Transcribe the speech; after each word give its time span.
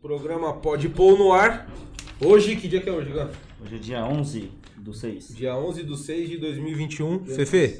Programa 0.00 0.54
Pode 0.60 0.88
Pôr 0.88 1.18
no 1.18 1.32
ar. 1.32 1.68
Hoje, 2.20 2.56
que 2.56 2.68
dia 2.68 2.80
que 2.80 2.88
é 2.88 2.92
hoje, 2.92 3.12
Gã? 3.12 3.30
Hoje 3.60 3.74
é 3.76 3.78
dia 3.78 4.04
11 4.04 4.50
do 4.76 4.92
6. 4.94 5.34
Dia 5.34 5.56
11 5.56 5.82
de 5.84 5.96
6 5.96 6.28
de 6.30 6.36
2021. 6.38 7.24
Fefe, 7.26 7.76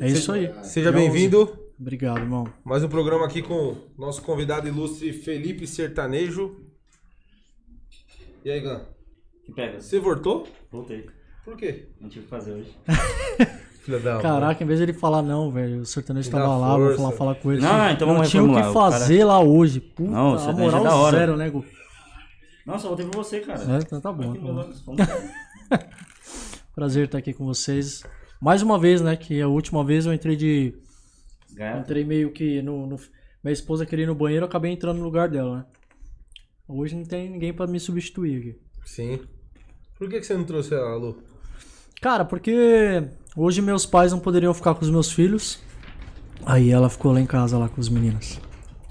É 0.00 0.08
isso 0.08 0.32
aí. 0.32 0.52
seja 0.64 0.90
bem-vindo. 0.90 1.58
Obrigado, 1.78 2.18
irmão. 2.18 2.52
Mais 2.64 2.82
um 2.82 2.88
programa 2.88 3.26
aqui 3.26 3.42
com 3.42 3.76
nosso 3.96 4.22
convidado 4.22 4.66
ilustre 4.66 5.12
Felipe 5.12 5.66
Sertanejo. 5.66 6.64
E 8.44 8.50
aí, 8.50 8.60
Gã? 8.60 8.86
Que 9.44 9.52
pega? 9.52 9.80
Você 9.80 9.98
voltou? 10.00 10.48
Voltei. 10.70 11.06
Por 11.44 11.56
quê? 11.56 11.88
Não 12.00 12.08
tive 12.08 12.20
o 12.20 12.24
que 12.24 12.30
fazer 12.30 12.52
hoje. 12.52 12.74
Filha 13.88 14.00
da 14.00 14.20
Caraca, 14.20 14.62
em 14.62 14.66
vez 14.66 14.78
de 14.78 14.84
ele 14.84 14.92
falar 14.92 15.22
não, 15.22 15.50
velho, 15.50 15.80
o 15.80 15.86
sertanejo 15.86 16.30
tava 16.30 16.56
lá, 16.58 16.76
vou 16.76 16.94
falar, 16.94 17.12
falar 17.12 17.34
com 17.36 17.50
ele. 17.52 17.62
Não, 17.62 17.90
então 17.90 18.12
não 18.12 18.22
tinha 18.22 18.44
o 18.44 18.54
que 18.54 18.62
fazer 18.72 19.24
lá 19.24 19.40
hoje. 19.40 19.80
Puta, 19.80 20.10
Não, 20.10 20.34
a 20.34 20.38
sertanejo 20.38 20.64
moral 20.76 20.80
é 20.80 20.88
da 20.88 20.96
hora. 20.96 21.16
zero, 21.16 21.36
né, 21.38 21.48
Gu? 21.48 21.64
Nossa, 22.66 22.84
eu 22.84 22.88
voltei 22.88 23.06
por 23.06 23.16
você, 23.16 23.40
cara. 23.40 23.62
É, 23.62 23.78
então 23.78 23.98
tá 23.98 24.12
bom. 24.12 24.34
Tá 24.34 24.40
bom. 24.84 24.96
Prazer 26.74 27.06
estar 27.06 27.16
aqui 27.18 27.32
com 27.32 27.46
vocês. 27.46 28.02
Mais 28.40 28.60
uma 28.62 28.78
vez, 28.78 29.00
né, 29.00 29.16
que 29.16 29.40
a 29.40 29.48
última 29.48 29.82
vez 29.82 30.04
eu 30.06 30.12
entrei 30.12 30.36
de... 30.36 30.74
Gato. 31.54 31.80
Entrei 31.80 32.04
meio 32.04 32.30
que 32.30 32.60
no... 32.62 32.86
no- 32.86 33.00
minha 33.42 33.52
esposa 33.52 33.86
queria 33.86 34.02
ir 34.04 34.06
no 34.06 34.14
banheiro, 34.14 34.44
eu 34.44 34.48
acabei 34.48 34.70
entrando 34.70 34.98
no 34.98 35.04
lugar 35.04 35.28
dela, 35.28 35.58
né. 35.58 35.64
Hoje 36.68 36.94
não 36.94 37.04
tem 37.04 37.30
ninguém 37.30 37.52
pra 37.54 37.66
me 37.66 37.80
substituir 37.80 38.38
aqui. 38.38 38.60
Sim. 38.84 39.20
Por 39.96 40.08
que, 40.10 40.20
que 40.20 40.26
você 40.26 40.34
não 40.34 40.44
trouxe 40.44 40.74
a 40.74 40.94
Lu? 40.94 41.22
Cara, 42.02 42.24
porque 42.24 43.02
hoje 43.36 43.60
meus 43.62 43.86
pais 43.86 44.12
não 44.12 44.18
poderiam 44.18 44.52
ficar 44.54 44.74
com 44.74 44.82
os 44.84 44.90
meus 44.90 45.10
filhos. 45.12 45.58
Aí 46.46 46.70
ela 46.70 46.88
ficou 46.88 47.12
lá 47.12 47.20
em 47.20 47.26
casa 47.26 47.58
lá 47.58 47.68
com 47.68 47.80
os 47.80 47.88
meninos. 47.88 48.40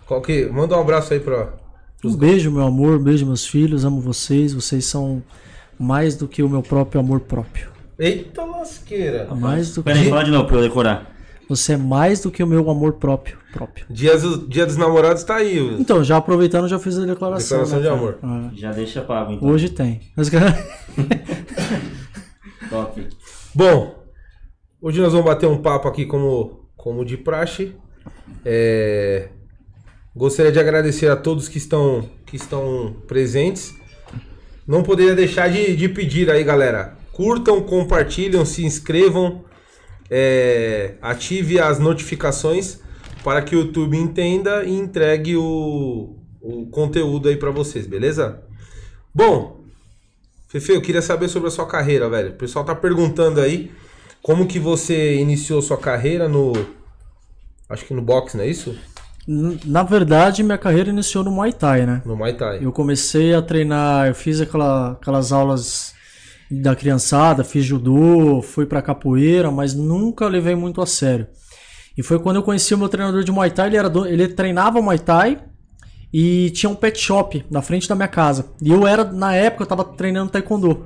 Qual 0.05 0.21
que... 0.21 0.45
Manda 0.47 0.77
um 0.77 0.81
abraço 0.81 1.13
aí 1.13 1.19
pra... 1.19 1.53
Um 2.03 2.15
beijo, 2.15 2.51
meu 2.51 2.63
amor, 2.65 2.99
um 2.99 3.03
beijo, 3.03 3.25
meus 3.25 3.45
filhos, 3.45 3.83
amo 3.83 3.99
vocês. 3.99 4.53
Vocês 4.53 4.85
são 4.85 5.23
mais 5.79 6.15
do 6.15 6.27
que 6.27 6.43
o 6.43 6.49
meu 6.49 6.61
próprio 6.61 7.01
amor 7.01 7.21
próprio. 7.21 7.69
Eita 7.97 8.45
lasqueira. 8.45 9.33
Mais 9.33 9.73
do 9.73 9.81
Pera 9.81 9.97
aí, 9.97 10.03
que. 10.05 10.09
fala 10.11 10.23
de 10.23 10.29
novo 10.31 10.45
pra 10.47 10.57
eu 10.57 10.61
decorar. 10.61 11.11
Você 11.49 11.73
é 11.73 11.77
mais 11.77 12.21
do 12.21 12.29
que 12.29 12.43
o 12.43 12.47
meu 12.47 12.69
amor 12.69 12.93
próprio. 12.93 13.37
próprio. 13.51 13.85
Dia, 13.89 14.15
do- 14.17 14.47
dia 14.47 14.65
dos 14.65 14.77
namorados 14.77 15.23
tá 15.23 15.37
aí. 15.37 15.59
o- 15.59 15.79
Então, 15.81 16.03
já 16.03 16.17
aproveitando, 16.17 16.67
já 16.67 16.77
fiz 16.77 16.97
a 16.99 17.05
declaração. 17.05 17.63
Declaração 17.63 17.77
né, 17.79 17.83
de 17.83 17.89
cara? 17.89 17.99
amor. 17.99 18.19
Ah, 18.21 18.49
Já 18.55 18.71
deixa 18.71 19.01
pago, 19.01 19.33
então. 19.33 19.49
hoje 19.49 19.69
tem. 19.69 20.01
Mas, 20.15 20.29
Top. 22.69 23.07
Bom, 23.55 23.96
hoje 24.81 25.01
nós 25.01 25.11
vamos 25.11 25.25
bater 25.25 25.47
um 25.47 25.61
papo 25.61 25.87
aqui 25.87 26.05
como, 26.05 26.69
como 26.75 27.05
de 27.05 27.17
praxe. 27.17 27.75
É, 28.45 29.29
Gostaria 30.17 30.51
de 30.51 30.59
agradecer 30.59 31.11
a 31.11 31.15
todos 31.15 31.47
que 31.47 31.59
estão, 31.59 32.09
que 32.25 32.35
estão 32.35 32.95
presentes. 33.07 33.75
Não 34.67 34.81
poderia 34.81 35.13
deixar 35.13 35.47
de, 35.47 35.75
de 35.75 35.87
pedir 35.87 36.31
aí, 36.31 36.43
galera. 36.43 36.97
Curtam, 37.13 37.61
compartilham, 37.61 38.43
se 38.43 38.65
inscrevam, 38.65 39.45
é, 40.09 40.95
ative 41.03 41.59
as 41.59 41.77
notificações 41.77 42.79
para 43.23 43.43
que 43.43 43.55
o 43.55 43.59
YouTube 43.59 43.95
entenda 43.95 44.63
e 44.63 44.71
entregue 44.71 45.37
o, 45.37 46.15
o 46.41 46.65
conteúdo 46.71 47.29
aí 47.29 47.35
para 47.35 47.51
vocês, 47.51 47.85
beleza? 47.85 48.41
Bom, 49.13 49.61
Fefe, 50.47 50.71
eu 50.71 50.81
queria 50.81 51.01
saber 51.03 51.29
sobre 51.29 51.49
a 51.49 51.51
sua 51.51 51.67
carreira, 51.67 52.09
velho. 52.09 52.31
O 52.31 52.37
pessoal 52.37 52.65
tá 52.65 52.73
perguntando 52.73 53.39
aí 53.39 53.69
como 54.27 54.45
que 54.45 54.59
você 54.59 55.15
iniciou 55.15 55.61
sua 55.61 55.77
carreira 55.77 56.27
no. 56.27 56.51
Acho 57.69 57.85
que 57.85 57.93
no 57.93 58.01
boxe, 58.01 58.35
não 58.35 58.43
é 58.43 58.47
isso? 58.47 58.77
na 59.65 59.83
verdade, 59.83 60.41
minha 60.43 60.57
carreira 60.57 60.89
iniciou 60.89 61.21
no 61.23 61.31
Muay 61.31 61.51
Thai, 61.51 61.85
né? 61.85 62.01
No 62.05 62.15
Muay 62.15 62.33
Thai. 62.33 62.59
Eu 62.61 62.71
comecei 62.71 63.33
a 63.33 63.41
treinar, 63.41 64.07
eu 64.07 64.15
fiz 64.15 64.39
aquela- 64.39 64.91
aquelas 64.93 65.31
aulas 65.33 65.93
da 66.49 66.73
criançada, 66.75 67.43
fiz 67.43 67.65
judô, 67.65 68.41
fui 68.41 68.65
pra 68.65 68.81
capoeira, 68.81 69.49
mas 69.51 69.73
nunca 69.73 70.27
levei 70.29 70.55
muito 70.55 70.81
a 70.81 70.85
sério. 70.85 71.27
E 71.97 72.03
foi 72.03 72.19
quando 72.19 72.37
eu 72.37 72.43
conheci 72.43 72.73
o 72.73 72.77
meu 72.77 72.87
treinador 72.89 73.21
de 73.23 73.31
Muay 73.31 73.51
Thai, 73.51 73.67
ele, 73.67 73.77
era 73.77 73.89
do- 73.89 74.05
ele 74.07 74.27
treinava 74.29 74.81
Muay 74.81 74.99
Thai 74.99 75.39
e 76.13 76.49
tinha 76.51 76.69
um 76.69 76.75
pet 76.75 76.97
shop 76.97 77.45
na 77.51 77.61
frente 77.61 77.87
da 77.89 77.95
minha 77.95 78.07
casa. 78.07 78.45
E 78.61 78.71
eu 78.71 78.87
era, 78.87 79.03
na 79.03 79.33
época, 79.35 79.63
eu 79.63 79.67
tava 79.67 79.83
treinando 79.83 80.31
Taekwondo. 80.31 80.85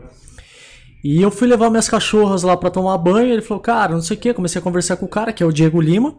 E 1.03 1.21
eu 1.21 1.31
fui 1.31 1.47
levar 1.47 1.69
minhas 1.69 1.89
cachorras 1.89 2.43
lá 2.43 2.55
pra 2.55 2.69
tomar 2.69 2.97
banho, 2.97 3.33
ele 3.33 3.41
falou, 3.41 3.61
cara, 3.61 3.93
não 3.93 4.01
sei 4.01 4.15
o 4.15 4.19
que, 4.19 4.33
comecei 4.33 4.59
a 4.59 4.63
conversar 4.63 4.97
com 4.97 5.05
o 5.05 5.09
cara, 5.09 5.33
que 5.33 5.41
é 5.41 5.45
o 5.45 5.51
Diego 5.51 5.81
Lima. 5.81 6.15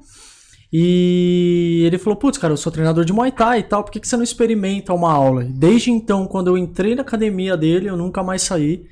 E 0.72 1.82
ele 1.84 1.98
falou: 1.98 2.16
Putz, 2.16 2.38
cara, 2.38 2.54
eu 2.54 2.56
sou 2.56 2.72
treinador 2.72 3.04
de 3.04 3.12
Muay 3.12 3.30
Thai 3.30 3.58
e 3.58 3.62
tal, 3.62 3.84
por 3.84 3.92
que, 3.92 4.00
que 4.00 4.08
você 4.08 4.16
não 4.16 4.24
experimenta 4.24 4.94
uma 4.94 5.12
aula? 5.12 5.44
Desde 5.44 5.90
então, 5.90 6.26
quando 6.26 6.48
eu 6.48 6.56
entrei 6.56 6.94
na 6.94 7.02
academia 7.02 7.56
dele, 7.56 7.90
eu 7.90 7.96
nunca 7.96 8.22
mais 8.22 8.40
saí 8.42 8.86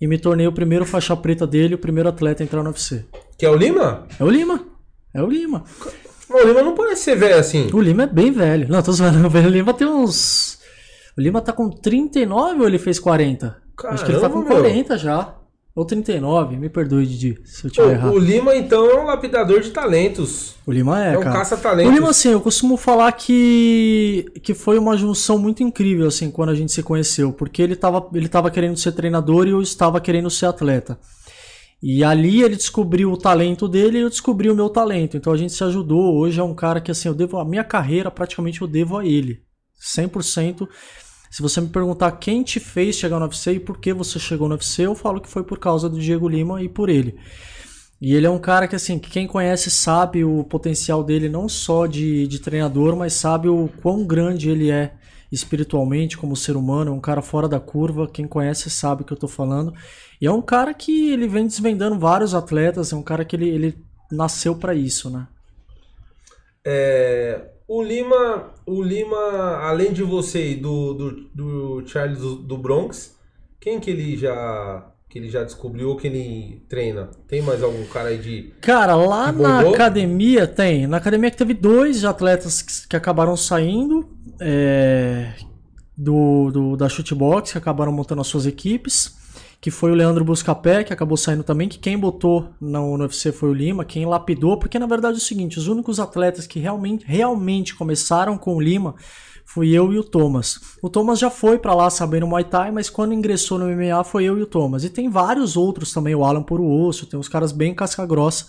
e 0.00 0.06
me 0.06 0.18
tornei 0.18 0.46
o 0.46 0.52
primeiro 0.52 0.86
faixa 0.86 1.14
preta 1.14 1.46
dele, 1.46 1.74
o 1.74 1.78
primeiro 1.78 2.08
atleta 2.08 2.42
a 2.42 2.44
entrar 2.44 2.62
no 2.62 2.70
UFC. 2.70 3.04
Que 3.38 3.44
é 3.44 3.50
o 3.50 3.54
Lima? 3.54 4.06
É 4.18 4.24
o 4.24 4.30
Lima. 4.30 4.66
É 5.12 5.22
o 5.22 5.26
Lima. 5.26 5.64
O 6.30 6.40
Lima 6.40 6.62
não 6.62 6.74
parece 6.74 7.02
ser 7.02 7.16
velho 7.16 7.38
assim. 7.38 7.68
O 7.72 7.80
Lima 7.80 8.04
é 8.04 8.06
bem 8.06 8.32
velho. 8.32 8.66
Não, 8.68 8.82
tô 8.82 8.92
zoando. 8.92 9.28
O 9.28 9.48
Lima 9.48 9.74
tem 9.74 9.86
uns. 9.86 10.58
O 11.16 11.20
Lima 11.20 11.42
tá 11.42 11.52
com 11.52 11.68
39 11.68 12.60
ou 12.60 12.66
ele 12.66 12.78
fez 12.78 12.98
40? 12.98 13.56
Acho 13.84 14.04
que 14.04 14.12
ele 14.12 14.20
tá 14.20 14.28
com 14.28 14.42
Caramba, 14.42 14.62
meu. 14.62 14.62
40 14.62 14.98
já. 14.98 15.34
Ou 15.76 15.84
39, 15.84 16.56
me 16.56 16.70
perdoe, 16.70 17.04
Didi, 17.04 17.38
se 17.44 17.66
eu 17.66 17.70
tiver 17.70 17.92
errado. 17.92 18.14
o 18.14 18.18
Lima, 18.18 18.56
então, 18.56 18.90
é 18.90 18.98
um 18.98 19.04
lapidador 19.04 19.60
de 19.60 19.70
talentos. 19.70 20.54
O 20.66 20.72
Lima 20.72 21.04
é, 21.04 21.12
É 21.12 21.18
um 21.18 21.22
cara. 21.22 21.36
caça-talentos. 21.36 21.92
O 21.92 21.94
Lima, 21.94 22.08
assim, 22.08 22.30
eu 22.30 22.40
costumo 22.40 22.78
falar 22.78 23.12
que, 23.12 24.24
que 24.42 24.54
foi 24.54 24.78
uma 24.78 24.96
junção 24.96 25.38
muito 25.38 25.62
incrível, 25.62 26.06
assim, 26.06 26.30
quando 26.30 26.48
a 26.48 26.54
gente 26.54 26.72
se 26.72 26.82
conheceu. 26.82 27.30
Porque 27.30 27.60
ele 27.60 27.76
tava, 27.76 28.08
ele 28.14 28.26
tava 28.26 28.50
querendo 28.50 28.78
ser 28.78 28.92
treinador 28.92 29.46
e 29.46 29.50
eu 29.50 29.60
estava 29.60 30.00
querendo 30.00 30.30
ser 30.30 30.46
atleta. 30.46 30.98
E 31.82 32.02
ali 32.02 32.42
ele 32.42 32.56
descobriu 32.56 33.12
o 33.12 33.18
talento 33.18 33.68
dele 33.68 33.98
e 33.98 34.00
eu 34.00 34.08
descobri 34.08 34.48
o 34.48 34.56
meu 34.56 34.70
talento. 34.70 35.18
Então 35.18 35.30
a 35.30 35.36
gente 35.36 35.52
se 35.52 35.62
ajudou. 35.62 36.16
Hoje 36.16 36.40
é 36.40 36.42
um 36.42 36.54
cara 36.54 36.80
que, 36.80 36.90
assim, 36.90 37.08
eu 37.08 37.14
devo... 37.14 37.36
A 37.36 37.44
minha 37.44 37.62
carreira, 37.62 38.10
praticamente, 38.10 38.62
eu 38.62 38.66
devo 38.66 38.96
a 38.96 39.04
ele. 39.04 39.42
100%. 39.78 40.66
Se 41.30 41.42
você 41.42 41.60
me 41.60 41.68
perguntar 41.68 42.12
quem 42.12 42.42
te 42.42 42.60
fez 42.60 42.96
chegar 42.96 43.18
no 43.18 43.26
UFC 43.26 43.52
e 43.52 43.60
por 43.60 43.78
que 43.78 43.92
você 43.92 44.18
chegou 44.18 44.48
no 44.48 44.54
UFC, 44.54 44.82
eu 44.82 44.94
falo 44.94 45.20
que 45.20 45.28
foi 45.28 45.42
por 45.42 45.58
causa 45.58 45.88
do 45.88 45.98
Diego 45.98 46.28
Lima 46.28 46.62
e 46.62 46.68
por 46.68 46.88
ele. 46.88 47.18
E 48.00 48.14
ele 48.14 48.26
é 48.26 48.30
um 48.30 48.38
cara 48.38 48.68
que, 48.68 48.76
assim, 48.76 48.98
que 48.98 49.10
quem 49.10 49.26
conhece 49.26 49.70
sabe 49.70 50.22
o 50.22 50.44
potencial 50.44 51.02
dele 51.02 51.28
não 51.28 51.48
só 51.48 51.86
de, 51.86 52.26
de 52.26 52.38
treinador, 52.38 52.94
mas 52.94 53.14
sabe 53.14 53.48
o 53.48 53.70
quão 53.80 54.06
grande 54.06 54.50
ele 54.50 54.70
é 54.70 54.94
espiritualmente 55.32 56.16
como 56.16 56.36
ser 56.36 56.56
humano. 56.56 56.90
É 56.90 56.94
um 56.94 57.00
cara 57.00 57.22
fora 57.22 57.48
da 57.48 57.58
curva. 57.58 58.06
Quem 58.06 58.26
conhece 58.26 58.68
sabe 58.68 59.02
o 59.02 59.04
que 59.04 59.12
eu 59.12 59.16
tô 59.16 59.26
falando. 59.26 59.72
E 60.20 60.26
é 60.26 60.30
um 60.30 60.42
cara 60.42 60.74
que 60.74 61.10
ele 61.10 61.26
vem 61.26 61.46
desvendando 61.46 61.98
vários 61.98 62.34
atletas. 62.34 62.92
É 62.92 62.96
um 62.96 63.02
cara 63.02 63.24
que 63.24 63.34
ele, 63.34 63.48
ele 63.48 63.84
nasceu 64.12 64.54
pra 64.54 64.74
isso, 64.74 65.08
né? 65.08 65.26
É, 66.64 67.50
o 67.68 67.82
Lima, 67.82 68.52
o 68.66 68.82
Lima, 68.82 69.16
além 69.62 69.92
de 69.92 70.02
você 70.02 70.52
e 70.52 70.54
do, 70.56 70.94
do, 70.94 71.10
do 71.34 71.86
Charles 71.88 72.18
do, 72.18 72.56
Bronx, 72.58 73.16
quem 73.60 73.80
que 73.80 73.90
ele 73.90 74.16
já 74.16 74.86
que 75.08 75.18
ele 75.20 75.28
já 75.30 75.44
descobriu 75.44 75.94
que 75.96 76.08
ele 76.08 76.62
treina? 76.68 77.08
Tem 77.28 77.40
mais 77.40 77.62
algum 77.62 77.84
cara 77.86 78.08
aí 78.10 78.18
de 78.18 78.52
Cara, 78.60 78.94
lá 78.96 79.30
na 79.32 79.60
academia 79.60 80.46
tem. 80.46 80.86
Na 80.86 80.96
academia 80.98 81.30
que 81.30 81.36
teve 81.36 81.54
dois 81.54 82.04
atletas 82.04 82.60
que, 82.60 82.88
que 82.88 82.96
acabaram 82.96 83.36
saindo 83.36 84.06
é, 84.40 85.32
do, 85.96 86.50
do- 86.50 86.76
da 86.76 86.88
chutebox, 86.88 87.52
que 87.52 87.58
acabaram 87.58 87.92
montando 87.92 88.20
as 88.20 88.26
suas 88.26 88.46
equipes. 88.46 89.16
Que 89.60 89.70
foi 89.70 89.90
o 89.90 89.94
Leandro 89.94 90.24
Buscapé, 90.24 90.84
que 90.84 90.92
acabou 90.92 91.16
saindo 91.16 91.42
também. 91.42 91.68
Que 91.68 91.78
quem 91.78 91.98
botou 91.98 92.48
no, 92.60 92.96
UFC 92.96 93.32
foi 93.32 93.48
o 93.48 93.54
Lima, 93.54 93.84
quem 93.84 94.06
lapidou. 94.06 94.58
Porque 94.58 94.78
na 94.78 94.86
verdade 94.86 95.16
é 95.16 95.18
o 95.18 95.22
seguinte: 95.22 95.58
os 95.58 95.66
únicos 95.66 95.98
atletas 95.98 96.46
que 96.46 96.58
realmente, 96.58 97.04
realmente 97.06 97.74
começaram 97.74 98.36
com 98.38 98.56
o 98.56 98.60
Lima 98.60 98.94
fui 99.46 99.70
eu 99.70 99.92
e 99.92 99.98
o 99.98 100.04
Thomas. 100.04 100.60
O 100.82 100.90
Thomas 100.90 101.18
já 101.18 101.30
foi 101.30 101.58
pra 101.58 101.72
lá 101.72 101.88
sabendo 101.88 102.26
Muay 102.26 102.44
Thai, 102.44 102.70
mas 102.72 102.90
quando 102.90 103.14
ingressou 103.14 103.58
no 103.58 103.66
MMA 103.66 104.04
foi 104.04 104.24
eu 104.24 104.36
e 104.36 104.42
o 104.42 104.46
Thomas. 104.46 104.84
E 104.84 104.90
tem 104.90 105.08
vários 105.08 105.56
outros 105.56 105.92
também, 105.92 106.14
o 106.14 106.24
Alan 106.24 106.42
Puro 106.42 106.66
Osso, 106.66 107.06
tem 107.06 107.18
uns 107.18 107.28
caras 107.28 107.52
bem 107.52 107.74
casca 107.74 108.04
grossa. 108.04 108.46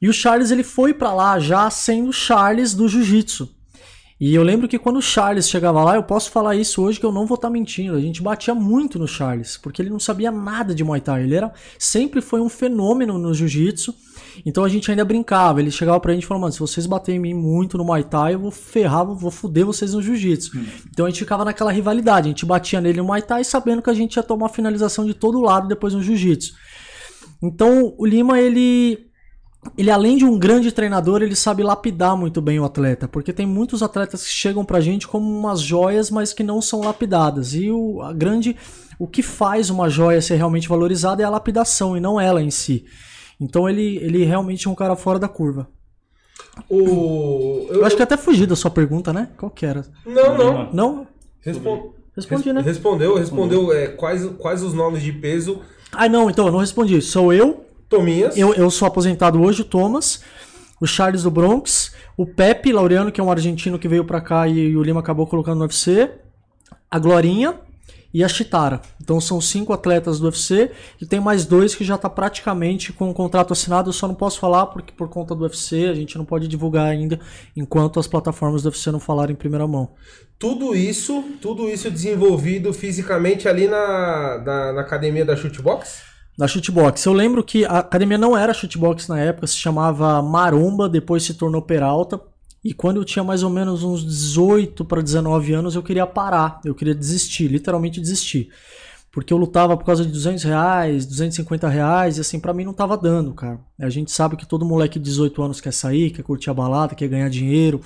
E 0.00 0.08
o 0.08 0.12
Charles 0.12 0.50
ele 0.50 0.62
foi 0.64 0.94
pra 0.94 1.12
lá 1.12 1.38
já 1.38 1.68
sendo 1.68 2.08
o 2.08 2.12
Charles 2.12 2.72
do 2.72 2.88
Jiu-Jitsu. 2.88 3.61
E 4.24 4.36
eu 4.36 4.44
lembro 4.44 4.68
que 4.68 4.78
quando 4.78 4.98
o 4.98 5.02
Charles 5.02 5.50
chegava 5.50 5.82
lá, 5.82 5.96
eu 5.96 6.02
posso 6.04 6.30
falar 6.30 6.54
isso 6.54 6.80
hoje 6.80 7.00
que 7.00 7.04
eu 7.04 7.10
não 7.10 7.26
vou 7.26 7.34
estar 7.34 7.50
mentindo. 7.50 7.96
A 7.96 8.00
gente 8.00 8.22
batia 8.22 8.54
muito 8.54 8.96
no 8.96 9.08
Charles, 9.08 9.56
porque 9.56 9.82
ele 9.82 9.90
não 9.90 9.98
sabia 9.98 10.30
nada 10.30 10.72
de 10.72 10.84
Muay 10.84 11.00
Thai. 11.00 11.24
Ele 11.24 11.34
era 11.34 11.52
sempre 11.76 12.20
foi 12.20 12.40
um 12.40 12.48
fenômeno 12.48 13.18
no 13.18 13.34
Jiu-Jitsu. 13.34 13.92
Então 14.46 14.62
a 14.62 14.68
gente 14.68 14.88
ainda 14.88 15.04
brincava. 15.04 15.60
Ele 15.60 15.72
chegava 15.72 15.98
pra 15.98 16.12
gente 16.12 16.22
e 16.22 16.26
falava, 16.26 16.42
mano, 16.42 16.52
se 16.52 16.60
vocês 16.60 16.86
baterem 16.86 17.18
em 17.18 17.20
mim 17.20 17.34
muito 17.34 17.76
no 17.76 17.84
Muay 17.84 18.04
Thai, 18.04 18.34
eu 18.34 18.38
vou 18.38 18.52
ferrar, 18.52 19.04
vou 19.04 19.28
foder 19.32 19.66
vocês 19.66 19.92
no 19.92 20.00
Jiu-Jitsu. 20.00 20.52
Então 20.88 21.04
a 21.04 21.08
gente 21.10 21.18
ficava 21.18 21.44
naquela 21.44 21.72
rivalidade. 21.72 22.28
A 22.28 22.30
gente 22.30 22.46
batia 22.46 22.80
nele 22.80 22.98
no 22.98 23.04
Muay 23.06 23.22
Thai 23.22 23.42
sabendo 23.42 23.82
que 23.82 23.90
a 23.90 23.94
gente 23.94 24.14
ia 24.14 24.22
tomar 24.22 24.50
finalização 24.50 25.04
de 25.04 25.14
todo 25.14 25.40
lado 25.40 25.66
depois 25.66 25.94
no 25.94 26.00
Jiu-Jitsu. 26.00 26.52
Então 27.42 27.92
o 27.98 28.06
Lima, 28.06 28.40
ele 28.40 29.10
ele 29.78 29.90
além 29.90 30.16
de 30.16 30.24
um 30.24 30.38
grande 30.38 30.72
treinador, 30.72 31.22
ele 31.22 31.36
sabe 31.36 31.62
lapidar 31.62 32.16
muito 32.16 32.40
bem 32.40 32.58
o 32.58 32.64
atleta, 32.64 33.06
porque 33.06 33.32
tem 33.32 33.46
muitos 33.46 33.82
atletas 33.82 34.22
que 34.24 34.30
chegam 34.30 34.64
pra 34.64 34.80
gente 34.80 35.06
como 35.06 35.26
umas 35.26 35.60
joias, 35.60 36.10
mas 36.10 36.32
que 36.32 36.42
não 36.42 36.60
são 36.60 36.80
lapidadas. 36.80 37.54
E 37.54 37.70
o, 37.70 38.02
a 38.02 38.12
grande, 38.12 38.56
o 38.98 39.06
que 39.06 39.22
faz 39.22 39.70
uma 39.70 39.88
joia 39.88 40.20
ser 40.20 40.36
realmente 40.36 40.68
valorizada 40.68 41.22
é 41.22 41.24
a 41.26 41.30
lapidação 41.30 41.96
e 41.96 42.00
não 42.00 42.20
ela 42.20 42.42
em 42.42 42.50
si. 42.50 42.84
Então 43.40 43.68
ele, 43.68 43.96
ele 43.98 44.24
realmente 44.24 44.66
é 44.66 44.70
um 44.70 44.74
cara 44.74 44.96
fora 44.96 45.18
da 45.18 45.28
curva. 45.28 45.68
O... 46.68 47.66
Eu, 47.70 47.84
acho 47.84 47.96
que 47.96 48.02
até 48.02 48.16
fugi 48.16 48.46
da 48.46 48.56
sua 48.56 48.70
pergunta, 48.70 49.12
né? 49.12 49.28
Qual 49.38 49.50
que 49.50 49.64
era? 49.64 49.84
Não, 50.04 50.36
não. 50.36 50.72
Não? 50.72 51.06
Respon- 51.40 51.92
Respondi, 52.14 52.44
res- 52.44 52.54
né? 52.54 52.60
Respondeu, 52.60 53.16
respondeu 53.16 53.72
é, 53.72 53.86
quais, 53.88 54.26
quais 54.38 54.62
os 54.62 54.74
nomes 54.74 55.02
de 55.02 55.12
peso. 55.12 55.60
Ah, 55.90 56.08
não, 56.08 56.28
então, 56.28 56.46
eu 56.46 56.52
não 56.52 56.58
respondi. 56.58 57.00
Sou 57.00 57.32
eu, 57.32 57.64
Tominhas. 57.92 58.36
eu, 58.36 58.54
eu 58.54 58.70
sou 58.70 58.88
aposentado 58.88 59.40
hoje, 59.40 59.62
o 59.62 59.64
Thomas, 59.64 60.22
o 60.80 60.86
Charles 60.86 61.22
do 61.22 61.30
Bronx, 61.30 61.92
o 62.16 62.26
Pepe 62.26 62.72
Laureano, 62.72 63.12
que 63.12 63.20
é 63.20 63.24
um 63.24 63.30
argentino 63.30 63.78
que 63.78 63.86
veio 63.86 64.04
pra 64.04 64.20
cá 64.20 64.48
e 64.48 64.76
o 64.76 64.82
Lima 64.82 65.00
acabou 65.00 65.26
colocando 65.26 65.58
no 65.58 65.62
UFC, 65.62 66.10
a 66.90 66.98
Glorinha 66.98 67.54
e 68.12 68.24
a 68.24 68.28
Chitara. 68.28 68.80
Então 69.00 69.20
são 69.20 69.40
cinco 69.40 69.72
atletas 69.72 70.18
do 70.18 70.24
UFC 70.24 70.70
e 71.00 71.06
tem 71.06 71.20
mais 71.20 71.46
dois 71.46 71.74
que 71.74 71.84
já 71.84 71.96
tá 71.96 72.10
praticamente 72.10 72.92
com 72.92 73.10
o 73.10 73.14
contrato 73.14 73.52
assinado. 73.52 73.90
Eu 73.90 73.92
só 73.92 74.08
não 74.08 74.14
posso 74.14 74.38
falar 74.38 74.66
porque 74.66 74.92
por 74.92 75.08
conta 75.08 75.34
do 75.34 75.42
UFC 75.42 75.86
a 75.86 75.94
gente 75.94 76.18
não 76.18 76.24
pode 76.24 76.48
divulgar 76.48 76.86
ainda 76.86 77.20
enquanto 77.56 78.00
as 78.00 78.06
plataformas 78.06 78.62
do 78.62 78.66
UFC 78.66 78.90
não 78.90 79.00
falarem 79.00 79.34
em 79.34 79.38
primeira 79.38 79.66
mão. 79.66 79.90
Tudo 80.38 80.74
isso, 80.74 81.22
tudo 81.40 81.68
isso 81.68 81.90
desenvolvido 81.90 82.72
fisicamente 82.72 83.48
ali 83.48 83.68
na, 83.68 84.38
na, 84.38 84.72
na 84.72 84.80
academia 84.80 85.24
da 85.24 85.36
Shootbox? 85.36 86.11
Da 86.36 86.48
Shootbox. 86.48 87.04
Eu 87.04 87.12
lembro 87.12 87.44
que 87.44 87.64
a 87.64 87.78
academia 87.78 88.16
não 88.16 88.36
era 88.36 88.54
Shootbox 88.54 89.06
na 89.08 89.20
época, 89.20 89.46
se 89.46 89.56
chamava 89.56 90.22
Maromba, 90.22 90.88
depois 90.88 91.22
se 91.22 91.34
tornou 91.34 91.60
Peralta. 91.60 92.20
E 92.64 92.72
quando 92.72 92.98
eu 92.98 93.04
tinha 93.04 93.24
mais 93.24 93.42
ou 93.42 93.50
menos 93.50 93.82
uns 93.82 94.04
18 94.04 94.84
para 94.84 95.02
19 95.02 95.52
anos, 95.52 95.74
eu 95.74 95.82
queria 95.82 96.06
parar, 96.06 96.60
eu 96.64 96.74
queria 96.74 96.94
desistir, 96.94 97.48
literalmente 97.48 98.00
desistir. 98.00 98.50
Porque 99.10 99.32
eu 99.32 99.36
lutava 99.36 99.76
por 99.76 99.84
causa 99.84 100.06
de 100.06 100.12
200 100.12 100.42
reais, 100.44 101.04
250 101.04 101.68
reais, 101.68 102.16
e 102.16 102.20
assim, 102.20 102.40
pra 102.40 102.54
mim 102.54 102.64
não 102.64 102.72
tava 102.72 102.96
dando, 102.96 103.34
cara. 103.34 103.60
A 103.78 103.90
gente 103.90 104.10
sabe 104.10 104.36
que 104.36 104.46
todo 104.46 104.64
moleque 104.64 104.98
de 104.98 105.04
18 105.04 105.42
anos 105.42 105.60
quer 105.60 105.72
sair, 105.72 106.10
quer 106.12 106.22
curtir 106.22 106.48
a 106.48 106.54
balada, 106.54 106.94
quer 106.94 107.08
ganhar 107.08 107.28
dinheiro. 107.28 107.80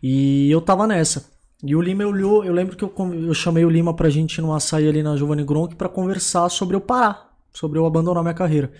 E 0.00 0.48
eu 0.50 0.60
tava 0.60 0.86
nessa. 0.86 1.24
E 1.64 1.74
o 1.74 1.80
Lima 1.80 2.04
olhou, 2.04 2.44
eu 2.44 2.52
lembro 2.52 2.76
que 2.76 2.84
eu, 2.84 2.92
eu 3.26 3.34
chamei 3.34 3.64
o 3.64 3.70
Lima 3.70 3.94
pra 3.94 4.10
gente 4.10 4.38
ir 4.38 4.42
num 4.42 4.52
açaí 4.52 4.86
ali 4.88 5.02
na 5.02 5.16
Giovanni 5.16 5.42
Gronk 5.42 5.74
pra 5.74 5.88
conversar 5.88 6.48
sobre 6.48 6.76
eu 6.76 6.80
parar, 6.80 7.31
sobre 7.52 7.78
eu 7.78 7.86
abandonar 7.86 8.22
minha 8.22 8.34
carreira. 8.34 8.72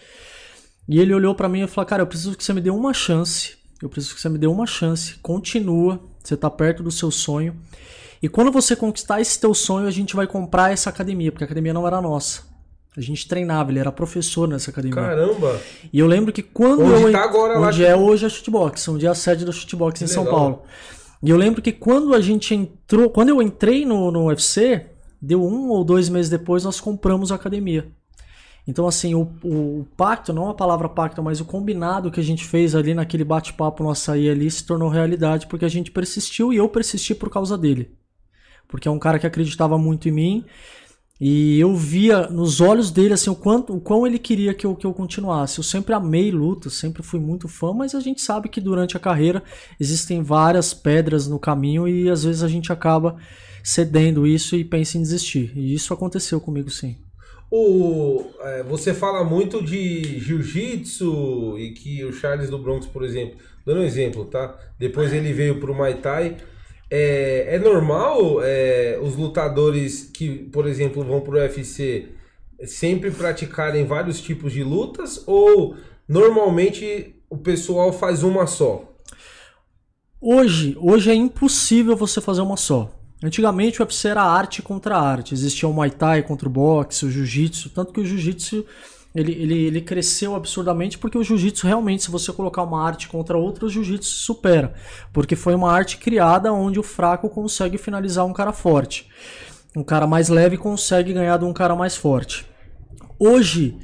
E 0.89 0.99
ele 0.99 1.15
olhou 1.15 1.35
pra 1.35 1.49
mim 1.49 1.63
e 1.63 1.67
falou: 1.67 1.89
Cara, 1.89 2.03
eu 2.03 2.07
preciso 2.07 2.37
que 2.37 2.45
você 2.45 2.53
me 2.53 2.61
dê 2.61 2.71
uma 2.71 2.93
chance. 2.93 3.57
Eu 3.81 3.89
preciso 3.89 4.15
que 4.15 4.21
você 4.21 4.29
me 4.29 4.39
dê 4.39 4.47
uma 4.47 4.67
chance. 4.67 5.15
Continua. 5.23 6.01
Você 6.23 6.37
tá 6.37 6.49
perto 6.51 6.83
do 6.83 6.91
seu 6.91 7.11
sonho. 7.11 7.57
E 8.23 8.29
quando 8.29 8.53
você 8.53 8.77
conquistar 8.77 9.21
esse 9.21 9.41
teu 9.41 9.53
sonho, 9.53 9.89
a 9.89 9.91
gente 9.91 10.15
vai 10.15 10.29
comprar 10.29 10.73
essa 10.73 10.89
academia, 10.89 11.33
porque 11.33 11.43
a 11.43 11.47
academia 11.47 11.75
não 11.75 11.87
era 11.87 12.01
nossa. 12.01 12.43
A 12.97 13.01
gente 13.01 13.27
treinava, 13.27 13.73
ele 13.73 13.81
era 13.81 13.91
professor 13.91 14.47
nessa 14.47 14.71
academia. 14.71 14.95
Caramba! 14.95 15.61
E 15.93 15.99
eu 15.99 16.07
lembro 16.07 16.33
que 16.33 16.43
quando 16.43 16.83
Onde 16.85 17.05
eu 17.05 17.13
tá 17.13 17.25
agora 17.25 17.59
lá, 17.59 17.67
onde 17.67 17.85
é 17.85 17.97
hoje 17.97 18.27
a 18.27 18.29
Shootbox, 18.29 18.87
onde 18.89 19.07
é 19.07 19.09
a 19.09 19.15
sede 19.15 19.45
da 19.45 19.51
Shootbox 19.51 20.03
em 20.03 20.07
São. 20.07 20.27
Paulo. 20.27 20.63
E 21.23 21.31
eu 21.31 21.37
lembro 21.37 21.63
que 21.63 21.73
quando 21.73 22.15
a 22.15 22.21
gente 22.21 22.55
entrou, 22.55 23.09
quando 23.09 23.31
eu 23.31 23.41
entrei 23.41 23.87
no, 23.87 24.11
no 24.11 24.27
UFC, 24.27 24.87
deu 25.21 25.43
um 25.43 25.71
ou 25.71 25.83
dois 25.83 26.09
meses 26.09 26.31
depois 26.31 26.65
nós 26.65 26.81
compramos 26.81 27.33
a 27.33 27.37
academia. 27.37 27.91
Então 28.67 28.87
assim, 28.87 29.14
o, 29.14 29.23
o, 29.43 29.87
pacto, 29.97 30.32
não 30.32 30.49
a 30.49 30.55
palavra 30.55 30.88
pacto, 30.88 31.23
mas 31.23 31.41
o 31.41 31.44
combinado 31.44 32.11
que 32.11 32.20
a 32.20 32.23
gente 32.23 32.44
fez 32.44 32.75
ali 32.75 32.94
naquele 32.94 33.25
bate-papo 33.25 33.82
no 33.82 33.91
açaí 33.91 34.29
ali 34.31 34.50
se 34.50 34.64
tornou 34.64 34.88
realidade 34.88 35.47
porque 35.49 35.64
a 35.64 35.69
gente 35.69 35.91
persistiu 35.91 36.53
e 36.53 36.56
eu 36.56 36.69
persisti 36.69 37.14
por 37.14 37.29
causa 37.29 37.59
dele. 37.59 37.91
Porque 38.69 38.87
é 38.87 38.91
um 38.91 38.99
cara 38.99 39.19
que 39.19 39.26
acreditava 39.26 39.76
muito 39.76 40.09
em 40.09 40.12
mim 40.12 40.44
e 41.20 41.59
eu 41.61 41.75
via 41.76 42.29
nos 42.29 42.61
olhos 42.61 42.91
dele 42.91 43.14
assim 43.14 43.31
o 43.31 43.35
quanto 43.35 43.75
o 43.76 43.81
quão 43.81 44.06
ele 44.06 44.19
queria 44.19 44.55
que 44.55 44.64
eu, 44.64 44.76
que 44.76 44.87
eu 44.87 44.94
continuasse. 44.94 45.59
Eu 45.59 45.64
sempre 45.64 45.93
amei 45.93 46.31
luta, 46.31 46.70
sempre 46.70 47.03
fui 47.03 47.19
muito 47.19 47.49
fã, 47.49 47.73
mas 47.73 47.97
a 47.97 48.00
gente 48.00 48.20
sabe 48.20 48.49
que 48.49 48.61
durante 48.61 48.97
a 48.97 49.00
carreira 49.00 49.43
existem 49.79 50.23
várias 50.23 50.73
pedras 50.73 51.26
no 51.26 51.38
caminho 51.38 51.88
e 51.88 52.09
às 52.09 52.23
vezes 52.23 52.44
a 52.44 52.49
gente 52.49 52.73
acaba 52.73 53.17
cedendo 53.62 54.26
isso 54.26 54.55
e 54.55 54.64
pensa 54.64 54.99
em 54.99 55.03
desistir. 55.03 55.53
E 55.56 55.75
isso 55.75 55.93
aconteceu 55.93 56.41
comigo 56.41 56.70
sim. 56.70 56.97
O, 57.54 58.31
é, 58.40 58.62
você 58.62 58.94
fala 58.94 59.22
muito 59.22 59.62
de 59.62 60.19
jiu-jitsu 60.19 61.58
e 61.58 61.72
que 61.72 62.02
o 62.02 62.10
Charles 62.10 62.49
do 62.49 62.56
Bronx, 62.56 62.87
por 62.87 63.04
exemplo, 63.04 63.37
dando 63.66 63.81
um 63.81 63.84
exemplo, 63.84 64.25
tá? 64.25 64.58
Depois 64.78 65.12
ele 65.12 65.34
veio 65.34 65.60
pro 65.60 65.75
Muay 65.75 65.96
Thai. 65.96 66.38
É, 66.90 67.56
é 67.56 67.58
normal 67.58 68.43
é, 68.43 68.99
os 69.02 69.16
lutadores 69.16 70.10
que, 70.14 70.31
por 70.50 70.66
exemplo, 70.66 71.04
vão 71.04 71.20
pro 71.20 71.37
UFC 71.37 72.08
sempre 72.64 73.10
praticarem 73.10 73.84
vários 73.84 74.19
tipos 74.19 74.50
de 74.50 74.64
lutas 74.64 75.22
ou 75.26 75.76
normalmente 76.08 77.16
o 77.28 77.37
pessoal 77.37 77.93
faz 77.93 78.22
uma 78.22 78.46
só? 78.46 78.96
Hoje, 80.19 80.75
hoje 80.81 81.10
é 81.10 81.14
impossível 81.14 81.96
você 81.96 82.19
fazer 82.19 82.40
uma 82.40 82.56
só. 82.56 82.90
Antigamente 83.23 83.81
o 83.81 83.85
UFC 83.85 84.09
era 84.09 84.23
arte 84.23 84.61
contra 84.63 84.99
arte. 84.99 85.33
Existia 85.33 85.69
o 85.69 85.73
Muay 85.73 85.91
Thai 85.91 86.23
contra 86.23 86.49
o 86.49 86.51
boxe, 86.51 87.07
o 87.07 87.11
Jiu-Jitsu. 87.11 87.71
Tanto 87.71 87.93
que 87.93 88.01
o 88.01 88.05
Jiu-Jitsu 88.05 88.65
ele, 89.15 89.33
ele, 89.33 89.65
ele 89.67 89.81
cresceu 89.81 90.35
absurdamente 90.35 90.99
porque 90.99 91.19
o 91.19 91.23
Jiu-Jitsu 91.23 91.67
realmente, 91.67 92.03
se 92.05 92.11
você 92.11 92.33
colocar 92.33 92.63
uma 92.63 92.83
arte 92.83 93.09
contra 93.09 93.37
outra, 93.37 93.67
o 93.67 93.69
Jiu-Jitsu 93.69 94.11
supera. 94.11 94.75
Porque 95.13 95.37
foi 95.37 95.55
uma 95.55 95.71
arte 95.71 95.99
criada 95.99 96.53
onde 96.53 96.81
o 96.81 96.83
fraco 96.83 97.29
consegue 97.29 97.79
finalizar 97.79 98.25
um 98.25 98.33
cara 98.33 98.53
forte. 98.53 99.09
Um 99.77 99.85
cara 99.85 100.07
mais 100.07 100.29
leve 100.29 100.57
consegue 100.57 101.13
ganhar 101.13 101.39
de 101.39 101.45
um 101.45 101.53
cara 101.53 101.77
mais 101.77 101.97
forte. 101.97 102.47
Hoje, 103.19 103.79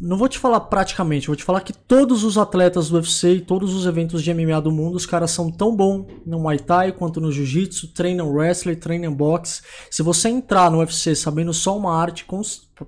não 0.00 0.16
vou 0.16 0.28
te 0.28 0.38
falar 0.38 0.60
praticamente, 0.60 1.26
vou 1.26 1.34
te 1.34 1.42
falar 1.42 1.60
que 1.60 1.72
todos 1.72 2.22
os 2.22 2.38
atletas 2.38 2.88
do 2.88 2.96
UFC 2.96 3.34
e 3.34 3.40
todos 3.40 3.74
os 3.74 3.84
eventos 3.84 4.22
de 4.22 4.32
MMA 4.32 4.60
do 4.60 4.70
mundo, 4.70 4.96
os 4.96 5.06
caras 5.06 5.32
são 5.32 5.50
tão 5.50 5.74
bons 5.74 6.06
no 6.24 6.38
Muay 6.38 6.58
Thai 6.58 6.92
quanto 6.92 7.20
no 7.20 7.32
Jiu-Jitsu, 7.32 7.88
treinam 7.88 8.30
wrestling, 8.30 8.76
treinam 8.76 9.12
boxe. 9.12 9.62
Se 9.90 10.02
você 10.02 10.28
entrar 10.28 10.70
no 10.70 10.78
UFC 10.78 11.16
sabendo 11.16 11.52
só 11.52 11.76
uma 11.76 11.94
arte, 11.94 12.24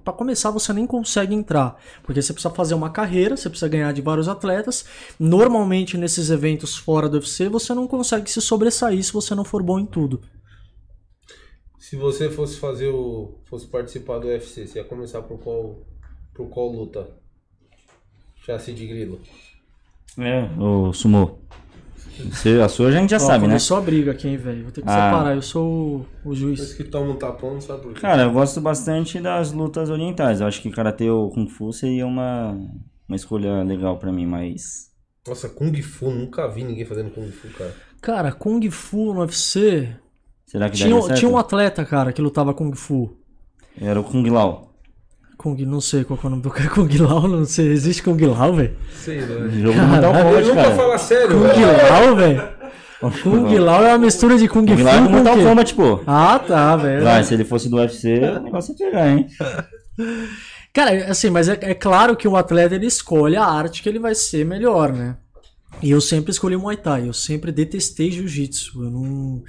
para 0.05 0.13
começar 0.13 0.51
você 0.51 0.73
nem 0.73 0.87
consegue 0.87 1.35
entrar, 1.35 1.77
porque 2.05 2.23
você 2.23 2.33
precisa 2.33 2.55
fazer 2.55 2.75
uma 2.75 2.91
carreira, 2.91 3.37
você 3.37 3.49
precisa 3.49 3.69
ganhar 3.69 3.93
de 3.93 4.01
vários 4.01 4.29
atletas. 4.29 4.85
Normalmente 5.19 5.99
nesses 5.99 6.31
eventos 6.31 6.77
fora 6.77 7.09
do 7.09 7.15
UFC 7.15 7.49
você 7.49 7.75
não 7.75 7.89
consegue 7.89 8.31
se 8.31 8.41
sobressair 8.41 9.03
se 9.03 9.13
você 9.13 9.35
não 9.35 9.45
for 9.45 9.63
bom 9.63 9.81
em 9.81 9.87
tudo. 9.87 10.21
Se 11.81 11.97
você 11.97 12.31
fosse 12.31 12.57
fazer 12.57 12.89
o. 12.89 13.41
fosse 13.47 13.67
participar 13.67 14.19
do 14.19 14.29
UFC, 14.29 14.65
você 14.67 14.79
ia 14.79 14.85
começar 14.85 15.23
por 15.23 15.41
qual. 15.41 15.81
Por 16.41 16.49
qual 16.49 16.69
luta? 16.73 17.07
Chassi 18.47 18.73
de 18.73 18.87
grilo. 18.87 19.21
É, 20.19 20.49
o 20.59 20.93
Sumô. 20.93 21.39
Você, 22.19 22.61
a 22.61 22.69
sua 22.69 22.89
a 22.89 22.93
gente 22.93 23.11
já 23.11 23.17
Ó, 23.17 23.21
sabe, 23.21 23.47
né? 23.47 23.57
a 23.57 23.81
briga 23.81 24.13
aqui, 24.13 24.29
hein, 24.29 24.37
velho. 24.37 24.65
Vou 24.65 24.73
ter 24.73 24.83
que 24.83 24.89
Ah. 24.89 24.93
separar, 24.93 25.35
eu 25.35 25.43
sou 25.43 26.07
o, 26.25 26.31
o 26.31 26.35
juiz. 26.35 26.61
Esse 26.61 26.77
que 26.77 26.85
toma 26.85 27.13
um 27.13 27.17
tapão, 27.17 27.55
não 27.55 27.61
sabe 27.61 27.83
por 27.83 27.95
quê. 27.95 28.01
Cara, 28.01 28.23
eu 28.23 28.33
gosto 28.33 28.61
bastante 28.61 29.21
das 29.21 29.53
lutas 29.53 29.89
orientais. 29.91 30.41
Eu 30.41 30.47
acho 30.47 30.61
que 30.61 30.71
Karatê 30.71 31.09
ou 31.11 31.31
Kung 31.31 31.49
Fu 31.49 31.73
seria 31.73 32.07
uma, 32.07 32.53
uma 33.09 33.17
escolha 33.17 33.63
legal 33.63 33.99
pra 33.99 34.13
mim, 34.13 34.27
mas... 34.27 34.91
Nossa, 35.27 35.49
Kung 35.49 35.75
Fu, 35.83 36.11
nunca 36.11 36.49
vi 36.49 36.65
ninguém 36.65 36.85
fazendo 36.85 37.11
Kung 37.11 37.31
Fu, 37.31 37.49
cara. 37.51 37.75
Cara, 38.01 38.33
Kung 38.33 38.71
Fu 38.71 39.15
no 39.15 39.21
UFC. 39.21 39.95
Será 40.47 40.69
que 40.69 40.77
Tinha, 40.77 40.89
daria 40.91 41.07
certo? 41.07 41.19
tinha 41.19 41.31
um 41.31 41.39
atleta, 41.39 41.85
cara, 41.85 42.13
que 42.13 42.21
lutava 42.21 42.53
Kung 42.53 42.75
Fu. 42.75 43.17
Era 43.81 44.01
o 44.01 44.05
Kung 44.05 44.29
Lao. 44.29 44.70
Kung, 45.41 45.57
não 45.65 45.81
sei 45.81 46.05
qual 46.05 46.19
é 46.23 46.27
o 46.27 46.31
nome 46.31 46.43
do 46.43 46.51
cara. 46.51 46.69
Kung 46.71 46.87
Lao, 46.99 47.27
não 47.27 47.47
sei. 47.47 47.69
Existe 47.69 48.03
Kung 48.03 48.21
Lao, 48.27 48.53
velho? 48.53 48.77
Sei, 48.95 49.21
Mortal 49.25 50.15
Ele 50.15 50.23
Kombat, 50.23 50.49
nunca 50.49 50.55
cara. 50.55 50.75
fala 50.75 50.99
sério, 50.99 51.29
Kung 51.29 51.49
velho. 51.49 51.91
Lao, 51.91 52.17
velho? 52.17 52.49
Kung 53.23 53.59
Lao 53.59 53.83
é 53.83 53.89
uma 53.89 53.99
mistura 53.99 54.37
de 54.37 54.47
Kung, 54.47 54.67
Kung 54.67 54.77
Fu 54.77 54.85
Lao 54.85 54.95
é 54.95 54.99
com 54.99 55.05
do 55.05 55.11
Mortal 55.13 55.37
quê? 55.37 55.43
Kombat, 55.45 55.75
pô. 55.75 56.01
Ah, 56.07 56.39
tá, 56.39 56.77
velho. 56.77 57.05
Vai, 57.05 57.25
se 57.25 57.33
ele 57.33 57.47
fosse 57.47 57.71
do 57.71 57.77
UFC, 57.77 58.19
o 58.19 58.43
negócio 58.43 58.75
ia 58.79 58.87
pegar, 58.87 59.09
hein? 59.09 59.27
Cara, 60.75 61.07
assim, 61.11 61.31
mas 61.31 61.49
é, 61.49 61.59
é 61.63 61.75
claro 61.75 62.15
que 62.15 62.29
o 62.29 62.37
atleta 62.37 62.75
ele 62.75 62.87
escolhe 62.87 63.37
a 63.37 63.45
arte 63.45 63.83
que 63.83 63.89
ele 63.89 63.99
vai 63.99 64.15
ser 64.15 64.45
melhor, 64.45 64.93
né? 64.93 65.17
E 65.83 65.91
eu 65.91 66.03
sempre 66.03 66.33
escolhi 66.33 66.57
Muay 66.57 66.77
Thai, 66.77 67.09
eu 67.09 67.15
sempre 67.15 67.51
detestei 67.51 68.11
Jiu-Jitsu. 68.11 68.85
Eu 68.85 68.91
não. 68.91 69.43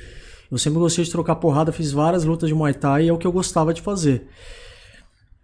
Eu 0.50 0.58
sempre 0.58 0.80
gostei 0.80 1.04
de 1.04 1.12
trocar 1.12 1.36
porrada, 1.36 1.74
fiz 1.74 1.92
várias 1.92 2.24
lutas 2.24 2.48
de 2.48 2.56
Muay 2.56 2.74
Thai 2.74 3.04
e 3.04 3.10
é 3.10 3.14
o 3.14 3.18
que 3.18 3.28
eu 3.28 3.32
gostava 3.32 3.74
de 3.74 3.82
fazer. 3.82 4.26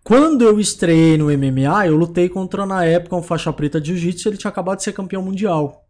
Quando 0.08 0.42
eu 0.42 0.58
estreiei 0.58 1.18
no 1.18 1.26
MMA, 1.26 1.88
eu 1.88 1.98
lutei 1.98 2.30
contra, 2.30 2.66
na 2.66 2.86
época, 2.86 3.18
um 3.18 3.22
faixa 3.22 3.52
preta 3.52 3.82
de 3.82 3.88
Jiu-Jitsu, 3.88 4.30
ele 4.30 4.38
tinha 4.38 4.48
acabado 4.48 4.78
de 4.78 4.86
ser 4.86 4.94
campeão 4.94 5.22
mundial. 5.22 5.84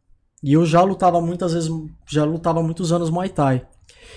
E 0.43 0.53
eu 0.53 0.65
já 0.65 0.81
lutava 0.81 1.21
muitas 1.21 1.53
vezes, 1.53 1.69
já 2.09 2.25
lutava 2.25 2.59
há 2.59 2.63
muitos 2.63 2.91
anos 2.91 3.11
Muay 3.11 3.29
Thai. 3.29 3.61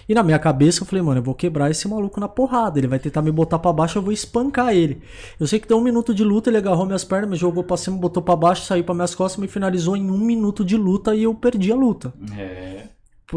E 0.09 0.14
na 0.14 0.23
minha 0.23 0.38
cabeça 0.38 0.80
eu 0.80 0.87
falei, 0.87 1.02
mano, 1.02 1.19
eu 1.19 1.23
vou 1.23 1.35
quebrar 1.35 1.71
esse 1.71 1.87
maluco 1.87 2.19
na 2.19 2.28
porrada. 2.28 2.78
Ele 2.80 2.88
vai 2.88 2.99
tentar 2.99 3.21
me 3.21 3.30
botar 3.30 3.59
pra 3.59 3.75
baixo, 3.75 3.99
eu 3.99 4.02
vou 4.02 4.11
espancar 4.11 4.73
ele. 4.73 5.02
Eu 5.38 5.47
sei 5.47 5.61
que 5.61 5.69
deu 5.69 5.76
um 5.76 5.83
minuto 5.83 6.14
de 6.14 6.25
luta, 6.25 6.49
ele 6.49 6.57
agarrou 6.57 6.87
minhas 6.87 7.04
pernas, 7.04 7.28
me 7.28 7.37
jogou 7.37 7.62
pra 7.62 7.76
cima, 7.76 7.99
botou 7.99 8.23
pra 8.23 8.35
baixo, 8.35 8.64
saiu 8.64 8.85
pra 8.85 8.95
minhas 8.95 9.14
costas, 9.14 9.38
me 9.38 9.49
finalizou 9.49 9.99
em 9.99 10.11
um 10.11 10.16
minuto 10.16 10.64
de 10.64 10.78
luta 10.78 11.14
e 11.14 11.25
eu 11.25 11.35
perdi 11.35 11.73
a 11.73 11.76
luta. 11.76 12.14
É. 12.38 12.85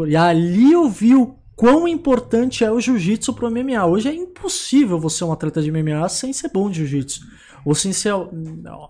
E 0.06 0.16
ali 0.16 0.72
eu 0.72 0.88
vi 0.88 1.14
o 1.14 1.36
quão 1.56 1.86
importante 1.88 2.64
é 2.64 2.70
o 2.70 2.80
jiu-jitsu 2.80 3.32
pro 3.32 3.50
MMA. 3.50 3.84
Hoje 3.86 4.08
é 4.08 4.14
impossível 4.14 4.98
você 4.98 5.18
ser 5.18 5.24
um 5.24 5.32
atleta 5.32 5.62
de 5.62 5.70
MMA 5.70 6.08
sem 6.08 6.32
ser 6.32 6.50
bom 6.52 6.70
de 6.70 6.78
jiu-jitsu. 6.78 7.20
Ou 7.64 7.74
sem 7.74 7.92
ser. 7.92 8.10
Ao, 8.10 8.30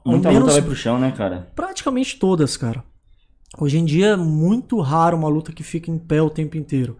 Muita 0.04 0.28
menos 0.28 0.48
luta 0.48 0.52
vai 0.52 0.62
pro 0.62 0.74
chão, 0.74 0.98
né, 0.98 1.12
cara? 1.12 1.50
praticamente 1.54 2.18
todas, 2.18 2.56
cara. 2.56 2.82
Hoje 3.58 3.78
em 3.78 3.84
dia 3.84 4.08
é 4.08 4.16
muito 4.16 4.80
raro 4.80 5.16
uma 5.16 5.28
luta 5.28 5.52
que 5.52 5.62
fica 5.62 5.90
em 5.90 5.98
pé 5.98 6.20
o 6.20 6.30
tempo 6.30 6.56
inteiro. 6.56 6.98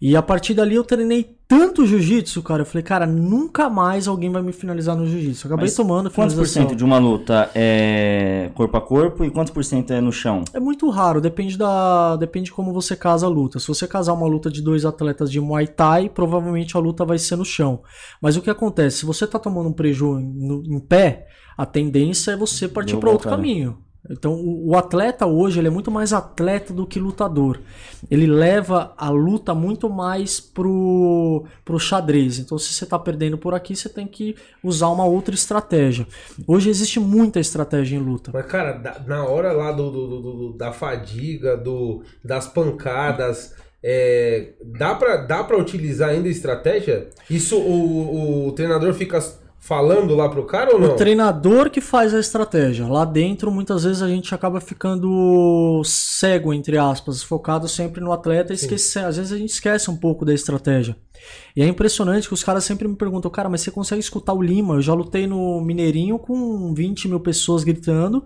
E 0.00 0.14
a 0.14 0.22
partir 0.22 0.54
dali 0.54 0.74
eu 0.74 0.84
treinei 0.84 1.36
tanto 1.58 1.86
jiu-jitsu, 1.86 2.42
cara. 2.42 2.62
Eu 2.62 2.66
falei, 2.66 2.82
cara, 2.82 3.06
nunca 3.06 3.70
mais 3.70 4.08
alguém 4.08 4.30
vai 4.30 4.42
me 4.42 4.52
finalizar 4.52 4.96
no 4.96 5.06
jiu-jitsu. 5.06 5.46
Acabei 5.46 5.66
Mas 5.66 5.74
tomando 5.76 6.10
Quantos 6.10 6.34
por 6.34 6.46
cento 6.46 6.74
de 6.74 6.84
uma 6.84 6.98
luta 6.98 7.50
é 7.54 8.50
corpo 8.54 8.76
a 8.76 8.80
corpo 8.80 9.24
e 9.24 9.30
quantos 9.30 9.52
por 9.52 9.64
cento 9.64 9.92
é 9.92 10.00
no 10.00 10.10
chão? 10.12 10.42
É 10.52 10.58
muito 10.60 10.88
raro, 10.90 11.20
depende 11.20 11.56
da, 11.56 12.16
depende 12.16 12.46
de 12.46 12.52
como 12.52 12.72
você 12.72 12.96
casa 12.96 13.26
a 13.26 13.28
luta. 13.28 13.58
Se 13.60 13.68
você 13.68 13.86
casar 13.86 14.12
uma 14.14 14.26
luta 14.26 14.50
de 14.50 14.60
dois 14.62 14.84
atletas 14.84 15.30
de 15.30 15.40
Muay 15.40 15.66
Thai, 15.66 16.08
provavelmente 16.08 16.76
a 16.76 16.80
luta 16.80 17.04
vai 17.04 17.18
ser 17.18 17.36
no 17.36 17.44
chão. 17.44 17.82
Mas 18.20 18.36
o 18.36 18.42
que 18.42 18.50
acontece? 18.50 18.98
Se 18.98 19.06
você 19.06 19.26
tá 19.26 19.38
tomando 19.38 19.68
um 19.68 19.72
preju 19.72 20.18
no- 20.18 20.62
em 20.66 20.80
pé, 20.80 21.26
a 21.56 21.64
tendência 21.64 22.32
é 22.32 22.36
você 22.36 22.66
partir 22.66 22.96
para 22.96 23.10
outro 23.10 23.28
cara. 23.28 23.36
caminho. 23.36 23.78
Então, 24.10 24.34
o, 24.34 24.76
atleta 24.76 25.24
hoje 25.24 25.58
ele 25.58 25.68
é 25.68 25.70
muito 25.70 25.90
mais 25.90 26.12
atleta 26.12 26.74
do 26.74 26.86
que 26.86 27.00
lutador. 27.00 27.58
Ele 28.10 28.26
leva 28.26 28.92
a 28.98 29.08
luta 29.08 29.54
muito 29.54 29.88
mais 29.88 30.40
pro, 30.40 31.44
pro 31.64 31.78
xadrez. 31.80 32.38
Então, 32.38 32.58
se 32.58 32.74
você 32.74 32.84
tá 32.84 32.98
perdendo 32.98 33.38
por 33.38 33.54
aqui, 33.54 33.74
você 33.74 33.88
tem 33.88 34.06
que 34.06 34.36
usar 34.62 34.88
uma 34.88 35.06
outra 35.06 35.34
estratégia. 35.34 36.06
Hoje 36.46 36.68
existe 36.68 37.00
muita 37.00 37.40
estratégia 37.40 37.96
em 37.96 38.00
luta. 38.00 38.30
Mas, 38.34 38.44
cara, 38.46 38.78
na 39.06 39.24
hora 39.24 39.52
lá 39.52 39.72
do, 39.72 39.90
do- 39.90 40.20
do- 40.20 40.52
da 40.52 40.70
fadiga, 40.70 41.56
do, 41.56 42.02
das 42.22 42.46
pancadas, 42.46 43.54
é, 43.82 44.52
dá, 44.64 44.94
pra, 44.94 45.16
dá 45.16 45.42
pra 45.44 45.56
utilizar 45.58 46.10
ainda 46.10 46.28
estratégia? 46.28 47.08
Isso 47.30 47.56
o, 47.56 48.48
o 48.48 48.52
treinador 48.52 48.92
fica 48.92 49.18
falando 49.64 50.14
lá 50.14 50.28
pro 50.28 50.44
cara 50.44 50.74
ou 50.74 50.78
não? 50.78 50.90
O 50.90 50.96
treinador 50.96 51.70
que 51.70 51.80
faz 51.80 52.12
a 52.12 52.20
estratégia. 52.20 52.86
Lá 52.86 53.04
dentro, 53.06 53.50
muitas 53.50 53.84
vezes 53.84 54.02
a 54.02 54.08
gente 54.08 54.34
acaba 54.34 54.60
ficando 54.60 55.80
cego, 55.84 56.52
entre 56.52 56.76
aspas, 56.76 57.22
focado 57.22 57.66
sempre 57.66 58.02
no 58.02 58.12
atleta 58.12 58.52
e 58.52 58.56
esquece, 58.56 58.98
às 58.98 59.16
vezes 59.16 59.32
a 59.32 59.38
gente 59.38 59.50
esquece 59.50 59.90
um 59.90 59.96
pouco 59.96 60.22
da 60.22 60.34
estratégia. 60.34 60.94
E 61.56 61.62
é 61.62 61.66
impressionante 61.68 62.26
que 62.26 62.34
os 62.34 62.42
caras 62.42 62.64
sempre 62.64 62.88
me 62.88 62.96
perguntam, 62.96 63.30
cara, 63.30 63.48
mas 63.48 63.60
você 63.60 63.70
consegue 63.70 64.00
escutar 64.00 64.32
o 64.32 64.42
Lima? 64.42 64.74
Eu 64.74 64.82
já 64.82 64.92
lutei 64.92 65.24
no 65.26 65.60
Mineirinho 65.60 66.18
com 66.18 66.74
20 66.74 67.06
mil 67.08 67.20
pessoas 67.20 67.62
gritando 67.62 68.24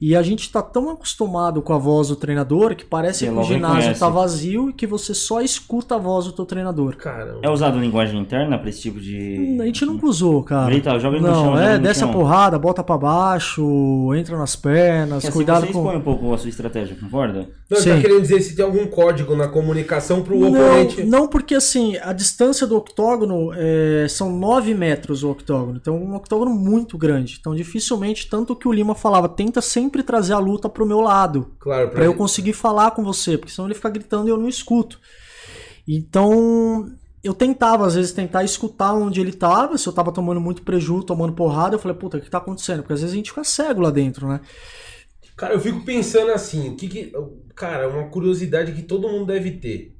e 0.00 0.16
a 0.16 0.22
gente 0.22 0.50
tá 0.50 0.60
tão 0.60 0.90
acostumado 0.90 1.62
com 1.62 1.72
a 1.72 1.78
voz 1.78 2.08
do 2.08 2.16
treinador 2.16 2.74
que 2.74 2.84
parece 2.84 3.26
Que 3.26 3.30
o 3.30 3.42
ginásio 3.44 3.76
reconhece. 3.76 4.00
tá 4.00 4.08
vazio 4.08 4.70
e 4.70 4.72
que 4.72 4.86
você 4.88 5.14
só 5.14 5.40
escuta 5.40 5.94
a 5.94 5.98
voz 5.98 6.24
do 6.24 6.32
teu 6.32 6.44
treinador. 6.44 6.96
Caramba. 6.96 7.38
É 7.42 7.48
usado 7.48 7.78
linguagem 7.78 8.20
interna 8.20 8.58
pra 8.58 8.68
esse 8.68 8.80
tipo 8.82 9.00
de. 9.00 9.56
A 9.60 9.64
gente 9.66 9.84
nunca 9.86 10.06
usou, 10.06 10.42
cara. 10.42 10.66
Grita, 10.66 10.98
joga 10.98 11.20
no 11.20 11.28
não, 11.28 11.34
chão, 11.44 11.58
é, 11.58 11.78
desce 11.78 12.00
chão. 12.00 12.10
a 12.10 12.12
porrada, 12.12 12.58
bota 12.58 12.82
pra 12.82 12.98
baixo, 12.98 14.12
entra 14.16 14.36
nas 14.36 14.56
pernas, 14.56 15.18
assim 15.24 15.30
cuidado 15.32 15.66
você 15.66 15.72
com. 15.72 15.78
expõe 15.78 15.96
um 15.96 16.00
pouco 16.00 16.32
a 16.34 16.38
sua 16.38 16.48
estratégia, 16.50 16.96
concorda? 17.00 17.48
Não, 17.70 17.76
tá 17.78 17.82
Sim. 17.84 18.00
querendo 18.00 18.20
dizer 18.22 18.40
se 18.40 18.56
tem 18.56 18.64
algum 18.64 18.86
código 18.86 19.36
na 19.36 19.48
comunicação 19.48 20.22
pro 20.22 20.38
Não, 20.38 20.48
oponente. 20.48 21.04
não, 21.04 21.28
porque 21.28 21.54
assim, 21.54 21.96
a 21.98 22.12
distância 22.12 22.33
do 22.66 22.76
octógono 22.76 23.52
é, 23.54 24.06
são 24.08 24.36
9 24.36 24.74
metros 24.74 25.22
o 25.22 25.30
octógono. 25.30 25.78
Então, 25.80 25.96
um 25.96 26.14
octógono 26.14 26.50
muito 26.50 26.96
grande. 26.96 27.36
Então, 27.40 27.54
dificilmente, 27.54 28.28
tanto 28.28 28.56
que 28.56 28.68
o 28.68 28.72
Lima 28.72 28.94
falava, 28.94 29.28
tenta 29.28 29.60
sempre 29.60 30.02
trazer 30.02 30.32
a 30.32 30.38
luta 30.38 30.68
pro 30.68 30.86
meu 30.86 31.00
lado. 31.00 31.52
Claro, 31.58 31.90
Pra 31.90 32.04
eu 32.04 32.14
conseguir 32.14 32.52
falar 32.52 32.92
com 32.92 33.04
você, 33.04 33.36
porque 33.38 33.52
senão 33.52 33.68
ele 33.68 33.74
fica 33.74 33.90
gritando 33.90 34.28
e 34.28 34.30
eu 34.30 34.38
não 34.38 34.48
escuto. 34.48 34.98
Então, 35.86 36.90
eu 37.22 37.32
tentava, 37.34 37.86
às 37.86 37.94
vezes, 37.94 38.12
tentar 38.12 38.44
escutar 38.44 38.92
onde 38.92 39.20
ele 39.20 39.32
tava, 39.32 39.78
se 39.78 39.86
eu 39.86 39.92
tava 39.92 40.12
tomando 40.12 40.40
muito 40.40 40.62
prejuízo, 40.62 41.04
tomando 41.04 41.32
porrada, 41.32 41.74
eu 41.74 41.78
falei, 41.78 41.96
puta, 41.96 42.18
o 42.18 42.20
que 42.20 42.30
tá 42.30 42.38
acontecendo? 42.38 42.80
Porque 42.80 42.92
às 42.92 43.00
vezes 43.00 43.14
a 43.14 43.16
gente 43.16 43.30
fica 43.30 43.44
cego 43.44 43.80
lá 43.80 43.90
dentro, 43.90 44.28
né? 44.28 44.40
Cara, 45.36 45.54
eu 45.54 45.60
fico 45.60 45.84
pensando 45.84 46.30
assim, 46.30 46.70
o 46.70 46.76
que 46.76 46.88
que. 46.88 47.12
Cara, 47.54 47.88
uma 47.88 48.08
curiosidade 48.08 48.72
que 48.72 48.82
todo 48.82 49.08
mundo 49.08 49.26
deve 49.26 49.52
ter. 49.52 49.93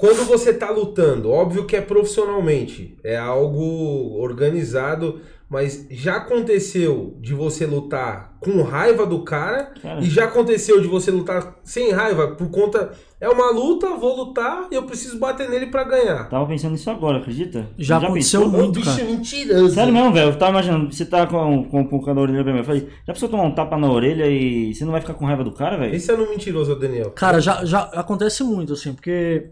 Quando 0.00 0.24
você 0.24 0.54
tá 0.54 0.70
lutando, 0.70 1.30
óbvio 1.30 1.66
que 1.66 1.76
é 1.76 1.80
profissionalmente, 1.82 2.96
é 3.04 3.18
algo 3.18 4.16
organizado, 4.18 5.20
mas 5.46 5.86
já 5.90 6.16
aconteceu 6.16 7.18
de 7.20 7.34
você 7.34 7.66
lutar 7.66 8.34
com 8.40 8.62
raiva 8.62 9.04
do 9.04 9.22
cara 9.22 9.74
Cara. 9.82 10.00
e 10.00 10.06
já 10.08 10.24
aconteceu 10.24 10.80
de 10.80 10.86
você 10.88 11.10
lutar 11.10 11.58
sem 11.62 11.90
raiva 11.90 12.28
por 12.28 12.48
conta. 12.50 12.92
É 13.20 13.28
uma 13.28 13.50
luta, 13.50 13.94
vou 13.96 14.16
lutar 14.16 14.68
e 14.70 14.74
eu 14.74 14.84
preciso 14.84 15.18
bater 15.18 15.50
nele 15.50 15.66
pra 15.66 15.84
ganhar. 15.84 16.30
Tava 16.30 16.46
pensando 16.46 16.72
nisso 16.72 16.88
agora, 16.88 17.18
acredita? 17.18 17.68
Já 17.76 17.98
aconteceu 17.98 18.40
pensou? 18.42 18.58
muito, 18.58 18.80
bicho 18.80 18.96
cara. 18.96 19.04
mentiroso. 19.04 19.74
Sério 19.74 19.92
mesmo, 19.92 20.12
velho. 20.14 20.30
Eu 20.30 20.38
tava 20.38 20.52
imaginando, 20.52 20.90
você 20.90 21.04
tá 21.04 21.26
com, 21.26 21.64
com, 21.64 21.86
com 21.86 22.10
a 22.10 22.20
orelha 22.22 22.42
pra 22.42 22.52
mim. 22.54 22.60
Eu 22.60 22.64
falei, 22.64 22.88
já 23.06 23.12
precisou 23.12 23.28
tomar 23.28 23.42
um 23.42 23.54
tapa 23.54 23.76
na 23.76 23.92
orelha 23.92 24.26
e 24.26 24.72
você 24.72 24.86
não 24.86 24.92
vai 24.92 25.02
ficar 25.02 25.12
com 25.12 25.26
raiva 25.26 25.44
do 25.44 25.52
cara, 25.52 25.76
velho? 25.76 25.94
Esse 25.94 26.10
é 26.10 26.16
no 26.16 26.30
mentiroso, 26.30 26.74
Daniel. 26.76 27.10
Cara, 27.10 27.38
já, 27.40 27.62
já 27.66 27.80
acontece 27.92 28.42
muito, 28.42 28.72
assim, 28.72 28.94
porque 28.94 29.50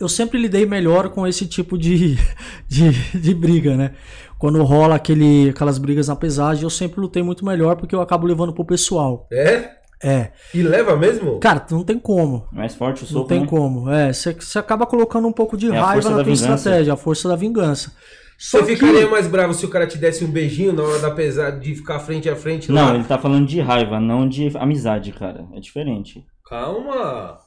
eu 0.00 0.08
sempre 0.08 0.38
lidei 0.40 0.66
melhor 0.66 1.08
com 1.10 1.26
esse 1.26 1.46
tipo 1.46 1.78
de, 1.78 2.16
de, 2.68 2.90
de 3.18 3.34
briga, 3.34 3.76
né? 3.76 3.92
Quando 4.38 4.62
rola 4.64 4.96
aquele, 4.96 5.50
aquelas 5.50 5.78
brigas 5.78 6.08
na 6.08 6.16
pesagem, 6.16 6.64
eu 6.64 6.70
sempre 6.70 7.00
lutei 7.00 7.22
muito 7.22 7.44
melhor 7.44 7.76
porque 7.76 7.94
eu 7.94 8.00
acabo 8.00 8.26
levando 8.26 8.52
pro 8.52 8.64
pessoal. 8.64 9.28
É? 9.32 9.70
É. 10.02 10.32
E 10.52 10.62
leva 10.62 10.96
mesmo? 10.96 11.38
Cara, 11.38 11.64
não 11.70 11.84
tem 11.84 11.96
como. 11.96 12.48
Mais 12.50 12.74
forte 12.74 13.02
o 13.04 13.06
Não 13.06 13.12
soco, 13.12 13.28
tem 13.28 13.42
né? 13.42 13.46
como. 13.46 13.88
É, 13.88 14.12
você 14.12 14.34
acaba 14.58 14.84
colocando 14.84 15.28
um 15.28 15.32
pouco 15.32 15.56
de 15.56 15.70
É 15.70 15.76
a 15.78 15.84
raiva 15.84 15.92
força 15.94 16.10
na 16.10 16.16
da 16.16 16.24
tua 16.24 16.34
vingança. 16.34 16.54
estratégia, 16.56 16.92
a 16.92 16.96
força 16.96 17.28
da 17.28 17.36
vingança. 17.36 17.92
Só 18.36 18.58
Você 18.58 18.74
que- 18.74 18.80
ficaria 18.84 19.08
mais 19.08 19.28
bravo 19.28 19.54
se 19.54 19.64
o 19.64 19.68
cara 19.68 19.86
te 19.86 19.96
desse 19.96 20.24
um 20.24 20.28
beijinho 20.32 20.72
na 20.72 20.82
hora 20.82 20.98
da 20.98 21.12
pesada 21.12 21.60
de 21.60 21.76
ficar 21.76 22.00
frente 22.00 22.28
a 22.28 22.34
frente 22.34 22.72
Não, 22.72 22.88
lá? 22.88 22.94
ele 22.96 23.04
tá 23.04 23.16
falando 23.16 23.46
de 23.46 23.60
raiva, 23.60 24.00
não 24.00 24.28
de 24.28 24.50
amizade, 24.56 25.12
cara. 25.12 25.46
É 25.54 25.60
diferente. 25.60 26.24
Calma. 26.48 27.38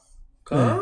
Calma. 0.46 0.80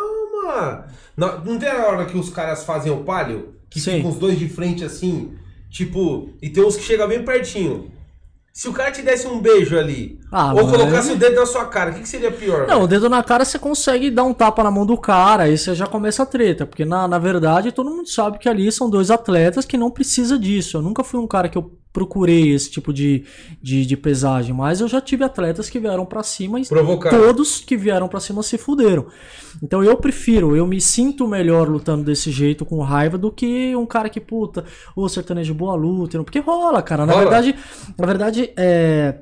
Não, 1.17 1.45
não 1.45 1.59
tem 1.59 1.69
a 1.69 1.87
hora 1.87 2.07
que 2.07 2.17
os 2.17 2.31
caras 2.31 2.65
fazem 2.65 2.93
o 2.93 3.05
palio? 3.05 3.55
Que 3.71 3.81
Sim. 3.81 3.97
ficam 3.97 4.11
os 4.11 4.19
dois 4.19 4.39
de 4.39 4.49
frente 4.49 4.85
assim? 4.85 5.37
Tipo, 5.71 6.31
e 6.41 6.49
tem 6.49 6.65
uns 6.65 6.77
que 6.77 6.83
chegam 6.83 7.09
bem 7.09 7.25
pertinho. 7.25 7.91
Se 8.53 8.69
o 8.69 8.73
cara 8.73 8.93
te 8.93 9.03
desse 9.03 9.27
um 9.27 9.41
beijo 9.41 9.77
ali, 9.77 10.21
Ah, 10.37 10.53
ou 10.53 10.65
mas- 10.67 10.71
colocasse 10.77 11.13
o 11.13 11.17
dedo 11.17 11.37
na 11.37 11.47
sua 11.47 11.65
cara, 11.67 11.91
o 11.91 11.95
que, 11.95 12.01
que 12.01 12.09
seria 12.09 12.33
pior? 12.33 12.67
Não, 12.67 12.77
o 12.77 12.79
velho? 12.81 12.89
dedo 12.89 13.09
na 13.09 13.23
cara 13.23 13.45
você 13.45 13.57
consegue 13.59 14.11
dar 14.11 14.25
um 14.25 14.35
tapa 14.35 14.65
na 14.65 14.71
mão 14.71 14.85
do 14.85 14.97
cara, 14.97 15.45
aí 15.45 15.57
você 15.57 15.75
já 15.77 15.87
começa 15.87 16.25
a 16.25 16.27
treta, 16.27 16.67
porque 16.67 16.85
na, 16.85 17.07
na 17.07 17.19
verdade 17.19 17.71
todo 17.71 17.89
mundo 17.91 18.09
sabe 18.09 18.39
que 18.39 18.49
ali 18.49 18.71
são 18.73 18.91
dois 18.91 19.11
atletas 19.13 19.65
que 19.65 19.77
não 19.79 19.91
precisa 19.93 20.37
disso. 20.37 20.77
Eu 20.77 20.83
nunca 20.83 21.05
fui 21.05 21.21
um 21.21 21.27
cara 21.29 21.49
que 21.49 21.57
eu 21.57 21.71
procurei 21.93 22.51
esse 22.53 22.69
tipo 22.69 22.93
de, 22.93 23.25
de, 23.63 23.87
de 23.87 23.97
pesagem, 23.97 24.53
mas 24.53 24.81
eu 24.81 24.89
já 24.89 25.01
tive 25.01 25.23
atletas 25.23 25.71
que 25.71 25.79
vieram 25.79 26.05
pra 26.05 26.25
cima 26.25 26.59
e 26.59 26.67
Provocar. 26.67 27.11
todos 27.11 27.61
que 27.61 27.77
vieram 27.77 28.09
pra 28.09 28.19
cima 28.19 28.43
se 28.43 28.59
fuderam. 28.59 29.07
Então 29.63 29.85
eu 29.85 29.97
prefiro, 29.97 30.57
eu 30.57 30.67
me 30.67 30.81
sinto 30.81 31.29
melhor 31.29 31.69
lutando 31.69 32.03
desse 32.03 32.33
jeito 32.33 32.65
com 32.65 32.81
raiva 32.83 33.17
do 33.17 33.31
que 33.31 33.77
um 33.77 33.87
cara 33.87 34.09
que 34.09 34.19
puta, 34.21 34.65
ô 34.97 35.09
sertanejo 35.09 35.55
boa 35.55 35.77
luta, 35.77 36.19
porque 36.25 36.41
rola, 36.41 36.83
cara. 36.83 37.07
Na 37.07 37.13
Rola. 37.13 37.25
verdade, 37.27 37.55
na 37.97 38.07
verdade 38.07 38.51
é 38.57 39.15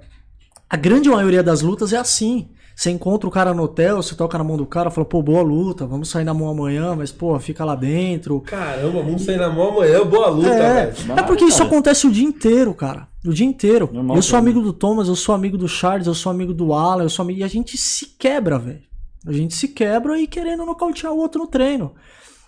a 0.73 0.77
grande 0.77 1.09
maioria 1.09 1.43
das 1.43 1.61
lutas 1.61 1.93
é 1.93 1.99
assim. 1.99 2.49
Você 2.75 2.91
encontra 2.91 3.29
o 3.29 3.31
cara 3.31 3.53
no 3.53 3.63
hotel, 3.65 4.03
você 4.03 4.15
toca 4.15 4.39
na 4.39 4.43
mão 4.43 4.57
do 4.57 4.65
cara, 4.65 4.91
fala, 4.91 5.05
pô, 5.05 5.23
boa 5.23 5.43
luta, 5.43 5.87
vamos 5.87 6.09
sair 6.09 6.25
na 6.25 6.33
mão 6.33 6.49
amanhã, 6.49 6.95
mas, 6.97 7.13
pô, 7.13 7.39
fica 7.39 7.63
lá 7.67 7.75
dentro. 7.75 8.41
Caramba, 8.41 9.03
vamos 9.03 9.23
sair 9.23 9.37
na 9.37 9.51
mão 9.51 9.69
amanhã, 9.69 10.03
boa 10.07 10.29
luta, 10.29 10.49
É, 10.49 10.87
velho. 10.87 11.13
é 11.19 11.23
porque 11.23 11.45
isso 11.45 11.63
acontece 11.63 12.07
o 12.07 12.11
dia 12.11 12.25
inteiro, 12.25 12.73
cara. 12.73 13.07
O 13.27 13.33
dia 13.35 13.47
inteiro. 13.47 13.91
Normal 13.93 14.17
eu 14.17 14.23
sou 14.23 14.39
amigo 14.39 14.63
do 14.63 14.73
Thomas, 14.73 15.07
eu 15.07 15.15
sou 15.15 15.35
amigo 15.35 15.59
do 15.59 15.69
Charles, 15.69 16.07
eu 16.07 16.15
sou 16.15 16.33
amigo 16.33 16.55
do 16.55 16.73
Alan, 16.73 17.03
eu 17.05 17.11
sou 17.11 17.23
amigo. 17.23 17.41
E 17.41 17.45
a 17.45 17.49
gente 17.49 17.77
se 17.77 18.07
quebra, 18.19 18.59
velho. 18.59 18.81
A 19.27 19.33
gente 19.33 19.55
se 19.55 19.69
quebra 19.69 20.19
e 20.19 20.27
querendo 20.27 20.65
nocautear 20.65 21.13
o 21.13 21.19
outro 21.19 21.43
no 21.43 21.47
treino. 21.47 21.93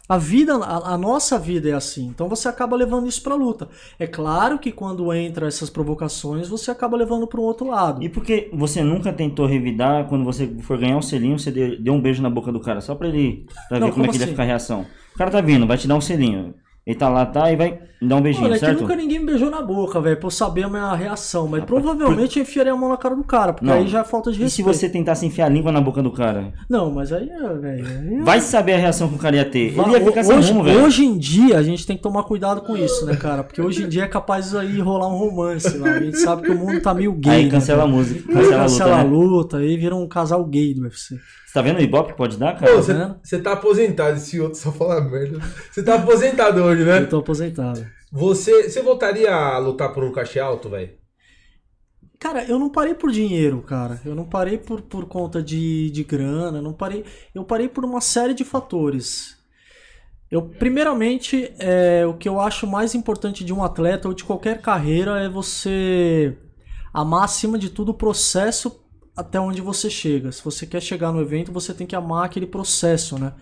A 0.09 0.19
vida, 0.19 0.55
a, 0.57 0.95
a 0.95 0.99
nossa 0.99 1.39
vida 1.39 1.69
é 1.71 1.73
assim. 1.73 2.07
Então 2.07 2.29
você 2.29 2.47
acaba 2.49 2.77
levando 2.77 3.07
isso 3.09 3.23
pra 3.23 3.35
luta. 3.35 3.69
É 3.99 4.07
claro 4.07 4.59
que 4.59 4.71
quando 4.71 5.13
entra 5.15 5.47
essas 5.49 5.71
provocações, 5.71 6.49
você 6.49 6.71
acaba 6.71 6.97
levando 6.97 7.27
para 7.27 7.41
um 7.41 7.45
outro 7.45 7.67
lado. 7.69 8.03
E 8.03 8.09
por 8.09 8.23
que 8.23 8.51
você 8.53 8.83
nunca 8.83 9.13
tentou 9.13 9.47
revidar 9.47 10.07
quando 10.09 10.25
você 10.25 10.47
for 10.61 10.79
ganhar 10.79 10.97
um 10.97 11.03
selinho, 11.03 11.39
você 11.39 11.51
deu, 11.51 11.81
deu 11.81 11.95
um 11.95 12.01
beijo 12.03 12.23
na 12.23 12.29
boca 12.31 12.53
do 12.53 12.61
cara, 12.61 12.81
só 12.81 12.95
pra 12.95 13.09
ele. 13.09 13.47
pra 13.69 13.81
Não, 13.81 13.89
ver 13.89 13.93
como 13.93 14.05
é 14.05 14.09
como 14.09 14.11
que 14.11 14.17
ele 14.17 14.25
ia 14.25 14.27
assim? 14.27 14.33
ficar 14.33 14.43
a 14.43 14.47
reação? 14.47 14.93
O 15.15 15.19
cara 15.19 15.31
tá 15.31 15.41
vindo, 15.41 15.67
vai 15.67 15.79
te 15.79 15.89
dar 15.89 15.95
um 15.97 16.01
selinho. 16.01 16.55
Ele 16.87 16.99
tá 16.99 17.09
lá, 17.09 17.25
tá, 17.25 17.51
e 17.51 17.57
vai 17.57 17.79
dar 18.03 18.17
um 18.17 18.21
beijinho, 18.21 18.45
Olha, 18.45 18.57
é 18.57 18.59
que 18.59 18.67
certo? 18.67 18.83
nunca 18.83 18.95
ninguém 18.95 19.19
me 19.19 19.25
beijou 19.25 19.49
na 19.51 19.63
boca, 19.63 19.99
velho, 20.03 20.19
pra 20.19 20.27
eu 20.27 20.31
saber 20.31 20.65
a 20.65 20.69
minha 20.69 20.95
reação. 20.95 21.49
Mas 21.49 21.65
provavelmente 21.65 22.39
eu 22.39 22.43
enfiaria 22.43 22.75
a 22.75 22.77
mão 22.77 22.91
na 22.91 22.99
cara 22.99 23.17
do 23.17 23.25
cara, 23.25 23.55
porque 23.55 23.65
Não. 23.65 23.73
aí 23.73 23.89
já 23.89 24.01
é 24.01 24.05
falta 24.05 24.31
de 24.31 24.37
E 24.37 24.51
se 24.51 24.61
respeito. 24.61 24.67
você 24.77 24.89
tentasse 24.91 25.25
enfiar 25.25 25.47
a 25.47 25.49
língua 25.49 25.73
na 25.73 25.81
boca 25.81 26.03
do 26.03 26.11
cara? 26.13 26.53
Não, 26.69 26.91
mas 26.91 27.11
aí, 27.11 27.31
é, 27.31 27.55
velho. 27.55 27.87
é- 28.21 28.23
Vai 28.23 28.39
saber 28.43 28.75
a 28.75 28.77
reação 28.77 29.09
que 29.09 29.15
o 29.15 29.19
cara 29.19 29.37
ia 29.37 29.47
ter. 29.47 29.79
Ele 29.79 29.91
ia 29.93 30.05
ficar 30.05 30.23
sem 30.25 30.37
hoje, 30.37 30.53
rumo, 30.53 30.65
velho. 30.65 30.85
hoje 30.85 31.07
em 31.07 31.17
dia 31.17 31.57
a 31.57 31.63
gente 31.63 31.87
tem 31.87 31.97
que 31.97 32.03
tomar 32.03 32.25
cuidado 32.25 32.61
com 32.61 32.77
isso, 32.77 33.07
né, 33.07 33.17
cara? 33.17 33.43
Porque 33.43 33.63
hoje 33.63 33.85
em 33.85 33.89
dia 33.89 34.03
é 34.05 34.09
capaz 34.09 34.55
aí 34.55 34.79
rolar 34.81 35.09
um 35.09 35.17
romance 35.17 35.79
lá. 35.79 35.89
A 35.91 36.01
gente 36.01 36.19
sabe 36.19 36.43
que 36.43 36.51
o 36.51 36.59
mundo 36.59 36.83
tá 36.83 36.93
meio 36.93 37.13
gay. 37.15 37.33
Aí 37.33 37.45
né, 37.47 37.51
cancela 37.51 37.85
a 37.85 37.87
cara? 37.87 37.97
música, 37.97 38.21
cancela 38.31 38.45
a 38.45 38.67
luta, 38.67 38.69
cancela 38.69 38.97
a 39.01 39.05
né? 39.05 39.11
luta, 39.11 39.57
aí 39.57 39.77
vira 39.79 39.97
um 39.97 40.07
casal 40.07 40.45
gay 40.45 40.75
do 40.75 40.83
UFC. 40.83 41.17
Você 41.47 41.61
tá 41.61 41.63
vendo 41.63 41.79
o 41.79 41.83
ibope 41.83 42.11
que 42.11 42.17
pode 42.19 42.37
dar, 42.37 42.59
cara? 42.59 42.75
você, 42.75 42.93
você 43.23 43.39
tá 43.39 43.53
aposentado, 43.53 44.17
esse 44.17 44.41
outro 44.41 44.59
só 44.59 44.73
fala 44.73 45.01
merda. 45.01 45.39
Você 45.71 45.85
tá 45.85 45.95
aposentado 45.95 46.61
hoje, 46.61 46.74
Eu 46.81 46.87
né? 46.87 47.07
tô 47.07 47.19
aposentado. 47.19 47.87
Você, 48.13 48.69
você 48.69 48.83
voltaria 48.83 49.35
a 49.35 49.59
lutar 49.59 49.93
por 49.93 50.05
um 50.05 50.13
cachê 50.13 50.39
alto, 50.39 50.69
velho? 50.69 50.93
Cara, 52.19 52.45
eu 52.45 52.59
não 52.59 52.71
parei 52.71 52.95
por 52.95 53.11
dinheiro, 53.11 53.61
cara. 53.61 54.01
Eu 54.05 54.15
não 54.15 54.25
parei 54.25 54.57
por, 54.57 54.81
por 54.83 55.07
conta 55.07 55.43
de, 55.43 55.91
de 55.91 56.05
grana, 56.05 56.63
não 56.63 56.73
parei. 56.73 57.05
Eu 57.35 57.45
parei 57.45 57.69
por 57.69 57.85
uma 57.85 58.01
série 58.01 58.33
de 58.33 58.45
fatores. 58.45 59.37
Eu, 60.31 60.43
primeiramente, 60.43 61.53
é, 61.59 62.07
o 62.07 62.15
que 62.15 62.29
eu 62.29 62.41
acho 62.41 62.67
mais 62.67 62.95
importante 62.95 63.45
de 63.45 63.53
um 63.53 63.63
atleta 63.63 64.09
ou 64.09 64.15
de 64.15 64.25
qualquer 64.25 64.61
carreira 64.61 65.21
é 65.21 65.29
você 65.29 66.37
amar 66.93 67.25
acima 67.25 67.59
de 67.59 67.69
tudo 67.69 67.91
o 67.91 67.95
processo 67.95 68.81
até 69.17 69.39
onde 69.39 69.61
você 69.61 69.91
chega. 69.91 70.33
Se 70.33 70.43
você 70.43 70.67
quer 70.67 70.81
chegar 70.81 71.13
no 71.13 71.21
evento, 71.21 71.53
você 71.53 71.75
tem 71.75 71.87
que 71.87 71.95
amar 71.95 72.25
aquele 72.25 72.47
processo, 72.47 73.19
né? 73.19 73.33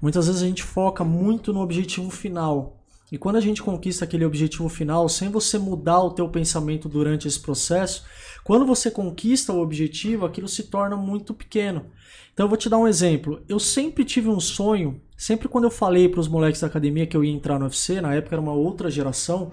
Muitas 0.00 0.26
vezes 0.26 0.42
a 0.42 0.46
gente 0.46 0.62
foca 0.62 1.02
muito 1.04 1.52
no 1.52 1.60
objetivo 1.60 2.10
final. 2.10 2.76
E 3.10 3.16
quando 3.16 3.36
a 3.36 3.40
gente 3.40 3.62
conquista 3.62 4.04
aquele 4.04 4.24
objetivo 4.24 4.68
final, 4.68 5.08
sem 5.08 5.28
você 5.30 5.58
mudar 5.58 6.00
o 6.00 6.10
teu 6.10 6.28
pensamento 6.28 6.88
durante 6.88 7.28
esse 7.28 7.38
processo, 7.40 8.04
quando 8.42 8.66
você 8.66 8.90
conquista 8.90 9.52
o 9.52 9.60
objetivo, 9.60 10.26
aquilo 10.26 10.48
se 10.48 10.64
torna 10.64 10.96
muito 10.96 11.32
pequeno. 11.32 11.86
Então 12.34 12.44
eu 12.46 12.48
vou 12.48 12.58
te 12.58 12.68
dar 12.68 12.78
um 12.78 12.88
exemplo. 12.88 13.40
Eu 13.48 13.58
sempre 13.60 14.04
tive 14.04 14.28
um 14.28 14.40
sonho, 14.40 15.00
sempre 15.16 15.48
quando 15.48 15.64
eu 15.64 15.70
falei 15.70 16.08
para 16.08 16.20
os 16.20 16.28
moleques 16.28 16.60
da 16.60 16.66
academia 16.66 17.06
que 17.06 17.16
eu 17.16 17.22
ia 17.24 17.32
entrar 17.32 17.58
no 17.58 17.64
UFC, 17.66 18.00
na 18.00 18.12
época 18.14 18.34
era 18.34 18.42
uma 18.42 18.52
outra 18.52 18.90
geração, 18.90 19.52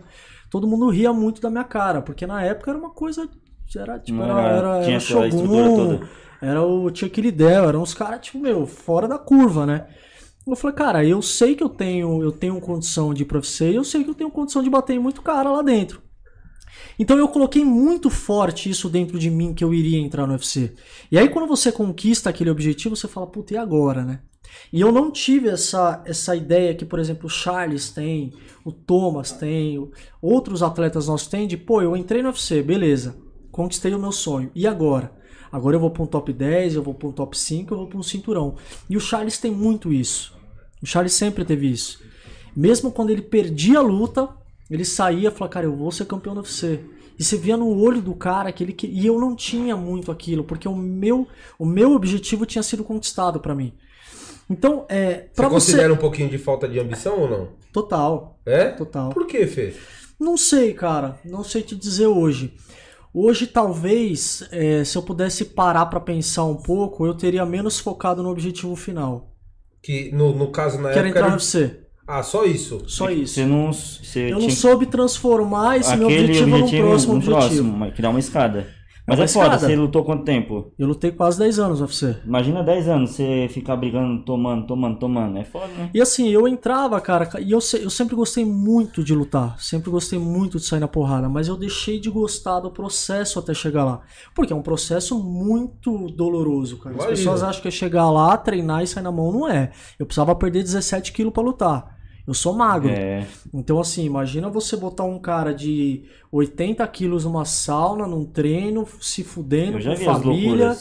todo 0.49 0.67
mundo 0.67 0.89
ria 0.89 1.13
muito 1.13 1.39
da 1.39 1.49
minha 1.49 1.63
cara, 1.63 2.01
porque 2.01 2.25
na 2.27 2.43
época 2.43 2.71
era 2.71 2.77
uma 2.79 2.89
coisa 2.89 3.29
era 3.75 3.97
tipo 3.99 4.21
era, 4.21 4.33
era- 4.57 4.81
tinha 4.83 4.95
era 4.95 4.99
Shogun, 4.99 5.99
era 6.41 6.61
o 6.63 6.95
Chuck 6.95 7.21
Liddell, 7.21 7.65
eram 7.69 7.81
uns 7.81 7.93
caras 7.93 8.19
tipo 8.21 8.37
meu 8.39 8.67
fora 8.67 9.07
da 9.07 9.17
curva, 9.17 9.65
né? 9.65 9.87
Eu 10.45 10.55
falei, 10.57 10.75
cara, 10.75 11.05
eu 11.05 11.21
sei 11.21 11.55
que 11.55 11.63
eu 11.63 11.69
tenho, 11.69 12.21
eu 12.21 12.31
tenho 12.31 12.59
condição 12.59 13.13
de 13.13 13.23
ir 13.23 13.25
pro 13.25 13.37
UFC 13.37 13.75
eu 13.77 13.83
sei 13.83 14.03
que 14.03 14.09
eu 14.09 14.15
tenho 14.15 14.29
condição 14.29 14.61
de 14.61 14.69
bater 14.69 14.99
muito 14.99 15.21
cara 15.21 15.49
lá 15.49 15.61
dentro. 15.61 16.01
Então 16.99 17.17
eu 17.17 17.27
coloquei 17.27 17.63
muito 17.63 18.09
forte 18.09 18.69
isso 18.69 18.89
dentro 18.89 19.17
de 19.17 19.29
mim 19.29 19.53
que 19.53 19.63
eu 19.63 19.73
iria 19.73 19.99
entrar 19.99 20.27
no 20.27 20.33
UFC. 20.33 20.73
E 21.11 21.17
aí 21.17 21.29
quando 21.29 21.47
você 21.47 21.71
conquista 21.71 22.29
aquele 22.29 22.49
objetivo, 22.49 22.95
você 22.95 23.07
fala, 23.07 23.25
puta, 23.25 23.53
e 23.53 23.57
agora, 23.57 24.03
né? 24.03 24.19
E 24.71 24.81
eu 24.81 24.91
não 24.91 25.09
tive 25.09 25.49
essa, 25.49 26.03
essa 26.05 26.35
ideia 26.35 26.75
que, 26.75 26.85
por 26.85 26.99
exemplo, 26.99 27.27
o 27.27 27.29
Charles 27.29 27.89
tem, 27.89 28.33
o 28.65 28.71
Thomas 28.71 29.31
tem, 29.31 29.89
outros 30.21 30.61
atletas 30.61 31.07
nossos 31.07 31.27
têm, 31.27 31.47
de, 31.47 31.57
pô, 31.57 31.81
eu 31.81 31.95
entrei 31.95 32.21
no 32.21 32.29
UFC, 32.29 32.61
beleza, 32.61 33.15
conquistei 33.51 33.93
o 33.93 33.99
meu 33.99 34.11
sonho. 34.11 34.51
E 34.53 34.67
agora? 34.67 35.11
Agora 35.51 35.75
eu 35.75 35.79
vou 35.79 35.91
para 35.91 36.03
um 36.03 36.07
top 36.07 36.33
10, 36.33 36.75
eu 36.75 36.83
vou 36.83 36.93
para 36.95 37.07
um 37.07 37.11
top 37.11 37.37
5, 37.37 37.73
eu 37.73 37.77
vou 37.77 37.87
para 37.87 37.97
um 37.97 38.03
cinturão. 38.03 38.55
E 38.89 38.97
o 38.97 38.99
Charles 38.99 39.37
tem 39.37 39.51
muito 39.51 39.93
isso. 39.93 40.32
O 40.83 40.85
Charles 40.85 41.13
sempre 41.13 41.45
teve 41.45 41.67
isso. 41.71 42.01
Mesmo 42.55 42.91
quando 42.91 43.09
ele 43.09 43.21
perdia 43.21 43.79
a 43.79 43.81
luta, 43.81 44.29
ele 44.69 44.85
saía 44.85 45.29
e 45.29 45.31
falava, 45.31 45.49
cara, 45.53 45.65
eu 45.65 45.75
vou 45.75 45.91
ser 45.91 46.05
campeão 46.05 46.35
do 46.35 46.41
UFC. 46.41 46.81
E 47.17 47.23
você 47.23 47.37
via 47.37 47.55
no 47.55 47.69
olho 47.79 48.01
do 48.01 48.13
cara 48.13 48.51
que 48.51 48.63
ele 48.63 48.75
e 48.83 49.05
eu 49.07 49.19
não 49.19 49.35
tinha 49.35 49.77
muito 49.77 50.11
aquilo, 50.11 50.43
porque 50.43 50.67
o 50.67 50.75
meu 50.75 51.27
o 51.57 51.65
meu 51.65 51.93
objetivo 51.93 52.45
tinha 52.45 52.63
sido 52.63 52.83
conquistado 52.83 53.39
pra 53.39 53.55
mim. 53.55 53.73
Então, 54.49 54.85
é, 54.89 55.13
Você 55.13 55.29
para 55.35 55.47
você, 55.47 55.71
considera 55.71 55.93
um 55.93 55.97
pouquinho 55.97 56.29
de 56.29 56.37
falta 56.37 56.67
de 56.67 56.79
ambição 56.79 57.19
ou 57.19 57.29
não? 57.29 57.49
total, 57.71 58.39
É? 58.45 58.69
total. 58.71 59.09
Por 59.09 59.25
que, 59.25 59.47
Fê? 59.47 59.73
Não 60.19 60.35
sei, 60.37 60.73
cara. 60.73 61.17
Não 61.23 61.43
sei 61.43 61.61
te 61.61 61.75
dizer 61.75 62.07
hoje. 62.07 62.53
Hoje, 63.13 63.47
talvez, 63.47 64.43
é, 64.51 64.83
se 64.83 64.97
eu 64.97 65.01
pudesse 65.03 65.45
parar 65.45 65.85
pra 65.85 65.99
pensar 65.99 66.43
um 66.45 66.55
pouco, 66.55 67.05
eu 67.05 67.13
teria 67.13 67.45
menos 67.45 67.79
focado 67.79 68.21
no 68.23 68.29
objetivo 68.29 68.75
final. 68.75 69.32
Que 69.83 70.11
no, 70.13 70.33
no 70.33 70.47
caso, 70.47 70.81
na 70.81 70.89
Que 70.91 70.97
era 70.99 71.07
época. 71.09 71.19
entrar 71.19 71.21
no 71.23 71.27
Era... 71.27 71.35
UFC. 71.35 71.79
Ah, 72.07 72.23
só 72.23 72.45
isso. 72.45 72.83
Só 72.87 73.09
isso. 73.11 73.33
Você 73.35 73.45
não. 73.45 73.71
Você 73.71 74.31
Eu 74.31 74.39
não 74.39 74.39
tinha 74.39 74.51
soube 74.51 74.85
transformar 74.87 75.77
esse 75.77 75.95
meu 75.95 76.07
aquele 76.07 76.25
objetivo, 76.25 76.55
objetivo 76.57 76.81
num 76.83 76.87
próximo 76.89 77.13
num 77.13 77.19
objetivo. 77.19 77.37
próximo, 77.47 77.77
mas 77.77 77.93
que 77.93 78.01
dá 78.01 78.09
uma 78.09 78.19
escada. 78.19 78.67
Mas 79.05 79.19
é 79.19 79.27
foda, 79.27 79.59
você 79.59 79.75
lutou 79.75 80.03
quanto 80.03 80.23
tempo? 80.23 80.71
Eu 80.79 80.87
lutei 80.87 81.11
quase 81.11 81.37
10 81.37 81.59
anos 81.59 81.79
no 81.79 81.85
UFC. 81.85 82.15
Imagina 82.25 82.63
10 82.63 82.87
anos 82.87 83.11
você 83.11 83.47
ficar 83.49 83.75
brigando, 83.75 84.23
tomando, 84.23 84.65
tomando, 84.65 84.97
tomando. 84.97 85.37
É 85.37 85.43
foda, 85.43 85.67
né? 85.67 85.89
E 85.93 86.01
assim, 86.01 86.29
eu 86.29 86.47
entrava, 86.47 86.99
cara, 87.01 87.29
e 87.39 87.51
eu, 87.51 87.59
eu 87.81 87.89
sempre 87.89 88.15
gostei 88.15 88.45
muito 88.45 89.03
de 89.03 89.13
lutar, 89.13 89.59
sempre 89.59 89.91
gostei 89.91 90.17
muito 90.17 90.57
de 90.57 90.65
sair 90.65 90.79
na 90.79 90.87
porrada, 90.87 91.27
mas 91.27 91.49
eu 91.49 91.57
deixei 91.57 91.99
de 91.99 92.09
gostar 92.09 92.61
do 92.61 92.71
processo 92.71 93.39
até 93.39 93.53
chegar 93.53 93.83
lá. 93.83 94.01
Porque 94.33 94.53
é 94.53 94.55
um 94.55 94.61
processo 94.61 95.19
muito 95.21 96.07
doloroso, 96.11 96.77
cara. 96.77 96.95
As 96.95 97.03
Imagina. 97.03 97.17
pessoas 97.17 97.43
acham 97.43 97.61
que 97.61 97.67
é 97.67 97.71
chegar 97.71 98.09
lá, 98.09 98.37
treinar 98.37 98.83
e 98.83 98.87
sair 98.87 99.03
na 99.03 99.11
mão, 99.11 99.31
não 99.33 99.49
é. 99.49 99.71
Eu 99.99 100.05
precisava 100.05 100.33
perder 100.33 100.63
17 100.63 101.11
quilos 101.11 101.33
pra 101.33 101.43
lutar. 101.43 101.92
Eu 102.25 102.33
sou 102.33 102.53
magro. 102.53 102.89
É. 102.89 103.27
Então, 103.53 103.79
assim, 103.79 104.05
imagina 104.05 104.49
você 104.49 104.77
botar 104.77 105.03
um 105.03 105.19
cara 105.19 105.53
de 105.53 106.03
80 106.31 106.85
quilos 106.87 107.25
numa 107.25 107.43
sauna, 107.43 108.07
num 108.07 108.25
treino, 108.25 108.87
se 109.01 109.23
fudendo 109.23 109.77
com 109.77 109.95
família, 109.97 110.77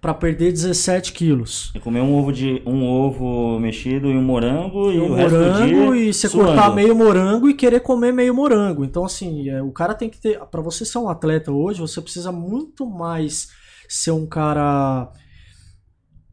pra 0.00 0.12
perder 0.12 0.50
17 0.50 1.12
quilos. 1.12 1.70
É 1.76 1.78
comer 1.78 2.00
um 2.00 2.18
ovo 2.18 2.32
de 2.32 2.60
um 2.66 2.84
ovo 2.84 3.60
mexido 3.60 4.08
e 4.08 4.16
um 4.16 4.22
morango 4.22 4.90
e, 4.90 4.98
um 4.98 5.06
o 5.06 5.16
morango 5.16 5.94
e 5.94 6.12
você 6.12 6.28
suando. 6.28 6.48
cortar 6.48 6.74
meio 6.74 6.96
morango 6.96 7.48
e 7.48 7.54
querer 7.54 7.80
comer 7.80 8.12
meio 8.12 8.34
morango. 8.34 8.84
Então, 8.84 9.04
assim, 9.04 9.48
é, 9.48 9.62
o 9.62 9.70
cara 9.70 9.94
tem 9.94 10.10
que 10.10 10.18
ter. 10.18 10.40
Pra 10.50 10.60
você 10.60 10.84
ser 10.84 10.98
um 10.98 11.08
atleta 11.08 11.52
hoje, 11.52 11.80
você 11.80 12.00
precisa 12.00 12.32
muito 12.32 12.84
mais 12.84 13.50
ser 13.88 14.10
um 14.10 14.26
cara 14.26 15.12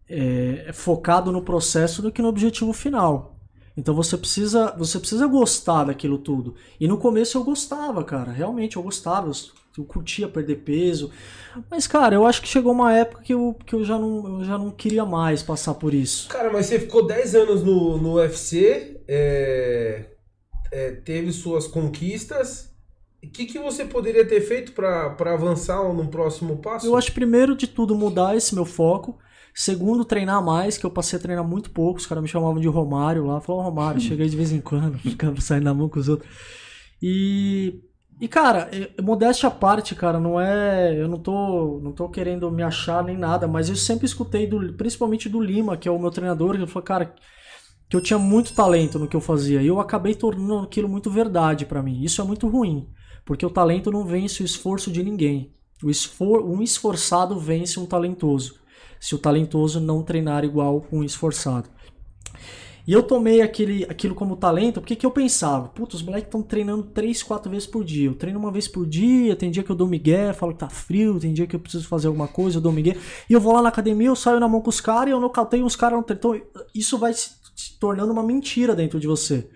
é, 0.09 0.71
focado 0.73 1.31
no 1.31 1.43
processo 1.43 2.01
do 2.01 2.11
que 2.11 2.23
no 2.23 2.27
objetivo 2.29 2.73
final. 2.73 3.36
Então 3.77 3.93
você 3.93 4.17
precisa, 4.17 4.73
você 4.75 4.97
precisa 4.97 5.27
gostar 5.27 5.83
daquilo 5.83 6.17
tudo. 6.17 6.55
E 6.79 6.87
no 6.87 6.97
começo 6.97 7.37
eu 7.37 7.43
gostava, 7.43 8.03
cara. 8.03 8.31
Realmente 8.31 8.75
eu 8.75 8.81
gostava. 8.81 9.31
Eu, 9.77 9.85
curtia 9.85 10.27
perder 10.27 10.55
peso. 10.55 11.11
Mas, 11.69 11.85
cara, 11.85 12.15
eu 12.15 12.25
acho 12.25 12.41
que 12.41 12.47
chegou 12.47 12.71
uma 12.71 12.91
época 12.91 13.21
que 13.21 13.31
eu, 13.31 13.55
que 13.63 13.75
eu, 13.75 13.83
já, 13.83 13.99
não, 13.99 14.39
eu 14.39 14.45
já 14.45 14.57
não 14.57 14.71
queria 14.71 15.05
mais 15.05 15.43
passar 15.43 15.75
por 15.75 15.93
isso. 15.93 16.27
Cara, 16.29 16.51
mas 16.51 16.65
você 16.65 16.79
ficou 16.79 17.05
10 17.05 17.35
anos 17.35 17.63
no, 17.63 17.99
no 17.99 18.13
UFC, 18.15 18.99
é, 19.07 20.05
é, 20.71 20.91
teve 20.91 21.31
suas 21.31 21.67
conquistas. 21.67 22.71
O 23.23 23.29
que, 23.29 23.45
que 23.45 23.59
você 23.59 23.85
poderia 23.85 24.27
ter 24.27 24.41
feito 24.41 24.71
pra 24.71 25.15
avançar 25.19 25.83
no 25.93 26.07
próximo 26.07 26.57
passo? 26.57 26.87
Eu 26.87 26.95
acho 26.95 27.11
primeiro 27.11 27.55
de 27.55 27.67
tudo 27.67 27.93
mudar 27.93 28.35
esse 28.35 28.55
meu 28.55 28.65
foco. 28.65 29.19
Segundo, 29.59 30.05
treinar 30.05 30.45
mais, 30.45 30.77
que 30.77 30.85
eu 30.85 30.91
passei 30.91 31.17
a 31.17 31.19
treinar 31.19 31.43
muito 31.43 31.71
pouco. 31.71 31.99
Os 31.99 32.05
caras 32.05 32.21
me 32.21 32.27
chamavam 32.27 32.59
de 32.61 32.67
Romário 32.67 33.25
lá. 33.25 33.41
Falavam, 33.41 33.71
Romário, 33.71 33.99
cheguei 33.99 34.29
de 34.29 34.37
vez 34.37 34.51
em 34.51 34.61
quando, 34.61 34.99
ficava 35.01 35.41
saindo 35.41 35.63
na 35.63 35.73
mão 35.73 35.89
com 35.89 35.99
os 35.99 36.07
outros. 36.07 36.29
E, 37.01 37.81
e 38.21 38.27
cara, 38.27 38.69
modéstia 39.01 39.47
à 39.47 39.51
parte, 39.51 39.95
cara, 39.95 40.19
não 40.19 40.39
é. 40.39 40.95
Eu 41.01 41.07
não 41.07 41.17
tô, 41.17 41.79
não 41.81 41.91
tô 41.91 42.07
querendo 42.07 42.51
me 42.51 42.61
achar 42.61 43.03
nem 43.03 43.17
nada, 43.17 43.47
mas 43.47 43.67
eu 43.67 43.75
sempre 43.75 44.05
escutei, 44.05 44.45
do, 44.45 44.73
principalmente 44.73 45.27
do 45.27 45.41
Lima, 45.41 45.75
que 45.75 45.87
é 45.87 45.91
o 45.91 45.97
meu 45.97 46.11
treinador, 46.11 46.51
que 46.51 46.57
ele 46.57 46.67
falou, 46.67 46.83
cara, 46.83 47.15
que 47.89 47.95
eu 47.97 48.01
tinha 48.01 48.19
muito 48.19 48.53
talento 48.53 48.99
no 48.99 49.07
que 49.07 49.15
eu 49.15 49.21
fazia. 49.21 49.63
E 49.63 49.65
eu 49.65 49.79
acabei 49.79 50.13
tornando 50.13 50.65
aquilo 50.65 50.87
muito 50.87 51.09
verdade 51.09 51.65
pra 51.65 51.81
mim. 51.81 52.03
Isso 52.03 52.21
é 52.21 52.23
muito 52.23 52.47
ruim, 52.47 52.87
porque 53.25 53.45
o 53.45 53.49
talento 53.49 53.91
não 53.91 54.05
vence 54.05 54.43
o 54.43 54.45
esforço 54.45 54.91
de 54.91 55.01
ninguém. 55.01 55.51
O 55.83 55.89
esfor 55.89 56.45
um 56.45 56.61
esforçado 56.61 57.39
vence 57.39 57.79
um 57.79 57.87
talentoso. 57.87 58.66
Se 58.99 59.15
o 59.15 59.17
talentoso 59.17 59.79
não 59.79 60.03
treinar 60.03 60.43
igual 60.43 60.85
um 60.91 61.03
esforçado. 61.03 61.69
E 62.87 62.93
eu 62.93 63.03
tomei 63.03 63.41
aquele, 63.41 63.83
aquilo 63.83 64.15
como 64.15 64.37
talento, 64.37 64.79
porque 64.79 64.95
que 64.95 65.05
eu 65.05 65.11
pensava, 65.11 65.67
putz, 65.67 65.95
os 65.95 66.01
moleques 66.01 66.27
estão 66.29 66.41
treinando 66.41 66.83
3, 66.83 67.21
4 67.21 67.51
vezes 67.51 67.67
por 67.67 67.83
dia. 67.83 68.07
Eu 68.07 68.15
treino 68.15 68.39
uma 68.39 68.49
vez 68.49 68.65
por 68.65 68.85
dia, 68.87 69.35
tem 69.35 69.51
dia 69.51 69.61
que 69.61 69.69
eu 69.69 69.75
dou 69.75 69.85
migué, 69.85 70.31
falo 70.31 70.53
que 70.53 70.59
tá 70.59 70.69
frio, 70.69 71.19
tem 71.19 71.33
dia 71.33 71.45
que 71.45 71.53
eu 71.53 71.59
preciso 71.59 71.85
fazer 71.85 72.07
alguma 72.07 72.29
coisa, 72.29 72.59
eu 72.59 72.61
dou 72.61 72.71
migué. 72.71 72.95
E 73.29 73.33
eu 73.33 73.41
vou 73.41 73.51
lá 73.51 73.61
na 73.61 73.67
academia, 73.67 74.07
eu 74.07 74.15
saio 74.15 74.39
na 74.39 74.47
mão 74.47 74.61
com 74.61 74.69
os 74.69 74.79
caras 74.79 75.09
e 75.09 75.11
eu 75.11 75.19
nocauteio 75.19 75.65
os 75.65 75.75
caras. 75.75 76.01
Então, 76.09 76.41
isso 76.73 76.97
vai 76.97 77.13
se 77.13 77.31
tornando 77.77 78.13
uma 78.13 78.23
mentira 78.23 78.73
dentro 78.73 79.01
de 79.01 79.07
você. 79.07 79.49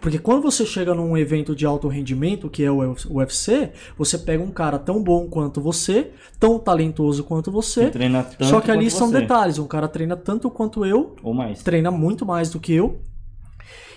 Porque 0.00 0.18
quando 0.18 0.42
você 0.42 0.64
chega 0.64 0.94
num 0.94 1.16
evento 1.16 1.54
de 1.54 1.66
alto 1.66 1.88
rendimento, 1.88 2.48
que 2.48 2.62
é 2.62 2.70
o 2.70 2.78
UFC, 3.10 3.70
você 3.96 4.16
pega 4.18 4.42
um 4.42 4.50
cara 4.50 4.78
tão 4.78 5.02
bom 5.02 5.26
quanto 5.28 5.60
você, 5.60 6.10
tão 6.38 6.58
talentoso 6.58 7.24
quanto 7.24 7.50
você, 7.50 7.84
Você 7.86 7.90
treina 7.90 8.22
tanto 8.22 8.44
só 8.46 8.60
que 8.60 8.70
ali 8.70 8.86
quanto 8.86 8.96
são 8.98 9.08
você. 9.10 9.20
detalhes. 9.20 9.58
Um 9.58 9.66
cara 9.66 9.88
treina 9.88 10.16
tanto 10.16 10.48
quanto 10.50 10.84
eu, 10.84 11.16
Ou 11.22 11.34
mais. 11.34 11.62
treina 11.62 11.90
muito 11.90 12.24
mais 12.24 12.50
do 12.50 12.60
que 12.60 12.72
eu. 12.72 13.00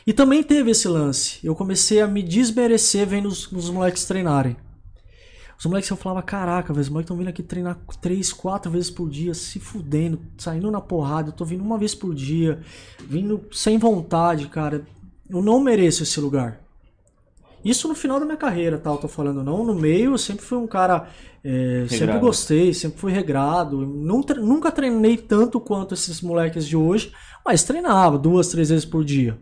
E 0.05 0.11
também 0.13 0.41
teve 0.41 0.71
esse 0.71 0.87
lance. 0.87 1.39
Eu 1.43 1.53
comecei 1.55 2.01
a 2.01 2.07
me 2.07 2.23
desmerecer 2.23 3.05
vendo 3.05 3.27
os, 3.27 3.51
os 3.51 3.69
moleques 3.69 4.03
treinarem. 4.05 4.55
Os 5.59 5.65
moleques 5.67 5.91
eu 5.91 5.95
falava, 5.95 6.23
caraca, 6.23 6.73
velho, 6.73 6.81
os 6.81 6.89
moleques 6.89 7.05
estão 7.05 7.17
vindo 7.17 7.27
aqui 7.27 7.43
treinar 7.43 7.77
três, 8.01 8.33
quatro 8.33 8.71
vezes 8.71 8.89
por 8.89 9.07
dia, 9.07 9.35
se 9.35 9.59
fudendo, 9.59 10.19
saindo 10.35 10.71
na 10.71 10.81
porrada, 10.81 11.29
eu 11.29 11.33
tô 11.33 11.45
vindo 11.45 11.63
uma 11.63 11.77
vez 11.77 11.93
por 11.93 12.15
dia, 12.15 12.59
vindo 13.07 13.41
sem 13.51 13.77
vontade, 13.77 14.47
cara. 14.47 14.83
Eu 15.31 15.41
não 15.41 15.59
mereço 15.59 16.03
esse 16.03 16.19
lugar. 16.19 16.59
Isso 17.63 17.87
no 17.87 17.95
final 17.95 18.19
da 18.19 18.25
minha 18.25 18.37
carreira, 18.37 18.77
tal, 18.77 18.95
tá, 18.95 19.03
tô 19.03 19.07
falando, 19.07 19.43
não 19.43 19.63
no 19.63 19.75
meio, 19.75 20.13
eu 20.13 20.17
sempre 20.17 20.43
fui 20.43 20.57
um 20.57 20.65
cara, 20.65 21.07
é, 21.43 21.85
sempre 21.87 22.17
gostei, 22.17 22.73
sempre 22.73 22.97
fui 22.97 23.11
regrado, 23.11 23.85
nunca, 23.85 24.33
nunca 24.33 24.71
treinei 24.71 25.15
tanto 25.15 25.59
quanto 25.59 25.93
esses 25.93 26.21
moleques 26.21 26.65
de 26.67 26.75
hoje, 26.75 27.13
mas 27.45 27.63
treinava 27.63 28.17
duas, 28.17 28.47
três 28.47 28.69
vezes 28.69 28.83
por 28.83 29.05
dia. 29.05 29.37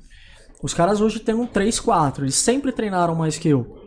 Os 0.62 0.74
caras 0.74 1.00
hoje 1.00 1.20
têm 1.20 1.34
um 1.34 1.48
3, 1.48 1.80
4, 1.80 2.26
eles 2.26 2.36
sempre 2.36 2.74
treinaram 2.74 3.16
mais 3.16 3.38
que 3.38 3.48
eu. 3.48 3.78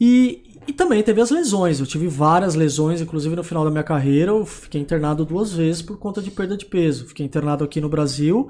E, 0.00 0.58
e 0.66 0.72
também 0.72 1.02
teve 1.02 1.20
as 1.20 1.30
lesões. 1.30 1.80
Eu 1.80 1.86
tive 1.86 2.06
várias 2.06 2.54
lesões, 2.54 3.00
inclusive 3.00 3.36
no 3.36 3.44
final 3.44 3.64
da 3.64 3.70
minha 3.70 3.82
carreira. 3.82 4.30
Eu 4.30 4.46
fiquei 4.46 4.80
internado 4.80 5.24
duas 5.24 5.52
vezes 5.52 5.82
por 5.82 5.98
conta 5.98 6.22
de 6.22 6.30
perda 6.30 6.56
de 6.56 6.64
peso. 6.64 7.06
Fiquei 7.06 7.26
internado 7.26 7.64
aqui 7.64 7.80
no 7.80 7.88
Brasil, 7.88 8.48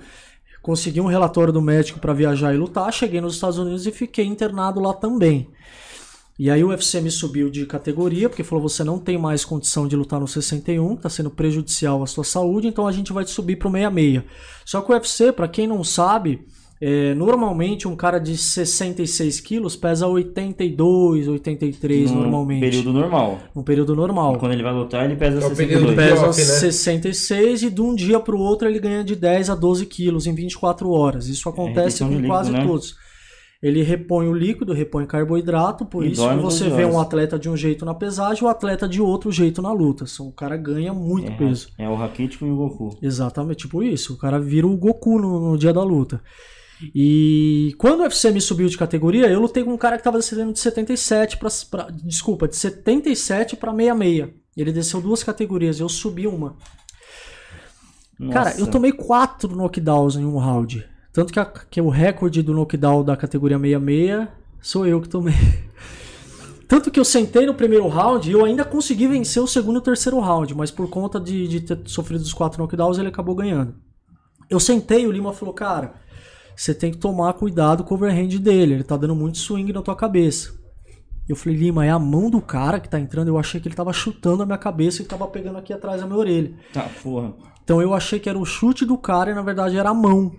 consegui 0.62 1.00
um 1.00 1.06
relatório 1.06 1.52
do 1.52 1.62
médico 1.62 1.98
para 1.98 2.12
viajar 2.12 2.54
e 2.54 2.56
lutar. 2.56 2.92
Cheguei 2.92 3.20
nos 3.20 3.34
Estados 3.34 3.58
Unidos 3.58 3.86
e 3.86 3.92
fiquei 3.92 4.24
internado 4.24 4.80
lá 4.80 4.92
também. 4.92 5.48
E 6.38 6.50
aí 6.50 6.64
o 6.64 6.68
UFC 6.68 7.02
me 7.02 7.10
subiu 7.10 7.50
de 7.50 7.66
categoria, 7.66 8.26
porque 8.26 8.42
falou: 8.42 8.66
você 8.66 8.82
não 8.82 8.98
tem 8.98 9.18
mais 9.18 9.44
condição 9.44 9.86
de 9.86 9.94
lutar 9.94 10.18
no 10.18 10.26
61, 10.26 10.94
está 10.94 11.10
sendo 11.10 11.30
prejudicial 11.30 12.02
à 12.02 12.06
sua 12.06 12.24
saúde, 12.24 12.66
então 12.66 12.86
a 12.86 12.92
gente 12.92 13.12
vai 13.12 13.24
te 13.24 13.30
subir 13.30 13.56
para 13.56 13.68
o 13.68 13.72
66. 13.72 14.22
Só 14.64 14.80
que 14.80 14.90
o 14.90 14.94
UFC, 14.94 15.32
para 15.32 15.46
quem 15.46 15.66
não 15.66 15.84
sabe, 15.84 16.46
é, 16.80 17.14
normalmente 17.14 17.86
um 17.86 17.94
cara 17.94 18.18
de 18.18 18.36
66 18.36 19.38
quilos 19.40 19.76
pesa 19.76 20.06
82, 20.06 21.28
83 21.28 22.10
no 22.10 22.22
normalmente. 22.22 22.60
período 22.60 22.92
normal. 22.92 23.38
No 23.54 23.62
período 23.62 23.94
normal. 23.94 24.36
E 24.36 24.38
quando 24.38 24.52
ele 24.52 24.62
vai 24.62 24.72
lutar, 24.72 25.04
ele 25.04 25.16
pesa 25.16 25.36
É 25.36 25.38
o 25.38 25.48
62. 25.54 25.56
período 25.56 25.88
Ele 25.92 25.96
pesa 26.10 26.26
né? 26.26 26.32
66 26.32 27.62
e 27.64 27.70
de 27.70 27.80
um 27.82 27.94
dia 27.94 28.18
para 28.18 28.34
o 28.34 28.40
outro 28.40 28.66
ele 28.68 28.78
ganha 28.78 29.04
de 29.04 29.14
10 29.14 29.50
a 29.50 29.54
12 29.54 29.84
quilos 29.86 30.26
em 30.26 30.34
24 30.34 30.90
horas. 30.90 31.28
Isso 31.28 31.48
acontece 31.48 32.02
retenção 32.02 32.08
de 32.08 32.14
com 32.14 32.20
líquido, 32.22 32.32
quase 32.34 32.50
né? 32.52 32.64
todos. 32.66 32.94
Ele 33.62 33.82
repõe 33.82 34.26
o 34.26 34.32
líquido, 34.32 34.72
repõe 34.72 35.04
carboidrato, 35.04 35.84
por 35.84 36.02
E 36.02 36.12
isso 36.12 36.22
que 36.22 36.26
dorme 36.28 36.42
você 36.42 36.64
12 36.64 36.76
vê 36.76 36.84
um 36.86 36.94
horas. 36.94 37.02
atleta 37.08 37.38
de 37.38 37.50
um 37.50 37.54
jeito 37.58 37.84
na 37.84 37.92
pesagem 37.92 38.42
e 38.42 38.46
o 38.46 38.48
atleta 38.48 38.88
de 38.88 39.02
outro 39.02 39.30
jeito 39.30 39.60
na 39.60 39.70
luta. 39.70 40.06
São- 40.06 40.28
O 40.28 40.32
cara 40.32 40.56
ganha 40.56 40.94
muito 40.94 41.30
É, 41.30 41.36
peso. 41.36 41.68
é 41.76 41.86
o 41.86 41.94
Rakitic 41.94 42.40
e 42.40 42.44
o 42.46 42.56
Goku. 42.56 42.96
Exatamente, 43.02 43.58
tipo 43.64 43.82
isso. 43.82 44.14
O 44.14 44.16
cara 44.16 44.40
vira 44.40 44.66
o 44.66 44.74
Goku 44.78 45.18
no, 45.20 45.50
no 45.50 45.58
dia 45.58 45.74
da 45.74 45.82
luta. 45.82 46.22
E 46.94 47.74
quando 47.78 48.00
o 48.00 48.02
UFC 48.04 48.30
me 48.30 48.40
subiu 48.40 48.68
de 48.68 48.76
categoria, 48.78 49.28
eu 49.28 49.40
lutei 49.40 49.62
com 49.64 49.72
um 49.72 49.76
cara 49.78 49.96
que 49.98 50.04
tava 50.04 50.18
descendo 50.18 50.52
de 50.52 50.58
77 50.58 51.36
pra, 51.36 51.48
pra- 51.70 51.88
desculpa, 51.90 52.48
de 52.48 52.56
77 52.56 53.56
para 53.56 53.72
66. 53.72 54.28
Ele 54.56 54.72
desceu 54.72 55.00
duas 55.00 55.22
categorias, 55.22 55.78
eu 55.80 55.88
subi 55.88 56.26
uma. 56.26 56.56
Cara, 58.32 58.50
eu 58.52 58.60
Nossa. 58.60 58.70
tomei 58.70 58.92
quatro 58.92 59.54
knockdowns 59.56 60.16
em 60.16 60.24
um 60.24 60.36
round. 60.36 60.86
Tanto 61.12 61.32
que, 61.32 61.40
a- 61.40 61.46
que 61.46 61.80
o 61.80 61.88
recorde 61.88 62.42
do 62.42 62.52
knockdown 62.52 63.02
da 63.04 63.16
categoria 63.16 63.58
66 63.58 64.28
sou 64.60 64.86
eu 64.86 65.00
que 65.00 65.08
tomei. 65.08 65.34
Tanto 66.68 66.90
que 66.90 67.00
eu 67.00 67.04
sentei 67.04 67.46
no 67.46 67.54
primeiro 67.54 67.88
round 67.88 68.28
e 68.28 68.32
eu 68.32 68.44
ainda 68.44 68.64
consegui 68.64 69.08
vencer 69.08 69.42
o 69.42 69.46
segundo 69.46 69.76
e 69.76 69.78
o 69.78 69.82
terceiro 69.82 70.20
round, 70.20 70.54
mas 70.54 70.70
por 70.70 70.88
conta 70.88 71.18
de, 71.18 71.48
de 71.48 71.60
ter 71.62 71.80
sofrido 71.86 72.20
os 72.20 72.32
quatro 72.32 72.62
knockdowns, 72.62 72.96
ele 72.98 73.08
acabou 73.08 73.34
ganhando. 73.34 73.74
Eu 74.48 74.60
sentei 74.60 75.02
e 75.02 75.06
o 75.06 75.10
Lima 75.12 75.32
falou, 75.32 75.52
cara, 75.54 75.94
você 76.54 76.74
tem 76.74 76.90
que 76.90 76.98
tomar 76.98 77.32
cuidado 77.34 77.84
com 77.84 77.94
o 77.94 77.96
overhand 77.96 78.28
dele, 78.38 78.74
ele 78.74 78.84
tá 78.84 78.96
dando 78.96 79.14
muito 79.14 79.38
swing 79.38 79.72
na 79.72 79.82
tua 79.82 79.96
cabeça. 79.96 80.58
Eu 81.28 81.36
falei, 81.36 81.56
Lima, 81.56 81.86
é 81.86 81.90
a 81.90 81.98
mão 81.98 82.28
do 82.28 82.40
cara 82.40 82.80
que 82.80 82.88
tá 82.88 82.98
entrando, 82.98 83.28
eu 83.28 83.38
achei 83.38 83.60
que 83.60 83.68
ele 83.68 83.74
tava 83.74 83.92
chutando 83.92 84.42
a 84.42 84.46
minha 84.46 84.58
cabeça 84.58 85.00
e 85.00 85.04
tava 85.04 85.26
pegando 85.28 85.58
aqui 85.58 85.72
atrás 85.72 86.00
da 86.00 86.06
minha 86.06 86.18
orelha. 86.18 86.52
Tá, 86.72 86.90
porra. 87.02 87.32
Então 87.62 87.80
eu 87.80 87.94
achei 87.94 88.18
que 88.18 88.28
era 88.28 88.38
o 88.38 88.44
chute 88.44 88.84
do 88.84 88.98
cara 88.98 89.30
e 89.30 89.34
na 89.34 89.42
verdade 89.42 89.76
era 89.76 89.90
a 89.90 89.94
mão. 89.94 90.32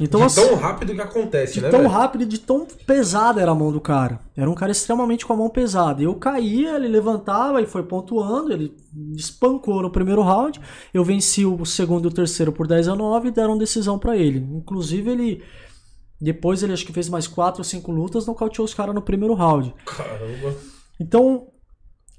Então, 0.00 0.20
de 0.20 0.26
assim, 0.26 0.40
tão 0.48 0.56
rápido 0.56 0.92
que 0.94 1.00
acontece, 1.00 1.54
de 1.54 1.60
né, 1.60 1.70
tão 1.70 1.80
velho? 1.80 1.92
rápido 1.92 2.22
e 2.22 2.26
de 2.26 2.38
tão 2.40 2.66
pesada 2.86 3.40
era 3.40 3.52
a 3.52 3.54
mão 3.54 3.70
do 3.70 3.80
cara. 3.80 4.18
Era 4.36 4.50
um 4.50 4.54
cara 4.54 4.72
extremamente 4.72 5.24
com 5.24 5.32
a 5.32 5.36
mão 5.36 5.48
pesada. 5.48 6.02
Eu 6.02 6.14
caía, 6.16 6.74
ele 6.76 6.88
levantava 6.88 7.62
e 7.62 7.66
foi 7.66 7.82
pontuando, 7.84 8.52
ele 8.52 8.74
espancou 9.16 9.80
no 9.82 9.90
primeiro 9.90 10.20
round. 10.22 10.60
Eu 10.92 11.04
venci 11.04 11.44
o 11.46 11.64
segundo 11.64 12.06
e 12.06 12.08
o 12.08 12.14
terceiro 12.14 12.50
por 12.52 12.66
10 12.66 12.88
a 12.88 12.96
9 12.96 13.28
e 13.28 13.30
deram 13.30 13.56
decisão 13.56 13.98
pra 13.98 14.16
ele. 14.16 14.38
Inclusive 14.38 15.10
ele 15.10 15.42
depois 16.20 16.62
ele 16.62 16.72
acho 16.72 16.86
que 16.86 16.92
fez 16.92 17.08
mais 17.08 17.26
4 17.26 17.60
ou 17.60 17.64
5 17.64 17.92
lutas, 17.92 18.26
nocauteou 18.26 18.64
os 18.64 18.72
caras 18.74 18.94
no 18.94 19.02
primeiro 19.02 19.34
round. 19.34 19.74
Caramba. 19.84 20.54
Então, 21.00 21.46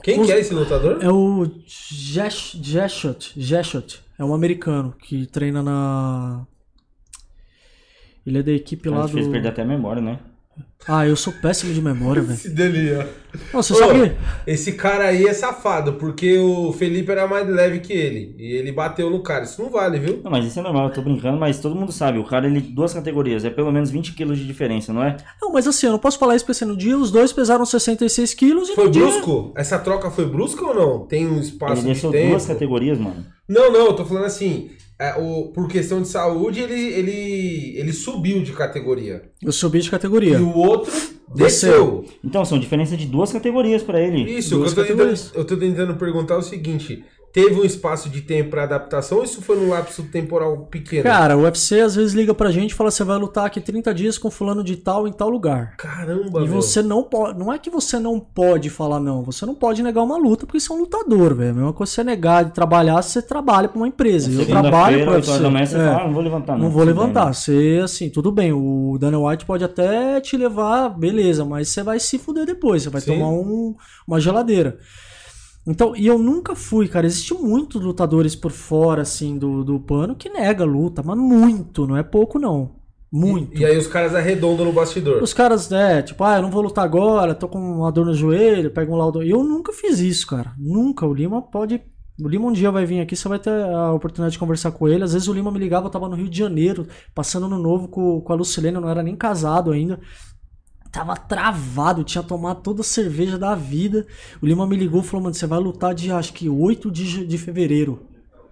Quem 0.03 0.19
Os- 0.19 0.27
que 0.27 0.33
é 0.33 0.39
esse 0.39 0.53
lutador? 0.53 0.99
é 1.01 1.09
o 1.09 1.45
Jesh- 1.65 2.57
Jeshot, 2.61 3.31
Jeshot, 3.35 4.01
é 4.19 4.23
um 4.25 4.33
americano 4.33 4.93
que 5.01 5.25
treina 5.25 5.63
na 5.63 6.45
ele 8.25 8.39
é 8.39 8.43
da 8.43 8.51
equipe 8.51 8.89
lá 8.89 9.01
gente 9.03 9.13
fez 9.13 9.25
do 9.27 9.31
perder 9.31 9.49
até 9.49 9.61
a 9.61 9.65
memória, 9.65 10.01
né? 10.01 10.19
Ah, 10.87 11.05
eu 11.05 11.15
sou 11.17 11.33
péssimo 11.33 11.73
de 11.73 11.81
memória, 11.81 12.21
velho. 12.23 12.33
Esse 12.33 12.49
dele, 12.49 12.95
ó. 12.95 13.57
Ô, 13.57 13.61
você 13.61 13.73
sabe? 13.73 14.13
Esse 14.47 14.71
cara 14.73 15.05
aí 15.05 15.25
é 15.25 15.33
safado, 15.33 15.93
porque 15.93 16.37
o 16.37 16.71
Felipe 16.71 17.11
era 17.11 17.27
mais 17.27 17.45
leve 17.49 17.79
que 17.79 17.91
ele. 17.91 18.33
E 18.37 18.53
ele 18.53 18.71
bateu 18.71 19.09
no 19.09 19.21
cara. 19.21 19.43
Isso 19.43 19.61
não 19.61 19.69
vale, 19.69 19.99
viu? 19.99 20.21
Não, 20.23 20.31
mas 20.31 20.45
isso 20.45 20.57
é 20.57 20.61
normal, 20.61 20.87
eu 20.87 20.93
tô 20.93 21.01
brincando, 21.01 21.37
mas 21.37 21.59
todo 21.59 21.75
mundo 21.75 21.91
sabe, 21.91 22.19
o 22.19 22.23
cara, 22.23 22.47
ele, 22.47 22.61
duas 22.61 22.93
categorias, 22.93 23.43
é 23.43 23.49
pelo 23.49 23.71
menos 23.71 23.89
20 23.89 24.13
quilos 24.13 24.37
de 24.37 24.45
diferença, 24.47 24.93
não 24.93 25.03
é? 25.03 25.17
Não, 25.41 25.51
mas 25.51 25.67
assim, 25.67 25.87
eu 25.87 25.91
não 25.91 25.99
posso 25.99 26.17
falar 26.17 26.35
isso 26.35 26.45
porque 26.45 26.51
assim, 26.63 26.65
no 26.65 26.77
dia 26.77 26.97
os 26.97 27.11
dois 27.11 27.33
pesaram 27.33 27.65
66 27.65 28.33
quilos 28.33 28.69
e 28.69 28.75
Foi 28.75 28.85
no 28.85 28.91
dia... 28.91 29.01
brusco? 29.01 29.51
Essa 29.57 29.77
troca 29.79 30.09
foi 30.09 30.25
brusca 30.25 30.63
ou 30.65 30.73
não? 30.73 30.99
Tem 31.05 31.27
um 31.27 31.39
espaço 31.39 31.73
Ele 31.73 31.81
de 31.81 31.87
deixou 31.87 32.11
tempo? 32.11 32.29
duas 32.29 32.45
categorias, 32.45 32.97
mano. 32.97 33.25
Não, 33.49 33.71
não, 33.71 33.87
eu 33.87 33.93
tô 33.93 34.05
falando 34.05 34.25
assim. 34.25 34.69
É, 34.99 35.15
o, 35.19 35.51
por 35.51 35.67
questão 35.67 36.01
de 36.01 36.07
saúde, 36.07 36.61
ele, 36.61 36.81
ele, 36.81 37.77
ele 37.77 37.93
subiu 37.93 38.41
de 38.41 38.53
categoria. 38.53 39.29
Eu 39.41 39.51
subi 39.51 39.79
de 39.81 39.89
categoria. 39.89 40.37
E 40.37 40.41
o 40.41 40.55
outro 40.55 40.91
Desceu. 41.33 42.01
desceu. 42.01 42.05
Então, 42.23 42.45
são 42.45 42.57
diferença 42.57 42.95
de 42.95 43.05
duas 43.05 43.31
categorias 43.31 43.83
pra 43.83 43.99
ele. 43.99 44.21
Isso, 44.21 44.55
o 44.55 44.63
que 44.63 44.73
Duas 44.73 44.77
eu 44.77 44.83
tô, 44.83 45.03
tentando, 45.03 45.31
eu 45.33 45.45
tô 45.45 45.57
tentando 45.57 45.95
perguntar 45.95 46.35
é 46.35 46.37
o 46.37 46.41
seguinte: 46.41 47.03
teve 47.35 47.59
um 47.59 47.65
espaço 47.65 48.09
de 48.09 48.21
tempo 48.21 48.51
para 48.51 48.63
adaptação 48.63 49.17
ou 49.17 49.23
isso 49.25 49.41
foi 49.41 49.57
num 49.57 49.67
lapso 49.69 50.03
temporal 50.03 50.57
pequeno? 50.71 51.03
Cara, 51.03 51.37
o 51.37 51.41
UFC 51.41 51.81
às 51.81 51.93
vezes 51.95 52.13
liga 52.13 52.33
pra 52.33 52.49
gente 52.49 52.71
e 52.71 52.73
fala: 52.73 52.89
você 52.89 53.03
vai 53.03 53.17
lutar 53.17 53.45
aqui 53.45 53.59
30 53.59 53.93
dias 53.93 54.17
com 54.17 54.31
fulano 54.31 54.63
de 54.63 54.77
tal 54.77 55.05
em 55.05 55.11
tal 55.11 55.29
lugar. 55.29 55.75
Caramba, 55.75 56.39
E 56.41 56.47
meu. 56.47 56.61
você 56.61 56.81
não 56.81 57.03
pode. 57.03 57.37
Não 57.37 57.51
é 57.51 57.59
que 57.59 57.69
você 57.69 57.99
não 57.99 58.19
pode 58.21 58.69
falar 58.69 59.01
não. 59.01 59.21
Você 59.23 59.45
não 59.45 59.53
pode 59.53 59.83
negar 59.83 60.01
uma 60.01 60.17
luta 60.17 60.45
porque 60.45 60.61
você 60.61 60.71
é 60.71 60.75
um 60.75 60.79
lutador, 60.79 61.35
velho. 61.35 61.51
A 61.51 61.53
mesma 61.53 61.73
coisa 61.73 61.91
que 61.91 61.95
você 61.95 62.03
negar 62.05 62.45
de 62.45 62.51
trabalhar, 62.53 63.01
você 63.01 63.21
trabalha 63.21 63.67
pra 63.67 63.77
uma 63.77 63.87
empresa. 63.87 64.31
Eu 64.31 64.45
trabalho 64.47 65.03
pra 65.03 65.15
8 65.15 65.29
horas 65.29 65.41
da 65.43 65.49
manhã, 65.51 65.65
você 65.65 65.75
É. 65.75 65.85
fala, 65.85 66.01
ah, 66.01 66.05
não 66.07 66.13
vou 66.13 66.23
levantar, 66.23 66.53
não. 66.53 66.59
Não 66.63 66.69
vou 66.69 66.85
Tudo 66.85 66.95
levantar. 66.97 67.25
bem. 67.25 67.33
Você, 67.33 67.81
assim, 67.83 68.09
tudo 68.09 68.31
bem. 68.31 68.53
O 68.53 68.97
Dana 68.97 69.19
White 69.19 69.45
pode 69.45 69.63
até 69.65 70.21
te 70.21 70.37
levar, 70.37 70.87
beleza, 70.89 71.43
mas 71.43 71.67
você 71.67 71.83
vai 71.83 71.99
se 71.99 72.17
fuder 72.17 72.45
depois. 72.45 72.83
Você 72.83 72.89
vai 72.89 73.01
Sim. 73.01 73.13
tomar 73.13 73.29
um- 73.29 73.75
uma 74.07 74.19
geladeira. 74.21 74.77
Então, 75.67 75.95
e 75.95 76.05
eu 76.05 76.17
nunca 76.19 76.55
fui, 76.55 76.87
cara. 76.87 77.07
Existem 77.07 77.37
muitos 77.39 77.81
lutadores 77.81 78.35
por 78.35 78.51
fora, 78.51 79.01
assim, 79.01 79.37
do, 79.37 79.63
do 79.63 79.79
pano 79.79 80.15
que 80.15 80.29
nega 80.29 80.63
a 80.63 80.67
luta, 80.67 81.01
mas 81.03 81.17
muito, 81.17 81.87
não 81.87 81.97
é 81.97 82.03
pouco, 82.03 82.37
não. 82.37 82.75
Muito. 83.11 83.57
E, 83.57 83.61
e 83.61 83.65
aí 83.65 83.77
os 83.77 83.87
caras 83.87 84.13
arredondam 84.13 84.65
no 84.65 84.73
bastidor. 84.73 85.23
Os 85.23 85.33
caras, 85.33 85.71
é, 85.71 86.01
tipo, 86.01 86.23
ah, 86.23 86.35
eu 86.35 86.41
não 86.41 86.51
vou 86.51 86.61
lutar 86.61 86.83
agora, 86.83 87.33
tô 87.33 87.47
com 87.47 87.59
uma 87.59 87.91
dor 87.91 88.05
no 88.05 88.13
joelho, 88.13 88.71
pega 88.71 88.91
um 88.91 88.95
laudo. 88.95 89.23
Eu 89.23 89.43
nunca 89.43 89.71
fiz 89.71 89.99
isso, 89.99 90.27
cara. 90.27 90.53
Nunca. 90.57 91.05
O 91.05 91.13
Lima 91.13 91.41
pode. 91.41 91.81
O 92.21 92.27
Lima 92.27 92.47
um 92.47 92.51
dia 92.51 92.71
vai 92.71 92.85
vir 92.85 93.01
aqui, 93.01 93.15
você 93.15 93.27
vai 93.27 93.39
ter 93.39 93.51
a 93.51 93.91
oportunidade 93.91 94.33
de 94.33 94.39
conversar 94.39 94.71
com 94.71 94.87
ele. 94.87 95.03
Às 95.03 95.13
vezes 95.13 95.27
o 95.27 95.33
Lima 95.33 95.51
me 95.51 95.59
ligava, 95.59 95.87
eu 95.87 95.91
tava 95.91 96.07
no 96.07 96.15
Rio 96.15 96.29
de 96.29 96.37
Janeiro, 96.37 96.87
passando 97.13 97.47
no 97.47 97.57
novo 97.57 97.87
com, 97.87 98.21
com 98.21 98.33
a 98.33 98.35
Lucilene, 98.35 98.75
eu 98.75 98.81
não 98.81 98.89
era 98.89 99.03
nem 99.03 99.15
casado 99.15 99.71
ainda. 99.71 99.99
Tava 100.95 101.13
travado, 101.17 102.05
tinha 102.05 102.23
tomado 102.23 102.61
toda 102.61 102.79
a 102.79 102.83
cerveja 102.83 103.37
da 103.37 103.53
vida. 103.53 104.07
O 104.41 104.45
Lima 104.45 104.65
me 104.65 104.77
ligou 104.77 105.01
e 105.01 105.03
falou, 105.03 105.23
mano, 105.25 105.35
você 105.35 105.45
vai 105.45 105.59
lutar 105.59 105.93
de 105.93 106.09
acho 106.09 106.31
que 106.31 106.47
8 106.47 106.89
de, 106.89 107.27
de 107.27 107.37
fevereiro. 107.37 107.99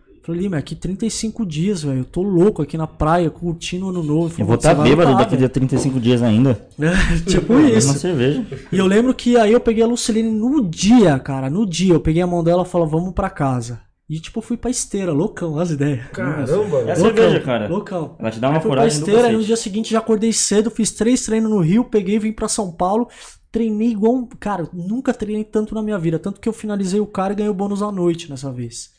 Eu 0.09 0.19
Falei, 0.23 0.41
Lima, 0.41 0.57
é 0.57 0.59
aqui 0.59 0.75
35 0.75 1.45
dias, 1.45 1.83
velho. 1.83 1.99
Eu 1.99 2.03
tô 2.05 2.21
louco 2.21 2.61
aqui 2.61 2.77
na 2.77 2.85
praia, 2.85 3.29
curtindo 3.29 3.85
o 3.85 3.89
ano 3.91 4.03
novo. 4.03 4.33
Ele 4.35 4.41
Eu 4.41 4.45
vou 4.45 4.55
"Você 4.55 4.67
estar 4.67 4.73
vai 4.73 4.89
bêbado 4.89 5.11
lutar, 5.11 5.23
daqui 5.23 5.35
a 5.35 5.37
velho." 5.37 5.49
35 5.49 5.99
dias 6.01 6.21
ainda. 6.21 6.67
tipo 7.25 7.53
Uma 7.53 7.69
isso. 7.69 7.97
cerveja. 7.97 8.45
E 8.69 8.77
eu 8.77 8.87
lembro 8.87 9.13
que 9.13 9.37
aí 9.37 9.53
eu 9.53 9.61
peguei 9.61 9.81
a 9.81 9.87
Luciline 9.87 10.29
no 10.29 10.61
dia, 10.61 11.17
cara, 11.19 11.49
no 11.49 11.65
dia. 11.65 11.93
Eu 11.93 12.01
peguei 12.01 12.21
a 12.21 12.27
mão 12.27 12.43
dela 12.43 12.63
e 12.63 12.65
falei, 12.65 12.89
vamos 12.89 13.13
pra 13.13 13.29
casa. 13.29 13.79
E 14.09 14.19
tipo, 14.19 14.41
fui 14.41 14.57
pra 14.57 14.69
esteira, 14.69 15.11
loucão, 15.13 15.57
as 15.57 15.71
ideias. 15.71 16.05
Caramba, 16.09 16.77
É 16.81 16.91
a 16.91 16.95
cerveja, 16.95 17.39
cara. 17.39 17.67
Loucão. 17.69 18.15
Ela 18.19 18.31
te 18.31 18.39
dá 18.39 18.49
uma 18.49 18.59
fui 18.59 18.69
pra 18.69 18.77
coragem 18.81 18.99
do 18.99 19.05
esteira, 19.07 19.27
aí 19.29 19.33
no 19.37 19.43
dia 19.43 19.55
seguinte 19.55 19.91
já 19.91 19.99
acordei 19.99 20.33
cedo, 20.33 20.69
fiz 20.69 20.91
três 20.91 21.25
treinos 21.25 21.49
no 21.49 21.59
Rio, 21.59 21.85
peguei, 21.85 22.19
vim 22.19 22.33
pra 22.33 22.47
São 22.49 22.71
Paulo, 22.71 23.07
treinei 23.51 23.89
igual 23.91 24.13
um... 24.15 24.27
Cara, 24.27 24.67
nunca 24.73 25.13
treinei 25.13 25.43
tanto 25.45 25.73
na 25.73 25.81
minha 25.81 25.97
vida, 25.97 26.19
tanto 26.19 26.41
que 26.41 26.49
eu 26.49 26.53
finalizei 26.53 26.99
o 26.99 27.07
cara 27.07 27.31
e 27.33 27.35
ganhei 27.37 27.49
o 27.49 27.53
bônus 27.55 27.81
à 27.81 27.91
noite 27.91 28.29
nessa 28.29 28.51
vez. 28.51 28.91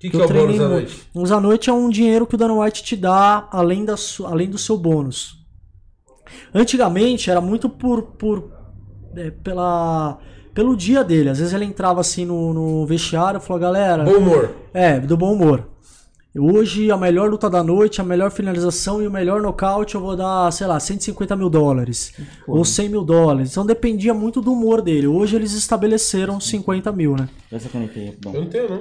que, 0.00 0.08
que 0.08 0.16
que 0.16 0.16
é 0.16 0.20
eu 0.20 0.24
o 0.24 0.28
bônus 0.28 0.44
treinei 0.46 0.64
à 0.66 0.68
noite? 0.68 1.02
Bônus 1.14 1.32
à 1.32 1.40
noite 1.40 1.70
é 1.70 1.72
um 1.72 1.88
dinheiro 1.90 2.26
que 2.26 2.34
o 2.34 2.38
Dana 2.38 2.54
White 2.54 2.82
te 2.82 2.96
dá 2.96 3.46
além, 3.52 3.84
da 3.84 3.96
su- 3.96 4.26
além 4.26 4.48
do 4.48 4.56
seu 4.58 4.76
bônus. 4.78 5.38
Antigamente 6.54 7.30
era 7.30 7.40
muito 7.40 7.68
por, 7.68 8.02
por 8.12 8.50
é, 9.16 9.30
pela, 9.30 10.18
pelo 10.60 10.76
dia 10.76 11.02
dele. 11.02 11.30
Às 11.30 11.38
vezes 11.38 11.54
ele 11.54 11.64
entrava 11.64 12.00
assim 12.02 12.26
no, 12.26 12.52
no 12.52 12.84
vestiário 12.86 13.38
e 13.38 13.40
falou, 13.40 13.58
galera, 13.60 14.04
Bom 14.04 14.18
humor. 14.18 14.54
é, 14.74 15.00
do 15.00 15.16
bom 15.16 15.32
humor. 15.32 15.66
Hoje 16.38 16.90
a 16.92 16.96
melhor 16.98 17.28
luta 17.30 17.48
da 17.50 17.64
noite, 17.64 18.00
a 18.00 18.04
melhor 18.04 18.30
finalização 18.30 19.02
e 19.02 19.06
o 19.06 19.10
melhor 19.10 19.40
nocaute 19.40 19.94
eu 19.94 20.00
vou 20.02 20.14
dar, 20.14 20.52
sei 20.52 20.66
lá, 20.66 20.78
150 20.78 21.34
mil 21.34 21.48
dólares. 21.48 22.12
Ou 22.46 22.62
100 22.64 22.88
mil 22.90 23.02
dólares. 23.02 23.50
Então 23.50 23.64
dependia 23.64 24.12
muito 24.12 24.40
do 24.42 24.52
humor 24.52 24.82
dele. 24.82 25.06
Hoje 25.06 25.34
eles 25.34 25.52
estabeleceram 25.54 26.38
50 26.38 26.92
mil, 26.92 27.16
né? 27.16 27.26
Essa 27.50 27.68
caneta 27.70 27.98
aí, 27.98 28.04
Eu 28.06 28.10
rapidão. 28.12 28.32
não 28.34 28.46
tenho, 28.50 28.68
não. 28.68 28.76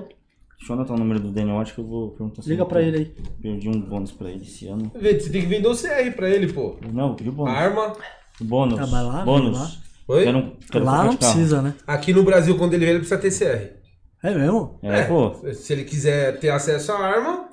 Deixa 0.60 0.74
eu 0.74 0.76
anotar 0.76 0.96
o 0.98 1.00
número 1.00 1.20
do 1.22 1.32
Daniel 1.32 1.58
White 1.60 1.74
que 1.74 1.80
eu 1.80 1.86
vou 1.88 2.10
perguntar 2.10 2.42
se 2.42 2.50
Liga 2.50 2.62
eu 2.64 2.66
pra 2.68 2.82
ele 2.82 2.98
aí. 2.98 3.14
Perdi 3.42 3.70
um 3.70 3.80
bônus 3.80 4.12
pra 4.12 4.30
ele 4.30 4.44
esse 4.44 4.68
ano. 4.68 4.92
Vê, 5.00 5.18
Você 5.18 5.30
tem 5.30 5.42
que 5.42 5.48
vender 5.48 5.70
o 5.70 5.76
CR 5.76 6.14
pra 6.16 6.30
ele, 6.30 6.52
pô. 6.52 6.76
Não, 6.94 7.08
eu 7.10 7.16
pedi 7.16 7.30
o 7.30 7.32
bônus. 7.32 7.54
Arma. 7.56 7.94
O 8.42 8.44
bônus. 8.44 8.78
Ah, 8.80 8.86
mas 8.86 9.08
lá, 9.08 9.24
bônus. 9.24 9.80
Lá. 10.10 10.16
Oi? 10.16 10.24
Quero, 10.24 10.54
quero 10.72 10.86
Lá 10.86 11.04
não 11.06 11.16
precisa, 11.16 11.62
né? 11.62 11.74
Aqui 11.88 12.14
no 12.14 12.24
Brasil, 12.24 12.58
quando 12.58 12.74
ele 12.74 12.86
vier, 12.86 12.96
ele 12.98 13.06
precisa 13.06 13.20
ter 13.20 13.32
CR. 13.32 13.80
É 14.24 14.36
mesmo? 14.36 14.80
É, 14.84 15.04
pô. 15.04 15.34
Se 15.54 15.72
ele 15.74 15.84
quiser 15.86 16.40
ter 16.40 16.50
acesso 16.50 16.92
à 16.92 16.98
arma, 17.00 17.46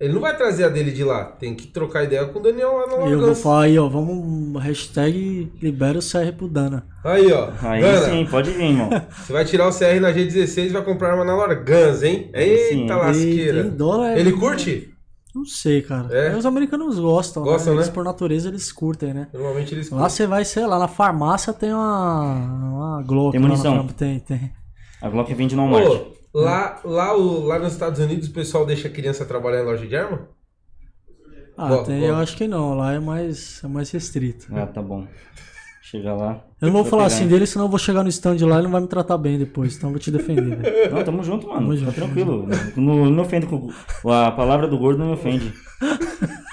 ele 0.00 0.14
não 0.14 0.20
vai 0.20 0.34
trazer 0.36 0.64
a 0.64 0.68
dele 0.68 0.90
de 0.90 1.04
lá. 1.04 1.24
Tem 1.24 1.54
que 1.54 1.66
trocar 1.66 2.04
ideia 2.04 2.24
com 2.26 2.38
o 2.38 2.42
Daniel 2.42 2.72
lá 2.72 2.86
no 2.86 3.08
E 3.08 3.12
eu 3.12 3.20
vou 3.20 3.34
falar 3.34 3.64
aí, 3.64 3.78
ó, 3.78 3.86
vamos, 3.88 4.62
hashtag 4.62 5.52
libera 5.60 5.98
o 5.98 6.02
CR 6.02 6.32
pro 6.36 6.48
Dana. 6.48 6.86
Aí, 7.04 7.30
ó. 7.32 7.50
Aí 7.62 7.82
Gana, 7.82 8.06
sim, 8.10 8.26
pode 8.30 8.50
vir, 8.50 8.64
irmão. 8.70 8.88
você 9.12 9.32
vai 9.32 9.44
tirar 9.44 9.68
o 9.68 9.72
CR 9.72 10.00
na 10.00 10.12
G16 10.12 10.64
e 10.66 10.68
vai 10.68 10.82
comprar 10.84 11.10
arma 11.10 11.24
na 11.24 11.34
Lorgans, 11.36 12.02
hein? 12.02 12.30
Aí 12.34 12.58
sim. 12.68 12.80
Eita 12.82 12.94
E 12.94 12.96
lasqueira. 12.96 13.62
tem 13.64 13.70
dólar- 13.72 14.18
Ele 14.18 14.32
curte? 14.32 14.95
Não 15.36 15.44
sei, 15.44 15.82
cara. 15.82 16.08
É? 16.16 16.34
Os 16.34 16.46
americanos 16.46 16.98
gostam, 16.98 17.42
Gostam, 17.42 17.74
né? 17.74 17.80
né? 17.80 17.84
Eles, 17.84 17.94
por 17.94 18.02
natureza, 18.02 18.48
eles 18.48 18.72
curtem, 18.72 19.12
né? 19.12 19.28
Normalmente 19.34 19.74
eles 19.74 19.90
Lá 19.90 19.98
curtem. 19.98 20.16
você 20.16 20.26
vai, 20.26 20.44
sei 20.46 20.66
lá, 20.66 20.78
na 20.78 20.88
farmácia 20.88 21.52
tem 21.52 21.74
uma, 21.74 22.22
uma 22.34 23.02
Glock. 23.02 23.32
Tem 23.32 23.40
lá 23.42 23.48
na 23.48 23.54
munição. 23.54 23.86
Tem, 23.88 24.18
tem. 24.20 24.50
A 25.02 25.10
Glock 25.10 25.32
vende 25.34 25.54
no 25.54 25.68
Walmart. 25.70 25.86
Ô, 26.32 26.40
lá, 26.40 26.80
lá, 26.84 27.14
o- 27.14 27.44
lá 27.44 27.58
nos 27.58 27.74
Estados 27.74 28.00
Unidos 28.00 28.28
o 28.28 28.32
pessoal 28.32 28.64
deixa 28.64 28.88
a 28.88 28.90
criança 28.90 29.26
trabalhar 29.26 29.60
em 29.62 29.66
loja 29.66 29.86
de 29.86 29.94
arma? 29.94 30.26
Ah, 31.58 31.68
Boa, 31.68 31.84
tem, 31.84 31.98
boa. 32.00 32.10
eu 32.12 32.16
acho 32.16 32.34
que 32.36 32.48
não. 32.48 32.74
Lá 32.74 32.92
é 32.94 32.98
mais, 32.98 33.62
é 33.62 33.68
mais 33.68 33.90
restrito. 33.90 34.46
Ah, 34.54 34.66
tá 34.66 34.80
bom. 34.80 35.06
Chega 35.96 36.12
lá. 36.14 36.44
Eu 36.60 36.66
não 36.66 36.72
vou 36.72 36.84
falar 36.84 37.04
pegar. 37.04 37.14
assim 37.16 37.26
dele, 37.28 37.46
senão 37.46 37.66
eu 37.66 37.70
vou 37.70 37.78
chegar 37.78 38.02
no 38.02 38.08
stand 38.08 38.36
lá 38.46 38.56
e 38.56 38.58
ele 38.58 38.62
não 38.64 38.70
vai 38.72 38.80
me 38.80 38.88
tratar 38.88 39.16
bem 39.18 39.38
depois. 39.38 39.76
Então 39.76 39.88
eu 39.88 39.92
vou 39.92 40.00
te 40.00 40.10
defender, 40.10 40.56
velho. 40.56 40.90
Não, 40.94 41.04
tamo 41.04 41.22
junto, 41.22 41.46
mano. 41.46 41.60
Tamo 41.60 41.70
Tá 41.74 41.76
junto, 41.76 41.92
tranquilo. 41.94 42.48
Não, 42.76 43.04
não 43.06 43.10
me 43.12 43.20
ofende 43.20 43.46
com. 43.46 43.70
A 44.10 44.30
palavra 44.32 44.66
do 44.66 44.78
gordo 44.78 44.98
não 44.98 45.06
me 45.08 45.12
ofende. 45.12 45.52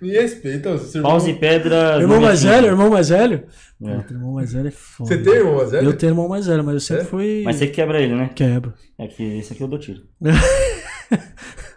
Me 0.00 0.10
respeita, 0.12 0.76
seu 0.78 1.00
irmão. 1.00 1.12
Paus 1.12 1.26
e 1.28 1.34
pedras. 1.34 2.00
Irmão 2.00 2.20
mais 2.22 2.42
velho, 2.42 2.66
irmão 2.68 2.88
mais 2.90 3.10
velho? 3.10 3.44
É. 3.84 3.96
Puta, 3.96 4.14
irmão 4.14 4.32
mais 4.32 4.52
velho 4.52 4.68
é 4.68 4.70
foda. 4.70 5.08
Você 5.10 5.18
tem 5.22 5.32
irmão 5.34 5.56
mais 5.58 5.70
velho? 5.70 5.86
Eu 5.88 5.96
tenho 5.96 6.10
irmão 6.10 6.28
mais 6.28 6.46
velho, 6.46 6.64
mas 6.64 6.74
eu 6.74 6.80
sempre 6.80 7.02
É? 7.02 7.06
fui. 7.06 7.42
Mas 7.44 7.56
você 7.56 7.66
quebra 7.66 8.00
ele, 8.00 8.14
né? 8.14 8.30
Quebro. 8.34 8.72
É 8.98 9.06
que 9.06 9.22
esse 9.38 9.52
aqui 9.52 9.62
eu 9.62 9.68
dou 9.68 9.78
tiro. 9.78 10.00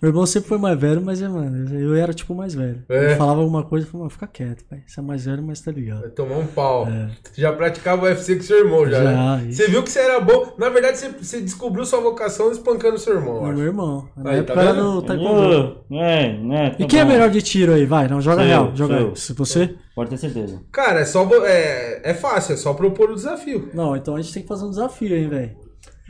Meu 0.00 0.10
irmão 0.10 0.26
sempre 0.26 0.48
foi 0.48 0.58
mais 0.58 0.78
velho, 0.78 1.00
mas, 1.02 1.22
é, 1.22 1.28
mano, 1.28 1.74
eu 1.78 1.94
era 1.94 2.12
tipo 2.12 2.34
mais 2.34 2.54
velho. 2.54 2.82
É. 2.88 3.04
Ele 3.06 3.16
falava 3.16 3.40
alguma 3.40 3.62
coisa 3.62 3.86
e 3.86 3.90
falava, 3.90 4.04
mano, 4.04 4.10
fica 4.10 4.26
quieto, 4.26 4.64
pai. 4.64 4.82
Você 4.86 5.00
é 5.00 5.02
mais 5.02 5.24
velho, 5.24 5.42
mas 5.42 5.60
tá 5.60 5.72
ligado. 5.72 6.00
Vai 6.00 6.10
tomar 6.10 6.36
um 6.36 6.46
pau. 6.46 6.86
Você 6.86 7.40
já 7.40 7.52
praticava 7.52 8.04
UFC 8.04 8.36
com 8.36 8.42
seu 8.42 8.58
irmão, 8.58 8.86
já. 8.88 8.98
É. 8.98 9.02
Já, 9.04 9.36
né? 9.38 9.46
Você 9.50 9.68
viu 9.68 9.82
que 9.82 9.90
você 9.90 10.00
era 10.00 10.20
bom. 10.20 10.54
Na 10.58 10.68
verdade, 10.68 10.98
você, 10.98 11.08
você 11.08 11.40
descobriu 11.40 11.84
sua 11.86 12.00
vocação 12.00 12.50
espancando 12.52 12.98
seu 12.98 13.14
irmão. 13.14 13.42
Não, 13.42 13.52
meu 13.52 13.64
irmão. 13.64 14.08
Na 14.16 14.30
Aí, 14.30 14.38
época 14.38 14.54
tá 14.54 14.62
era 14.62 14.74
do 14.74 15.02
taekwondo. 15.02 15.80
É, 15.92 16.38
né? 16.38 16.70
tá 16.70 16.76
E 16.78 16.86
quem 16.86 17.00
é 17.00 17.04
bom. 17.04 17.10
melhor 17.12 17.30
de 17.30 17.40
tiro 17.42 17.72
aí? 17.72 17.86
Vai, 17.86 18.06
não, 18.08 18.20
joga 18.20 18.42
real. 18.42 18.72
joga 18.74 18.94
eu. 18.96 19.16
Se 19.16 19.32
você. 19.32 19.74
Pode 19.94 20.10
ter 20.10 20.18
certeza. 20.18 20.60
Cara, 20.70 21.00
é 21.00 21.04
só. 21.06 21.26
É, 21.44 22.10
é 22.10 22.14
fácil, 22.14 22.52
é 22.52 22.56
só 22.56 22.74
propor 22.74 23.10
o 23.10 23.14
desafio. 23.14 23.70
Não, 23.72 23.96
então 23.96 24.14
a 24.14 24.20
gente 24.20 24.34
tem 24.34 24.42
que 24.42 24.48
fazer 24.48 24.66
um 24.66 24.70
desafio, 24.70 25.16
hein, 25.16 25.28
velho. 25.28 25.56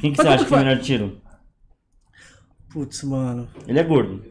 Quem 0.01 0.13
que 0.13 0.19
Mas 0.19 0.27
você 0.27 0.35
acha 0.35 0.45
que 0.45 0.49
que 0.49 0.55
é 0.55 0.59
melhor 0.59 0.77
de 0.77 0.83
tiro? 0.85 1.17
Putz, 2.77 3.03
mano. 3.05 3.49
Ele 3.67 3.79
é 3.79 3.83
gordo. 3.83 4.23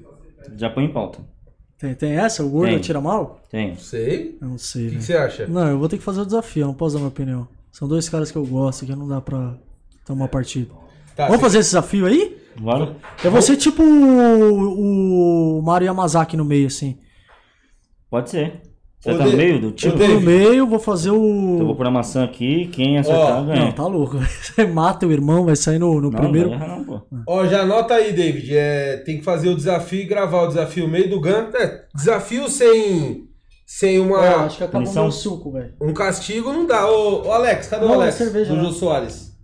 Já 0.56 0.70
põe 0.70 0.84
em 0.86 0.94
pauta. 0.94 1.18
Tem, 1.80 1.96
tem 1.96 2.12
essa? 2.12 2.44
O 2.46 2.50
gordo 2.50 2.68
Tem. 2.70 2.78
atira 2.78 3.02
mal? 3.02 3.42
Tem. 3.50 3.70
Não 3.70 3.78
sei. 3.78 4.38
Eu 4.40 4.48
não 4.50 4.58
sei, 4.60 4.84
O 4.88 4.92
que, 4.92 4.98
que 4.98 5.02
velho. 5.02 5.04
você 5.08 5.18
acha? 5.18 5.48
Não, 5.48 5.68
eu 5.68 5.80
vou 5.80 5.90
ter 5.90 5.98
que 5.98 6.04
fazer 6.04 6.22
o 6.22 6.26
desafio, 6.26 6.62
eu 6.62 6.68
não 6.68 6.74
posso 6.76 6.94
dar 6.94 7.00
minha 7.00 7.10
opinião. 7.10 7.48
São 7.72 7.88
dois 7.88 8.08
caras 8.08 8.30
que 8.30 8.38
eu 8.38 8.46
gosto, 8.46 8.86
que 8.86 8.96
não 8.96 9.08
dá 9.08 9.20
pra 9.20 9.56
tomar 10.06 10.28
partido. 10.28 10.76
Tá, 11.16 11.26
Vamos 11.26 11.42
fazer 11.42 11.58
esse 11.58 11.70
desafio 11.70 12.06
aí? 12.06 12.38
Bora? 12.60 12.96
Eu 13.24 13.32
vou 13.32 13.42
ser 13.42 13.58
tipo 13.58 13.82
o, 13.82 15.58
o 15.58 15.62
Mario 15.64 15.88
Yamazaki 15.88 16.38
no 16.38 16.46
meio, 16.46 16.68
assim. 16.68 17.00
Pode 18.12 18.30
ser. 18.30 18.62
Você 19.12 19.18
tá 19.18 19.26
no 19.26 19.38
meio 19.38 19.62
do 19.62 19.72
tiro? 19.72 19.94
Eu 19.94 20.00
tô 20.00 20.14
no 20.14 20.22
meio, 20.22 20.68
vou 20.68 20.80
fazer 20.80 21.12
o. 21.12 21.16
Então 21.16 21.60
eu 21.60 21.66
vou 21.68 21.76
pôr 21.76 21.86
a 21.88 21.92
maçã 21.92 22.24
aqui, 22.24 22.68
quem 22.74 22.98
acertar 22.98 23.42
Ó, 23.42 23.44
ganha. 23.46 23.66
Não, 23.66 23.72
tá 23.72 23.86
louco. 23.86 24.18
Você 24.42 24.66
mata 24.66 25.06
o 25.06 25.12
irmão, 25.12 25.46
vai 25.46 25.56
sair 25.56 25.78
no, 25.80 25.94
no 26.02 26.10
Não, 26.10 26.20
primeiro. 26.20 26.50
não 26.50 26.68
não, 26.68 26.84
pô. 26.84 27.02
Ó, 27.28 27.46
já 27.46 27.62
anota 27.62 27.94
aí, 27.94 28.12
David. 28.14 28.56
É, 28.58 28.98
tem 29.06 29.18
que 29.20 29.24
fazer 29.24 29.50
o 29.50 29.56
desafio 29.56 30.02
e 30.02 30.06
gravar 30.06 30.42
o 30.44 30.48
desafio 30.48 30.86
no 30.86 30.92
meio 30.92 31.10
do 31.10 31.20
GAN. 31.22 31.50
É, 31.54 31.84
desafio 31.94 32.50
sem, 32.50 33.26
sem 33.66 34.00
uma, 34.00 34.26
É, 34.26 34.30
acho 34.36 34.58
que 34.58 34.64
acabou 34.64 34.82
Punição. 34.82 35.04
meu 35.04 35.12
suco, 35.12 35.52
velho. 35.52 35.74
um 35.80 35.94
castigo 35.94 36.52
não 36.52 36.66
dá. 36.66 36.90
Ô, 36.90 37.28
ô, 37.28 37.32
Alex, 37.32 37.68
cadê 37.68 37.86
o 37.86 37.88
Não, 37.88 37.96
é 37.96 38.04
Alex? 38.04 38.16
cerveja, 38.16 38.52
do 38.52 38.58
né? 38.58 38.64
Jô 38.64 38.72
Soares. 38.72 39.35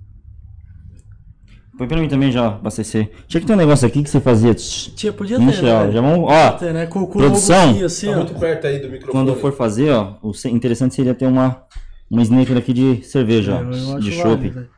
Põe 1.81 1.87
pra 1.87 1.99
mim 1.99 2.07
também 2.07 2.31
já, 2.31 2.45
abastecer. 2.45 3.09
Tinha 3.27 3.41
que 3.41 3.47
ter 3.47 3.53
um 3.53 3.55
negócio 3.55 3.87
aqui 3.87 4.03
que 4.03 4.09
você 4.11 4.19
fazia. 4.21 4.53
Tia, 4.53 5.11
podia 5.11 5.37
ter, 5.39 5.43
Enche, 5.45 5.65
ó. 5.65 5.85
né? 5.87 5.91
Já 5.91 5.99
vamos. 5.99 6.29
Ó, 6.31 6.51
ter, 6.51 6.71
né? 6.75 6.85
Com, 6.85 7.07
com 7.07 7.17
Produção? 7.17 7.57
logozinho 7.59 7.85
assim, 7.87 8.05
Tá 8.05 8.11
ó. 8.11 8.15
muito 8.17 8.35
perto 8.35 8.67
aí 8.67 8.77
do 8.77 8.87
microfone. 8.87 9.11
quando 9.11 9.35
for 9.41 9.51
fazer, 9.51 9.89
ó, 9.91 10.13
o 10.21 10.31
interessante 10.49 10.93
seria 10.93 11.15
ter 11.15 11.25
uma, 11.25 11.63
uma 12.07 12.21
sneaker 12.21 12.55
aqui 12.55 12.71
de 12.71 13.01
cerveja, 13.03 13.53
É, 13.53 13.93
ó, 13.95 13.97
de 13.97 14.11
chopp. 14.11 14.47
velho. 14.47 14.69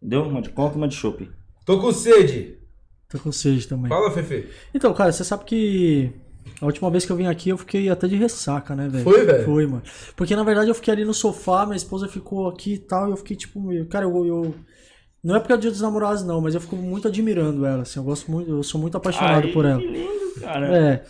Entendeu? 0.00 0.22
Uma 0.22 0.40
de 0.40 0.50
coca 0.50 0.76
e 0.76 0.78
uma 0.78 0.86
de 0.86 0.94
chopp. 0.94 1.28
Tô 1.64 1.80
com 1.80 1.90
sede. 1.92 2.58
Tô 3.10 3.18
com 3.18 3.32
sede 3.32 3.66
também. 3.66 3.88
Fala, 3.88 4.08
Fefe. 4.12 4.46
Então, 4.72 4.94
cara, 4.94 5.10
você 5.10 5.24
sabe 5.24 5.44
que 5.46 6.12
a 6.60 6.66
última 6.66 6.88
vez 6.92 7.04
que 7.04 7.10
eu 7.10 7.16
vim 7.16 7.26
aqui 7.26 7.48
eu 7.48 7.58
fiquei 7.58 7.88
até 7.90 8.06
de 8.06 8.14
ressaca, 8.14 8.76
né, 8.76 8.88
velho? 8.88 9.02
Foi, 9.02 9.24
velho? 9.24 9.44
Foi, 9.44 9.66
mano. 9.66 9.82
Porque 10.14 10.36
na 10.36 10.44
verdade 10.44 10.70
eu 10.70 10.76
fiquei 10.76 10.94
ali 10.94 11.04
no 11.04 11.12
sofá, 11.12 11.66
minha 11.66 11.76
esposa 11.76 12.06
ficou 12.06 12.46
aqui 12.48 12.74
e 12.74 12.78
tal, 12.78 13.08
e 13.08 13.10
eu 13.10 13.16
fiquei 13.16 13.36
tipo, 13.36 13.60
meio- 13.60 13.86
cara, 13.86 14.04
eu, 14.04 14.26
eu- 14.26 14.54
não 15.26 15.34
é 15.34 15.40
porque 15.40 15.52
é 15.52 15.56
o 15.56 15.58
dia 15.58 15.72
dos 15.72 15.80
namorados 15.80 16.24
não, 16.24 16.40
mas 16.40 16.54
eu 16.54 16.60
fico 16.60 16.76
muito 16.76 17.08
admirando 17.08 17.66
ela, 17.66 17.82
assim, 17.82 17.98
eu 17.98 18.04
gosto 18.04 18.30
muito, 18.30 18.48
eu 18.48 18.62
sou 18.62 18.80
muito 18.80 18.96
apaixonado 18.96 19.48
Ai, 19.48 19.52
por 19.52 19.64
ela. 19.64 19.80
Que 19.80 19.86
lindo, 19.88 20.40
cara. 20.40 20.76
É. 20.76 21.02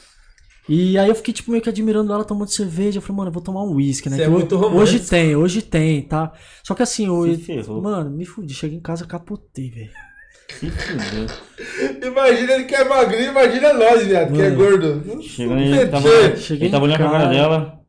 E 0.66 0.98
aí 0.98 1.06
eu 1.06 1.14
fiquei 1.14 1.34
tipo 1.34 1.50
meio 1.50 1.62
que 1.62 1.68
admirando 1.68 2.12
ela 2.12 2.24
tomando 2.24 2.48
cerveja. 2.48 2.96
Eu 2.96 3.02
falei, 3.02 3.18
mano, 3.18 3.28
eu 3.28 3.32
vou 3.34 3.42
tomar 3.42 3.62
um 3.62 3.74
uísque, 3.74 4.08
né? 4.08 4.16
Você 4.16 4.22
é 4.22 4.24
Que 4.24 4.30
muito 4.30 4.56
romântico. 4.56 4.82
Hoje 4.82 5.00
tem, 5.00 5.36
hoje 5.36 5.62
tem, 5.62 6.00
tá? 6.02 6.32
Só 6.64 6.74
que 6.74 6.82
assim, 6.82 7.06
eu, 7.06 7.82
mano, 7.82 8.10
me 8.10 8.24
fudi, 8.24 8.54
cheguei 8.54 8.78
em 8.78 8.80
casa 8.80 9.06
capotei, 9.06 9.70
velho. 9.70 9.90
Imagina 12.02 12.52
ele 12.54 12.64
que 12.64 12.74
é 12.74 12.84
magrinho, 12.84 13.30
imagina 13.30 13.74
nós, 13.74 14.06
viado, 14.06 14.32
que 14.32 14.40
é 14.40 14.50
gordo. 14.50 15.02
Ele 15.38 15.86
tava. 15.88 16.36
Cheguei 16.36 16.68
ele 16.68 16.72
tava 16.72 16.86
em 16.86 16.88
olhando 16.88 16.98
pra 16.98 17.10
cara 17.10 17.24
casa. 17.24 17.34
dela. 17.34 17.85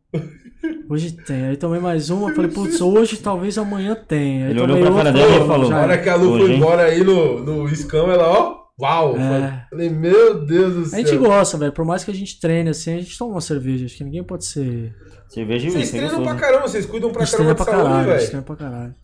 Hoje 0.90 1.12
tem. 1.12 1.48
Aí 1.48 1.58
tomei 1.58 1.80
mais 1.80 2.10
uma, 2.10 2.34
falei, 2.34 2.50
putz, 2.50 2.82
hoje 2.82 3.18
talvez 3.18 3.58
amanhã 3.58 3.96
tenha. 3.96 4.46
Aí 4.46 4.52
Ele 4.52 4.60
tomei 4.60 4.76
olhou 4.76 4.92
pra 4.94 5.04
cara 5.04 5.10
outra, 5.10 5.28
dela 5.28 5.44
e 5.44 5.48
falou, 5.48 5.70
Na 5.70 5.82
hora 5.82 5.98
que 5.98 6.10
a 6.10 6.16
Lu 6.16 6.32
Hoje, 6.32 6.46
foi 6.46 6.56
embora 6.56 6.84
aí 6.84 7.04
no, 7.04 7.40
no 7.44 7.70
escão, 7.70 8.10
ela, 8.12 8.28
ó, 8.28 8.58
uau. 8.80 9.18
É. 9.18 9.66
Falei, 9.70 9.90
meu 9.90 10.46
Deus 10.46 10.74
do 10.74 10.82
A 10.82 10.86
céu. 10.86 11.00
gente 11.00 11.18
gosta, 11.18 11.58
velho. 11.58 11.72
Por 11.72 11.86
mais 11.86 12.04
que 12.04 12.12
a 12.12 12.14
gente 12.14 12.40
treine 12.40 12.70
assim, 12.70 12.96
a 12.96 12.98
gente 13.00 13.18
toma 13.18 13.32
uma 13.34 13.42
cerveja. 13.42 13.86
Acho 13.86 13.98
que 13.98 14.04
ninguém 14.04 14.24
pode 14.24 14.46
ser. 14.46 14.96
Cerveja 15.30 15.68
e 15.68 15.72
Vocês 15.72 15.84
uísque, 15.84 15.98
é 15.98 16.00
treinam 16.08 16.24
pra 16.24 16.36
caramba, 16.36 16.68
vocês 16.68 16.86
cuidam 16.86 17.10
A 17.10 17.14
pra 17.14 17.26
caramba 17.28 17.50
de 17.54 17.56
pra 17.56 17.66
saúde, 17.66 17.94
a 17.94 18.04
velho. 18.04 18.26
treina 18.26 18.42
pra 18.42 18.56
caralho. 18.56 18.96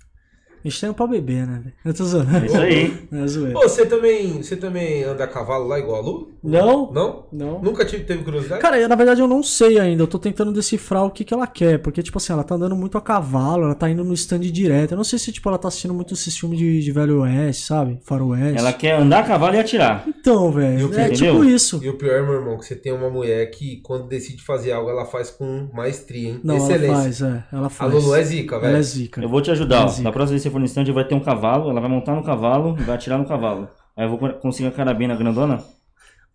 A 0.63 0.67
gente 0.69 0.80
treina 0.80 0.93
pra 0.93 1.08
beber, 1.08 1.45
né, 1.45 1.60
velho? 1.63 1.73
Eu 1.84 1.93
tô 1.93 2.06
zoando. 2.06 2.38
É 2.38 2.45
isso 2.45 2.58
aí. 2.58 2.93
É 3.13 3.28
zoeira. 3.28 3.54
Pô, 3.54 3.62
você 3.67 3.86
também, 3.86 4.41
você 4.41 4.56
também 4.56 5.04
anda 5.04 5.23
a 5.23 5.28
cavalo 5.28 5.67
lá 5.67 5.78
igual 5.80 5.97
a 5.97 6.02
Lu? 6.02 6.32
Não? 6.43 6.91
Não? 6.91 7.26
Não. 7.32 7.62
Nunca 7.62 7.86
tive, 7.86 8.04
teve 8.04 8.23
curiosidade? 8.23 8.62
Cara, 8.62 8.88
na 8.88 8.95
verdade 8.95 9.21
eu 9.21 9.28
não 9.28 9.43
sei 9.43 9.80
ainda. 9.80 10.04
Eu 10.04 10.08
tô 10.08 10.17
tentando 10.17 10.52
decifrar 10.52 11.06
o 11.06 11.12
que, 11.12 11.23
que 11.23 11.34
ela 11.34 11.45
quer. 11.47 11.80
Porque, 11.80 12.02
tipo 12.02 12.17
assim, 12.17 12.34
ela 12.34 12.43
tá 12.43 12.56
andando 12.56 12.76
muito 12.76 12.97
a 12.97 13.02
cavalo, 13.02 13.63
ela 13.65 13.76
tá 13.76 13.89
indo 13.89 14.04
no 14.04 14.13
stand 14.13 14.39
direto. 14.39 14.91
Eu 14.91 14.97
não 14.97 15.04
sei 15.04 15.19
se, 15.19 15.32
tipo, 15.32 15.47
ela 15.49 15.58
tá 15.58 15.67
assistindo 15.67 15.93
muito 15.93 16.13
esses 16.13 16.38
filmes 16.38 16.58
de, 16.60 16.82
de 16.82 16.91
Velho 16.91 17.21
Oeste, 17.21 17.65
sabe? 17.65 17.99
Faroeste. 18.04 18.58
Ela 18.60 18.73
quer 18.73 18.97
andar 18.99 19.19
a 19.19 19.23
cavalo 19.23 19.56
e 19.56 19.60
atirar. 19.60 20.06
Então, 20.08 20.52
velho. 20.52 20.93
É 20.93 21.08
entendeu? 21.08 21.34
tipo 21.34 21.43
isso. 21.45 21.80
E 21.84 21.89
o 21.89 21.97
pior, 21.97 22.23
meu 22.23 22.36
irmão, 22.36 22.58
que 22.58 22.65
você 22.65 22.76
tem 22.76 22.91
uma 22.93 23.10
mulher 23.10 23.45
que 23.52 23.78
quando 23.84 24.08
decide 24.08 24.41
fazer 24.41 24.71
algo, 24.71 24.89
ela 24.89 25.06
faz 25.06 25.30
com 25.30 25.67
maestria, 25.73 26.30
hein? 26.30 26.39
Não, 26.43 26.56
ela 26.56 26.63
Excelência. 26.65 26.95
faz, 26.95 27.21
é. 27.21 27.43
Ela 27.52 27.67
A 27.67 27.69
faz. 27.69 27.93
Lulu 27.93 28.15
é 28.15 28.23
zica, 28.23 28.56
Ela 28.56 28.67
é 28.67 28.71
velho. 28.71 28.84
zica. 28.84 29.21
Eu 29.21 29.30
vou 29.30 29.41
te 29.41 29.52
ajudar, 29.52 29.86
ó. 29.86 29.88
Zica. 29.88 30.04
Da 30.04 30.12
próxima 30.12 30.32
vez 30.32 30.41
que 30.43 30.49
você 30.49 30.52
for 30.53 30.59
no 30.59 30.65
stand, 30.65 30.85
vai 30.93 31.05
ter 31.05 31.15
um 31.15 31.19
cavalo, 31.19 31.69
ela 31.69 31.81
vai 31.81 31.89
montar 31.89 32.15
no 32.15 32.23
cavalo 32.23 32.75
e 32.79 32.83
vai 32.83 32.95
atirar 32.95 33.17
no 33.19 33.25
cavalo. 33.27 33.67
Aí 33.97 34.05
eu 34.05 34.09
vou 34.09 34.17
conseguir 34.35 34.69
a 34.69 34.71
carabina 34.71 35.15
grandona. 35.15 35.63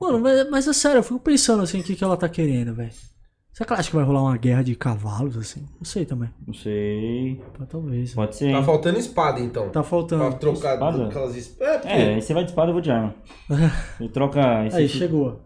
Mano, 0.00 0.20
mas, 0.20 0.48
mas 0.50 0.68
é 0.68 0.72
sério, 0.72 0.98
eu 0.98 1.02
fico 1.02 1.18
pensando 1.18 1.62
assim, 1.62 1.80
o 1.80 1.82
que, 1.82 1.96
que 1.96 2.04
ela 2.04 2.16
tá 2.16 2.28
querendo, 2.28 2.74
velho. 2.74 2.90
Você 3.52 3.64
acha 3.68 3.90
que 3.90 3.96
vai 3.96 4.04
rolar 4.04 4.22
uma 4.22 4.36
guerra 4.36 4.62
de 4.62 4.76
cavalos, 4.76 5.36
assim? 5.36 5.66
Não 5.76 5.84
sei 5.84 6.04
também. 6.04 6.30
Não 6.46 6.54
sei. 6.54 7.42
Pode, 7.56 7.68
talvez. 7.68 8.14
Pode 8.14 8.36
ser. 8.36 8.52
Tá 8.52 8.62
faltando 8.62 8.98
espada, 9.00 9.40
então. 9.40 9.64
Tá 9.64 9.70
Pra 9.70 9.82
faltando. 9.82 10.36
trocar 10.36 10.74
Espada? 10.74 11.06
aquelas 11.06 11.34
espadas. 11.34 11.74
É, 11.74 11.78
porque... 11.78 11.88
É, 11.92 12.14
aí 12.14 12.22
você 12.22 12.34
vai 12.34 12.44
de 12.44 12.50
espada, 12.50 12.68
eu 12.68 12.72
vou 12.74 12.80
de 12.80 12.90
arma. 12.92 13.14
Ele 13.98 14.08
troca 14.14 14.64
esse 14.66 14.76
Aí, 14.76 14.86
tipo- 14.86 14.98
chegou. 15.00 15.40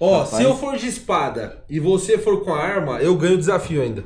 Ó, 0.00 0.10
Rapaz. 0.22 0.30
se 0.30 0.42
eu 0.42 0.56
for 0.56 0.76
de 0.76 0.88
espada 0.88 1.62
e 1.70 1.78
você 1.78 2.18
for 2.18 2.42
com 2.44 2.52
a 2.52 2.58
arma, 2.60 2.98
eu 2.98 3.16
ganho 3.16 3.34
o 3.34 3.38
desafio 3.38 3.80
ainda. 3.80 4.02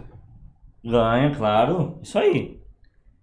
Ganha, 0.84 1.34
claro. 1.34 1.98
Isso 2.02 2.18
aí. 2.18 2.57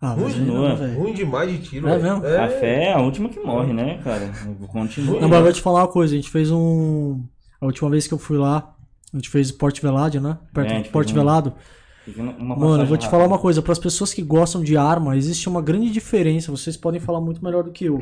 Ah, 0.02 0.14
aí 0.14 0.40
não 0.42 0.68
é? 0.68 0.76
velho. 0.76 1.00
Ruim 1.00 1.14
demais 1.14 1.50
de 1.52 1.58
tiro, 1.60 1.88
É 1.88 1.98
mesmo? 1.98 2.18
A 2.18 2.48
fé 2.50 2.86
é 2.90 2.94
a 2.94 3.00
última 3.02 3.30
que 3.30 3.40
morre, 3.40 3.74
né, 3.74 4.00
cara? 4.04 4.30
Continua. 4.68 5.20
Não, 5.22 5.28
mas 5.30 5.38
eu 5.40 5.44
vou 5.44 5.54
te 5.54 5.62
falar 5.62 5.82
uma 5.82 5.88
coisa, 5.88 6.14
a 6.14 6.18
gente 6.18 6.30
fez 6.30 6.52
um. 6.52 7.22
A 7.62 7.66
última 7.66 7.90
vez 7.90 8.06
que 8.06 8.14
eu 8.14 8.18
fui 8.18 8.38
lá, 8.38 8.76
a 9.14 9.18
gente 9.18 9.30
fez 9.30 9.52
Porto 9.52 9.82
Velado, 9.82 10.20
né? 10.20 10.38
Perto 10.54 10.74
É, 10.74 10.82
de 10.82 10.90
Porto 10.90 11.08
fez 11.08 11.18
um- 11.18 11.22
Velado. 11.22 11.54
Mano, 12.08 12.84
eu 12.84 12.86
vou 12.86 12.98
te 12.98 13.06
rápida. 13.06 13.10
falar 13.10 13.26
uma 13.26 13.40
coisa, 13.40 13.62
para 13.64 13.72
as 13.72 13.80
pessoas 13.80 14.14
que 14.14 14.22
gostam 14.22 14.62
de 14.62 14.78
arma, 14.78 15.18
existe 15.18 15.50
uma 15.50 15.62
grande 15.62 15.90
diferença, 15.90 16.52
vocês 16.52 16.78
podem 16.78 17.00
falar 17.00 17.20
muito 17.20 17.44
melhor 17.44 17.64
do 17.64 17.72
que 17.72 17.86
eu. 17.86 18.00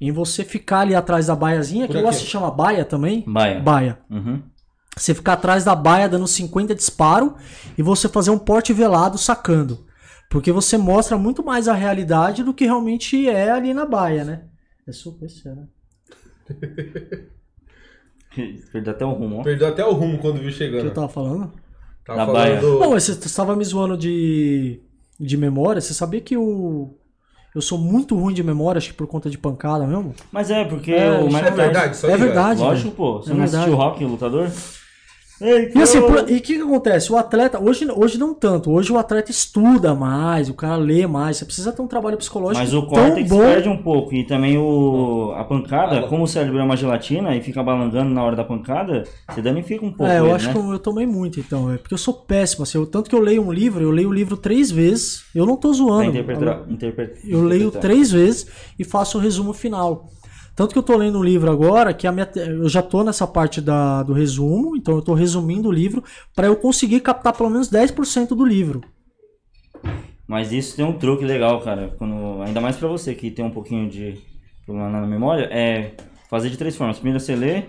Em 0.00 0.12
você 0.12 0.44
ficar 0.44 0.80
ali 0.80 0.94
atrás 0.94 1.28
da 1.28 1.34
baiazinha, 1.34 1.88
que 1.88 1.96
eu 1.96 2.02
gosto 2.02 2.20
de 2.20 2.26
chamar 2.26 2.50
baia 2.50 2.84
também. 2.84 3.24
Baia. 3.26 3.60
Baia. 3.60 3.98
Uhum. 4.10 4.42
Você 4.96 5.14
ficar 5.14 5.34
atrás 5.34 5.64
da 5.64 5.74
baia 5.74 6.08
dando 6.08 6.26
50 6.26 6.74
disparo 6.74 7.36
e 7.78 7.82
você 7.82 8.06
fazer 8.08 8.30
um 8.30 8.38
porte 8.38 8.72
velado 8.72 9.16
sacando. 9.16 9.86
Porque 10.28 10.52
você 10.52 10.76
mostra 10.76 11.16
muito 11.16 11.42
mais 11.44 11.68
a 11.68 11.74
realidade 11.74 12.42
do 12.44 12.52
que 12.52 12.64
realmente 12.66 13.28
é 13.28 13.50
ali 13.50 13.72
na 13.72 13.86
baia, 13.86 14.24
né? 14.24 14.42
É 14.86 14.92
super 14.92 15.28
sério. 15.28 15.68
Perdeu 18.72 18.92
até 18.92 19.04
o 19.04 19.12
rumo, 19.12 19.38
ó. 19.38 19.42
Perdeu 19.42 19.68
até 19.68 19.84
o 19.84 19.92
rumo 19.92 20.18
quando 20.18 20.38
viu 20.38 20.48
O 20.48 20.52
que 20.52 20.58
chegando. 20.58 20.84
eu 20.86 20.94
tava 20.94 21.08
falando? 21.08 21.52
Tava 22.04 22.18
Da 22.20 22.26
falando 22.26 22.32
baia. 22.42 22.60
do- 22.60 22.78
Não, 22.78 22.90
mas 22.90 23.04
você 23.04 23.12
estava 23.12 23.56
me 23.56 23.64
zoando 23.64 23.96
de, 23.96 24.80
de 25.18 25.36
memória. 25.36 25.80
Você 25.80 25.94
sabia 25.94 26.20
que 26.20 26.36
o. 26.36 26.94
Eu 27.54 27.62
sou 27.62 27.78
muito 27.78 28.14
ruim 28.14 28.34
de 28.34 28.42
memória, 28.42 28.78
acho 28.78 28.88
que 28.90 28.94
por 28.94 29.06
conta 29.06 29.28
de 29.30 29.38
pancada 29.38 29.86
mesmo. 29.86 30.14
Mas 30.30 30.50
é, 30.50 30.64
porque 30.64 30.92
É, 30.92 31.10
o 31.10 31.26
é 31.36 31.50
verdade, 31.50 31.96
isso 31.96 32.06
aí, 32.06 32.12
é 32.12 32.16
velho? 32.16 32.26
verdade. 32.26 32.60
Lógico, 32.60 32.90
pô. 32.94 33.22
Você 33.22 33.30
É 33.30 33.32
não 33.34 33.40
verdade. 33.40 33.56
assistiu 33.56 33.72
o 33.72 33.76
Rock, 33.76 34.04
lutador? 34.04 34.50
Ei, 35.40 35.70
E 35.74 35.80
assim, 35.82 35.98
eu- 35.98 36.06
por- 36.06 36.28
e 36.30 36.36
o 36.36 36.40
que, 36.40 36.54
que 36.56 36.60
acontece? 36.60 37.12
O 37.12 37.16
atleta, 37.16 37.62
hoje, 37.62 37.86
hoje 37.90 38.18
não 38.18 38.34
tanto, 38.34 38.72
hoje 38.72 38.92
o 38.92 38.98
atleta 38.98 39.30
estuda 39.30 39.94
mais, 39.94 40.48
o 40.48 40.54
cara 40.54 40.76
lê 40.76 41.06
mais, 41.06 41.36
você 41.36 41.44
precisa 41.44 41.70
ter 41.72 41.80
um 41.80 41.86
trabalho 41.86 42.16
psicológico 42.16 42.58
Mas 42.58 42.74
o 42.74 42.80
tão 42.82 42.88
córtex 42.88 43.28
bom. 43.30 43.38
perde 43.38 43.68
um 43.68 43.80
pouco. 43.80 44.12
E 44.14 44.24
também 44.26 44.58
o, 44.58 45.32
a 45.36 45.44
pancada, 45.44 46.00
Ah, 46.00 46.08
como 46.08 46.24
o 46.24 46.26
cérebro 46.26 46.58
é 46.58 46.62
uma 46.64 46.76
gelatina 46.76 47.36
e 47.36 47.40
fica 47.40 47.62
balangando 47.62 48.10
na 48.12 48.22
hora 48.24 48.34
da 48.34 48.42
pancada, 48.42 49.04
você 49.30 49.40
danifica 49.40 49.84
um 49.86 49.92
pouco 49.92 50.10
É, 50.10 50.18
eu 50.18 50.24
ele, 50.24 50.32
acho 50.34 50.46
né? 50.48 50.52
que 50.54 50.58
eu, 50.58 50.72
eu 50.72 50.78
tomei 50.78 51.06
muito, 51.06 51.38
então, 51.38 51.72
é 51.72 51.76
porque 51.78 51.94
eu 51.94 51.98
sou 51.98 52.14
péssimo, 52.14 52.64
assim, 52.64 52.78
eu- 52.78 52.86
tanto 52.86 53.08
que 53.08 53.14
eu 53.14 53.20
leio 53.20 53.42
um 53.46 53.52
livro, 53.52 53.82
eu 53.82 53.90
leio 53.92 54.08
o 54.08 54.12
livro 54.12 54.36
três 54.36 54.70
vezes, 54.72 55.22
eu 55.34 55.46
não 55.46 55.56
tô 55.56 55.72
zoando. 55.72 56.10
interpretar, 56.10 56.64
interpre- 56.68 57.14
Eu 57.24 57.42
leio 57.42 57.68
interpretar. 57.68 57.80
três 57.80 58.10
vezes 58.10 58.46
e 58.78 58.84
faço 58.84 59.18
o 59.18 59.20
resumo 59.20 59.52
final. 59.52 60.08
Tanto 60.58 60.72
que 60.72 60.78
eu 60.80 60.82
tô 60.82 60.96
lendo 60.96 61.20
um 61.20 61.22
livro 61.22 61.48
agora, 61.48 61.94
que 61.94 62.04
a 62.04 62.10
minha, 62.10 62.28
eu 62.34 62.68
já 62.68 62.82
tô 62.82 63.04
nessa 63.04 63.28
parte 63.28 63.60
da, 63.60 64.02
do 64.02 64.12
resumo, 64.12 64.76
então 64.76 64.96
eu 64.96 65.00
tô 65.00 65.14
resumindo 65.14 65.68
o 65.68 65.72
livro 65.72 66.02
para 66.34 66.48
eu 66.48 66.56
conseguir 66.56 66.98
captar 66.98 67.32
pelo 67.32 67.48
menos 67.48 67.70
10% 67.70 68.30
do 68.30 68.44
livro. 68.44 68.80
Mas 70.26 70.50
isso 70.50 70.74
tem 70.74 70.84
um 70.84 70.98
truque 70.98 71.24
legal, 71.24 71.60
cara. 71.60 71.94
Quando, 71.96 72.42
ainda 72.42 72.60
mais 72.60 72.74
pra 72.74 72.88
você 72.88 73.14
que 73.14 73.30
tem 73.30 73.44
um 73.44 73.52
pouquinho 73.52 73.88
de 73.88 74.18
problema 74.66 74.90
na 74.90 75.06
memória, 75.06 75.44
é 75.44 75.92
fazer 76.28 76.50
de 76.50 76.56
três 76.56 76.74
formas. 76.74 76.96
Primeiro 76.96 77.20
você 77.20 77.36
lê, 77.36 77.62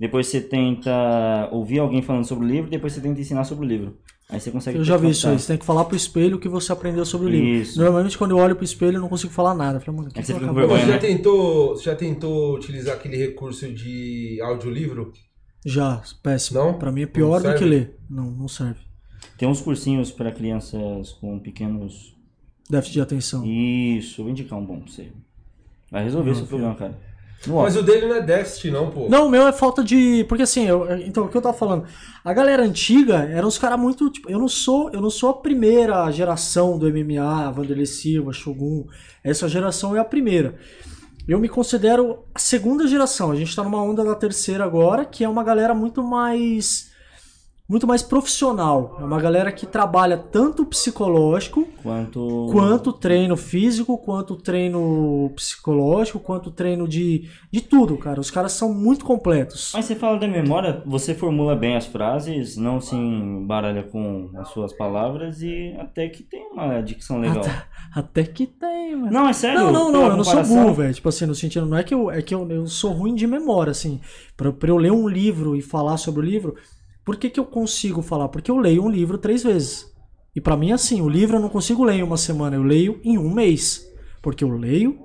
depois 0.00 0.26
você 0.26 0.40
tenta 0.40 1.48
ouvir 1.52 1.78
alguém 1.78 2.02
falando 2.02 2.24
sobre 2.24 2.44
o 2.44 2.48
livro, 2.48 2.68
depois 2.68 2.92
você 2.92 3.00
tenta 3.00 3.20
ensinar 3.20 3.44
sobre 3.44 3.64
o 3.64 3.68
livro. 3.68 3.96
Aí 4.32 4.40
você 4.40 4.50
consegue 4.50 4.78
Eu 4.78 4.84
já 4.84 4.96
vi 4.96 5.10
isso 5.10 5.28
aí, 5.28 5.38
você 5.38 5.46
tem 5.48 5.58
que 5.58 5.64
falar 5.64 5.84
pro 5.84 5.94
espelho 5.94 6.36
o 6.36 6.40
que 6.40 6.48
você 6.48 6.72
aprendeu 6.72 7.04
sobre 7.04 7.26
o 7.26 7.30
livro. 7.30 7.46
Isso. 7.48 7.78
Normalmente 7.78 8.16
quando 8.16 8.30
eu 8.30 8.38
olho 8.38 8.56
pro 8.56 8.64
espelho 8.64 8.96
eu 8.96 9.00
não 9.02 9.08
consigo 9.08 9.30
falar 9.32 9.54
nada. 9.54 9.76
Eu 9.76 9.80
falo, 9.82 9.98
mano, 9.98 10.10
que 10.10 10.18
Aí 10.18 10.24
você 10.24 10.32
fica 10.32 10.52
vergonha, 10.52 10.80
Você 10.80 10.86
já 10.86 10.92
né? 10.94 10.98
tentou, 10.98 11.68
você 11.76 11.84
já 11.84 11.94
tentou 11.94 12.54
utilizar 12.56 12.94
aquele 12.94 13.16
recurso 13.18 13.70
de 13.70 14.40
audiolivro? 14.42 15.12
Já, 15.66 16.02
péssimo. 16.22 16.58
Não? 16.58 16.74
Pra 16.78 16.90
mim 16.90 17.02
é 17.02 17.06
pior 17.06 17.42
do 17.42 17.54
que 17.54 17.64
ler. 17.64 17.96
Não, 18.08 18.30
não 18.30 18.48
serve. 18.48 18.80
Tem 19.36 19.46
uns 19.46 19.60
cursinhos 19.60 20.10
pra 20.10 20.32
crianças 20.32 21.12
com 21.12 21.38
pequenos. 21.38 22.16
Déficit 22.70 22.94
de 22.94 23.00
atenção. 23.02 23.44
Isso, 23.44 24.22
vou 24.22 24.30
indicar 24.32 24.58
um 24.58 24.64
bom 24.64 24.80
pra 24.80 24.90
você. 24.90 25.12
Vai 25.90 26.04
resolver 26.04 26.30
Não, 26.30 26.36
seu 26.36 26.46
filho. 26.46 26.58
problema, 26.58 26.74
cara. 26.74 27.11
Mas 27.46 27.76
o 27.76 27.82
dele 27.82 28.06
não 28.06 28.16
é 28.16 28.20
déficit, 28.20 28.70
não, 28.70 28.90
pô. 28.90 29.08
Não, 29.08 29.26
o 29.26 29.30
meu 29.30 29.46
é 29.46 29.52
falta 29.52 29.82
de. 29.82 30.24
Porque 30.28 30.42
assim, 30.44 30.66
eu- 30.68 30.86
então, 31.00 31.24
o 31.24 31.28
que 31.28 31.36
eu 31.36 31.42
tava 31.42 31.56
falando? 31.56 31.84
A 32.24 32.32
galera 32.32 32.62
antiga 32.62 33.16
eram 33.32 33.48
os 33.48 33.58
caras 33.58 33.78
muito. 33.80 34.08
Tipo, 34.10 34.30
eu 34.30 34.38
não 34.38 34.48
sou 34.48 34.90
eu 34.92 35.00
não 35.00 35.10
sou 35.10 35.30
a 35.30 35.34
primeira 35.34 36.08
geração 36.12 36.78
do 36.78 36.86
MMA, 36.88 37.50
Vanderlei 37.50 37.86
Silva, 37.86 38.32
Shogun. 38.32 38.86
Essa 39.24 39.48
geração 39.48 39.96
é 39.96 39.98
a 39.98 40.04
primeira. 40.04 40.54
Eu 41.26 41.38
me 41.40 41.48
considero 41.48 42.20
a 42.34 42.38
segunda 42.38 42.86
geração. 42.86 43.30
A 43.30 43.36
gente 43.36 43.54
tá 43.56 43.62
numa 43.64 43.82
onda 43.82 44.04
da 44.04 44.14
terceira 44.14 44.64
agora, 44.64 45.04
que 45.04 45.24
é 45.24 45.28
uma 45.28 45.42
galera 45.42 45.74
muito 45.74 46.02
mais. 46.02 46.91
Muito 47.72 47.86
mais 47.86 48.02
profissional. 48.02 48.98
É 49.00 49.02
uma 49.02 49.18
galera 49.18 49.50
que 49.50 49.64
trabalha 49.64 50.18
tanto 50.18 50.62
psicológico 50.66 51.66
Quanto. 51.82 52.50
quanto 52.52 52.92
treino 52.92 53.34
físico, 53.34 53.96
quanto 53.96 54.36
treino 54.36 55.32
psicológico, 55.34 56.20
quanto 56.20 56.50
treino 56.50 56.86
de, 56.86 57.30
de 57.50 57.62
tudo, 57.62 57.96
cara. 57.96 58.20
Os 58.20 58.30
caras 58.30 58.52
são 58.52 58.74
muito 58.74 59.06
completos. 59.06 59.72
Mas 59.74 59.86
você 59.86 59.94
fala 59.94 60.18
da 60.18 60.28
memória, 60.28 60.82
você 60.84 61.14
formula 61.14 61.56
bem 61.56 61.74
as 61.74 61.86
frases, 61.86 62.58
não 62.58 62.78
se 62.78 62.94
embaralha 62.94 63.84
com 63.84 64.28
as 64.36 64.48
suas 64.48 64.74
palavras 64.74 65.40
e 65.40 65.74
até 65.78 66.10
que 66.10 66.22
tem 66.22 66.46
uma 66.52 66.82
dicção 66.82 67.20
legal. 67.20 67.42
Até 67.94 68.24
que 68.24 68.46
tem, 68.46 68.96
mano. 68.96 69.10
Não, 69.10 69.28
é 69.28 69.32
sério? 69.32 69.60
Não, 69.60 69.72
não, 69.72 69.92
não, 69.92 70.06
eu 70.08 70.16
não 70.18 70.24
sou 70.24 70.44
burro, 70.44 70.74
velho. 70.74 70.92
Tipo 70.92 71.08
assim, 71.08 71.24
no 71.24 71.34
sentido, 71.34 71.64
não 71.64 71.78
é 71.78 71.82
que 71.82 71.94
eu, 71.94 72.10
é 72.10 72.20
que 72.20 72.34
eu, 72.34 72.46
eu 72.50 72.66
sou 72.66 72.92
ruim 72.92 73.14
de 73.14 73.26
memória, 73.26 73.70
assim. 73.70 73.98
Pra, 74.36 74.52
pra 74.52 74.68
eu 74.68 74.76
ler 74.76 74.92
um 74.92 75.08
livro 75.08 75.56
e 75.56 75.62
falar 75.62 75.96
sobre 75.96 76.20
o 76.20 76.24
livro, 76.24 76.54
por 77.04 77.16
que, 77.16 77.30
que 77.30 77.40
eu 77.40 77.44
consigo 77.44 78.02
falar? 78.02 78.28
Porque 78.28 78.50
eu 78.50 78.58
leio 78.58 78.84
um 78.84 78.90
livro 78.90 79.18
três 79.18 79.42
vezes. 79.42 79.92
E 80.34 80.40
pra 80.40 80.56
mim, 80.56 80.72
assim, 80.72 81.00
o 81.00 81.08
livro 81.08 81.36
eu 81.36 81.40
não 81.40 81.48
consigo 81.48 81.84
ler 81.84 81.94
em 81.94 82.02
uma 82.02 82.16
semana, 82.16 82.56
eu 82.56 82.62
leio 82.62 83.00
em 83.04 83.18
um 83.18 83.32
mês. 83.32 83.86
Porque 84.22 84.44
eu 84.44 84.50
leio, 84.50 84.98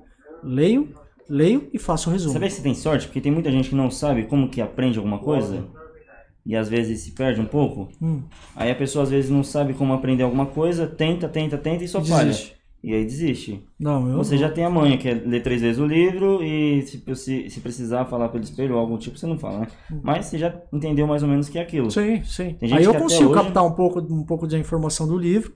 leio, 0.43 0.93
leio 1.29 1.69
e 1.73 1.79
faço 1.79 2.09
o 2.09 2.13
resumo. 2.13 2.33
Sabia 2.33 2.47
que 2.47 2.53
você 2.53 2.61
tem 2.61 2.75
sorte? 2.75 3.07
Porque 3.07 3.19
tem 3.19 3.31
muita 3.31 3.51
gente 3.51 3.69
que 3.69 3.75
não 3.75 3.91
sabe 3.91 4.25
como 4.25 4.49
que 4.49 4.61
aprende 4.61 4.97
alguma 4.97 5.19
coisa 5.19 5.67
e 6.47 6.55
às 6.55 6.69
vezes 6.69 7.01
se 7.01 7.11
perde 7.11 7.41
um 7.41 7.45
pouco. 7.45 7.89
Hum. 8.01 8.23
Aí 8.55 8.71
a 8.71 8.75
pessoa 8.75 9.03
às 9.03 9.09
vezes 9.09 9.29
não 9.29 9.43
sabe 9.43 9.73
como 9.73 9.91
aprender 9.91 10.23
alguma 10.23 10.45
coisa, 10.45 10.87
tenta, 10.87 11.27
tenta, 11.27 11.57
tenta 11.57 11.83
e 11.83 11.87
só 11.89 11.99
E 11.99 12.05
falha. 12.05 12.33
E 12.87 12.93
aí 12.93 13.03
desiste. 13.03 13.67
Não, 13.77 14.09
eu. 14.09 14.17
Você 14.17 14.37
já 14.37 14.49
tem 14.49 14.63
a 14.63 14.69
manha, 14.69 14.97
que 14.97 15.09
é 15.09 15.13
ler 15.13 15.41
três 15.43 15.61
vezes 15.61 15.77
o 15.77 15.85
livro 15.85 16.41
e 16.41 16.81
se, 16.83 17.03
se, 17.15 17.49
se 17.49 17.59
precisar 17.59 18.05
falar 18.05 18.29
pelo 18.29 18.43
espelho 18.45 18.75
ou 18.75 18.79
algum 18.79 18.97
tipo, 18.97 19.17
você 19.17 19.27
não 19.27 19.37
fala, 19.37 19.59
né? 19.59 19.67
Mas 20.01 20.27
você 20.27 20.37
já 20.37 20.55
entendeu 20.71 21.05
mais 21.05 21.21
ou 21.21 21.27
menos 21.27 21.49
o 21.49 21.51
que 21.51 21.59
é 21.59 21.61
aquilo. 21.61 21.91
Sim, 21.91 22.23
sim. 22.23 22.53
Tem 22.53 22.69
gente 22.69 22.79
Aí 22.79 22.85
eu 22.85 22.93
consigo 22.93 23.31
hoje- 23.31 23.41
captar 23.43 23.65
um 23.65 23.73
pouco, 23.73 23.99
um 23.99 24.23
pouco 24.23 24.47
da 24.47 24.57
informação 24.57 25.05
do 25.05 25.17
livro, 25.17 25.51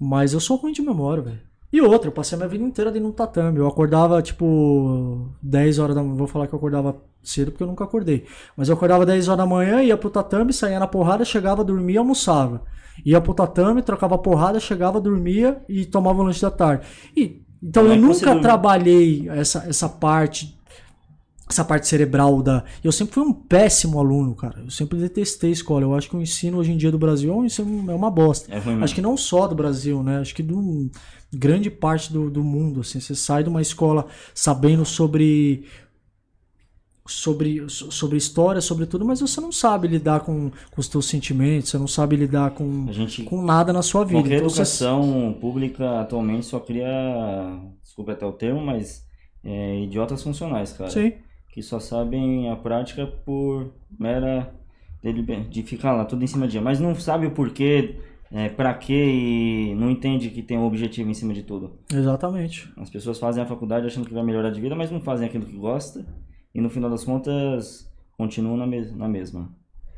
mas 0.00 0.32
eu 0.32 0.40
sou 0.40 0.56
ruim 0.56 0.72
de 0.72 0.82
memória, 0.82 1.22
velho. 1.22 1.40
E 1.72 1.80
outra, 1.80 2.08
eu 2.08 2.12
passei 2.12 2.34
a 2.34 2.38
minha 2.38 2.48
vida 2.48 2.64
inteira 2.64 2.90
dentro 2.90 3.06
de 3.08 3.12
um 3.12 3.16
tatame. 3.16 3.58
Eu 3.58 3.66
acordava, 3.66 4.20
tipo, 4.20 5.30
10 5.42 5.78
horas 5.78 5.94
da 5.94 6.02
manhã. 6.02 6.16
Vou 6.16 6.26
falar 6.26 6.46
que 6.46 6.52
eu 6.52 6.58
acordava 6.58 6.96
cedo 7.22 7.50
porque 7.50 7.62
eu 7.62 7.66
nunca 7.68 7.84
acordei. 7.84 8.24
Mas 8.56 8.68
eu 8.68 8.74
acordava 8.74 9.06
10 9.06 9.28
horas 9.28 9.38
da 9.38 9.46
manhã, 9.46 9.80
ia 9.82 9.96
pro 9.96 10.10
tatame, 10.10 10.52
saía 10.52 10.78
na 10.78 10.86
porrada, 10.86 11.24
chegava, 11.24 11.64
dormia, 11.64 12.00
almoçava. 12.00 12.62
Ia 13.04 13.20
pro 13.20 13.34
tatame, 13.34 13.82
trocava 13.82 14.16
porrada, 14.18 14.60
chegava, 14.60 15.00
dormia 15.00 15.62
e 15.68 15.84
tomava 15.84 16.20
o 16.20 16.24
lanche 16.24 16.40
da 16.40 16.50
tarde. 16.50 16.86
E, 17.16 17.42
então 17.62 17.84
eu 17.86 17.92
é 17.92 17.96
nunca 17.96 18.38
trabalhei 18.40 19.28
essa, 19.28 19.64
essa 19.68 19.88
parte 19.88 20.58
essa 21.52 21.64
parte 21.64 21.86
cerebral 21.86 22.42
da. 22.42 22.64
Eu 22.82 22.90
sempre 22.90 23.14
fui 23.14 23.22
um 23.22 23.32
péssimo 23.32 23.98
aluno, 23.98 24.34
cara. 24.34 24.60
Eu 24.60 24.70
sempre 24.70 24.98
detestei 24.98 25.50
escola. 25.50 25.82
Eu 25.82 25.94
acho 25.94 26.08
que 26.08 26.16
o 26.16 26.20
ensino 26.20 26.58
hoje 26.58 26.72
em 26.72 26.76
dia 26.76 26.90
do 26.90 26.98
Brasil 26.98 27.32
é 27.44 27.92
é 27.92 27.94
uma 27.94 28.10
bosta. 28.10 28.52
É. 28.52 28.58
Acho 28.82 28.94
que 28.94 29.02
não 29.02 29.16
só 29.16 29.46
do 29.46 29.54
Brasil, 29.54 30.02
né? 30.02 30.18
Acho 30.18 30.34
que 30.34 30.42
do 30.42 30.90
grande 31.32 31.70
parte 31.70 32.12
do, 32.12 32.30
do 32.30 32.42
mundo. 32.42 32.80
Assim, 32.80 33.00
você 33.00 33.14
sai 33.14 33.42
de 33.42 33.48
uma 33.48 33.60
escola 33.60 34.06
sabendo 34.34 34.84
sobre 34.84 35.64
sobre 37.12 37.68
so- 37.68 37.90
sobre 37.92 38.16
história, 38.16 38.60
sobre 38.60 38.86
tudo, 38.86 39.04
mas 39.04 39.20
você 39.20 39.40
não 39.40 39.52
sabe 39.52 39.88
lidar 39.88 40.20
com, 40.20 40.50
com 40.50 40.80
os 40.80 40.88
teus 40.88 41.06
sentimentos, 41.06 41.70
você 41.70 41.78
não 41.78 41.86
sabe 41.86 42.16
lidar 42.16 42.50
com, 42.52 42.86
A 42.88 42.92
gente 42.92 43.22
com 43.24 43.42
nada 43.42 43.72
na 43.72 43.82
sua 43.82 44.04
vida. 44.04 44.20
Qualquer 44.20 44.36
Então, 44.36 44.48
você- 44.48 44.62
educação 44.62 45.36
pública 45.40 46.00
atualmente 46.00 46.46
só 46.46 46.58
cria, 46.60 46.86
desculpa 47.82 48.12
até 48.12 48.26
o 48.26 48.32
termo, 48.32 48.60
mas 48.64 49.04
é, 49.44 49.80
idiotas 49.80 50.22
funcionais, 50.22 50.72
cara. 50.72 50.90
Sim. 50.90 51.12
Que 51.52 51.62
só 51.62 51.78
sabem 51.78 52.50
a 52.50 52.56
prática 52.56 53.06
por 53.06 53.72
mera 53.98 54.54
de 55.50 55.62
ficar 55.64 55.92
lá 55.92 56.04
tudo 56.04 56.22
em 56.22 56.26
cima 56.26 56.46
de 56.46 56.52
dia, 56.52 56.60
mas 56.60 56.78
não 56.78 56.94
sabe 56.94 57.26
o 57.26 57.32
porquê, 57.32 57.96
é, 58.30 58.48
pra 58.48 58.72
quê 58.72 58.94
e 58.94 59.74
não 59.74 59.90
entende 59.90 60.30
que 60.30 60.40
tem 60.42 60.56
um 60.56 60.64
objetivo 60.64 61.10
em 61.10 61.14
cima 61.14 61.34
de 61.34 61.42
tudo. 61.42 61.72
Exatamente. 61.92 62.72
As 62.76 62.88
pessoas 62.88 63.18
fazem 63.18 63.42
a 63.42 63.46
faculdade 63.46 63.84
achando 63.86 64.06
que 64.06 64.14
vai 64.14 64.22
melhorar 64.22 64.50
de 64.50 64.60
vida, 64.60 64.74
mas 64.76 64.90
não 64.92 65.00
fazem 65.00 65.26
aquilo 65.26 65.44
que 65.44 65.56
gosta 65.56 66.06
e 66.54 66.60
no 66.60 66.70
final 66.70 66.90
das 66.90 67.04
contas 67.04 67.90
continuam 68.16 68.56
na, 68.56 68.66
mes 68.66 68.94
na 68.94 69.08
mesma. 69.08 69.48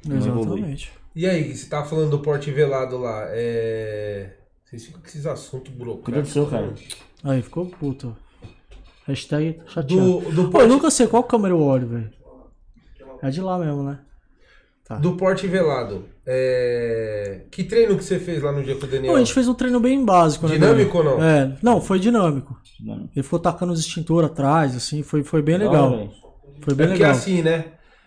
Exatamente. 0.09 0.93
E 1.15 1.27
aí, 1.27 1.55
você 1.55 1.69
tava 1.69 1.87
falando 1.87 2.11
do 2.11 2.19
porte 2.19 2.51
velado 2.51 2.99
lá, 2.99 3.27
é... 3.29 4.37
Vocês 4.65 4.87
ficam 4.87 5.01
com 5.01 5.07
esses 5.07 5.27
assuntos 5.27 5.69
Cuida 5.69 5.85
burocráticos. 5.85 6.29
do 6.29 6.33
seu, 6.33 6.47
cara. 6.47 6.75
Aí, 7.23 7.41
ficou 7.41 7.67
puto. 7.67 8.17
Hashtag 9.07 9.61
chateado. 9.67 10.21
Do, 10.21 10.21
do, 10.21 10.35
Pô, 10.35 10.41
eu 10.43 10.51
porte, 10.51 10.69
nunca 10.69 10.91
sei 10.91 11.07
qual 11.07 11.23
câmera 11.23 11.55
eu 11.55 11.61
olho, 11.61 11.87
velho. 11.87 12.11
É 13.23 13.31
de 13.31 13.41
lá 13.41 13.59
mesmo, 13.59 13.83
né? 13.83 14.01
Tá. 14.87 14.97
do 14.97 15.17
porte 15.17 15.47
velado, 15.47 16.05
é... 16.27 17.47
Que 17.51 17.65
treino 17.65 17.97
que 17.97 18.05
você 18.05 18.19
fez 18.19 18.43
lá 18.43 18.53
no 18.53 18.63
dia 18.63 18.77
com 18.77 18.85
o 18.85 18.89
Daniel? 18.89 19.13
Pô, 19.13 19.17
a 19.17 19.19
gente 19.19 19.33
fez 19.33 19.49
um 19.49 19.55
treino 19.55 19.81
bem 19.81 20.05
básico, 20.05 20.47
né? 20.47 20.55
Dinâmico 20.55 20.99
ou 20.99 21.05
não? 21.05 21.25
É, 21.25 21.57
não, 21.63 21.81
foi 21.81 21.99
dinâmico. 21.99 22.55
Não. 22.81 23.09
Ele 23.17 23.23
ficou 23.23 23.39
tacando 23.39 23.73
os 23.73 23.81
extintores 23.81 24.31
atrás, 24.31 24.77
assim, 24.77 25.03
foi, 25.03 25.25
foi 25.25 25.41
bem 25.41 25.59
Da 25.59 25.65
legal. 25.65 26.11
Foi 26.61 26.75
bem 26.75 26.87
É 26.87 26.89
porque 26.89 27.03
legal. 27.03 27.11
assim, 27.17 27.43
né? 27.43 27.65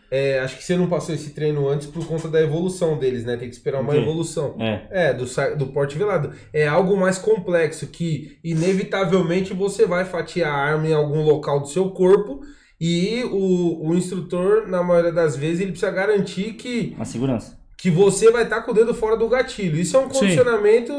É, 0.09 0.39
acho 0.39 0.55
que 0.55 0.63
você 0.63 0.77
não 0.77 0.87
passou 0.87 1.13
esse 1.13 1.31
treino 1.31 1.67
antes 1.67 1.85
por 1.87 2.07
conta 2.07 2.29
da 2.29 2.41
evolução 2.41 2.97
deles, 2.97 3.25
né? 3.25 3.35
Tem 3.35 3.49
que 3.49 3.55
esperar 3.55 3.81
uma 3.81 3.91
quê? 3.91 3.99
evolução. 3.99 4.55
É. 4.57 5.09
É, 5.09 5.13
do, 5.13 5.25
do 5.57 5.67
porte 5.67 5.97
velado. 5.97 6.31
É 6.53 6.65
algo 6.65 6.95
mais 6.95 7.17
complexo 7.17 7.87
que, 7.87 8.37
inevitavelmente, 8.43 9.53
você 9.53 9.85
vai 9.85 10.05
fatiar 10.05 10.49
a 10.51 10.57
arma 10.57 10.87
em 10.87 10.93
algum 10.93 11.23
local 11.23 11.59
do 11.59 11.67
seu 11.67 11.89
corpo 11.89 12.39
e 12.79 13.23
o, 13.25 13.89
o 13.89 13.95
instrutor, 13.95 14.67
na 14.67 14.81
maioria 14.83 15.11
das 15.11 15.35
vezes, 15.35 15.59
ele 15.61 15.71
precisa 15.71 15.91
garantir 15.91 16.53
que, 16.53 16.95
A 16.99 17.03
segurança. 17.03 17.57
que 17.77 17.89
você 17.91 18.31
vai 18.31 18.43
estar 18.43 18.61
com 18.61 18.71
o 18.71 18.73
dedo 18.73 18.93
fora 18.93 19.17
do 19.17 19.27
gatilho. 19.27 19.77
Isso 19.77 19.97
é 19.97 19.99
um 19.99 20.09
Sim. 20.09 20.19
condicionamento 20.19 20.93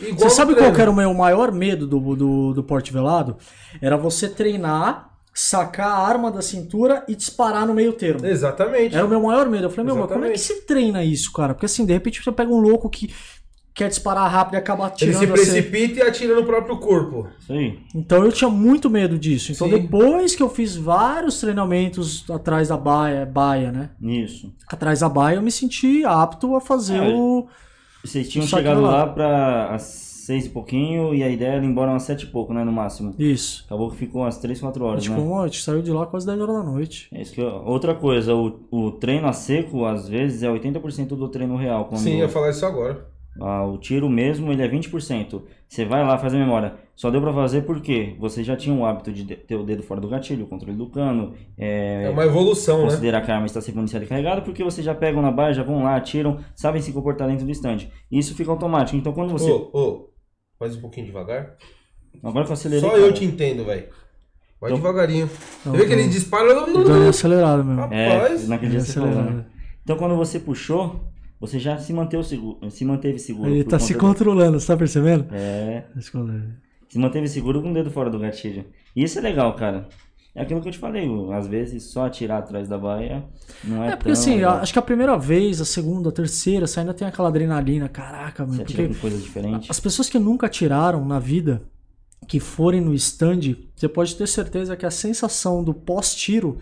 igual 0.00 0.18
Você 0.28 0.30
sabe 0.30 0.54
treino. 0.54 0.72
qual 0.72 0.80
era 0.82 0.90
o 0.90 0.94
meu 0.94 1.12
maior 1.14 1.50
medo 1.50 1.86
do, 1.86 1.98
do, 2.14 2.52
do 2.54 2.62
porte 2.62 2.92
velado? 2.92 3.36
Era 3.80 3.96
você 3.96 4.28
treinar, 4.28 5.10
sacar 5.34 5.88
a 5.88 5.98
arma 6.06 6.30
da 6.30 6.42
cintura 6.42 7.04
e 7.08 7.14
disparar 7.16 7.66
no 7.66 7.74
meio 7.74 7.92
termo. 7.94 8.24
Exatamente. 8.26 8.94
Era 8.94 9.04
o 9.04 9.08
meu 9.08 9.20
maior 9.22 9.48
medo. 9.48 9.64
Eu 9.64 9.70
falei, 9.70 9.86
meu, 9.86 9.96
mas 9.96 10.10
como 10.12 10.24
é 10.24 10.28
que 10.30 10.34
Exatamente. 10.34 10.60
se 10.60 10.66
treina 10.66 11.04
isso, 11.04 11.32
cara? 11.32 11.54
Porque 11.54 11.66
assim, 11.66 11.86
de 11.86 11.92
repente 11.92 12.22
você 12.22 12.30
pega 12.32 12.50
um 12.52 12.60
louco 12.60 12.90
que 12.90 13.12
quer 13.74 13.88
disparar 13.88 14.30
rápido 14.30 14.54
e 14.54 14.56
acaba 14.58 14.84
Ele 14.84 14.92
atirando 14.92 15.18
se 15.18 15.24
assim. 15.24 15.32
precipita 15.32 16.00
e 16.00 16.02
atira 16.02 16.34
no 16.34 16.44
próprio 16.44 16.76
corpo. 16.76 17.26
Aí. 17.48 17.78
Então 17.94 18.22
eu 18.22 18.30
tinha 18.30 18.50
muito 18.50 18.90
medo 18.90 19.18
disso. 19.18 19.50
Então 19.52 19.68
Sim. 19.70 19.78
depois 19.80 20.34
que 20.34 20.42
eu 20.42 20.50
fiz 20.50 20.76
vários 20.76 21.40
treinamentos 21.40 22.28
atrás 22.30 22.68
da 22.68 22.76
baia, 22.76 23.24
baia, 23.24 23.72
né? 23.72 23.90
Isso. 24.02 24.52
Atrás 24.68 25.00
da 25.00 25.08
baia, 25.08 25.36
eu 25.36 25.42
me 25.42 25.50
senti 25.50 26.04
apto 26.04 26.54
a 26.54 26.60
fazer 26.60 26.98
É, 26.98 27.08
o. 27.14 27.46
Vocês 28.04 28.28
tinham 28.28 28.44
que 28.44 28.50
chegado 28.50 28.82
lá. 28.82 28.90
lá 28.90 29.06
pra 29.06 29.74
às 29.74 30.11
seis 30.32 30.46
e 30.46 30.48
pouquinho 30.50 31.14
e 31.14 31.22
a 31.22 31.28
ideia 31.28 31.52
era 31.56 31.64
ir 31.64 31.68
embora 31.68 31.90
umas 31.90 32.04
sete 32.04 32.22
e 32.22 32.26
pouco, 32.26 32.54
né? 32.54 32.64
No 32.64 32.72
máximo. 32.72 33.14
Isso. 33.18 33.64
Acabou 33.66 33.90
que 33.90 33.96
ficou 33.96 34.22
umas 34.22 34.38
três, 34.38 34.58
quatro 34.60 34.84
A 34.84 34.88
horas, 34.88 35.04
gente, 35.04 35.12
né? 35.14 35.20
ficou- 35.20 35.40
a 35.40 35.46
gente 35.46 35.62
saiu 35.62 35.82
de 35.82 35.90
lá 35.90 36.06
quase 36.06 36.26
10 36.26 36.40
horas 36.40 36.54
da 36.56 36.62
noite. 36.62 37.08
É 37.12 37.20
isso 37.20 37.34
que 37.34 37.40
eu- 37.40 37.62
Outra 37.66 37.94
coisa, 37.94 38.34
o, 38.34 38.60
o 38.70 38.90
treino 38.92 39.26
a 39.28 39.32
seco, 39.32 39.84
às 39.84 40.08
vezes, 40.08 40.42
é 40.42 40.48
80% 40.50 41.08
do 41.16 41.28
treino 41.28 41.56
real. 41.56 41.84
Quando 41.84 42.00
Sim, 42.00 42.18
ia 42.18 42.28
falar 42.28 42.50
isso 42.50 42.64
agora. 42.64 43.06
ah, 43.40 43.64
o 43.66 43.76
tiro 43.78 44.08
mesmo, 44.08 44.50
ele 44.52 44.62
é 44.62 44.68
20%. 44.68 45.42
Você 45.68 45.84
vai 45.86 46.02
lá, 46.04 46.18
faz 46.18 46.34
a 46.34 46.38
memória. 46.38 46.74
Só 46.94 47.10
deu 47.10 47.20
pra 47.22 47.32
fazer 47.32 47.62
porque 47.62 48.14
você 48.20 48.44
já 48.44 48.54
tinha 48.54 48.74
o 48.76 48.84
hábito 48.84 49.10
de 49.10 49.24
de- 49.24 49.36
ter 49.36 49.56
o 49.56 49.62
dedo 49.64 49.82
fora 49.82 49.98
do 50.00 50.06
gatilho, 50.08 50.44
o 50.44 50.46
controle 50.46 50.76
do 50.76 50.86
cano, 50.90 51.32
é, 51.58 52.04
É 52.04 52.10
uma 52.10 52.26
evolução, 52.26 52.78
né? 52.80 52.84
considerar 52.84 53.22
que 53.22 53.30
a 53.30 53.34
arma 53.34 53.46
está 53.46 53.60
sem 53.62 53.74
municiada 53.74 54.04
e 54.04 54.08
carregada, 54.08 54.42
porque 54.42 54.62
vocês 54.62 54.84
já 54.84 54.94
pegam 54.94 55.22
na 55.22 55.30
baia, 55.30 55.54
já 55.54 55.62
vão 55.62 55.82
lá, 55.82 55.96
atiram, 55.96 56.38
sabem 56.54 56.82
se 56.82 56.92
comportar 56.92 57.26
dentro 57.28 57.46
do 57.46 57.50
stand. 57.52 57.88
Isso 58.10 58.34
fica 58.34 58.50
automático. 58.50 58.98
Então 58.98 59.14
quando 59.14 59.30
você... 59.32 59.50
Ô, 59.50 59.70
ô, 59.72 60.11
faz 60.62 60.76
um 60.76 60.80
pouquinho 60.80 61.06
devagar. 61.06 61.54
Agora 62.22 62.44
que 62.44 62.50
eu 62.50 62.54
acelerei... 62.54 62.80
Só 62.88 62.96
eu 62.96 63.02
cara. 63.04 63.12
te 63.12 63.24
entendo, 63.24 63.64
velho. 63.64 63.86
Vai 64.60 64.70
Então- 64.70 64.76
devagarinho. 64.76 65.28
Não, 65.64 65.72
Você 65.72 65.78
vê 65.78 65.86
que 65.86 65.92
ele 65.92 66.04
tô- 66.04 66.10
dispara. 66.10 66.54
tô 66.66 66.82
dando 66.84 67.08
acelerado 67.08 67.64
mesmo. 67.64 67.92
É, 67.92 68.08
Rapaz. 68.16 68.48
naquele 68.48 68.70
dia 68.72 68.80
você 68.80 68.92
falou, 68.92 69.08
acelerado. 69.10 69.34
né? 69.36 69.44
Então 69.82 69.96
quando 69.96 70.16
você 70.16 70.38
puxou, 70.38 71.00
você 71.40 71.58
já 71.58 71.76
se 71.78 71.92
manteve 71.92 72.22
seguro. 72.22 72.70
Se 72.70 72.84
manteve 72.84 73.18
seguro 73.18 73.50
Ele 73.50 73.64
por 73.64 73.70
tá 73.70 73.78
se 73.80 73.94
conta 73.94 74.06
controlando, 74.18 74.60
você 74.60 74.66
tá 74.68 74.76
percebendo? 74.76 75.26
É, 75.32 75.84
Tá 75.92 76.00
se 76.00 76.12
controlando. 76.12 76.52
se 76.88 76.98
manteve 76.98 77.28
seguro 77.28 77.60
com 77.60 77.70
o 77.72 77.74
dedo 77.74 77.90
fora 77.90 78.08
do 78.08 78.18
gatilho. 78.20 78.64
E 78.94 79.02
isso 79.02 79.18
é 79.18 79.22
legal, 79.22 79.54
cara. 79.56 79.88
É 80.34 80.42
aquilo 80.42 80.62
que 80.62 80.68
eu 80.68 80.72
te 80.72 80.78
falei, 80.78 81.06
às 81.34 81.46
vezes 81.46 81.82
só 81.84 82.06
atirar 82.06 82.38
atrás 82.38 82.66
da 82.66 82.78
baia 82.78 83.22
não 83.62 83.84
é, 83.84 83.88
É 83.88 83.96
porque 83.96 84.04
tão 84.04 84.12
assim, 84.12 84.42
acho 84.42 84.72
que 84.72 84.78
a 84.78 84.82
primeira 84.82 85.16
vez, 85.18 85.60
a 85.60 85.64
segunda, 85.64 86.08
a 86.08 86.12
terceira, 86.12 86.66
você 86.66 86.80
ainda 86.80 86.94
tem 86.94 87.06
aquela 87.06 87.28
adrenalina. 87.28 87.86
Caraca, 87.88 88.42
Você 88.44 88.50
mano. 88.50 88.62
atira 88.62 88.82
Porque 88.84 88.94
com 88.94 89.00
coisas 89.00 89.22
diferentes. 89.22 89.70
as 89.70 89.78
pessoas 89.78 90.08
que 90.08 90.18
nunca 90.18 90.46
atiraram 90.46 91.04
na 91.04 91.18
vida, 91.18 91.62
que 92.26 92.40
forem 92.40 92.80
no 92.80 92.94
stand, 92.94 93.56
você 93.76 93.88
pode 93.88 94.16
ter 94.16 94.26
certeza 94.26 94.74
que 94.76 94.86
a 94.86 94.90
sensação 94.90 95.62
do 95.62 95.74
pós-tiro 95.74 96.58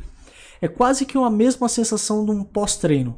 é 0.60 0.66
quase 0.66 1.06
que 1.06 1.16
a 1.16 1.30
mesma 1.30 1.68
sensação 1.68 2.24
de 2.24 2.32
um 2.32 2.42
pós-treino. 2.42 3.16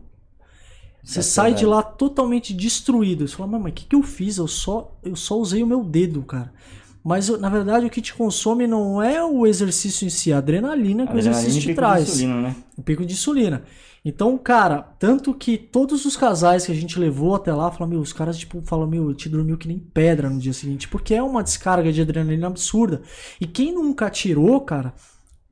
Você 1.02 1.18
É 1.18 1.22
sai 1.22 1.54
de 1.54 1.62
verdade. 1.64 1.66
lá 1.66 1.82
totalmente 1.82 2.52
destruído. 2.54 3.26
Você 3.26 3.34
fala, 3.34 3.58
mas 3.58 3.72
o 3.72 3.74
que, 3.74 3.86
que 3.86 3.96
eu 3.96 4.02
fiz? 4.02 4.36
Eu 4.36 4.46
só, 4.46 4.96
eu 5.02 5.16
só 5.16 5.36
usei 5.38 5.62
o 5.62 5.66
meu 5.66 5.82
dedo, 5.82 6.22
cara. 6.22 6.52
Mas 7.04 7.28
na 7.28 7.48
verdade 7.48 7.86
o 7.86 7.90
que 7.90 8.00
te 8.00 8.14
consome 8.14 8.66
não 8.66 9.02
é 9.02 9.22
o 9.24 9.46
exercício 9.46 10.06
em 10.06 10.10
si, 10.10 10.30
é 10.30 10.34
a 10.34 10.38
adrenalina 10.38 11.06
que 11.06 11.14
o 11.14 11.18
Adrenalina 11.18 11.40
exercício 11.40 11.60
te 11.60 11.66
pico 11.66 11.72
de 11.72 11.76
traz 11.76 12.08
insulina, 12.08 12.40
né? 12.40 12.56
o 12.76 12.82
pico 12.82 13.04
de 13.04 13.12
insulina. 13.12 13.64
Então, 14.04 14.36
cara, 14.36 14.82
tanto 14.98 15.32
que 15.32 15.56
todos 15.56 16.04
os 16.04 16.16
casais 16.16 16.66
que 16.66 16.72
a 16.72 16.74
gente 16.74 16.98
levou 16.98 17.36
até 17.36 17.52
lá, 17.52 17.70
falam, 17.70 17.88
meu, 17.88 18.00
os 18.00 18.12
caras, 18.12 18.36
tipo, 18.36 18.60
falam, 18.62 18.86
meu, 18.86 19.14
te 19.14 19.28
dormiu 19.28 19.56
que 19.56 19.68
nem 19.68 19.78
pedra 19.78 20.28
no 20.28 20.40
dia 20.40 20.52
seguinte, 20.52 20.88
porque 20.88 21.14
é 21.14 21.22
uma 21.22 21.40
descarga 21.42 21.92
de 21.92 22.02
adrenalina 22.02 22.48
absurda. 22.48 23.02
E 23.40 23.46
quem 23.46 23.72
nunca 23.72 24.06
atirou, 24.06 24.60
cara, 24.60 24.92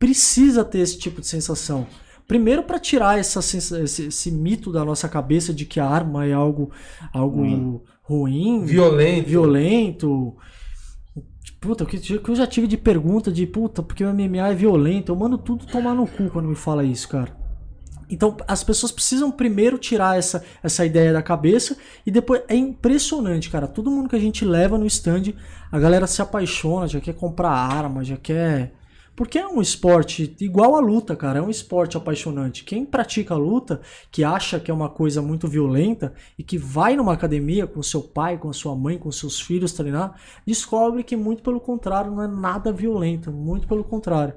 precisa 0.01 0.65
ter 0.65 0.81
esse 0.81 0.99
tipo 0.99 1.21
de 1.21 1.29
sensação. 1.29 1.87
Primeiro 2.27 2.65
para 2.65 2.79
tirar 2.81 3.19
essa, 3.19 3.39
esse, 3.39 4.07
esse 4.07 4.31
mito 4.33 4.73
da 4.73 4.85
nossa 4.85 5.09
cabeça 5.09 5.55
de 5.55 5.65
que 5.65 5.79
a 5.79 5.87
arma 5.87 6.27
é 6.27 6.33
algo, 6.33 6.73
algo 7.13 7.43
Ruim. 7.43 7.81
ruim, 8.03 8.65
Violento. 8.65 9.29
violento. 9.29 10.37
Puta, 11.61 11.85
o 11.85 11.87
que 11.87 11.99
que 11.99 12.29
eu 12.31 12.35
já 12.35 12.47
tive 12.47 12.67
de 12.67 12.79
pergunta 12.79 13.31
de 13.31 13.47
puta, 13.47 13.83
porque 13.83 14.03
o 14.03 14.13
MMA 14.13 14.49
é 14.49 14.55
violento. 14.55 15.13
Eu 15.13 15.17
mando 15.17 15.37
tudo 15.37 15.67
tomar 15.67 15.95
no 15.95 16.07
cu 16.07 16.31
quando 16.31 16.49
me 16.49 16.55
fala 16.55 16.83
isso, 16.83 17.07
cara. 17.09 17.39
Então, 18.09 18.37
as 18.49 18.65
pessoas 18.65 18.91
precisam 18.91 19.31
primeiro 19.31 19.79
tirar 19.79 20.19
essa, 20.19 20.43
essa 20.63 20.85
ideia 20.85 21.13
da 21.13 21.23
cabeça 21.23 21.77
e 22.05 22.11
depois 22.11 22.43
é 22.49 22.57
impressionante, 22.57 23.51
cara. 23.51 23.69
Todo 23.69 23.91
mundo 23.91 24.09
que 24.09 24.17
a 24.17 24.21
gente 24.21 24.45
leva 24.45 24.77
no 24.79 24.87
stand, 24.87 25.35
a 25.71 25.79
galera 25.79 26.07
se 26.07 26.21
apaixona, 26.21 26.89
já 26.89 27.01
quer 27.01 27.15
comprar 27.15 27.51
arma, 27.51 28.03
já 28.03 28.17
quer. 28.17 28.73
Porque 29.15 29.39
é 29.39 29.47
um 29.47 29.61
esporte 29.61 30.35
igual 30.41 30.77
a 30.77 30.81
luta, 30.81 31.15
cara. 31.15 31.39
É 31.39 31.43
um 31.43 31.51
esporte 31.51 31.97
apaixonante. 31.97 32.65
Quem 32.65 32.85
pratica 32.85 33.35
a 33.35 33.37
luta, 33.37 33.81
que 34.11 34.25
acha 34.25 34.59
que 34.59 34.71
é 34.71 34.75
uma 34.75 34.89
coisa 34.89 35.21
muito 35.21 35.47
violenta 35.47 36.15
e 36.39 36.43
que 36.43 36.57
vai 36.57 36.97
numa 36.97 37.13
academia 37.13 37.67
com 37.67 37.83
seu 37.83 38.03
pai, 38.03 38.39
com 38.39 38.53
sua 38.53 38.75
mãe, 38.75 38.99
com 38.99 39.13
seus 39.13 39.41
filhos 39.41 39.73
treinar, 39.73 40.19
descobre 40.47 41.03
que 41.05 41.17
muito 41.17 41.43
pelo 41.43 41.61
contrário 41.61 42.11
não 42.11 42.23
é 42.23 42.29
nada 42.29 42.73
violento. 42.73 43.31
Muito 43.31 43.69
pelo 43.69 43.85
contrário. 43.85 44.35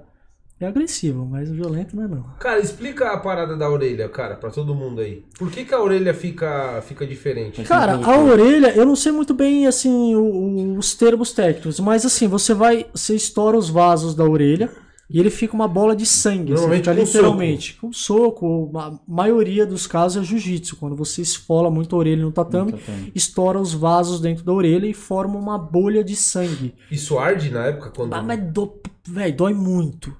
É 0.64 0.68
agressivo, 0.68 1.26
mas 1.26 1.50
violento 1.50 1.96
não 1.96 2.04
é 2.04 2.08
não. 2.08 2.24
Cara, 2.40 2.60
explica 2.60 3.12
a 3.12 3.18
parada 3.18 3.58
da 3.58 3.70
orelha, 3.70 4.08
cara, 4.08 4.36
pra 4.36 4.50
todo 4.50 4.74
mundo 4.74 5.02
aí. 5.02 5.26
Por 5.38 5.52
que, 5.52 5.66
que 5.66 5.74
a 5.74 5.82
orelha 5.82 6.14
fica, 6.14 6.82
fica 6.88 7.06
diferente? 7.06 7.62
Cara, 7.64 7.96
a 8.04 8.18
orelha, 8.20 8.74
eu 8.76 8.86
não 8.86 8.96
sei 8.96 9.12
muito 9.12 9.34
bem 9.34 9.68
assim 9.68 10.16
o- 10.16 10.22
o- 10.22 10.78
os 10.78 10.96
termos 10.96 11.34
técnicos, 11.34 11.80
mas 11.80 12.06
assim, 12.06 12.28
você 12.28 12.54
vai, 12.54 12.86
você 12.94 13.16
estoura 13.16 13.58
os 13.58 13.70
vasos 13.70 14.16
da 14.16 14.24
orelha 14.24 14.70
e 15.10 15.20
ele 15.20 15.30
fica 15.30 15.54
uma 15.54 15.68
bola 15.68 15.96
de 15.96 16.06
sangue, 16.06 16.54
assim, 16.54 16.62
Normalmente 16.62 16.84
fica 16.90 16.96
com 16.96 17.02
literalmente 17.04 17.74
com 17.80 17.92
soco. 17.94 18.72
A 18.76 18.98
maioria 19.08 19.66
dos 19.66 19.86
casos 19.86 20.24
é 20.24 20.26
jiu-jitsu, 20.26 20.78
quando 20.78 20.96
você 20.96 21.22
esfola 21.22 21.70
muito 21.70 21.94
a 21.96 22.00
orelha 22.00 22.22
no 22.24 22.32
tatame, 22.32 22.72
No 22.72 22.78
tatame. 22.78 23.12
estoura 23.14 23.60
os 23.60 23.74
vasos 23.74 24.22
dentro 24.22 24.44
da 24.46 24.54
orelha 24.54 24.86
e 24.88 24.94
forma 24.94 25.38
uma 25.38 25.58
bolha 25.58 26.04
de 26.04 26.16
sangue. 26.16 26.74
Isso 26.90 27.20
arde 27.20 27.50
na 27.52 27.66
época? 27.66 27.92
quando 27.96 28.14
Ah, 28.14 28.24
mas 28.24 28.40
do, 28.52 28.74
véi, 29.08 29.32
dói 29.34 29.54
muito. 29.54 30.16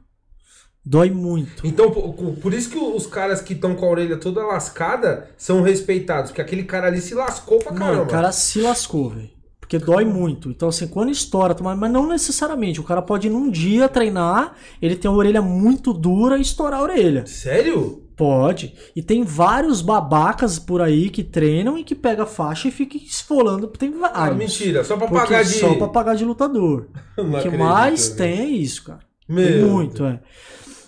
Dói 0.86 1.10
muito. 1.10 1.66
Então, 1.66 1.90
por, 1.92 2.14
por 2.14 2.54
isso 2.54 2.70
que 2.70 2.78
os 2.78 3.08
caras 3.08 3.42
que 3.42 3.54
estão 3.54 3.74
com 3.74 3.86
a 3.86 3.90
orelha 3.90 4.18
toda 4.18 4.46
lascada 4.46 5.30
são 5.38 5.62
respeitados, 5.62 6.32
porque 6.32 6.42
aquele 6.42 6.64
cara 6.64 6.88
ali 6.88 7.00
se 7.00 7.16
lascou 7.16 7.60
pra 7.60 7.74
caramba. 7.74 8.04
o 8.04 8.08
cara 8.08 8.32
se 8.34 8.60
lascou, 8.60 9.10
velho. 9.10 9.32
Porque 9.62 9.80
dói 9.80 10.04
muito. 10.04 10.50
Então, 10.50 10.68
assim, 10.68 10.88
quando 10.88 11.10
estoura, 11.10 11.56
mas 11.62 11.90
não 11.92 12.06
necessariamente. 12.06 12.82
O 12.82 12.84
cara 12.84 13.02
pode 13.02 13.30
num 13.30 13.50
dia 13.50 13.88
treinar, 13.88 14.56
ele 14.82 14.96
tem 14.96 15.10
a 15.10 15.14
orelha 15.14 15.42
muito 15.42 15.94
dura 15.94 16.38
e 16.38 16.42
estourar 16.42 16.82
a 16.82 16.84
orelha. 16.84 17.26
Sério? 17.26 18.04
Pode. 18.16 18.76
E 18.94 19.02
tem 19.02 19.24
vários 19.24 19.82
babacas 19.82 20.60
por 20.60 20.82
aí 20.82 21.10
que 21.10 21.24
treinam 21.24 21.78
e 21.78 21.84
que 21.84 21.96
pega 21.96 22.24
a 22.24 22.28
faixa 22.28 22.68
e 22.68 22.72
fica 22.72 22.98
esfolando. 22.98 23.68
Tem 23.68 23.90
vários. 23.92 24.20
Ah, 24.20 24.32
mentira, 24.32 24.84
só 24.84 24.98
pra 24.98 25.08
Porque 25.08 25.24
pagar 25.24 25.44
de. 25.44 25.54
Só 25.54 25.74
pra 25.76 25.88
pagar 25.88 26.16
de 26.16 26.26
lutador. 26.26 26.90
Não 27.18 27.40
O 27.40 27.42
que 27.42 27.50
mais 27.50 28.10
tem 28.10 28.40
é 28.42 28.46
isso, 28.46 28.84
cara. 28.84 29.00
Meu 29.28 29.68
muito, 29.68 30.04
é. 30.06 30.20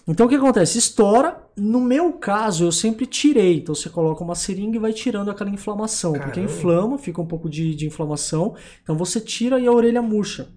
Então 0.07 0.25
o 0.25 0.29
que 0.29 0.35
acontece? 0.35 0.77
Estoura. 0.77 1.41
No 1.57 1.79
meu 1.81 2.13
caso, 2.13 2.65
eu 2.65 2.71
sempre 2.71 3.05
tirei. 3.05 3.57
Então 3.59 3.73
você 3.73 3.89
coloca 3.89 4.23
uma 4.23 4.35
seringa 4.35 4.75
e 4.77 4.79
vai 4.79 4.93
tirando 4.93 5.31
aquela 5.31 5.49
inflamação. 5.49 6.11
Porque 6.13 6.41
Caramba. 6.41 6.51
inflama, 6.51 6.97
fica 6.97 7.21
um 7.21 7.25
pouco 7.25 7.49
de, 7.49 7.73
de 7.73 7.87
inflamação. 7.87 8.55
Então 8.83 8.95
você 8.95 9.19
tira 9.19 9.59
e 9.59 9.65
a 9.65 9.71
orelha 9.71 10.01
murcha. 10.01 10.47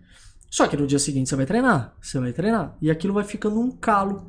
Só 0.50 0.66
que 0.66 0.76
no 0.76 0.86
dia 0.86 0.98
seguinte 0.98 1.28
você 1.28 1.36
vai 1.36 1.46
treinar. 1.46 1.94
Você 2.02 2.18
vai 2.18 2.32
treinar. 2.32 2.76
E 2.80 2.90
aquilo 2.90 3.14
vai 3.14 3.24
ficando 3.24 3.58
um 3.60 3.70
calo. 3.70 4.26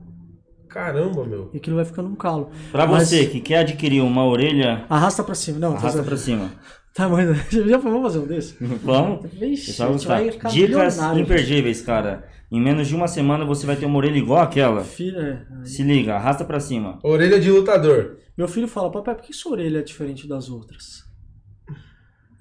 Caramba, 0.68 1.26
meu. 1.26 1.50
E 1.54 1.58
aquilo 1.58 1.76
vai 1.78 1.86
ficando 1.86 2.08
um 2.10 2.16
calo. 2.16 2.52
Pra 2.72 2.86
Mas- 2.86 3.10
você 3.10 3.26
que 3.26 3.40
quer 3.40 3.60
adquirir 3.60 4.02
uma 4.02 4.24
orelha, 4.26 4.86
Arrasta 4.90 5.24
pra 5.24 5.34
cima. 5.34 5.58
Não, 5.60 5.76
arrasta 5.76 6.00
tá, 6.00 6.04
pra 6.06 6.16
cima. 6.16 6.52
Tá 7.00 7.10
mas 7.10 7.50
já 7.52 7.78
vamos 7.78 8.02
fazer 8.02 8.20
um 8.20 8.28
desse? 8.28 8.56
Vamos? 8.84 9.30
Vixe, 9.32 9.74
Você 9.74 9.78
vai 9.82 9.88
a 9.88 9.92
gente 9.92 10.00
gostar. 10.08 10.14
vai 10.22 10.32
ficar 10.32 10.50
Dicas 10.50 11.00
imperdíveis, 11.18 11.82
cara. 11.82 12.28
Em 12.52 12.60
menos 12.62 12.88
de 12.88 12.96
uma 12.96 13.08
semana 13.08 13.46
você 13.46 13.66
vai 13.66 13.76
ter 13.76 13.86
uma 13.86 13.98
orelha 13.98 14.18
igual 14.18 14.42
aquela. 14.42 14.84
Filho, 14.84 15.20
é. 15.20 15.46
Se 15.64 15.84
liga, 15.84 16.16
arrasta 16.16 16.44
pra 16.44 16.60
cima. 16.60 17.00
Orelha 17.04 17.40
de 17.40 17.52
lutador. 17.52 18.18
Meu 18.38 18.48
filho 18.48 18.68
fala, 18.68 18.90
papai, 18.92 19.16
por 19.16 19.24
que 19.26 19.34
sua 19.34 19.52
orelha 19.54 19.80
é 19.80 19.84
diferente 19.84 20.28
das 20.28 20.50
outras? 20.50 21.04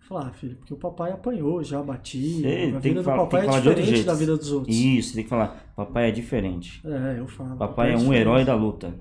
Falo, 0.09 0.22
ah, 0.22 0.30
filho, 0.30 0.56
porque 0.56 0.72
o 0.72 0.78
papai 0.78 1.12
apanhou, 1.12 1.62
já 1.62 1.82
bati. 1.82 2.42
Ei, 2.42 2.70
a 2.74 2.80
tem 2.80 2.80
vida 2.80 2.80
que 2.80 2.94
do 2.94 3.02
falar- 3.02 3.18
papai 3.24 3.42
é 3.42 3.44
falar 3.44 3.61
diferente 3.61 4.02
da 4.04 4.14
vida 4.14 4.36
dos 4.38 4.50
outros. 4.52 4.74
Isso, 4.74 5.14
tem 5.14 5.24
que 5.24 5.28
falar. 5.28 5.70
Papai 5.76 6.09
é 6.09 6.11
diferente. 6.11 6.80
É, 6.86 7.16
eu 7.18 7.26
falo. 7.28 7.56
Papai 7.59 7.90
é 7.92 7.94
um 7.94 7.98
diferente. 7.98 8.20
herói 8.20 8.44
da 8.44 8.54
luta. 8.54 8.94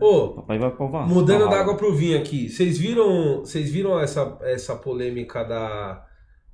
Ô, 0.00 0.30
Papai 0.30 0.58
vai 0.58 0.70
provar. 0.70 1.06
Mudando 1.06 1.48
da 1.50 1.60
água 1.60 1.76
pro 1.76 1.94
vinho 1.94 2.18
aqui, 2.18 2.48
vocês 2.48 2.78
viram, 2.78 3.40
vocês 3.40 3.70
viram 3.70 4.00
essa, 4.00 4.38
essa 4.42 4.74
polêmica 4.74 5.44
da, 5.44 6.06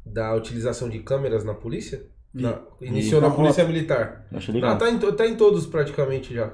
da 0.04 0.34
utilização 0.34 0.88
de 0.88 0.98
câmeras 1.00 1.44
na 1.44 1.54
polícia? 1.54 2.04
Vi. 2.34 2.42
Na- 2.42 2.60
iniciou 2.80 3.20
na 3.20 3.30
polícia 3.30 3.64
militar. 3.64 4.26
Achei 4.32 4.52
legal. 4.54 4.72
Ah, 4.72 4.76
tá, 4.76 4.90
em, 4.90 4.98
tá 4.98 5.26
em 5.26 5.36
todos 5.36 5.66
praticamente 5.66 6.34
já. 6.34 6.52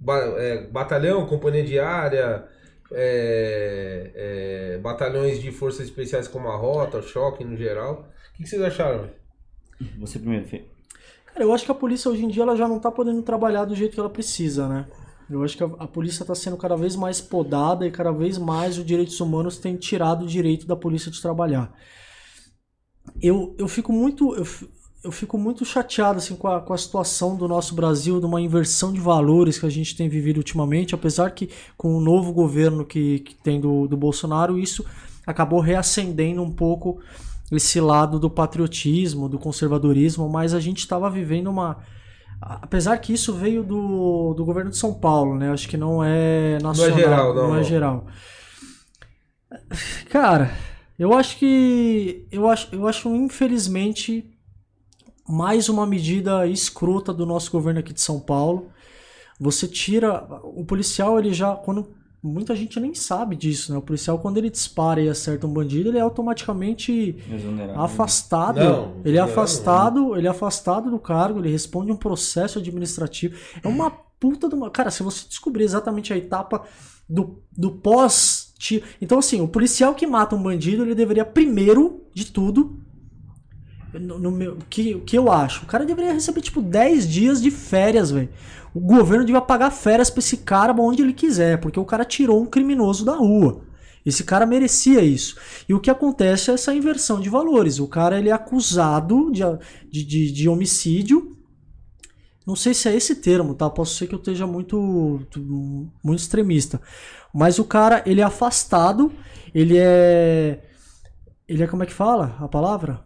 Ba- 0.00 0.18
é, 0.38 0.66
batalhão, 0.66 1.26
companhia 1.26 1.62
diária, 1.62 2.46
é, 2.90 4.10
é, 4.74 4.78
batalhões 4.78 5.40
de 5.40 5.50
forças 5.52 5.84
especiais 5.86 6.26
como 6.28 6.48
a 6.48 6.56
Rota, 6.56 6.98
o 6.98 7.02
Choque 7.02 7.44
no 7.44 7.56
geral. 7.56 8.08
O 8.32 8.36
que, 8.36 8.42
que 8.42 8.48
vocês 8.48 8.62
acharam? 8.62 9.08
Você 10.00 10.18
primeiro, 10.18 10.46
Fê. 10.46 10.64
Cara, 11.26 11.44
eu 11.44 11.52
acho 11.52 11.64
que 11.64 11.70
a 11.70 11.74
polícia 11.74 12.10
hoje 12.10 12.24
em 12.24 12.28
dia 12.28 12.42
ela 12.42 12.56
já 12.56 12.66
não 12.68 12.78
tá 12.78 12.90
podendo 12.90 13.22
trabalhar 13.22 13.64
do 13.64 13.74
jeito 13.74 13.92
que 13.94 14.00
ela 14.00 14.10
precisa, 14.10 14.68
né? 14.68 14.86
Eu 15.28 15.42
acho 15.42 15.56
que 15.56 15.64
a, 15.64 15.66
a 15.78 15.86
polícia 15.86 16.24
tá 16.24 16.34
sendo 16.34 16.56
cada 16.56 16.76
vez 16.76 16.96
mais 16.96 17.20
podada 17.20 17.86
e 17.86 17.90
cada 17.90 18.12
vez 18.12 18.38
mais 18.38 18.78
os 18.78 18.84
direitos 18.84 19.20
humanos 19.20 19.58
têm 19.58 19.76
tirado 19.76 20.24
o 20.24 20.28
direito 20.28 20.66
da 20.66 20.76
polícia 20.76 21.10
de 21.10 21.20
trabalhar. 21.20 21.72
Eu, 23.20 23.54
eu 23.58 23.68
fico 23.68 23.92
muito 23.92 24.34
eu, 24.34 24.46
eu 25.04 25.12
fico 25.12 25.36
muito 25.36 25.64
chateado 25.64 26.18
assim 26.18 26.34
com 26.34 26.48
a, 26.48 26.60
com 26.60 26.72
a 26.72 26.78
situação 26.78 27.36
do 27.36 27.46
nosso 27.46 27.74
Brasil, 27.74 28.18
de 28.18 28.26
uma 28.26 28.40
inversão 28.40 28.92
de 28.92 29.00
valores 29.00 29.58
que 29.58 29.66
a 29.66 29.70
gente 29.70 29.94
tem 29.94 30.08
vivido 30.08 30.38
ultimamente, 30.38 30.94
apesar 30.94 31.30
que 31.32 31.50
com 31.76 31.94
o 31.94 32.00
novo 32.00 32.32
governo 32.32 32.84
que, 32.86 33.18
que 33.18 33.34
tem 33.34 33.60
do, 33.60 33.86
do 33.86 33.96
Bolsonaro, 33.96 34.58
isso 34.58 34.84
acabou 35.26 35.60
reacendendo 35.60 36.42
um 36.42 36.50
pouco 36.50 37.00
esse 37.52 37.80
lado 37.80 38.18
do 38.18 38.30
patriotismo, 38.30 39.28
do 39.28 39.38
conservadorismo, 39.38 40.28
mas 40.28 40.54
a 40.54 40.60
gente 40.60 40.78
estava 40.78 41.10
vivendo 41.10 41.48
uma. 41.48 41.78
Apesar 42.40 42.98
que 42.98 43.12
isso 43.12 43.32
veio 43.32 43.62
do, 43.62 44.34
do 44.34 44.44
governo 44.44 44.70
de 44.70 44.76
São 44.76 44.92
Paulo, 44.92 45.36
né? 45.36 45.50
Acho 45.50 45.68
que 45.68 45.76
não 45.76 46.04
é 46.04 46.58
nacional. 46.62 46.98
geral, 46.98 47.34
não, 47.34 47.54
é 47.54 47.56
não. 47.56 47.62
geral. 47.64 48.06
Cara, 50.10 50.50
eu 50.98 51.12
acho 51.12 51.38
que. 51.38 52.26
Eu 52.30 52.48
acho, 52.48 52.68
eu 52.74 52.86
acho, 52.86 53.08
infelizmente, 53.14 54.30
mais 55.28 55.68
uma 55.68 55.86
medida 55.86 56.46
escrota 56.46 57.12
do 57.12 57.26
nosso 57.26 57.50
governo 57.50 57.80
aqui 57.80 57.92
de 57.92 58.00
São 58.00 58.20
Paulo. 58.20 58.70
Você 59.40 59.66
tira. 59.66 60.24
O 60.42 60.64
policial, 60.64 61.18
ele 61.18 61.32
já. 61.32 61.54
Quando, 61.54 61.94
muita 62.28 62.56
gente 62.56 62.80
nem 62.80 62.94
sabe 62.94 63.36
disso, 63.36 63.72
né? 63.72 63.78
O 63.78 63.82
policial, 63.82 64.18
quando 64.18 64.38
ele 64.38 64.50
dispara 64.50 65.00
e 65.00 65.08
acerta 65.08 65.46
um 65.46 65.52
bandido, 65.52 65.88
ele 65.90 65.98
é 65.98 66.00
automaticamente 66.00 67.16
Exonerado. 67.32 67.80
afastado. 67.80 68.58
Não, 68.58 68.92
ele 69.04 69.16
é 69.16 69.20
não, 69.20 69.28
afastado, 69.28 70.16
ele 70.16 70.26
é 70.26 70.30
afastado 70.30 70.90
do 70.90 70.98
cargo, 70.98 71.38
ele 71.40 71.50
responde 71.50 71.92
um 71.92 71.96
processo 71.96 72.58
administrativo. 72.58 73.36
É 73.62 73.68
uma 73.68 73.90
puta 73.90 74.48
de 74.48 74.54
uma. 74.54 74.70
Cara, 74.70 74.90
se 74.90 75.02
você 75.02 75.26
descobrir 75.28 75.64
exatamente 75.64 76.12
a 76.12 76.16
etapa 76.16 76.62
do, 77.08 77.42
do 77.56 77.70
pós. 77.70 78.52
tiro- 78.58 78.84
Então, 79.00 79.18
assim, 79.18 79.40
o 79.40 79.48
policial 79.48 79.94
que 79.94 80.06
mata 80.06 80.34
um 80.34 80.42
bandido, 80.42 80.82
ele 80.82 80.94
deveria, 80.94 81.24
primeiro 81.24 82.02
de 82.14 82.26
tudo. 82.32 82.78
No, 83.98 84.18
no 84.18 84.30
meu, 84.30 84.58
que, 84.68 85.00
que 85.00 85.16
eu 85.16 85.30
acho? 85.30 85.64
O 85.64 85.66
cara 85.66 85.84
deveria 85.84 86.12
receber, 86.12 86.40
tipo, 86.40 86.60
10 86.60 87.08
dias 87.08 87.40
de 87.40 87.50
férias, 87.50 88.10
velho. 88.10 88.28
O 88.74 88.80
governo 88.80 89.24
devia 89.24 89.40
pagar 89.40 89.70
férias 89.70 90.10
pra 90.10 90.18
esse 90.18 90.38
cara 90.38 90.72
onde 90.72 91.02
ele 91.02 91.12
quiser, 91.12 91.60
porque 91.60 91.78
o 91.78 91.84
cara 91.84 92.04
tirou 92.04 92.42
um 92.42 92.46
criminoso 92.46 93.04
da 93.04 93.14
rua. 93.14 93.62
Esse 94.04 94.24
cara 94.24 94.44
merecia 94.44 95.00
isso. 95.00 95.36
E 95.68 95.72
o 95.72 95.80
que 95.80 95.90
acontece 95.90 96.50
é 96.50 96.54
essa 96.54 96.74
inversão 96.74 97.20
de 97.20 97.30
valores. 97.30 97.78
O 97.78 97.88
cara 97.88 98.18
ele 98.18 98.28
é 98.28 98.32
acusado 98.32 99.30
de, 99.30 99.42
de, 99.90 100.04
de, 100.04 100.32
de 100.32 100.48
homicídio. 100.48 101.36
Não 102.46 102.54
sei 102.54 102.74
se 102.74 102.88
é 102.88 102.94
esse 102.94 103.14
termo, 103.14 103.54
tá? 103.54 103.70
Posso 103.70 103.94
ser 103.94 104.06
que 104.06 104.14
eu 104.14 104.18
esteja 104.18 104.46
muito, 104.46 105.26
muito 106.02 106.20
extremista. 106.20 106.82
Mas 107.32 107.58
o 107.58 107.64
cara, 107.64 108.02
ele 108.04 108.20
é 108.20 108.24
afastado, 108.24 109.10
ele 109.54 109.78
é. 109.78 110.62
Ele 111.48 111.62
é 111.62 111.66
como 111.66 111.82
é 111.82 111.86
que 111.86 111.92
fala 111.92 112.36
a 112.38 112.48
palavra? 112.48 113.02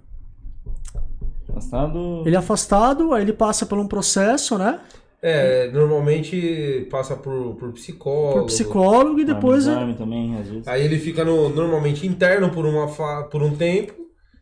Afastado. 1.59 2.23
Ele 2.27 2.35
é 2.35 2.39
afastado, 2.39 3.13
aí 3.15 3.23
ele 3.23 3.33
passa 3.33 3.67
por 3.67 3.79
um 3.79 3.87
processo, 3.87 4.57
né? 4.57 4.81
É, 5.21 5.69
normalmente 5.73 6.87
passa 6.91 7.17
por, 7.17 7.55
por 7.57 7.73
psicólogo. 7.73 8.39
Por 8.41 8.47
psicólogo 8.47 9.19
e 9.21 9.25
depois. 9.25 9.67
é- 9.67 9.75
Arme 9.75 9.95
também, 9.95 10.37
às 10.37 10.47
vezes. 10.49 10.69
Aí 10.69 10.85
ele 10.85 10.99
fica 10.99 11.25
no, 11.25 11.49
normalmente 11.49 12.07
interno 12.07 12.51
por, 12.51 12.65
uma, 12.65 12.87
fa- 12.89 13.25
por 13.25 13.43
um 13.43 13.55
tempo 13.57 13.93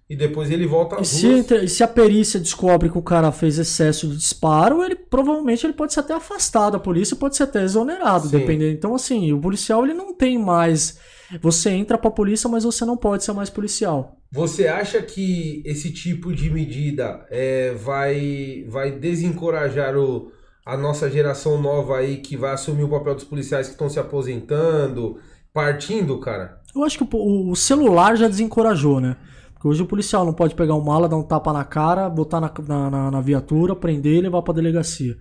e 0.08 0.14
depois 0.14 0.50
ele 0.50 0.66
volta 0.66 0.96
E 0.96 1.00
às 1.00 1.08
se, 1.08 1.26
ruas. 1.26 1.38
entre- 1.40 1.64
e 1.64 1.68
se 1.68 1.82
a 1.82 1.88
perícia 1.88 2.38
descobre 2.38 2.90
que 2.90 2.98
o 2.98 3.02
cara 3.02 3.32
fez 3.32 3.58
excesso 3.58 4.06
de 4.06 4.16
disparo, 4.16 4.84
ele 4.84 4.94
provavelmente 4.94 5.66
ele 5.66 5.72
pode 5.72 5.94
ser 5.94 6.00
até 6.00 6.12
afastado 6.14 6.72
da 6.74 6.78
polícia, 6.78 7.16
pode 7.16 7.36
ser 7.36 7.44
até 7.44 7.62
exonerado, 7.62 8.28
Sim. 8.28 8.38
dependendo. 8.38 8.72
Então, 8.72 8.94
assim, 8.94 9.32
o 9.32 9.40
policial 9.40 9.82
ele 9.84 9.94
não 9.94 10.12
tem 10.14 10.38
mais. 10.38 10.98
Você 11.42 11.70
entra 11.70 11.98
pra 11.98 12.10
polícia, 12.10 12.48
mas 12.48 12.64
você 12.64 12.84
não 12.84 12.96
pode 12.96 13.24
ser 13.24 13.32
mais 13.32 13.50
policial. 13.50 14.16
Você 14.32 14.66
acha 14.68 15.00
que 15.02 15.62
esse 15.64 15.92
tipo 15.92 16.34
de 16.34 16.50
medida 16.50 17.26
é, 17.30 17.72
vai, 17.74 18.64
vai 18.68 18.90
desencorajar 18.92 19.96
o, 19.96 20.30
a 20.64 20.76
nossa 20.76 21.10
geração 21.10 21.60
nova 21.60 21.98
aí 21.98 22.18
que 22.18 22.36
vai 22.36 22.52
assumir 22.52 22.84
o 22.84 22.88
papel 22.88 23.14
dos 23.14 23.24
policiais 23.24 23.66
que 23.66 23.72
estão 23.72 23.88
se 23.88 23.98
aposentando, 23.98 25.16
partindo, 25.52 26.18
cara? 26.20 26.60
Eu 26.74 26.84
acho 26.84 26.98
que 26.98 27.16
o, 27.16 27.50
o 27.50 27.56
celular 27.56 28.16
já 28.16 28.28
desencorajou, 28.28 29.00
né? 29.00 29.16
Porque 29.54 29.68
hoje 29.68 29.82
o 29.82 29.86
policial 29.86 30.24
não 30.26 30.34
pode 30.34 30.54
pegar 30.54 30.74
um 30.74 30.84
mala, 30.84 31.08
dar 31.08 31.16
um 31.16 31.22
tapa 31.22 31.52
na 31.52 31.64
cara, 31.64 32.10
botar 32.10 32.40
na, 32.40 32.52
na, 32.68 32.90
na- 32.90 33.10
na 33.10 33.20
viatura, 33.20 33.74
prender 33.74 34.18
e 34.18 34.20
levar 34.20 34.42
pra 34.42 34.52
delegacia. 34.52 35.16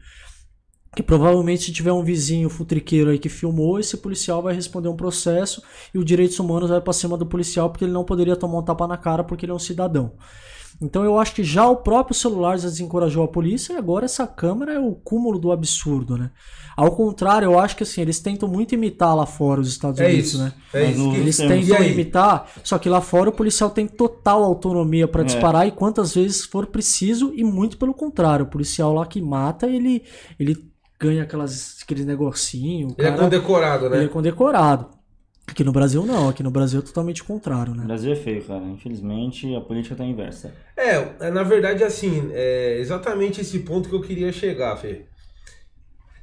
Que 0.96 1.04
provavelmente 1.04 1.64
se 1.64 1.72
tiver 1.74 1.92
um 1.92 2.04
vizinho 2.04 2.50
futriqueiro 2.50 3.10
aí 3.10 3.20
que 3.20 3.28
filmou, 3.30 3.80
esse 3.80 3.98
policial 3.98 4.42
vai 4.42 4.54
responder 4.56 4.88
um 4.88 4.96
processo 4.96 5.62
e 5.94 6.00
o 6.00 6.06
direitos 6.06 6.40
humanos 6.40 6.70
vai 6.70 6.80
pra 6.80 6.94
cima 6.94 7.18
do 7.18 7.26
policial 7.26 7.70
porque 7.70 7.84
ele 7.84 7.92
não 7.92 8.06
poderia 8.06 8.36
tomar 8.36 8.60
um 8.60 8.64
tapa 8.64 8.88
na 8.88 8.96
cara 8.98 9.24
porque 9.24 9.46
ele 9.46 9.52
é 9.52 9.56
um 9.56 9.60
cidadão. 9.60 10.14
Então 10.82 11.06
eu 11.06 11.18
acho 11.18 11.34
que 11.34 11.42
já 11.44 11.66
o 11.70 11.78
próprio 11.78 12.14
celular 12.14 12.58
já 12.60 12.68
desencorajou 12.68 13.24
a 13.24 13.28
polícia 13.30 13.72
e 13.74 13.78
agora 13.78 14.04
essa 14.04 14.28
câmera 14.28 14.74
é 14.74 14.80
o 14.80 14.92
cúmulo 14.94 15.40
do 15.40 15.52
absurdo, 15.54 16.18
né? 16.18 16.32
Ao 16.76 16.92
contrário, 16.92 17.46
eu 17.46 17.58
acho 17.58 17.78
que 17.78 17.84
assim, 17.84 18.02
eles 18.02 18.20
tentam 18.20 18.50
muito 18.50 18.76
imitar 18.76 19.16
lá 19.16 19.26
fora 19.26 19.62
os 19.62 19.70
Estados 19.70 20.02
É 20.02 20.06
Unidos, 20.08 20.26
isso. 20.34 20.38
né? 20.38 20.54
É 20.74 20.82
Mas 20.88 20.96
isso. 20.96 21.00
no- 21.06 21.12
que- 21.14 21.18
Eles 21.20 21.38
tentam 21.38 21.82
imitar, 21.86 22.52
só 22.62 22.78
que 22.78 22.90
lá 22.90 23.00
fora 23.00 23.30
o 23.30 23.34
policial 23.34 23.70
tem 23.70 23.88
total 23.88 24.44
autonomia 24.44 25.08
pra 25.08 25.22
É. 25.22 25.26
disparar 25.26 25.66
e 25.66 25.72
quantas 25.72 26.14
vezes 26.14 26.44
for 26.44 26.66
preciso, 26.68 27.32
e 27.34 27.42
muito 27.42 27.78
pelo 27.78 27.94
contrário. 27.94 28.46
O 28.46 28.50
policial 28.50 28.94
lá 28.94 29.06
que 29.06 29.22
mata, 29.22 29.68
ele, 29.68 30.04
ele 30.38 30.58
ganha 31.00 31.24
aquelas, 31.24 31.80
aqueles 31.84 32.06
negocinho. 32.06 32.90
o 32.90 32.96
Ele 32.98 33.08
é 33.08 33.12
cara- 33.12 33.24
condecorado, 33.24 33.90
né? 33.90 33.98
ele 33.98 34.06
é 34.06 34.10
condecorado. 34.10 34.90
Aqui 35.48 35.64
no 35.64 35.72
Brasil 35.72 36.04
não, 36.06 36.28
aqui 36.30 36.42
no 36.42 36.50
Brasil 36.50 36.80
é 36.80 36.82
totalmente 36.82 37.22
o 37.22 37.26
contrário, 37.26 37.72
O 37.72 37.76
né? 37.76 37.86
Brasil 37.86 38.12
é 38.12 38.16
feio, 38.16 38.44
cara. 38.44 38.64
Infelizmente, 38.64 39.54
a 39.56 39.62
política 39.62 39.96
tá 39.96 40.04
inversa. 40.04 40.52
É, 40.76 40.96
é, 41.28 41.30
na 41.32 41.44
verdade, 41.44 41.84
assim, 41.84 42.30
é 42.34 42.80
exatamente 42.80 43.42
esse 43.42 43.60
ponto 43.60 43.88
que 43.88 43.94
eu 43.96 44.02
queria 44.02 44.32
chegar, 44.32 44.76
Fê. 44.78 45.06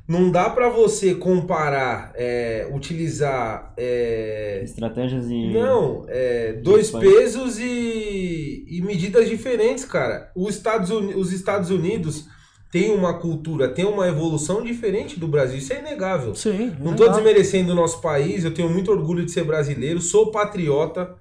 Não 0.09 0.33
dá 0.33 0.51
pra 0.51 0.69
você 0.69 1.15
comparar, 1.15 2.13
é, 2.17 2.69
utilizar 2.75 3.73
é, 3.77 4.61
Estratégias 4.65 5.27
e. 5.31 5.51
Não, 5.53 6.05
é, 6.09 6.55
dois 6.55 6.91
pesos 6.91 7.61
e, 7.61 8.65
e 8.69 8.83
medidas 8.83 9.29
diferentes, 9.29 9.85
cara. 9.85 10.33
Os 10.35 10.57
Estados, 10.57 10.91
Uni- 10.91 11.15
os 11.15 11.33
Estados 11.33 11.71
Unidos 11.71 12.27
têm 12.73 12.91
uma 12.91 13.13
cultura, 13.13 13.69
têm 13.69 13.85
uma 13.85 14.09
evolução 14.09 14.63
diferente 14.63 15.21
do 15.21 15.29
Brasil, 15.29 15.59
isso 15.59 15.75
é 15.75 15.81
inegável. 15.81 16.35
Sim. 16.35 16.75
Não 16.81 16.93
estou 16.93 17.11
desmerecendo 17.11 17.73
o 17.73 17.77
nosso 17.77 18.01
país, 18.01 18.45
eu 18.45 18.55
tenho 18.55 18.71
muito 18.71 18.91
orgulho 18.91 19.27
de 19.27 19.31
ser 19.31 19.45
brasileiro, 19.45 20.01
sou 20.01 20.31
patriota, 20.31 21.15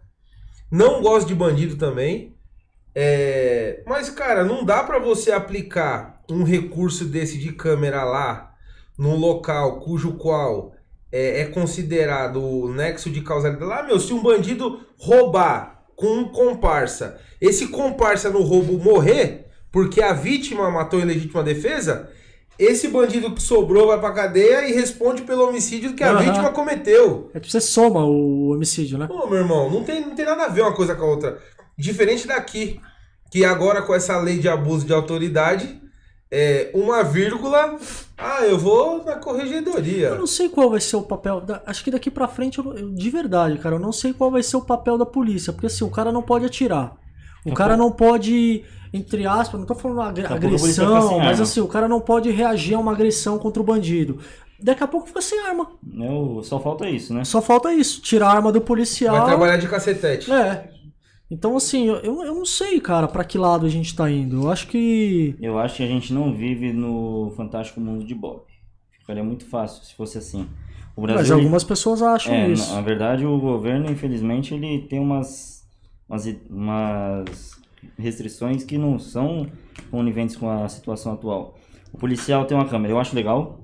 não 0.71 1.01
gosto 1.01 1.27
de 1.27 1.35
bandido 1.35 1.75
também. 1.75 2.37
É, 2.95 3.83
mas, 3.85 4.09
cara, 4.09 4.45
não 4.45 4.63
dá 4.63 4.81
pra 4.81 4.97
você 4.97 5.33
aplicar 5.33 6.21
um 6.29 6.43
recurso 6.43 7.03
desse 7.03 7.37
de 7.37 7.51
câmera 7.51 8.05
lá, 8.05 8.53
num 8.97 9.17
local 9.17 9.81
cujo 9.81 10.13
qual 10.13 10.73
é, 11.11 11.41
é 11.41 11.45
considerado 11.47 12.41
o 12.41 12.71
nexo 12.71 13.09
de 13.09 13.19
causalidade. 13.19 13.69
Lá, 13.69 13.83
meu, 13.83 13.99
se 13.99 14.13
um 14.13 14.23
bandido 14.23 14.79
roubar 14.97 15.83
com 15.97 16.19
um 16.19 16.29
comparsa, 16.29 17.19
esse 17.41 17.67
comparsa 17.67 18.29
no 18.29 18.41
roubo 18.41 18.77
morrer, 18.77 19.50
porque 19.71 20.01
a 20.01 20.13
vítima 20.13 20.69
matou 20.69 20.99
em 20.99 21.05
legítima 21.05 21.43
defesa, 21.43 22.09
esse 22.59 22.87
bandido 22.89 23.33
que 23.33 23.41
sobrou 23.41 23.87
vai 23.87 23.99
pra 23.99 24.11
cadeia 24.11 24.67
e 24.69 24.73
responde 24.73 25.21
pelo 25.23 25.47
homicídio 25.47 25.93
que 25.95 26.03
a 26.03 26.11
Aham. 26.11 26.19
vítima 26.23 26.49
cometeu. 26.51 27.31
É 27.33 27.39
que 27.39 27.49
você 27.51 27.59
soma 27.61 28.03
o 28.05 28.51
homicídio, 28.53 28.97
né? 28.97 29.07
Pô, 29.07 29.25
meu 29.27 29.39
irmão, 29.39 29.69
não 29.69 29.83
tem, 29.83 30.01
não 30.01 30.13
tem 30.15 30.25
nada 30.25 30.43
a 30.45 30.49
ver 30.49 30.61
uma 30.61 30.73
coisa 30.73 30.93
com 30.95 31.03
a 31.03 31.07
outra. 31.07 31.39
Diferente 31.77 32.27
daqui, 32.27 32.79
que 33.31 33.43
agora 33.45 33.81
com 33.81 33.93
essa 33.95 34.17
lei 34.19 34.37
de 34.37 34.47
abuso 34.49 34.85
de 34.85 34.93
autoridade, 34.93 35.81
é 36.29 36.69
uma 36.73 37.03
vírgula, 37.03 37.77
ah, 38.17 38.45
eu 38.45 38.57
vou 38.57 39.03
na 39.03 39.13
Eu 39.13 39.19
corregedoria. 39.19 40.15
não 40.15 40.27
sei 40.27 40.47
qual 40.47 40.69
vai 40.69 40.79
ser 40.79 40.95
o 40.97 41.01
papel. 41.01 41.41
da- 41.41 41.61
acho 41.65 41.83
que 41.83 41.91
daqui 41.91 42.11
pra 42.11 42.27
frente, 42.27 42.59
eu- 42.59 42.73
eu- 42.77 42.89
de 42.93 43.09
verdade, 43.09 43.57
cara, 43.57 43.75
eu 43.75 43.79
não 43.79 43.91
sei 43.91 44.13
qual 44.13 44.29
vai 44.31 44.43
ser 44.43 44.55
o 44.57 44.61
papel 44.61 44.97
da 44.97 45.05
polícia. 45.05 45.51
Porque 45.51 45.65
assim, 45.65 45.83
o 45.83 45.89
cara 45.89 46.11
não 46.11 46.21
pode 46.21 46.45
atirar. 46.45 46.95
O 47.45 47.53
cara 47.53 47.75
não 47.77 47.91
pode, 47.91 48.63
entre 48.93 49.25
aspas, 49.25 49.59
não 49.59 49.65
tô 49.67 49.73
falando 49.75 50.01
agre- 50.01 50.21
Daqui 50.23 50.33
a 50.35 50.39
pouco 50.39 50.55
a 50.55 50.59
polícia 50.59 50.83
vai 50.83 50.93
agressão, 50.93 51.09
sem 51.09 51.17
mas 51.19 51.27
arma. 51.31 51.43
assim, 51.43 51.59
o 51.61 51.67
cara 51.67 51.87
não 51.87 51.99
pode 52.01 52.29
reagir 52.29 52.75
a 52.75 52.79
uma 52.79 52.91
agressão 52.91 53.39
contra 53.39 53.61
o 53.61 53.65
bandido. 53.65 54.19
Daqui 54.63 54.83
a 54.83 54.87
pouco 54.87 55.07
fica 55.07 55.21
sem 55.21 55.39
arma. 55.39 55.71
Né, 55.83 56.07
o- 56.09 56.43
Só 56.43 56.59
falta 56.59 56.87
isso, 56.87 57.13
né? 57.13 57.23
Só 57.23 57.41
falta 57.41 57.73
isso, 57.73 58.01
tirar 58.01 58.27
a 58.27 58.31
arma 58.35 58.51
do 58.51 58.61
policial. 58.61 59.15
Vai 59.17 59.25
trabalhar 59.25 59.57
de 59.57 59.67
cacetete. 59.67 60.31
É. 60.31 60.69
Então, 61.31 61.55
assim, 61.55 61.87
eu, 61.87 61.95
eu 62.01 62.23
eu 62.23 62.35
não 62.35 62.45
sei, 62.45 62.79
cara, 62.81 63.07
pra 63.07 63.23
que 63.23 63.37
lado 63.37 63.65
a 63.65 63.69
gente 63.69 63.95
tá 63.95 64.11
indo. 64.11 64.43
Eu 64.43 64.51
acho 64.51 64.67
que. 64.67 65.33
Eu 65.41 65.57
acho 65.57 65.77
que 65.77 65.83
a 65.83 65.87
gente 65.87 66.13
não 66.13 66.33
vive 66.33 66.71
no 66.73 67.31
fantástico 67.37 67.79
mundo 67.79 68.03
de 68.05 68.13
Bob. 68.13 68.41
Ficaria 68.99 69.23
muito 69.23 69.45
fácil 69.45 69.83
se 69.83 69.95
fosse 69.95 70.17
assim. 70.17 70.45
O 70.95 71.01
Brasil, 71.01 71.21
Mas 71.21 71.29
ele- 71.31 71.39
algumas 71.39 71.63
pessoas 71.63 72.01
acham 72.01 72.33
é, 72.33 72.49
isso. 72.49 72.69
na, 72.69 72.75
na 72.75 72.81
verdade, 72.81 73.25
o 73.25 73.39
governo, 73.39 73.89
infelizmente, 73.89 74.53
ele 74.53 74.79
tem 74.89 74.99
umas, 74.99 75.60
umas, 76.11 76.25
umas 76.49 77.61
restrições 77.97 78.63
que 78.63 78.77
não 78.77 78.99
são 78.99 79.47
coniventes 79.89 80.35
com 80.35 80.49
a 80.49 80.67
situação 80.67 81.13
atual. 81.13 81.55
O 81.93 81.97
policial 81.97 82.45
tem 82.45 82.55
uma 82.55 82.67
câmera, 82.67 82.93
eu 82.93 82.99
acho 82.99 83.15
legal. 83.15 83.59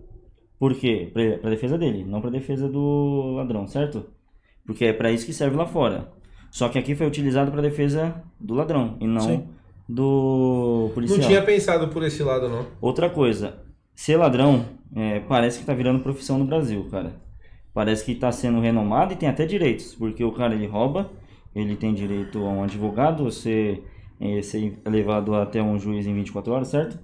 Por 0.58 0.74
quê? 0.74 1.10
Pra, 1.14 1.38
pra 1.38 1.50
defesa 1.50 1.78
dele, 1.78 2.04
não 2.06 2.22
pra 2.22 2.30
defesa 2.30 2.68
do 2.68 3.34
ladrão, 3.36 3.68
certo? 3.68 4.06
Porque 4.66 4.86
é 4.86 4.94
pra 4.94 5.12
isso 5.12 5.26
que 5.26 5.34
serve 5.34 5.56
lá 5.56 5.66
fora. 5.66 6.12
Só 6.50 6.70
que 6.70 6.80
aqui 6.80 6.96
foi 6.96 7.06
utilizado 7.06 7.52
pra 7.52 7.62
defesa 7.62 8.24
do 8.40 8.54
ladrão 8.54 8.98
e 9.00 9.06
não 9.06 9.22
Sim. 9.22 9.48
do 9.88 10.90
policial. 10.94 11.20
Não 11.20 11.28
tinha 11.28 11.42
pensado 11.44 11.90
por 11.90 12.04
esse 12.04 12.24
lado, 12.24 12.50
não. 12.50 12.66
Outra 12.82 13.10
coisa, 13.10 13.60
ser 13.94 14.18
ladrão 14.18 14.66
é, 14.96 15.20
parece 15.20 15.60
que 15.60 15.66
tá 15.66 15.74
virando 15.74 16.00
profissão 16.00 16.40
no 16.40 16.46
Brasil, 16.46 16.88
cara. 16.90 17.14
Parece 17.74 18.04
que 18.04 18.16
tá 18.16 18.32
sendo 18.32 18.60
renomado 18.60 19.14
e 19.14 19.16
tem 19.16 19.30
até 19.30 19.46
direitos, 19.46 19.94
porque 19.94 20.24
o 20.24 20.32
cara 20.32 20.56
ele 20.56 20.66
rouba, 20.66 21.12
ele 21.60 21.76
tem 21.76 21.94
direito 21.94 22.40
a 22.40 22.50
um 22.50 22.64
advogado, 22.64 23.24
você 23.24 23.82
é, 24.20 24.42
ser 24.42 24.78
levado 24.86 25.34
até 25.36 25.62
um 25.62 25.78
juiz 25.80 26.06
em 26.06 26.14
24 26.14 26.54
horas, 26.54 26.68
certo? 26.68 27.00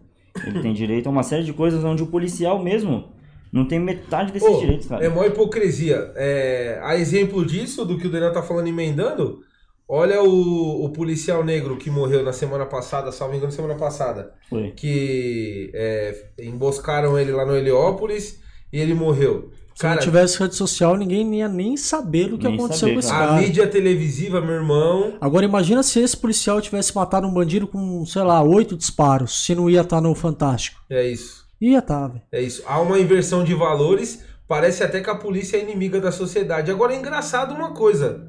Ele 0.45 0.61
tem 0.61 0.73
direito 0.73 1.07
a 1.07 1.09
uma 1.09 1.23
série 1.23 1.43
de 1.43 1.53
coisas 1.53 1.83
onde 1.83 2.03
o 2.03 2.07
policial 2.07 2.61
mesmo 2.61 3.05
não 3.51 3.67
tem 3.67 3.79
metade 3.79 4.31
desses 4.31 4.59
direitos, 4.59 4.87
cara. 4.87 5.05
É 5.05 5.09
mó 5.09 5.23
hipocrisia. 5.23 6.11
É, 6.15 6.79
a 6.81 6.97
exemplo 6.97 7.45
disso, 7.45 7.85
do 7.85 7.97
que 7.97 8.07
o 8.07 8.11
Daniel 8.11 8.33
tá 8.33 8.41
falando 8.41 8.67
emendando, 8.67 9.41
olha 9.87 10.23
o, 10.23 10.85
o 10.85 10.89
policial 10.89 11.43
negro 11.43 11.77
que 11.77 11.89
morreu 11.89 12.23
na 12.23 12.33
semana 12.33 12.65
passada, 12.65 13.11
salvo 13.11 13.35
engano, 13.35 13.51
semana 13.51 13.75
passada. 13.75 14.33
Foi. 14.49 14.71
Que 14.71 15.71
é, 15.75 16.29
emboscaram 16.39 17.17
ele 17.17 17.31
lá 17.31 17.45
no 17.45 17.55
Heliópolis 17.55 18.41
e 18.71 18.79
ele 18.79 18.95
morreu. 18.95 19.51
Se 19.73 19.81
Cara, 19.81 19.95
não 19.95 20.01
tivesse 20.01 20.39
rede 20.39 20.55
social, 20.55 20.95
ninguém 20.95 21.35
ia 21.35 21.47
nem 21.47 21.75
saber 21.75 22.29
do 22.29 22.37
que 22.37 22.45
aconteceu 22.45 22.79
saber, 22.79 22.93
com 22.93 22.99
esse 22.99 23.09
cara. 23.09 23.31
a 23.33 23.41
mídia 23.41 23.67
televisiva, 23.67 24.39
meu 24.39 24.53
irmão. 24.55 25.17
Agora 25.19 25.45
imagina 25.45 25.81
se 25.81 25.99
esse 25.99 26.15
policial 26.15 26.61
tivesse 26.61 26.95
matado 26.95 27.27
um 27.27 27.33
bandido 27.33 27.67
com, 27.67 28.05
sei 28.05 28.21
lá, 28.21 28.41
oito 28.43 28.77
disparos, 28.77 29.45
se 29.45 29.55
não 29.55 29.69
ia 29.69 29.81
estar 29.81 29.99
no 29.99 30.13
Fantástico. 30.13 30.79
É 30.89 31.07
isso. 31.07 31.43
Ia 31.59 31.79
estar, 31.79 32.07
velho. 32.07 32.21
É 32.31 32.41
isso. 32.41 32.61
Há 32.67 32.79
uma 32.81 32.99
inversão 32.99 33.43
de 33.43 33.53
valores. 33.53 34.23
Parece 34.47 34.83
até 34.83 35.01
que 35.01 35.09
a 35.09 35.15
polícia 35.15 35.57
é 35.57 35.61
inimiga 35.61 35.99
da 35.99 36.11
sociedade. 36.11 36.69
Agora 36.69 36.93
é 36.93 36.97
engraçado 36.97 37.55
uma 37.55 37.73
coisa. 37.73 38.27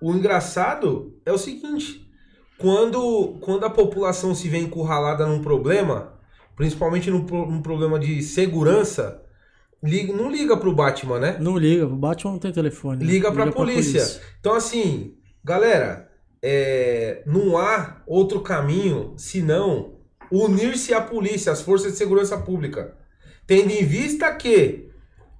O 0.00 0.12
engraçado 0.12 1.14
é 1.24 1.32
o 1.32 1.38
seguinte: 1.38 2.10
quando, 2.58 3.38
quando 3.40 3.64
a 3.64 3.70
população 3.70 4.34
se 4.34 4.48
vê 4.48 4.58
encurralada 4.58 5.26
num 5.26 5.42
problema, 5.42 6.14
principalmente 6.56 7.10
num, 7.10 7.20
num 7.20 7.62
problema 7.62 7.98
de 7.98 8.22
segurança, 8.22 9.22
liga, 9.82 10.12
não 10.12 10.30
liga 10.30 10.56
pro 10.56 10.74
Batman, 10.74 11.18
né? 11.18 11.36
Não 11.40 11.56
liga, 11.56 11.86
o 11.86 11.96
Batman 11.96 12.32
não 12.32 12.38
tem 12.38 12.52
telefone. 12.52 13.04
né? 13.04 13.10
Liga 13.12 13.30
pra 13.32 13.44
polícia. 13.52 14.20
Então, 14.40 14.54
assim, 14.54 15.14
galera, 15.44 16.08
é, 16.42 17.22
não 17.26 17.56
há 17.58 18.02
outro 18.06 18.40
caminho 18.40 19.14
senão 19.16 19.94
unir-se 20.30 20.94
à 20.94 21.00
polícia, 21.00 21.52
às 21.52 21.60
forças 21.62 21.92
de 21.92 21.98
segurança 21.98 22.36
pública. 22.38 22.94
Tendo 23.46 23.70
em 23.70 23.84
vista 23.84 24.32
que 24.34 24.88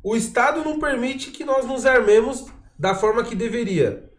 o 0.03 0.17
Estado 0.17 0.65
não 0.65 0.79
permite 0.81 1.31
que 1.31 1.45
nós 1.45 1.67
nos 1.67 1.87
armemos 1.87 2.47
da 2.79 2.95
forma 2.95 3.23
que 3.23 3.35
deveria. 3.37 4.11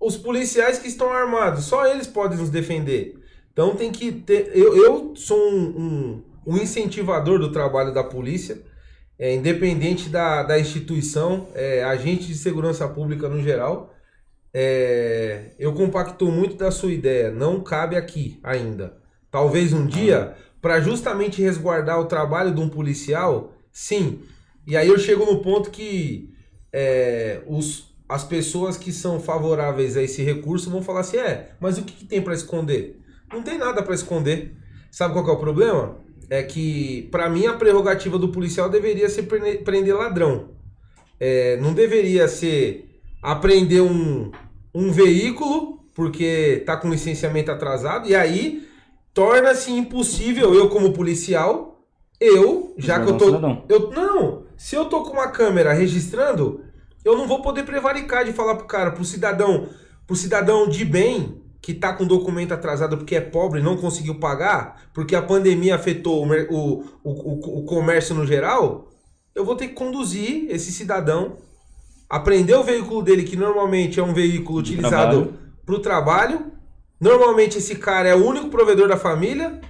Os 0.00 0.16
policiais 0.16 0.78
que 0.78 0.88
estão 0.88 1.12
armados, 1.12 1.64
só 1.66 1.86
eles 1.86 2.06
podem 2.06 2.38
nos 2.38 2.48
defender. 2.50 3.18
Então 3.52 3.76
tem 3.76 3.92
que 3.92 4.10
ter. 4.10 4.50
Eu, 4.56 4.74
eu 4.76 5.12
sou 5.14 5.38
um, 5.38 5.62
um- 5.78 6.22
um 6.46 6.56
incentivador 6.56 7.38
do 7.38 7.52
trabalho 7.52 7.92
da 7.92 8.02
polícia, 8.02 8.62
é, 9.20 9.34
independente 9.34 10.08
da, 10.08 10.42
da 10.42 10.58
instituição, 10.58 11.48
é, 11.54 11.84
agente 11.84 12.26
de 12.26 12.34
segurança 12.34 12.88
pública 12.88 13.28
no 13.28 13.42
geral. 13.42 13.94
É, 14.52 15.50
eu 15.58 15.74
compacto 15.74 16.32
muito 16.32 16.56
da 16.56 16.70
sua 16.70 16.90
ideia. 16.90 17.30
Não 17.30 17.60
cabe 17.60 17.96
aqui 17.96 18.40
ainda. 18.42 18.96
Talvez 19.30 19.74
um 19.74 19.86
dia, 19.86 20.34
para 20.62 20.80
justamente 20.80 21.42
resguardar 21.42 22.00
o 22.00 22.06
trabalho 22.06 22.54
de 22.54 22.62
um 22.62 22.68
policial, 22.70 23.52
sim. 23.70 24.22
E 24.66 24.74
aí 24.74 24.88
eu 24.88 24.98
chego 24.98 25.26
no 25.26 25.42
ponto 25.42 25.70
que 25.70 26.32
é, 26.72 27.42
os, 27.46 27.94
as 28.08 28.24
pessoas 28.24 28.78
que 28.78 28.90
são 28.90 29.20
favoráveis 29.20 29.98
a 29.98 30.02
esse 30.02 30.22
recurso 30.22 30.70
vão 30.70 30.82
falar 30.82 31.00
assim: 31.00 31.18
é, 31.18 31.50
mas 31.60 31.76
o 31.76 31.82
que, 31.82 31.92
que 31.92 32.06
tem 32.06 32.22
para 32.22 32.32
esconder? 32.32 32.98
Não 33.30 33.42
tem 33.42 33.58
nada 33.58 33.82
para 33.82 33.94
esconder. 33.94 34.56
Sabe 34.90 35.12
qual 35.12 35.28
é 35.28 35.30
o 35.30 35.36
problema? 35.36 35.98
É 36.30 36.42
que, 36.44 37.08
para 37.10 37.28
mim, 37.28 37.46
a 37.46 37.54
prerrogativa 37.54 38.16
do 38.16 38.28
policial 38.28 38.70
deveria 38.70 39.08
ser 39.08 39.24
prender 39.24 39.96
ladrão. 39.96 40.50
É, 41.18 41.56
não 41.56 41.74
deveria 41.74 42.28
ser 42.28 42.88
apreender 43.22 43.82
um, 43.82 44.30
um 44.74 44.90
veículo 44.90 45.80
porque 45.94 46.62
tá 46.64 46.76
com 46.76 46.90
licenciamento 46.90 47.50
atrasado 47.50 48.08
e 48.08 48.14
aí 48.14 48.66
torna-se 49.12 49.72
impossível 49.72 50.54
eu 50.54 50.68
como 50.68 50.92
policial 50.92 51.84
eu 52.18 52.74
já 52.78 53.04
que 53.04 53.10
eu 53.10 53.18
tô 53.18 53.26
Cidadão. 53.26 53.64
eu 53.68 53.90
não 53.90 54.44
se 54.56 54.76
eu 54.76 54.86
tô 54.86 55.02
com 55.02 55.12
uma 55.12 55.28
câmera 55.28 55.72
registrando 55.72 56.64
eu 57.04 57.16
não 57.16 57.26
vou 57.26 57.42
poder 57.42 57.64
prevaricar 57.64 58.24
de 58.24 58.32
falar 58.32 58.54
pro 58.54 58.66
cara 58.66 58.92
pro 58.92 59.04
cidadão 59.04 59.68
pro 60.06 60.16
cidadão 60.16 60.68
de 60.68 60.84
bem 60.84 61.42
que 61.60 61.74
tá 61.74 61.92
com 61.92 62.06
documento 62.06 62.52
atrasado 62.52 62.96
porque 62.96 63.16
é 63.16 63.20
pobre 63.20 63.60
e 63.60 63.62
não 63.62 63.76
conseguiu 63.76 64.18
pagar 64.18 64.82
porque 64.94 65.14
a 65.14 65.22
pandemia 65.22 65.74
afetou 65.74 66.26
o, 66.26 66.32
o, 66.50 66.84
o, 67.04 67.58
o, 67.58 67.64
comércio 67.64 68.14
no 68.14 68.26
geral 68.26 68.88
eu 69.34 69.44
vou 69.44 69.54
ter 69.54 69.68
que 69.68 69.74
conduzir 69.74 70.46
esse 70.50 70.72
cidadão 70.72 71.36
aprender 72.10 72.54
o 72.54 72.64
veículo 72.64 73.02
dele, 73.02 73.22
que 73.22 73.36
normalmente 73.36 74.00
é 74.00 74.02
um 74.02 74.12
veículo 74.12 74.58
utilizado 74.58 75.32
para 75.64 75.74
o 75.76 75.78
trabalho. 75.78 76.50
Normalmente 77.00 77.58
esse 77.58 77.76
cara 77.76 78.08
é 78.08 78.14
o 78.14 78.26
único 78.26 78.48
provedor 78.48 78.88
da 78.88 78.96
família. 78.96 79.60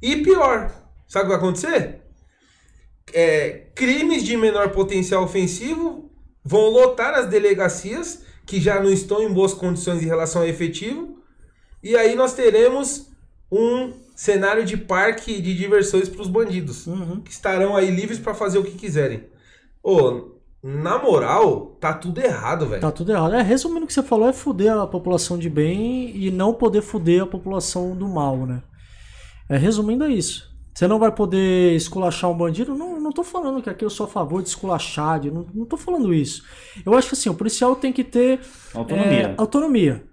E 0.00 0.16
pior, 0.16 0.72
sabe 1.06 1.26
o 1.26 1.28
que 1.28 1.36
vai 1.36 1.36
acontecer? 1.36 2.00
É, 3.12 3.66
crimes 3.74 4.24
de 4.24 4.36
menor 4.36 4.70
potencial 4.70 5.22
ofensivo 5.22 6.10
vão 6.42 6.70
lotar 6.70 7.12
as 7.12 7.26
delegacias, 7.26 8.22
que 8.46 8.58
já 8.58 8.80
não 8.80 8.90
estão 8.90 9.22
em 9.22 9.32
boas 9.32 9.52
condições 9.52 10.02
em 10.02 10.06
relação 10.06 10.42
ao 10.42 10.48
efetivo. 10.48 11.15
E 11.90 11.96
aí 11.96 12.14
nós 12.16 12.34
teremos 12.34 13.08
um 13.50 13.92
cenário 14.14 14.64
de 14.64 14.76
parque 14.76 15.40
de 15.40 15.54
diversões 15.56 16.08
para 16.08 16.22
os 16.22 16.28
bandidos 16.28 16.86
Uhum. 16.86 17.20
que 17.20 17.30
estarão 17.30 17.76
aí 17.76 17.90
livres 17.90 18.18
pra 18.18 18.34
fazer 18.34 18.58
o 18.58 18.64
que 18.64 18.72
quiserem. 18.72 19.24
Ô, 19.82 20.32
na 20.62 20.98
moral, 20.98 21.76
tá 21.80 21.92
tudo 21.94 22.18
errado, 22.20 22.66
velho. 22.66 22.80
Tá 22.80 22.90
tudo 22.90 23.12
errado. 23.12 23.34
É, 23.34 23.42
resumindo 23.42 23.84
o 23.84 23.86
que 23.86 23.92
você 23.92 24.02
falou, 24.02 24.28
é 24.28 24.32
fuder 24.32 24.72
a 24.72 24.86
população 24.86 25.38
de 25.38 25.48
bem 25.48 26.10
e 26.16 26.30
não 26.30 26.52
poder 26.54 26.82
fuder 26.82 27.22
a 27.22 27.26
população 27.26 27.94
do 27.96 28.08
mal, 28.08 28.38
né? 28.46 28.62
É, 29.48 29.56
resumindo 29.56 30.02
é 30.04 30.08
isso. 30.08 30.54
Você 30.74 30.88
não 30.88 30.98
vai 30.98 31.12
poder 31.12 31.74
esculachar 31.76 32.28
um 32.30 32.36
bandido? 32.36 32.74
Não, 32.74 33.00
não 33.00 33.12
tô 33.12 33.22
falando 33.22 33.62
que 33.62 33.70
aqui 33.70 33.84
eu 33.84 33.88
sou 33.90 34.04
a 34.06 34.08
favor 34.08 34.42
de 34.42 34.48
esculachar, 34.48 35.20
de- 35.20 35.30
não, 35.30 35.46
não 35.54 35.64
tô 35.64 35.76
falando 35.76 36.12
isso. 36.12 36.42
Eu 36.84 36.94
acho 36.94 37.08
que 37.08 37.14
assim, 37.14 37.30
o 37.30 37.34
policial 37.34 37.76
tem 37.76 37.92
que 37.92 38.02
ter 38.04 38.40
Autonomia. 38.74 39.22
é, 39.28 39.34
autonomia. 39.38 40.04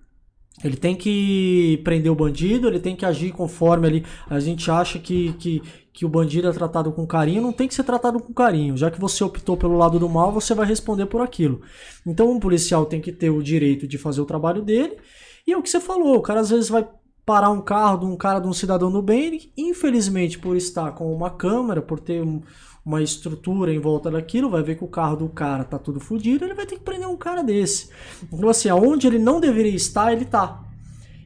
Ele 0.63 0.77
tem 0.77 0.95
que 0.95 1.81
prender 1.83 2.11
o 2.11 2.15
bandido, 2.15 2.67
ele 2.67 2.79
tem 2.79 2.95
que 2.95 3.05
agir 3.05 3.31
conforme 3.31 3.87
ali. 3.87 4.05
A 4.29 4.39
gente 4.39 4.69
acha 4.71 4.97
que, 4.97 5.33
que, 5.33 5.61
que 5.91 6.05
o 6.05 6.09
bandido 6.09 6.47
é 6.47 6.51
tratado 6.51 6.91
com 6.91 7.05
carinho, 7.05 7.41
não 7.41 7.51
tem 7.51 7.67
que 7.67 7.75
ser 7.75 7.83
tratado 7.83 8.19
com 8.19 8.33
carinho. 8.33 8.77
Já 8.77 8.89
que 8.89 8.99
você 8.99 9.23
optou 9.23 9.57
pelo 9.57 9.77
lado 9.77 9.99
do 9.99 10.07
mal, 10.07 10.31
você 10.31 10.53
vai 10.53 10.65
responder 10.65 11.05
por 11.05 11.21
aquilo. 11.21 11.61
Então 12.05 12.31
um 12.31 12.39
policial 12.39 12.85
tem 12.85 13.01
que 13.01 13.11
ter 13.11 13.29
o 13.29 13.43
direito 13.43 13.87
de 13.87 13.97
fazer 13.97 14.21
o 14.21 14.25
trabalho 14.25 14.61
dele. 14.61 14.97
E 15.45 15.51
é 15.51 15.57
o 15.57 15.61
que 15.61 15.69
você 15.69 15.79
falou, 15.79 16.15
o 16.15 16.21
cara 16.21 16.39
às 16.39 16.49
vezes 16.49 16.69
vai 16.69 16.87
parar 17.25 17.49
um 17.49 17.61
carro 17.61 17.99
de 17.99 18.05
um 18.05 18.15
cara, 18.15 18.39
de 18.39 18.47
um 18.47 18.53
cidadão 18.53 18.91
do 18.91 19.01
bem, 19.01 19.51
infelizmente, 19.57 20.37
por 20.37 20.55
estar 20.55 20.91
com 20.91 21.13
uma 21.13 21.29
câmera, 21.29 21.81
por 21.81 21.99
ter 21.99 22.21
um, 22.21 22.41
uma 22.85 23.01
estrutura 23.01 23.73
em 23.73 23.79
volta 23.79 24.11
daquilo, 24.11 24.49
vai 24.49 24.61
ver 24.61 24.75
que 24.77 24.83
o 24.83 24.87
carro 24.87 25.15
do 25.15 25.29
cara 25.29 25.63
tá 25.63 25.79
tudo 25.79 25.99
fodido, 25.99 26.43
ele 26.43 26.53
vai 26.53 26.65
ter 26.65 26.75
que 26.75 26.83
prender 26.83 27.07
um 27.07 27.15
cara 27.15 27.41
desse. 27.41 27.89
Então, 28.31 28.49
assim, 28.49 28.67
aonde 28.69 29.07
ele 29.07 29.19
não 29.19 29.39
deveria 29.39 29.73
estar, 29.75 30.11
ele 30.11 30.25
tá. 30.25 30.61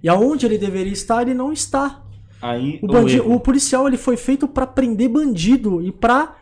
E 0.04 0.08
aonde 0.08 0.46
ele 0.46 0.58
deveria 0.58 0.94
estar, 0.94 1.24
ele 1.24 1.34
não 1.34 1.52
está. 1.52 2.04
Aí 2.42 2.80
O, 2.84 2.86
o 2.86 2.88
bandi- 2.90 3.16
erro, 3.18 3.34
o 3.34 3.40
policial 3.40 3.88
ele 3.88 3.98
foi 3.98 4.16
feito 4.16 4.48
pra 4.48 4.68
prender 4.68 5.10
bandido 5.10 5.82
e 5.82 5.92
pra 5.92 6.36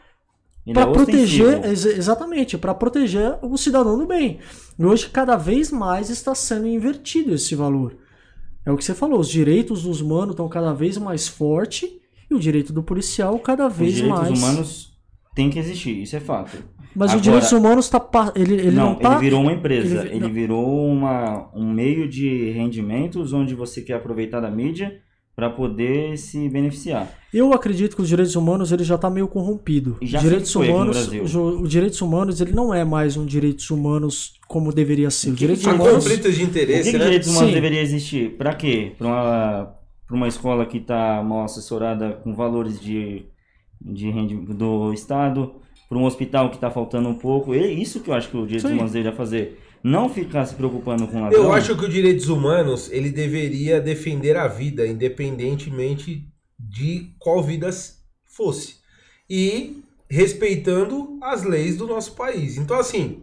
ele 0.68 0.74
para 0.74 0.90
é 0.90 0.94
proteger, 0.94 1.64
ex- 1.66 1.86
exatamente, 1.86 2.58
para 2.58 2.74
proteger 2.74 3.38
o 3.42 3.56
cidadão 3.58 3.98
do 3.98 4.06
bem. 4.06 4.40
E 4.78 4.84
hoje 4.86 5.10
cada 5.10 5.38
vez 5.38 5.72
mais 5.72 6.10
está 6.10 6.36
sendo 6.36 6.68
invertido 6.68 7.34
esse 7.34 7.56
valor. 7.56 7.96
É 8.66 8.72
o 8.72 8.76
que 8.76 8.84
você 8.84 8.94
falou, 8.96 9.20
os 9.20 9.30
direitos 9.30 9.84
dos 9.84 10.02
humanos 10.02 10.32
estão 10.32 10.50
cada 10.50 10.74
vez 10.74 10.98
mais 10.98 11.28
forte 11.28 12.02
e 12.30 12.34
o 12.36 12.40
direito 12.40 12.74
do 12.74 12.84
policial 12.84 13.38
cada 13.40 13.68
Os 13.68 13.74
vez 13.74 13.94
direitos 13.94 14.20
mais. 14.20 14.38
humanos 14.40 14.95
têm 15.36 15.50
que 15.50 15.60
existir, 15.60 16.02
isso 16.02 16.16
é 16.16 16.20
fato. 16.20 16.58
Mas 16.96 17.10
Agora- 17.12 17.18
os 17.18 17.22
direitos 17.22 17.52
humanos 17.52 17.90
tá 17.90 18.02
ele, 18.36 18.54
ele 18.56 18.72
não, 18.72 18.92
não, 18.92 18.96
tá 18.96 19.12
ele 19.14 19.20
virou 19.20 19.42
uma 19.42 19.52
empresa. 19.52 20.02
ele 20.04 20.10
vi- 20.10 20.16
Ele, 20.16 20.30
virou 20.32 20.88
uma, 20.88 21.50
um 21.54 21.70
meio 21.72 22.08
de 22.08 22.52
rendimentos 22.52 23.34
onde 23.34 23.54
você 23.54 23.82
quer 23.82 23.96
aproveitar 23.96 24.40
da 24.40 24.50
mídia 24.50 25.02
para 25.36 25.50
poder 25.50 26.18
se 26.18 26.48
beneficiar. 26.48 27.12
Eu 27.34 27.52
acredito 27.52 27.98
que 27.98 28.02
os 28.02 28.08
direitos 28.08 28.38
humanos 28.38 28.72
ele 28.72 28.86
já 28.86 28.96
está 28.96 29.10
meio 29.10 29.28
corrompido. 29.28 29.98
Já 30.02 30.20
Os 30.20 30.24
direitos 30.24 30.56
humanos, 30.56 31.10
jo- 31.30 31.62
os 31.62 31.70
direitos 31.70 32.00
humanos 32.02 32.40
ele 32.40 32.54
não 32.54 32.74
é 32.74 32.86
mais 32.86 33.18
um 33.18 33.26
direitos 33.26 33.70
humanos 33.70 34.40
como 34.48 34.72
deveria 34.72 35.12
ser. 35.12 35.32
Os 35.32 35.36
direitos 35.38 35.68
Há 35.68 35.74
humanos 35.74 35.96
conflitos 36.06 36.32
de 36.34 36.40
que, 36.40 36.46
interesse, 36.46 36.92
que 36.92 36.98
né? 36.98 37.04
direitos 37.04 37.28
humanos 37.28 37.50
Sim. 37.50 37.54
deveria 37.56 37.82
existir? 37.82 38.38
Para 38.38 38.54
quê? 38.56 38.94
Para 38.98 39.08
uma, 39.08 39.76
pra 40.08 40.16
uma 40.16 40.28
escola 40.30 40.66
que 40.66 40.78
está 40.78 41.22
mal 41.22 41.44
assessorada 41.44 42.14
com 42.24 42.34
valores 42.34 42.80
de, 42.80 43.26
de 43.86 44.10
rendi- 44.10 44.36
do 44.36 44.92
Estado, 44.94 45.54
para 45.88 45.98
um 45.98 46.06
hospital 46.06 46.50
que 46.50 46.56
está 46.56 46.72
faltando 46.72 47.08
um 47.08 47.14
pouco. 47.16 47.54
É 47.54 47.66
isso 47.68 48.00
que 48.00 48.10
eu 48.10 48.14
acho 48.16 48.30
que 48.30 48.36
o 48.38 48.42
direitos 48.46 48.68
Sim. 48.70 48.74
humanos 48.76 48.92
deveria 48.92 49.16
fazer. 49.16 49.60
Não 49.84 50.10
ficar 50.10 50.46
se 50.48 50.56
preocupando 50.56 51.08
com 51.08 51.22
ladrão. 51.22 51.44
Eu 51.44 51.54
acho 51.54 51.78
que 51.78 51.86
os 51.86 51.94
direitos 51.94 52.28
humanos, 52.28 52.92
ele 52.92 53.12
deveria 53.12 53.80
defender 53.80 54.36
a 54.36 54.48
vida, 54.48 54.88
independentemente 54.88 56.28
de 56.60 57.12
qual 57.20 57.44
vida 57.44 57.70
fosse. 58.26 58.78
E 59.30 59.84
respeitando 60.10 61.20
as 61.22 61.44
leis 61.44 61.78
do 61.78 61.86
nosso 61.88 62.14
país. 62.16 62.58
Então, 62.58 62.80
assim, 62.80 63.22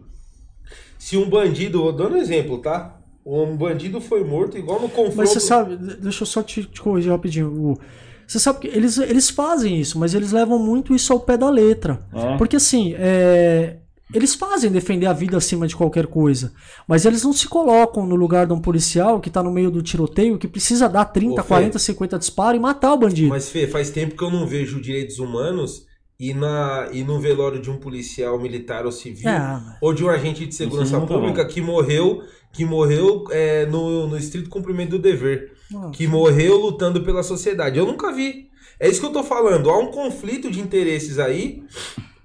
se 0.97 1.17
um 1.17 1.29
bandido, 1.29 1.91
dando 1.91 2.15
um 2.15 2.17
exemplo, 2.17 2.59
tá? 2.59 2.97
Um 3.25 3.55
bandido 3.57 3.99
foi 4.01 4.23
morto 4.23 4.57
igual 4.57 4.81
no 4.81 4.87
confronto. 4.89 5.17
Mas 5.17 5.29
você 5.29 5.39
sabe, 5.39 5.75
deixa 5.77 6.23
eu 6.23 6.27
só 6.27 6.41
te, 6.43 6.63
te 6.65 6.81
corrigir 6.81 7.11
rapidinho. 7.11 7.47
O- 7.49 7.79
Você 8.27 8.39
sabe 8.39 8.59
que 8.59 8.67
eles, 8.67 8.97
eles 8.97 9.29
fazem 9.29 9.79
isso, 9.79 9.99
mas 9.99 10.13
eles 10.13 10.31
levam 10.31 10.57
muito 10.59 10.95
isso 10.95 11.11
ao 11.13 11.19
pé 11.19 11.37
da 11.37 11.49
letra. 11.49 12.05
É. 12.13 12.37
Porque 12.37 12.55
assim, 12.55 12.93
é, 12.97 13.77
eles 14.13 14.35
fazem 14.35 14.71
defender 14.71 15.07
a 15.07 15.13
vida 15.13 15.37
acima 15.37 15.67
de 15.67 15.75
qualquer 15.75 16.05
coisa, 16.05 16.53
mas 16.87 17.03
eles 17.05 17.23
não 17.23 17.33
se 17.33 17.47
colocam 17.47 18.05
no 18.05 18.15
lugar 18.15 18.45
de 18.45 18.53
um 18.53 18.59
policial 18.59 19.19
que 19.19 19.29
tá 19.29 19.41
no 19.41 19.51
meio 19.51 19.71
do 19.71 19.81
tiroteio, 19.81 20.37
que 20.37 20.47
precisa 20.47 20.87
dar 20.87 21.05
30, 21.05 21.41
Ô, 21.41 21.43
Fê. 21.43 21.47
40, 21.47 21.79
50 21.79 22.19
disparos 22.19 22.57
e 22.57 22.61
matar 22.61 22.93
o 22.93 22.97
bandido. 22.97 23.29
Mas, 23.29 23.49
Fê, 23.49 23.67
faz 23.67 23.89
tempo 23.89 24.15
que 24.15 24.23
eu 24.23 24.29
não 24.29 24.45
vejo 24.45 24.79
direitos 24.79 25.17
humanos 25.17 25.85
e, 26.19 26.33
na, 26.33 26.89
e 26.91 27.03
no 27.03 27.19
velório 27.19 27.59
de 27.59 27.71
um 27.71 27.77
policial 27.77 28.39
militar 28.39 28.85
ou 28.85 28.91
civil. 28.91 29.29
É, 29.29 29.77
ou 29.81 29.93
de 29.93 30.05
um 30.05 30.09
agente 30.09 30.45
de 30.45 30.53
segurança 30.53 31.01
pública 31.01 31.43
que 31.45 31.59
morreu, 31.59 32.21
que 32.51 32.63
morreu 32.63 33.25
é, 33.31 33.65
no, 33.65 34.07
no 34.07 34.15
estrito 34.15 34.49
cumprimento 34.49 34.91
do 34.91 34.99
dever, 34.99 35.51
Nossa. 35.73 35.91
que 35.91 36.07
morreu 36.07 36.57
lutando 36.57 37.01
pela 37.03 37.23
sociedade. 37.23 37.77
Eu 37.77 37.85
nunca 37.85 38.11
vi. 38.11 38.49
É 38.79 38.87
isso 38.89 38.99
que 38.99 39.05
eu 39.05 39.11
tô 39.11 39.23
falando. 39.23 39.69
Há 39.69 39.77
um 39.77 39.87
conflito 39.91 40.49
de 40.51 40.59
interesses 40.61 41.19
aí. 41.19 41.63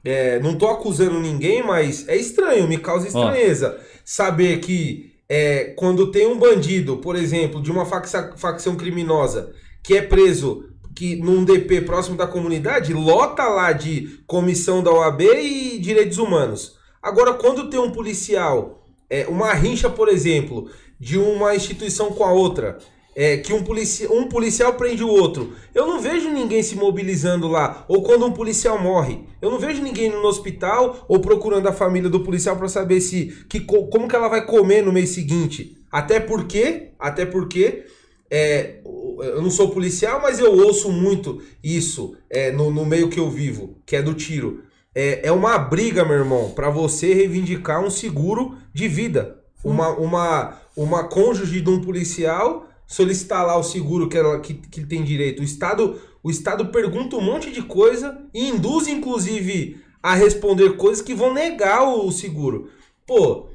É, 0.04 0.38
não 0.40 0.56
tô 0.56 0.68
acusando 0.68 1.18
ninguém, 1.20 1.62
mas 1.62 2.06
é 2.08 2.16
estranho, 2.16 2.68
me 2.68 2.78
causa 2.78 3.06
estranheza 3.08 3.78
saber 4.04 4.58
que 4.60 5.12
é, 5.28 5.74
quando 5.76 6.10
tem 6.10 6.26
um 6.26 6.38
bandido, 6.38 6.96
por 6.98 7.16
exemplo, 7.16 7.60
de 7.60 7.70
uma 7.70 7.84
faxa- 7.84 8.32
facção 8.36 8.76
criminosa 8.76 9.52
que 9.82 9.96
é 9.96 10.02
preso 10.02 10.64
que 10.94 11.16
num 11.16 11.44
DP 11.44 11.82
próximo 11.82 12.16
da 12.16 12.26
comunidade, 12.26 12.92
lota 12.92 13.44
lá 13.48 13.72
de 13.72 14.20
comissão 14.26 14.82
da 14.82 14.90
OAB 14.90 15.20
e 15.22 15.78
direitos 15.78 16.18
humanos. 16.18 16.76
Agora, 17.02 17.34
quando 17.34 17.70
tem 17.70 17.78
um 17.78 17.92
policial, 17.92 18.84
é, 19.08 19.26
uma 19.28 19.52
rincha, 19.54 19.88
por 19.88 20.08
exemplo, 20.08 20.68
de 20.98 21.16
uma 21.18 21.54
instituição 21.54 22.10
com 22.12 22.24
a 22.24 22.32
outra, 22.32 22.78
é, 23.16 23.36
que 23.38 23.52
um, 23.52 23.62
polici 23.64 24.06
um 24.06 24.28
policial 24.28 24.74
prende 24.74 25.02
o 25.02 25.08
outro, 25.08 25.52
eu 25.74 25.86
não 25.86 26.00
vejo 26.00 26.30
ninguém 26.30 26.62
se 26.62 26.76
mobilizando 26.76 27.48
lá. 27.48 27.84
Ou 27.88 28.02
quando 28.02 28.24
um 28.26 28.32
policial 28.32 28.80
morre, 28.80 29.20
eu 29.42 29.50
não 29.50 29.58
vejo 29.58 29.82
ninguém 29.82 30.10
no 30.10 30.22
hospital 30.24 31.04
ou 31.08 31.18
procurando 31.20 31.66
a 31.68 31.72
família 31.72 32.08
do 32.08 32.20
policial 32.20 32.56
para 32.56 32.68
saber 32.68 33.00
se 33.00 33.44
que, 33.48 33.60
co- 33.60 33.88
como 33.88 34.06
que 34.08 34.14
ela 34.14 34.28
vai 34.28 34.46
comer 34.46 34.82
no 34.82 34.92
mês 34.92 35.10
seguinte. 35.10 35.76
Até 35.90 36.20
porque, 36.20 36.90
até 36.98 37.26
porque 37.26 37.84
é, 38.30 38.80
eu 38.84 39.42
não 39.42 39.50
sou 39.50 39.70
policial, 39.70 40.20
mas 40.22 40.38
eu 40.38 40.52
ouço 40.52 40.92
muito 40.92 41.42
isso 41.64 42.16
é, 42.30 42.52
no, 42.52 42.70
no 42.70 42.84
meio 42.86 43.08
que 43.08 43.18
eu 43.18 43.28
vivo, 43.30 43.78
que 43.84 43.96
é 43.96 44.02
do 44.02 44.14
tiro. 44.14 44.62
É, 44.94 45.28
é 45.28 45.32
uma 45.32 45.58
briga, 45.58 46.04
meu 46.04 46.16
irmão, 46.16 46.50
para 46.50 46.70
você 46.70 47.14
reivindicar 47.14 47.82
um 47.82 47.90
seguro 47.90 48.56
de 48.72 48.86
vida. 48.86 49.36
Uma, 49.64 49.88
uma, 49.90 50.60
uma 50.76 51.04
cônjuge 51.04 51.60
de 51.60 51.68
um 51.68 51.80
policial 51.80 52.67
solicitar 52.88 53.46
lá 53.46 53.56
o 53.56 53.62
seguro 53.62 54.08
que, 54.08 54.18
ela, 54.18 54.40
que, 54.40 54.54
que 54.54 54.84
tem 54.84 55.04
direito. 55.04 55.40
O 55.40 55.44
Estado, 55.44 56.00
o 56.22 56.30
Estado 56.30 56.66
pergunta 56.66 57.14
um 57.14 57.20
monte 57.20 57.52
de 57.52 57.62
coisa 57.62 58.18
e 58.34 58.48
induz, 58.48 58.88
inclusive, 58.88 59.80
a 60.02 60.14
responder 60.14 60.76
coisas 60.76 61.00
que 61.00 61.14
vão 61.14 61.32
negar 61.32 61.84
o 61.84 62.10
seguro. 62.10 62.70
Pô, 63.06 63.46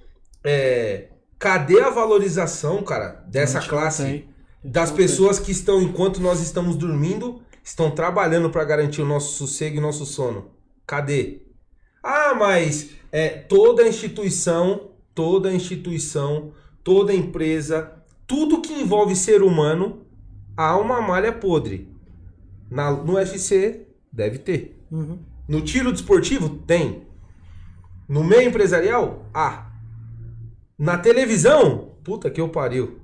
é, 0.43 1.09
cadê 1.37 1.81
a 1.81 1.89
valorização, 1.89 2.81
cara, 2.83 3.25
dessa 3.27 3.59
classe? 3.59 4.25
das 4.63 4.91
pessoas 4.91 5.39
que 5.39 5.51
estão, 5.51 5.81
enquanto 5.81 6.21
nós 6.21 6.39
estamos 6.39 6.77
dormindo, 6.77 7.41
estão 7.63 7.91
trabalhando 7.91 8.49
para 8.49 8.63
garantir 8.63 9.01
o 9.01 9.05
nosso 9.05 9.33
sossego 9.33 9.77
e 9.77 9.81
nosso 9.81 10.05
sono. 10.05 10.51
Cadê? 10.87 11.41
Ah, 12.01 12.33
mas 12.33 12.91
é, 13.11 13.29
toda 13.29 13.87
instituição, 13.87 14.91
toda 15.13 15.53
instituição, 15.53 16.53
toda 16.83 17.13
empresa, 17.13 17.91
tudo 18.27 18.61
que 18.61 18.73
envolve 18.73 19.15
ser 19.15 19.41
humano, 19.41 20.01
há 20.55 20.77
uma 20.77 21.01
malha 21.01 21.31
podre. 21.31 21.89
Na, 22.69 22.91
no 22.91 23.13
UFC, 23.13 23.87
deve 24.11 24.39
ter. 24.39 24.79
Uhum. 24.91 25.19
No 25.47 25.61
tiro 25.61 25.91
desportivo, 25.91 26.49
tem. 26.49 27.03
No 28.07 28.23
meio 28.23 28.49
empresarial, 28.49 29.25
há. 29.33 29.71
Na 30.77 30.97
televisão, 30.97 31.91
puta 32.03 32.29
que 32.29 32.41
eu 32.41 32.49
pariu. 32.49 32.99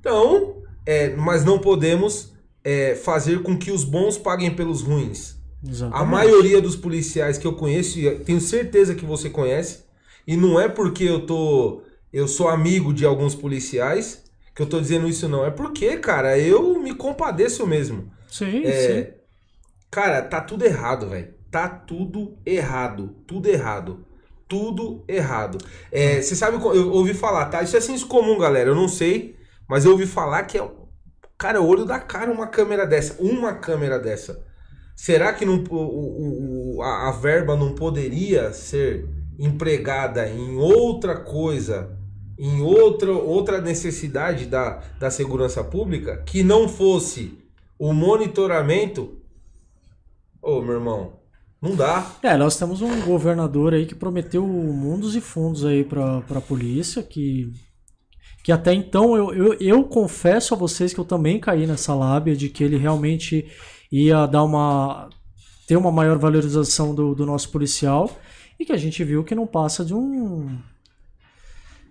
Então, 0.00 0.62
é, 0.86 1.14
mas 1.14 1.44
não 1.44 1.58
podemos 1.58 2.32
é, 2.64 2.94
fazer 2.94 3.42
com 3.42 3.56
que 3.56 3.70
os 3.70 3.84
bons 3.84 4.16
paguem 4.18 4.54
pelos 4.54 4.82
ruins. 4.82 5.36
A 5.64 5.70
Exatamente. 5.70 6.10
maioria 6.10 6.60
dos 6.60 6.74
policiais 6.74 7.38
que 7.38 7.46
eu 7.46 7.52
conheço, 7.52 7.98
e 7.98 8.10
tenho 8.20 8.40
certeza 8.40 8.94
que 8.94 9.04
você 9.04 9.30
conhece, 9.30 9.84
e 10.26 10.36
não 10.36 10.58
é 10.58 10.68
porque 10.68 11.04
eu 11.04 11.24
tô. 11.24 11.82
Eu 12.12 12.28
sou 12.28 12.48
amigo 12.48 12.92
de 12.92 13.06
alguns 13.06 13.34
policiais 13.34 14.21
que 14.54 14.62
eu 14.62 14.66
tô 14.66 14.80
dizendo 14.80 15.08
isso, 15.08 15.28
não. 15.28 15.44
É 15.44 15.50
porque, 15.50 15.96
cara, 15.98 16.38
eu 16.38 16.78
me 16.80 16.94
compadeço 16.94 17.66
mesmo. 17.66 18.10
Sim, 18.28 18.62
sim. 18.62 18.68
É, 18.68 19.14
cara, 19.90 20.22
tá 20.22 20.40
tudo 20.40 20.64
errado, 20.64 21.08
velho. 21.08 21.34
Tá 21.50 21.68
tudo 21.68 22.36
errado. 22.46 23.16
Tudo 23.26 23.48
errado. 23.48 24.04
Tudo 24.48 25.04
errado. 25.08 25.58
É, 25.90 26.20
Você 26.20 26.34
sabe, 26.36 26.56
eu 26.56 26.92
ouvi 26.92 27.14
falar, 27.14 27.46
tá? 27.46 27.62
Isso 27.62 27.76
é 27.76 27.80
senso 27.80 28.06
comum, 28.06 28.38
galera. 28.38 28.70
Eu 28.70 28.74
não 28.74 28.88
sei, 28.88 29.36
mas 29.68 29.84
eu 29.84 29.92
ouvi 29.92 30.06
falar 30.06 30.44
que 30.44 30.58
é. 30.58 30.70
Cara, 31.38 31.60
o 31.60 31.66
olho 31.66 31.84
da 31.84 31.98
cara 31.98 32.30
uma 32.30 32.46
câmera 32.46 32.86
dessa. 32.86 33.16
Uma 33.20 33.54
câmera 33.54 33.98
dessa. 33.98 34.44
Será 34.94 35.32
que 35.32 35.44
não, 35.44 35.64
o- 35.70 36.76
o- 36.76 36.82
a, 36.82 37.08
a 37.08 37.12
verba 37.12 37.56
não 37.56 37.74
poderia 37.74 38.52
ser 38.52 39.08
empregada 39.38 40.28
em 40.28 40.56
outra 40.56 41.16
coisa, 41.16 41.98
em 42.44 42.60
outra, 42.60 43.12
outra 43.12 43.60
necessidade 43.60 44.46
da, 44.46 44.82
da 44.98 45.12
segurança 45.12 45.62
pública 45.62 46.24
que 46.26 46.42
não 46.42 46.68
fosse 46.68 47.38
o 47.78 47.92
monitoramento? 47.92 49.16
Ô, 50.42 50.60
meu 50.60 50.74
irmão, 50.74 51.20
não 51.60 51.76
dá. 51.76 52.16
É, 52.20 52.36
nós 52.36 52.56
temos 52.56 52.82
um 52.82 53.00
governador 53.02 53.72
aí 53.72 53.86
que 53.86 53.94
prometeu 53.94 54.44
mundos 54.44 55.14
e 55.14 55.20
fundos 55.20 55.64
aí 55.64 55.84
pra, 55.84 56.20
pra 56.22 56.40
polícia, 56.40 57.00
que, 57.00 57.52
que 58.42 58.50
até 58.50 58.74
então 58.74 59.16
eu, 59.16 59.32
eu, 59.32 59.54
eu 59.60 59.84
confesso 59.84 60.52
a 60.52 60.56
vocês 60.56 60.92
que 60.92 60.98
eu 60.98 61.04
também 61.04 61.38
caí 61.38 61.64
nessa 61.64 61.94
lábia 61.94 62.34
de 62.34 62.48
que 62.48 62.64
ele 62.64 62.76
realmente 62.76 63.46
ia 63.92 64.26
dar 64.26 64.42
uma. 64.42 65.08
ter 65.68 65.76
uma 65.76 65.92
maior 65.92 66.18
valorização 66.18 66.92
do, 66.92 67.14
do 67.14 67.24
nosso 67.24 67.50
policial 67.50 68.10
e 68.58 68.64
que 68.64 68.72
a 68.72 68.76
gente 68.76 69.04
viu 69.04 69.22
que 69.22 69.32
não 69.32 69.46
passa 69.46 69.84
de 69.84 69.94
um. 69.94 70.58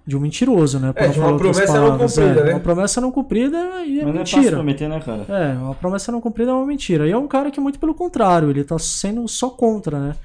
De 0.05 0.17
um 0.17 0.19
mentiroso, 0.19 0.79
né? 0.79 0.91
É, 0.95 1.07
de 1.07 1.19
uma 1.19 1.25
falar 1.27 1.31
outras 1.33 1.57
promessa 1.57 1.73
não 1.79 1.83
palavras. 1.83 2.15
cumprida, 2.15 2.39
É, 2.39 2.43
né? 2.43 2.51
Uma 2.53 2.59
promessa 2.59 3.01
não 3.01 3.11
cumprida 3.11 3.57
e 3.85 3.99
é 3.99 4.03
Mas 4.05 4.13
não 4.13 4.21
é 4.21 4.25
fácil 4.25 4.37
mentira. 4.37 4.55
prometer, 4.57 4.89
né, 4.89 4.99
cara? 4.99 5.25
É, 5.29 5.53
uma 5.57 5.75
promessa 5.75 6.11
não 6.11 6.21
cumprida 6.21 6.51
é 6.51 6.53
uma 6.53 6.65
mentira. 6.65 7.07
E 7.07 7.11
é 7.11 7.17
um 7.17 7.27
cara 7.27 7.51
que 7.51 7.59
é 7.59 7.63
muito 7.63 7.79
pelo 7.79 7.93
contrário, 7.93 8.49
ele 8.49 8.63
tá 8.63 8.77
sendo 8.79 9.27
só 9.27 9.49
contra, 9.49 9.99
né? 9.99 10.15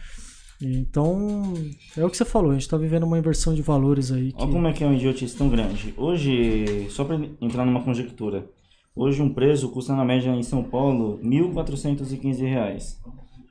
Então, 0.62 1.52
é 1.96 2.02
o 2.04 2.08
que 2.08 2.16
você 2.16 2.24
falou, 2.24 2.50
a 2.52 2.54
gente 2.54 2.66
tá 2.68 2.78
vivendo 2.78 3.02
uma 3.04 3.18
inversão 3.18 3.52
de 3.52 3.60
valores 3.60 4.10
aí. 4.10 4.32
Que... 4.32 4.42
Olha 4.42 4.52
como 4.52 4.66
é 4.66 4.72
que 4.72 4.82
é 4.82 4.86
um 4.86 4.94
idiotice 4.94 5.36
tão 5.36 5.50
grande. 5.50 5.92
Hoje, 5.98 6.86
só 6.88 7.04
para 7.04 7.20
entrar 7.42 7.66
numa 7.66 7.82
conjectura, 7.82 8.46
hoje 8.94 9.20
um 9.20 9.28
preso 9.34 9.68
custa 9.70 9.94
na 9.94 10.02
média 10.04 10.30
em 10.30 10.42
São 10.42 10.62
Paulo 10.64 11.20
1.415 11.22 12.40
reais. 12.40 12.98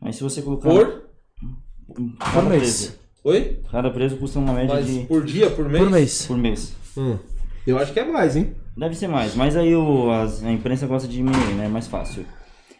Aí 0.01 0.11
se 0.11 0.23
você 0.23 0.41
colocar... 0.41 0.69
Por? 0.69 1.05
Por 1.87 2.43
mês. 2.49 2.59
preso, 2.59 2.99
Oi? 3.25 3.57
cada 3.71 3.89
preso 3.89 4.17
custa 4.17 4.37
uma 4.37 4.53
média 4.53 4.75
Mas 4.75 4.85
de... 4.85 4.99
por 5.07 5.25
dia, 5.25 5.49
por 5.49 5.67
mês? 5.67 5.83
Por 5.83 5.91
mês. 5.91 6.25
por 6.27 6.37
mês. 6.37 6.75
Hum. 6.95 7.17
Eu 7.65 7.79
acho 7.79 7.91
que 7.91 7.99
é 7.99 8.05
mais, 8.05 8.35
hein? 8.35 8.51
Deve 8.77 8.93
ser 8.93 9.07
mais, 9.07 9.35
mas 9.35 9.57
aí 9.57 9.75
o, 9.75 10.11
as- 10.11 10.43
a 10.43 10.51
imprensa 10.51 10.85
gosta 10.85 11.07
de 11.07 11.15
diminuir, 11.15 11.55
né? 11.55 11.65
É 11.65 11.67
mais 11.67 11.87
fácil. 11.87 12.23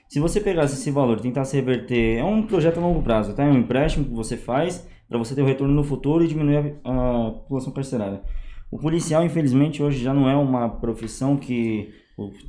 Se 0.08 0.20
você 0.20 0.40
pegasse 0.40 0.76
esse 0.76 0.92
valor 0.92 1.18
e 1.18 1.22
tentasse 1.22 1.56
reverter, 1.56 2.20
é 2.20 2.24
um 2.24 2.44
projeto 2.44 2.78
a 2.78 2.82
longo 2.82 3.02
prazo, 3.02 3.34
tá? 3.34 3.44
É 3.44 3.48
um 3.50 3.58
empréstimo 3.58 4.06
que 4.06 4.14
você 4.14 4.38
faz 4.38 4.88
para 5.10 5.18
você 5.18 5.34
ter 5.34 5.42
o 5.42 5.46
retorno 5.46 5.74
no 5.74 5.84
futuro 5.84 6.24
e 6.24 6.28
diminuir 6.28 6.76
a, 6.84 7.28
a 7.28 7.32
população 7.32 7.74
carcerária. 7.74 8.22
O 8.70 8.78
policial, 8.78 9.26
infelizmente, 9.26 9.82
hoje 9.82 10.04
já 10.04 10.14
não 10.14 10.30
é 10.30 10.36
uma 10.36 10.70
profissão 10.70 11.38
que 11.38 11.92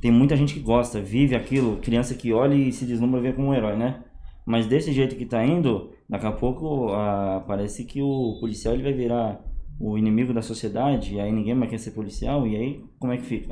tem 0.01 0.11
muita 0.11 0.35
gente 0.35 0.53
que 0.53 0.59
gosta, 0.59 1.01
vive 1.01 1.35
aquilo, 1.35 1.77
criança 1.77 2.13
que 2.13 2.31
olha 2.31 2.53
e 2.53 2.71
se 2.71 2.85
deslumbra 2.85 3.19
vê 3.19 3.33
como 3.33 3.47
um 3.47 3.53
herói, 3.55 3.75
né? 3.75 4.03
Mas 4.47 4.65
desse 4.65 4.93
jeito 4.93 5.17
que 5.17 5.25
tá 5.25 5.45
indo, 5.45 5.91
daqui 6.07 6.25
a 6.25 6.31
pouco 6.31 6.87
ah, 6.93 7.43
parece 7.45 7.83
que 7.83 8.01
o 8.01 8.37
policial 8.39 8.73
ele 8.73 8.83
vai 8.83 8.93
virar 8.93 9.43
o 9.77 9.97
inimigo 9.97 10.33
da 10.33 10.41
sociedade, 10.41 11.15
e 11.15 11.19
aí 11.19 11.29
ninguém 11.29 11.53
mais 11.53 11.69
quer 11.69 11.77
ser 11.77 11.91
policial, 11.91 12.47
e 12.47 12.55
aí 12.55 12.83
como 12.97 13.11
é 13.11 13.17
que 13.17 13.23
fica? 13.25 13.51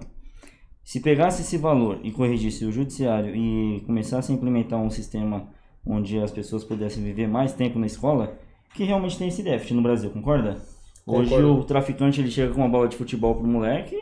Se 0.86 1.02
pegasse 1.02 1.42
esse 1.42 1.58
valor 1.58 2.00
e 2.02 2.14
corrigisse 2.14 2.64
o 2.64 2.72
judiciário 2.72 3.36
e 3.36 3.82
começasse 3.82 4.32
a 4.32 4.36
implementar 4.36 4.80
um 4.80 4.90
sistema 4.90 5.50
onde 5.86 6.18
as 6.18 6.32
pessoas 6.32 6.64
pudessem 6.64 7.04
viver 7.04 7.28
mais 7.28 7.52
tempo 7.52 7.78
na 7.78 7.88
escola, 7.88 8.40
que 8.74 8.86
realmente 8.86 9.18
tem 9.18 9.28
esse 9.28 9.44
déficit 9.44 9.74
no 9.74 9.82
Brasil, 9.82 10.10
concorda? 10.12 10.62
Hoje 11.06 11.30
Concordo. 11.30 11.60
o 11.60 11.64
traficante 11.66 12.22
ele 12.22 12.32
chega 12.32 12.54
com 12.54 12.62
uma 12.62 12.70
bola 12.70 12.88
de 12.88 12.96
futebol 12.96 13.36
pro 13.36 13.46
moleque, 13.46 13.98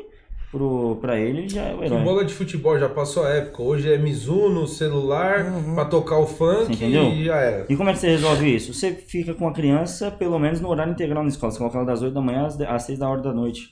pro, 0.53 0.97
pra 1.01 1.19
ele 1.19 1.39
ele 1.39 1.49
já 1.49 1.63
é 1.63 1.73
o 1.73 1.79
Que 1.79 1.85
herói. 1.85 2.03
bola 2.03 2.23
de 2.23 2.31
futebol 2.33 2.77
já 2.79 2.87
passou 2.87 3.23
a 3.25 3.29
época. 3.29 3.63
Hoje 3.63 3.91
é 3.91 3.97
Mizuno, 3.97 4.67
celular, 4.67 5.45
pra 5.73 5.85
tocar 5.85 6.19
o 6.19 6.27
funk 6.27 6.71
entendeu? 6.71 7.05
e 7.09 7.25
já 7.25 7.35
era. 7.37 7.65
E 7.67 7.75
como 7.75 7.89
é 7.89 7.93
que 7.93 7.99
você 7.99 8.09
resolve 8.09 8.55
isso? 8.55 8.73
Você 8.73 8.91
fica 8.93 9.33
com 9.33 9.47
a 9.47 9.51
criança 9.51 10.11
pelo 10.11 10.37
menos 10.37 10.61
no 10.61 10.69
horário 10.69 10.91
integral 10.93 11.23
na 11.23 11.29
escola. 11.29 11.51
Você 11.51 11.57
coloca 11.57 11.77
ela 11.77 11.85
das 11.87 12.01
8 12.03 12.13
da 12.13 12.21
manhã 12.21 12.45
às 12.45 12.55
de- 12.55 12.65
às 12.65 12.83
6 12.83 12.99
da 12.99 13.09
hora 13.09 13.21
da 13.21 13.33
noite. 13.33 13.69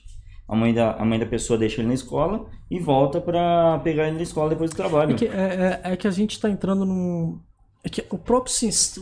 A 0.48 0.56
mãe 0.56 0.74
da, 0.74 0.92
a 0.96 1.04
mãe 1.04 1.18
da 1.18 1.24
pessoa 1.26 1.56
deixa 1.58 1.80
ele 1.80 1.88
na 1.88 1.94
escola 1.94 2.44
e 2.70 2.78
volta 2.78 3.20
pra 3.20 3.80
pegar 3.84 4.08
ele 4.08 4.16
na 4.16 4.22
escola 4.22 4.50
depois 4.50 4.70
do 4.70 4.76
trabalho. 4.76 5.12
É 5.12 5.14
que, 5.14 5.24
é, 5.26 5.80
é- 5.84 5.92
é 5.92 5.96
que 5.96 6.06
a 6.08 6.10
gente 6.10 6.38
tá 6.40 6.50
entrando 6.50 6.84
num. 6.84 7.38
É 7.84 7.88
que 7.88 8.04
o 8.10 8.16
próprio 8.16 8.52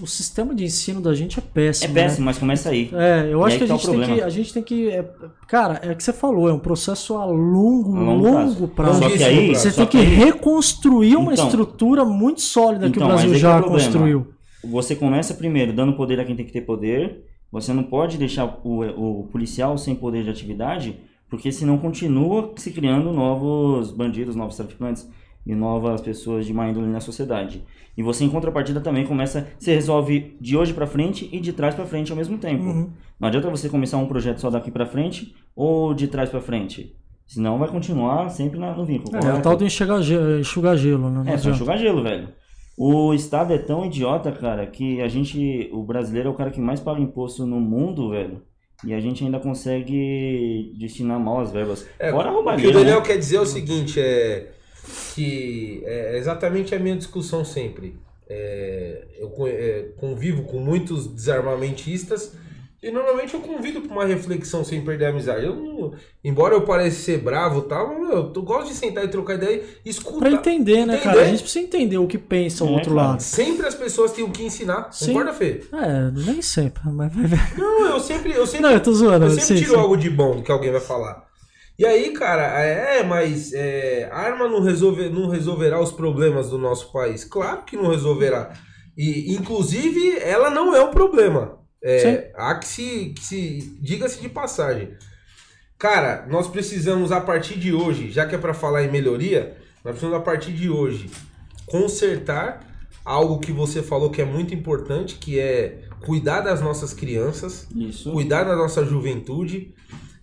o 0.03 0.07
sistema 0.07 0.55
de 0.55 0.65
ensino 0.65 1.03
da 1.03 1.13
gente 1.15 1.39
é 1.39 1.43
É 1.43 1.47
péssimo. 1.53 1.93
né? 1.93 2.03
péssimo, 2.03 2.25
mas 2.25 2.39
começa 2.39 2.71
aí. 2.71 2.89
É, 2.95 3.29
eu 3.31 3.41
E 3.41 3.45
acho 3.45 3.59
que 3.59 3.65
a 3.65 3.67
tá 3.67 3.75
o 3.75 3.79
gente, 3.79 3.91
tem 3.91 4.15
que 4.17 4.23
a 4.23 4.29
gente 4.31 4.55
tem 4.55 4.63
que. 4.63 4.89
é, 4.89 5.05
cara, 5.47 5.75
é 5.83 5.93
o 5.93 5.97
que 5.97 6.03
você 6.03 6.15
falou, 6.15 6.49
é 6.49 6.53
um 6.55 6.59
processo 6.59 7.15
a 7.19 7.27
longo, 7.27 7.95
A 7.95 8.01
longo 8.01 8.27
longo 8.27 8.69
prazo. 8.69 9.01
Só 9.03 9.11
que 9.11 9.23
aí, 9.23 9.49
prazo. 9.51 9.61
Você 9.61 9.71
só 9.71 9.85
tem 9.85 9.87
que 9.87 9.99
aí- 9.99 10.15
reconstruir 10.15 11.15
uma 11.17 11.35
Então. 11.35 11.45
estrutura 11.45 12.07
muito 12.07 12.41
sólida 12.41 12.89
que 12.91 12.97
o 12.99 13.03
Então, 13.03 13.09
Brasil 13.09 13.35
é 13.35 13.39
já 13.39 13.57
o 13.59 13.61
problema. 13.61 13.85
construiu. 13.85 14.27
Você 14.65 14.97
começa 14.97 15.35
primeiro 15.35 15.75
dando 15.75 15.93
poder 15.93 16.19
a 16.19 16.25
quem 16.25 16.35
tem 16.35 16.47
que 16.47 16.53
ter 16.53 16.63
poder. 16.63 17.27
Você 17.53 17.75
não 17.75 17.83
pode 17.83 18.17
deixar 18.17 18.61
o, 18.65 19.21
o 19.21 19.29
policial 19.31 19.77
sem 19.77 19.95
poder 19.95 20.25
de 20.25 20.31
atividade, 20.31 20.97
porque 21.29 21.53
senão 21.53 21.77
continua 21.77 22.53
se 22.57 22.71
criando 22.71 23.13
novos 23.13 23.91
bandidos, 23.91 24.35
novos 24.35 24.57
traficantes 24.57 25.07
e 25.47 25.55
novas 25.55 26.01
pessoas 26.01 26.47
de 26.47 26.53
má 26.53 26.69
índole 26.69 26.87
na 26.89 27.01
sociedade. 27.01 27.65
E 27.97 28.03
você, 28.03 28.25
em 28.25 28.31
contrapartida, 28.31 28.81
também 28.81 29.05
começa. 29.07 29.49
Você 29.59 29.75
resolve 29.75 30.37
de 30.41 30.57
hoje 30.57 30.73
pra 30.73 30.87
frente 30.87 31.29
e 31.33 31.41
de 31.41 31.53
trás 31.53 31.75
pra 31.75 31.85
frente 31.85 32.11
ao 32.13 32.17
mesmo 32.17 32.39
tempo. 32.39 32.65
Uhum. 32.65 32.91
Não 33.19 33.29
adianta 33.29 33.51
você 33.51 33.69
começar 33.69 33.99
um 33.99 34.07
projeto 34.07 34.39
só 34.41 34.49
daqui 34.51 34.71
pra 34.71 34.87
frente 34.87 35.35
ou 35.55 35.93
de 35.93 36.07
trás 36.09 36.31
pra 36.31 36.41
frente. 36.41 36.95
Senão 37.27 37.59
vai 37.59 37.69
continuar 37.69 38.29
sempre 38.31 38.59
na- 38.59 38.75
no 38.75 38.85
vínculo. 38.85 39.17
É, 39.25 39.29
é 39.29 39.35
o 39.35 39.43
tal 39.43 39.57
do 39.57 39.65
enxugar 39.65 40.03
gelo, 40.03 40.39
enxugar 40.41 40.77
gelo 40.77 41.11
né? 41.11 41.23
Não 41.25 41.33
É, 41.33 41.37
só 41.37 41.51
enxugar 41.51 41.79
gelo, 41.79 42.03
velho. 42.03 42.29
O 42.79 43.13
Estado 43.13 43.53
é 43.53 43.59
tão 43.59 43.85
idiota, 43.85 44.33
cara, 44.33 44.67
que 44.67 45.01
a 45.03 45.09
gente, 45.09 45.69
o 45.73 45.83
brasileiro 45.83 46.29
é 46.29 46.33
o 46.33 46.35
cara 46.35 46.51
que 46.51 46.61
mais 46.61 46.81
paga 46.81 47.01
imposto 47.01 47.45
no 47.47 47.61
mundo, 47.61 48.11
velho. 48.11 48.43
E 48.87 48.95
a 48.95 49.01
gente 49.01 49.23
ainda 49.23 49.39
consegue 49.39 50.73
destinar 50.79 51.21
mal 51.21 51.41
as 51.41 51.53
verbas. 51.53 51.87
É, 51.99 52.11
Fora 52.11 52.31
a 52.31 52.33
o 52.33 52.57
que 52.57 52.67
o 52.67 52.73
Daniel 52.73 53.01
né? 53.01 53.07
quer 53.07 53.19
dizer 53.19 53.37
é 53.37 53.41
o 53.41 53.47
seguinte, 53.47 54.01
é 54.01 54.51
que 55.15 55.83
é 55.85 56.17
exatamente 56.19 56.75
a 56.75 56.79
minha 56.79 56.97
discussão 56.97 57.45
sempre. 57.45 57.97
É, 58.29 59.05
eu 59.19 59.33
é, 59.47 59.89
convivo 59.97 60.45
com 60.45 60.59
muitos 60.61 61.07
desarmamentistas 61.09 62.33
e 62.83 62.91
normalmente 62.91 63.35
eu 63.35 63.41
convido 63.41 63.83
para 63.83 63.93
uma 63.93 64.07
reflexão 64.07 64.65
sem 64.65 64.83
perder 64.83 65.07
a 65.07 65.09
amizade. 65.11 65.45
Eu 65.45 65.55
não- 65.57 65.93
embora 66.25 66.55
eu 66.55 66.63
pareça 66.63 67.01
ser 67.03 67.19
bravo 67.19 67.61
e 67.61 67.69
tal, 67.69 67.89
meu, 68.01 68.33
eu 68.35 68.43
gosto 68.43 68.69
de 68.69 68.75
sentar 68.75 69.05
e 69.05 69.09
trocar 69.09 69.35
ideia 69.35 69.63
e 69.85 69.91
escutar. 69.91 70.21
Pra 70.21 70.31
entender, 70.31 70.87
né, 70.87 70.99
cara? 70.99 71.23
A 71.23 71.25
gente 71.25 71.43
precisa 71.43 71.65
entender 71.65 71.99
o 71.99 72.07
que 72.07 72.17
pensa 72.17 72.65
o 72.65 72.69
É, 72.69 72.71
outro 72.71 72.95
lado. 72.95 73.21
Sempre 73.21 73.67
as 73.67 73.75
pessoas 73.75 74.13
têm 74.13 74.25
o 74.25 74.31
que 74.31 74.45
ensinar. 74.45 74.91
Sim. 74.93 75.09
Concorda, 75.09 75.33
Fê? 75.35 75.63
É, 75.73 76.11
nem 76.25 76.41
sempre, 76.41 76.81
mas 76.87 77.13
vai 77.15 77.25
ver. 77.27 77.59
Não, 77.59 77.87
eu 77.87 78.01
sempre, 78.01 78.33
eu 78.33 78.47
sempre 78.47 78.63
Não, 78.67 78.73
eu 78.73 78.81
tô 78.83 78.93
zoando. 78.95 79.27
Eu 79.27 79.31
sim, 79.33 79.41
sempre 79.41 79.63
tiro 79.63 79.75
sim. 79.75 79.81
algo 79.81 79.97
de 79.97 80.09
bom 80.09 80.37
do 80.37 80.43
que 80.43 80.53
alguém 80.53 80.71
vai 80.71 80.81
falar. 80.81 81.29
E 81.81 81.87
aí, 81.87 82.13
cara, 82.13 82.43
é, 82.63 83.03
mas 83.03 83.55
é, 83.55 84.07
a 84.13 84.19
arma 84.19 84.47
não, 84.47 84.61
resolve, 84.61 85.09
não 85.09 85.31
resolverá 85.31 85.81
os 85.81 85.91
problemas 85.91 86.51
do 86.51 86.59
nosso 86.59 86.93
país. 86.93 87.25
Claro 87.25 87.63
que 87.63 87.75
não 87.75 87.89
resolverá. 87.89 88.53
E, 88.95 89.35
inclusive, 89.35 90.19
ela 90.19 90.51
não 90.51 90.77
é 90.77 90.85
um 90.85 90.91
problema. 90.91 91.59
É, 91.83 92.33
há 92.37 92.55
que 92.57 92.69
se, 92.69 93.15
que 93.17 93.25
se 93.25 93.79
diga-se 93.81 94.21
de 94.21 94.29
passagem. 94.29 94.91
Cara, 95.79 96.27
nós 96.29 96.49
precisamos 96.49 97.11
a 97.13 97.19
partir 97.23 97.59
de 97.59 97.73
hoje, 97.73 98.11
já 98.11 98.27
que 98.27 98.35
é 98.35 98.39
para 98.39 98.53
falar 98.53 98.85
em 98.85 98.93
melhoria, 98.93 99.57
nós 99.83 99.93
precisamos 99.93 100.19
a 100.19 100.21
partir 100.21 100.53
de 100.53 100.69
hoje 100.69 101.11
consertar 101.65 102.61
algo 103.03 103.39
que 103.39 103.53
você 103.53 103.83
falou 103.83 104.11
que 104.11 104.21
é 104.21 104.27
muito 104.27 104.53
importante, 104.53 105.15
que 105.15 105.41
é 105.41 105.81
cuidar 106.05 106.43
das 106.43 106.61
nossas 106.61 106.93
crianças 106.93 107.67
Isso. 107.75 108.13
cuidar 108.13 108.45
da 108.45 108.55
nossa 108.55 108.85
juventude. 108.85 109.75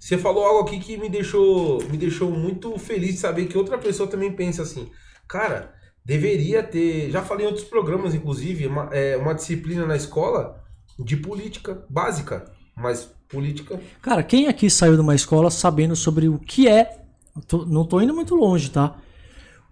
Você 0.08 0.18
falou 0.18 0.46
algo 0.46 0.62
aqui 0.62 0.80
que 0.80 0.96
me 0.96 1.10
deixou, 1.10 1.84
me 1.92 1.98
deixou 1.98 2.32
muito 2.32 2.80
feliz 2.80 3.16
de 3.16 3.18
saber 3.20 3.46
que 3.48 3.58
outra 3.58 3.78
pessoa 3.78 4.08
também 4.08 4.32
pensa 4.32 4.62
assim. 4.62 4.90
Cara, 5.28 5.74
deveria 6.06 6.64
ter. 6.64 7.12
Já 7.12 7.22
falei 7.22 7.46
em 7.46 7.50
outros 7.50 7.66
programas, 7.66 8.16
inclusive, 8.16 8.68
uma, 8.68 8.88
é, 8.94 9.18
uma 9.18 9.34
disciplina 9.34 9.86
na 9.86 9.98
escola 9.98 10.64
de 10.98 11.18
política 11.18 11.84
básica. 11.90 12.50
Mas 12.74 13.12
política. 13.28 13.78
Cara, 14.02 14.24
quem 14.24 14.48
aqui 14.48 14.70
saiu 14.70 14.96
de 14.96 15.02
uma 15.02 15.14
escola 15.14 15.52
sabendo 15.52 15.94
sobre 15.94 16.30
o 16.30 16.40
que 16.40 16.70
é. 16.70 17.00
tô- 17.46 17.66
não 17.66 17.86
tô 17.86 18.00
indo 18.00 18.14
muito 18.14 18.34
longe, 18.34 18.70
tá? 18.72 18.96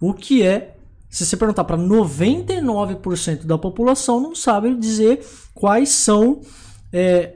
O 0.02 0.14
que 0.14 0.44
é. 0.44 0.76
Se 1.10 1.26
você 1.26 1.38
perguntar 1.38 1.64
para 1.64 1.78
99% 1.78 3.46
da 3.46 3.58
população, 3.58 4.20
não 4.20 4.36
sabe 4.36 4.76
dizer 4.76 5.26
quais 5.54 5.88
são. 5.92 6.42
é, 6.92 7.36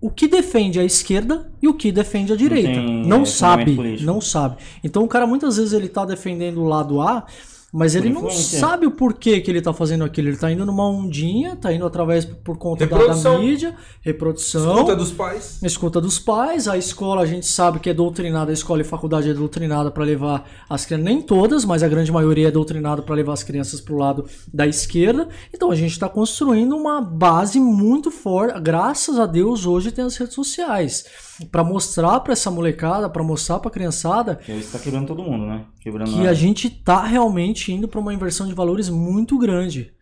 o 0.00 0.10
que 0.10 0.28
defende 0.28 0.78
a 0.78 0.84
esquerda 0.84 1.50
e 1.60 1.68
o 1.68 1.74
que 1.74 1.90
defende 1.92 2.32
a 2.32 2.36
direita. 2.36 2.68
tem, 2.68 3.06
Não 3.06 3.22
é, 3.22 3.24
sabe, 3.24 3.98
não 4.02 4.20
sabe. 4.20 4.56
Então 4.82 5.02
o 5.04 5.08
cara 5.08 5.26
muitas 5.26 5.56
vezes 5.56 5.72
ele 5.72 5.88
tá 5.88 6.04
defendendo 6.04 6.60
o 6.60 6.64
lado 6.64 7.00
A, 7.00 7.26
mas 7.74 7.96
ele 7.96 8.08
não 8.08 8.30
sabe 8.30 8.86
o 8.86 8.92
porquê 8.92 9.40
que 9.40 9.50
ele 9.50 9.60
tá 9.60 9.72
fazendo 9.72 10.04
aquilo. 10.04 10.28
Ele 10.28 10.36
tá 10.36 10.48
indo 10.48 10.64
numa 10.64 10.88
ondinha, 10.88 11.56
tá 11.56 11.72
indo 11.72 11.84
através 11.84 12.24
por 12.24 12.56
conta 12.56 12.86
da, 12.86 12.96
da 12.96 13.38
mídia, 13.38 13.74
reprodução. 14.00 14.74
Escuta 14.74 14.94
dos 14.94 15.10
pais. 15.10 15.58
Escuta 15.60 16.00
dos 16.00 16.18
pais, 16.20 16.68
a 16.68 16.78
escola 16.78 17.22
a 17.22 17.26
gente 17.26 17.46
sabe 17.46 17.80
que 17.80 17.90
é 17.90 17.94
doutrinada, 17.94 18.52
a 18.52 18.54
escola 18.54 18.80
e 18.80 18.84
faculdade 18.84 19.28
é 19.28 19.34
doutrinada 19.34 19.90
para 19.90 20.04
levar 20.04 20.48
as 20.70 20.86
crianças, 20.86 21.04
nem 21.04 21.20
todas, 21.20 21.64
mas 21.64 21.82
a 21.82 21.88
grande 21.88 22.12
maioria 22.12 22.46
é 22.46 22.50
doutrinada 22.52 23.02
para 23.02 23.16
levar 23.16 23.32
as 23.32 23.42
crianças 23.42 23.80
para 23.80 23.92
o 23.92 23.98
lado 23.98 24.24
da 24.52 24.68
esquerda. 24.68 25.28
Então 25.52 25.68
a 25.72 25.74
gente 25.74 25.90
está 25.90 26.08
construindo 26.08 26.76
uma 26.76 27.00
base 27.00 27.58
muito 27.58 28.08
forte. 28.08 28.56
Graças 28.60 29.18
a 29.18 29.26
Deus 29.26 29.66
hoje 29.66 29.90
tem 29.90 30.04
as 30.04 30.16
redes 30.16 30.34
sociais 30.34 31.06
para 31.50 31.64
mostrar 31.64 32.20
para 32.20 32.34
essa 32.34 32.52
molecada, 32.52 33.10
para 33.10 33.24
mostrar 33.24 33.58
para 33.58 33.68
a 33.68 33.72
criançada 33.72 34.36
Que 34.36 34.52
isso 34.52 34.70
tá 34.70 34.78
quebrando 34.78 35.08
todo 35.08 35.22
mundo, 35.22 35.46
né? 35.46 35.64
Quebrando 35.84 36.14
que 36.14 36.26
a 36.26 36.32
gente 36.32 36.70
tá 36.70 37.04
realmente 37.04 37.70
indo 37.70 37.86
para 37.86 38.00
uma 38.00 38.14
inversão 38.14 38.46
de 38.46 38.54
valores 38.54 38.88
muito 38.88 39.38
grande. 39.38 39.92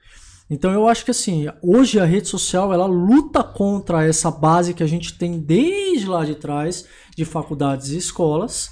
Então 0.49 0.71
eu 0.71 0.87
acho 0.87 1.05
que 1.05 1.11
assim, 1.11 1.47
hoje 1.61 1.99
a 1.99 2.05
rede 2.05 2.29
social 2.29 2.73
ela 2.73 2.87
luta 2.87 3.43
contra 3.43 4.07
essa 4.07 4.31
base 4.31 4.75
que 4.75 4.83
a 4.85 4.87
gente 4.87 5.19
tem 5.19 5.41
desde 5.41 6.07
lá 6.07 6.25
de 6.25 6.37
trás 6.37 6.87
de 7.17 7.25
faculdades 7.25 7.89
e 7.89 7.97
escolas. 7.97 8.71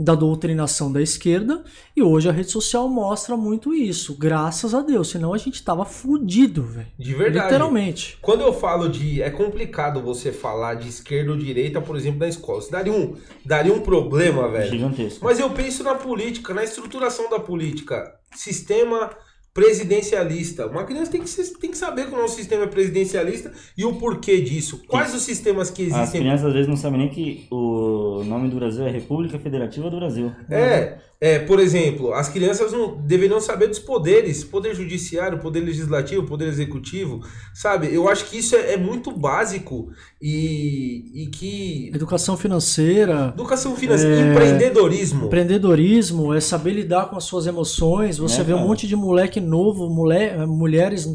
Da 0.00 0.14
doutrinação 0.14 0.90
da 0.90 1.02
esquerda 1.02 1.62
e 1.94 2.02
hoje 2.02 2.26
a 2.26 2.32
rede 2.32 2.50
social 2.50 2.88
mostra 2.88 3.36
muito 3.36 3.74
isso, 3.74 4.16
graças 4.16 4.74
a 4.74 4.80
Deus, 4.80 5.10
senão 5.10 5.34
a 5.34 5.38
gente 5.38 5.62
tava 5.62 5.84
fudido, 5.84 6.62
velho. 6.62 6.86
De 6.98 7.14
verdade. 7.14 7.44
Literalmente. 7.44 8.18
Quando 8.22 8.40
eu 8.40 8.54
falo 8.54 8.88
de. 8.88 9.20
É 9.20 9.28
complicado 9.28 10.00
você 10.00 10.32
falar 10.32 10.74
de 10.74 10.88
esquerda 10.88 11.32
ou 11.32 11.36
direita, 11.36 11.82
por 11.82 11.96
exemplo, 11.96 12.20
na 12.20 12.28
escola. 12.28 12.60
Isso 12.60 12.72
daria 12.72 12.92
um, 12.92 13.14
daria 13.44 13.74
um 13.74 13.80
problema, 13.80 14.48
velho. 14.48 14.70
Gigantesco. 14.70 15.22
Mas 15.22 15.38
eu 15.38 15.50
penso 15.50 15.84
na 15.84 15.94
política, 15.94 16.54
na 16.54 16.64
estruturação 16.64 17.28
da 17.28 17.38
política. 17.38 18.14
Sistema 18.34 19.10
presidencialista. 19.52 20.66
Uma 20.66 20.84
criança 20.84 21.10
tem 21.10 21.22
que, 21.22 21.30
tem 21.60 21.70
que 21.70 21.76
saber 21.76 22.06
que 22.06 22.14
o 22.14 22.18
nosso 22.18 22.36
sistema 22.36 22.64
é 22.64 22.66
presidencialista 22.66 23.52
e 23.76 23.84
o 23.84 23.96
porquê 23.96 24.40
disso. 24.40 24.82
Quais 24.86 25.14
os 25.14 25.22
sistemas 25.22 25.70
que 25.70 25.86
As 25.86 25.96
existem. 25.96 26.20
crianças 26.20 26.46
às 26.46 26.52
vezes 26.52 26.68
não 26.68 26.76
sabem 26.76 27.00
nem 27.00 27.08
que 27.08 27.46
o 27.50 28.22
nome 28.24 28.48
do 28.48 28.56
Brasil 28.56 28.84
é 28.86 28.90
República 28.90 29.38
Federativa 29.38 29.90
do 29.90 29.96
Brasil. 29.96 30.32
É, 30.48 30.98
é, 31.20 31.38
por 31.38 31.60
exemplo, 31.60 32.14
as 32.14 32.28
crianças 32.30 32.72
não 32.72 32.96
deveriam 32.96 33.40
saber 33.40 33.68
dos 33.68 33.78
poderes, 33.78 34.42
poder 34.42 34.74
judiciário, 34.74 35.38
poder 35.38 35.60
legislativo, 35.60 36.24
poder 36.26 36.48
executivo, 36.48 37.20
sabe? 37.52 37.94
Eu 37.94 38.08
acho 38.08 38.24
que 38.30 38.38
isso 38.38 38.56
é, 38.56 38.72
é 38.72 38.76
muito 38.78 39.10
básico 39.12 39.90
e, 40.20 41.22
e 41.22 41.26
que 41.26 41.90
Educação 41.94 42.36
financeira, 42.36 43.32
educação 43.34 43.76
financeira, 43.76 44.16
É, 44.16 44.30
empreendedorismo, 44.32 45.26
empreendedorismo, 45.26 46.32
é 46.32 46.40
saber 46.40 46.72
lidar 46.72 47.10
com 47.10 47.16
as 47.16 47.24
suas 47.24 47.46
emoções. 47.46 48.16
Você 48.18 48.40
É, 48.40 48.44
vê 48.44 48.54
um 48.54 48.66
monte 48.66 48.86
de 48.86 48.96
moleque 48.96 49.40
novo, 49.40 49.90
mulher, 49.90 50.46
mulheres 50.46 51.06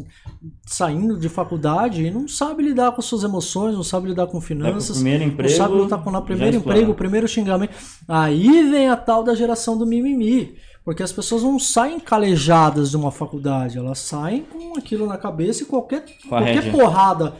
saindo 0.66 1.18
de 1.18 1.28
faculdade 1.28 2.04
e 2.04 2.10
não 2.10 2.28
sabe 2.28 2.62
lidar 2.62 2.92
com 2.92 3.02
suas 3.02 3.24
emoções, 3.24 3.74
não 3.74 3.82
sabe 3.82 4.08
lidar 4.08 4.26
com 4.26 4.38
pro 4.38 4.40
finanças. 4.40 4.96
primeiro 4.96 5.24
Não 5.24 5.32
emprego. 5.32 5.54
sabe 5.54 5.74
lutar 5.74 6.02
com 6.02 6.10
o 6.10 6.22
primeiro 6.22 6.56
emprego, 6.56 6.92
o 6.92 6.94
primeiro 6.94 7.26
xingamento. 7.28 7.74
Aí 8.08 8.70
vem 8.70 8.88
a 8.88 8.96
tal 8.96 9.22
da 9.24 9.34
geração 9.34 9.76
do 9.76 9.86
mimimi. 10.02 10.56
Porque 10.84 11.02
as 11.02 11.10
pessoas 11.10 11.42
não 11.42 11.58
saem 11.58 11.98
calejadas 11.98 12.90
de 12.90 12.96
uma 12.96 13.10
faculdade, 13.10 13.76
elas 13.76 13.98
saem 13.98 14.42
com 14.42 14.78
aquilo 14.78 15.06
na 15.06 15.18
cabeça 15.18 15.62
e 15.62 15.66
qualquer, 15.66 16.04
qualquer 16.28 16.70
porrada 16.70 17.34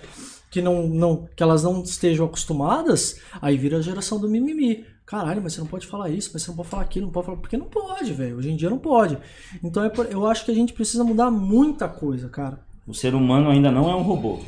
que, 0.50 0.61
não, 0.61 0.88
não, 0.88 1.28
que 1.36 1.42
elas 1.42 1.62
não 1.62 1.80
estejam 1.82 2.26
acostumadas, 2.26 3.20
aí 3.40 3.57
vira 3.57 3.78
a 3.78 3.82
geração 3.82 4.18
do 4.18 4.28
mimimi. 4.28 4.84
Caralho, 5.04 5.40
mas 5.40 5.52
você 5.52 5.61
não 5.61 5.68
pode 5.68 5.86
falar 5.86 6.11
isso, 6.11 6.30
mas 6.32 6.42
você 6.42 6.48
não 6.50 6.57
pode 6.57 6.68
falar 6.68 6.82
aquilo, 6.82 7.07
não 7.07 7.12
pode 7.12 7.26
falar. 7.26 7.38
Porque 7.38 7.57
não 7.57 7.66
pode, 7.66 8.12
velho. 8.12 8.38
Hoje 8.38 8.50
em 8.50 8.57
dia 8.57 8.68
não 8.68 8.78
pode. 8.78 9.16
Então 9.62 9.84
é 9.84 9.88
por- 9.88 10.11
eu 10.11 10.26
acho 10.26 10.44
que 10.44 10.50
a 10.50 10.54
gente 10.54 10.72
precisa 10.72 11.04
mudar 11.04 11.30
muita 11.30 11.86
coisa, 11.86 12.28
cara. 12.28 12.59
O 12.88 12.92
ser 12.92 13.14
humano 13.14 13.48
ainda 13.48 13.70
não 13.70 13.88
é 13.88 13.94
um 13.94 14.02
robô 14.02 14.40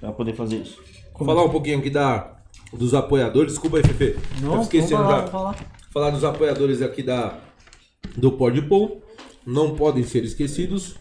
pra 0.00 0.10
poder 0.10 0.34
fazer 0.34 0.56
isso. 0.56 0.76
Vou 1.16 1.24
falar 1.24 1.44
um 1.44 1.50
pouquinho 1.50 1.78
aqui 1.78 1.90
da, 1.90 2.32
dos 2.72 2.94
apoiadores. 2.94 3.52
Desculpa 3.52 3.76
aí, 3.76 3.84
Fefe. 3.84 4.18
Não, 4.40 4.62
esquecendo 4.62 5.04
vamos 5.04 5.30
falar, 5.30 5.52
vamos 5.52 5.60
falar. 5.60 5.81
Falar 5.92 6.10
dos 6.10 6.24
apoiadores 6.24 6.80
aqui 6.80 7.02
da 7.02 7.38
do 8.16 8.32
Podpol. 8.32 9.02
Não 9.46 9.74
podem 9.74 10.02
ser 10.04 10.24
esquecidos. 10.24 10.94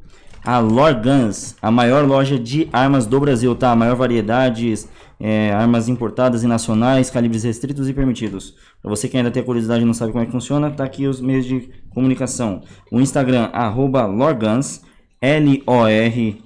A 0.45 0.61
Lorgans, 0.61 1.57
a 1.61 1.71
maior 1.71 2.07
loja 2.07 2.39
de 2.39 2.69
armas 2.73 3.07
do 3.07 3.21
Brasil, 3.21 3.55
tá? 3.55 3.73
A 3.73 3.77
maior 3.77 3.97
variedades, 3.97 4.89
é, 5.21 5.53
armas 5.53 5.89
importadas 5.89 6.45
e 6.45 6.47
nacionais, 6.47 7.11
calibres 7.11 7.43
restritos 7.43 7.89
e 7.89 7.93
permitidos. 7.93 8.55
Para 8.81 8.91
você 8.91 9.09
que 9.09 9.17
ainda 9.17 9.31
tem 9.31 9.43
curiosidade 9.43 9.83
e 9.83 9.85
não 9.85 9.95
sabe 9.95 10.13
como 10.13 10.23
é 10.23 10.27
que 10.27 10.33
funciona, 10.33 10.71
tá 10.71 10.85
aqui 10.85 11.07
os 11.07 11.21
meios 11.21 11.45
de 11.45 11.69
comunicação. 11.91 12.63
O 12.91 13.01
Instagram, 13.01 13.51
arroba 13.53 14.07
Lorgans, 14.07 14.83
L-O-R-G-U-N-S. 15.21 16.39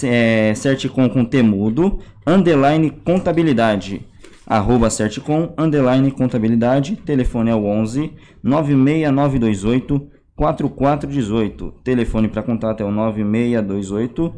é, 0.04 0.54
Certicom 0.56 1.08
com 1.10 1.24
temudo, 1.24 2.00
underline 2.26 2.90
contabilidade. 2.90 4.06
Arroba 4.46 4.90
Certicom, 4.90 5.54
underline 5.58 6.10
contabilidade. 6.12 6.96
Telefone 6.96 7.50
é 7.50 7.56
o 7.56 7.66
11 7.66 8.14
96928 8.44 10.10
4418. 10.36 11.72
Telefone 11.84 12.28
para 12.28 12.44
contato 12.44 12.82
é 12.82 12.86
o 12.86 12.92
9628 12.92 14.34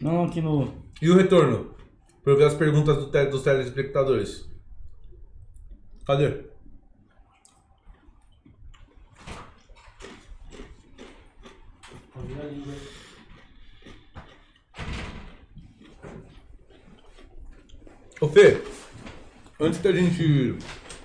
Não, 0.00 0.24
aqui 0.24 0.40
no. 0.40 0.74
E 1.00 1.08
o 1.08 1.16
retorno? 1.16 1.74
Pra 2.22 2.32
eu 2.32 2.36
ver 2.36 2.44
as 2.44 2.54
perguntas 2.54 2.96
do 2.96 3.10
te- 3.10 3.26
dos 3.26 3.42
telespectadores. 3.42 4.48
Cadê? 6.06 6.44
Ô 18.20 18.28
Fê, 18.28 18.62
antes 19.60 19.80
da 19.80 19.92
gente. 19.92 20.56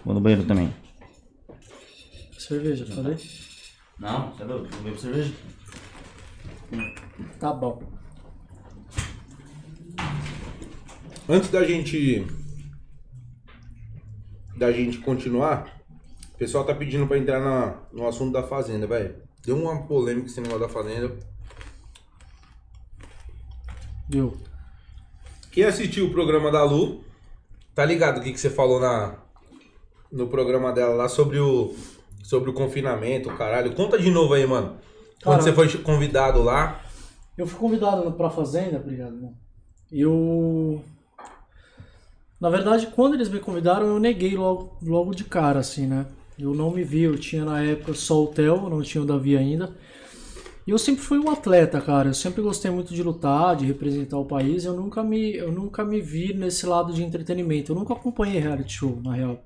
Vou 0.04 0.14
no 0.14 0.22
banheiro 0.22 0.45
também. 0.45 0.74
Cerveja, 2.38 2.86
falei? 2.88 3.18
Não, 3.99 4.32
você 4.32 4.43
é 4.43 4.45
louco? 4.45 4.68
Não 4.76 4.84
bebo 4.84 4.99
cerveja? 4.99 5.34
Tá 7.39 7.54
bom. 7.54 7.84
Antes 11.30 11.49
da 11.49 11.64
gente. 11.64 12.26
Da 14.58 14.72
gente 14.72 14.99
continuar, 14.99 15.82
o 16.34 16.38
pessoal 16.38 16.64
tá 16.64 16.74
pedindo 16.74 17.08
pra 17.08 17.18
entrar 17.18 17.39
na, 17.39 17.80
no 17.93 18.08
assunto 18.08 18.34
da 18.34 18.43
fazenda, 18.43 18.86
velho. 18.88 19.16
Deu 19.43 19.58
uma 19.58 19.84
polêmica 19.84 20.28
esse 20.28 20.41
negócio 20.41 20.62
da 20.62 20.70
fazenda. 20.70 21.16
Viu? 24.10 24.38
Quem 25.52 25.64
assistiu 25.64 26.08
o 26.08 26.12
programa 26.12 26.52
da 26.52 26.64
Lu, 26.64 27.04
tá 27.74 27.86
ligado 27.86 28.20
o 28.20 28.24
que, 28.24 28.32
que 28.32 28.39
você 28.39 28.49
falou 28.49 28.80
na, 28.80 29.20
no 30.12 30.28
programa 30.28 30.72
dela 30.74 30.93
lá 30.93 31.07
sobre 31.07 31.39
o, 31.39 31.74
sobre 32.24 32.49
o 32.49 32.53
confinamento, 32.53 33.30
caralho. 33.36 33.74
Conta 33.74 33.97
de 33.97 34.12
novo 34.12 34.34
aí, 34.34 34.45
mano. 34.45 34.78
Quando 35.24 35.39
Cara, 35.39 35.41
você 35.41 35.53
foi 35.53 35.70
convidado 35.82 36.41
lá. 36.41 36.82
Eu 37.38 37.47
fui 37.47 37.59
convidado 37.59 38.12
pra 38.14 38.30
fazenda, 38.30 38.78
obrigado, 38.78 39.16
irmão. 39.16 39.34
Eu. 39.91 40.84
Na 42.39 42.49
verdade, 42.49 42.88
quando 42.88 43.14
eles 43.14 43.30
me 43.30 43.39
convidaram, 43.39 43.86
eu 43.86 43.99
neguei 43.99 44.36
logo, 44.36 44.78
logo 44.82 45.14
de 45.14 45.24
cara, 45.24 45.59
assim, 45.59 45.86
né? 45.86 46.07
Eu 46.39 46.55
não 46.55 46.72
me 46.72 46.84
vi, 46.84 47.03
eu 47.03 47.18
tinha 47.18 47.45
na 47.45 47.64
época 47.64 47.93
só 47.93 48.24
o 48.24 48.28
Theo, 48.28 48.68
não 48.68 48.82
tinha 48.82 49.03
o 49.03 49.05
Davi 49.05 49.38
ainda. 49.38 49.76
E 50.66 50.72
eu 50.72 50.78
sempre 50.78 51.03
fui 51.03 51.20
um 51.20 51.30
atleta, 51.30 51.80
cara. 51.80 52.09
Eu 52.09 52.14
sempre 52.14 52.41
gostei 52.41 52.72
muito 52.72 52.93
de 52.93 53.03
lutar, 53.03 53.55
de 53.55 53.66
representar 53.66 54.18
o 54.18 54.26
país. 54.26 54.66
Eu 54.66 54.74
nunca 54.74 55.03
me, 55.03 55.36
eu 55.36 55.51
nunca 55.51 55.84
me 55.84 56.01
vi 56.01 56.34
nesse 56.34 56.66
lado 56.66 56.93
de 56.93 57.03
entretenimento. 57.03 57.72
Eu 57.72 57.76
nunca 57.76 57.93
acompanhei 57.93 58.39
reality 58.39 58.74
show, 58.74 58.99
na 59.03 59.14
real. 59.14 59.39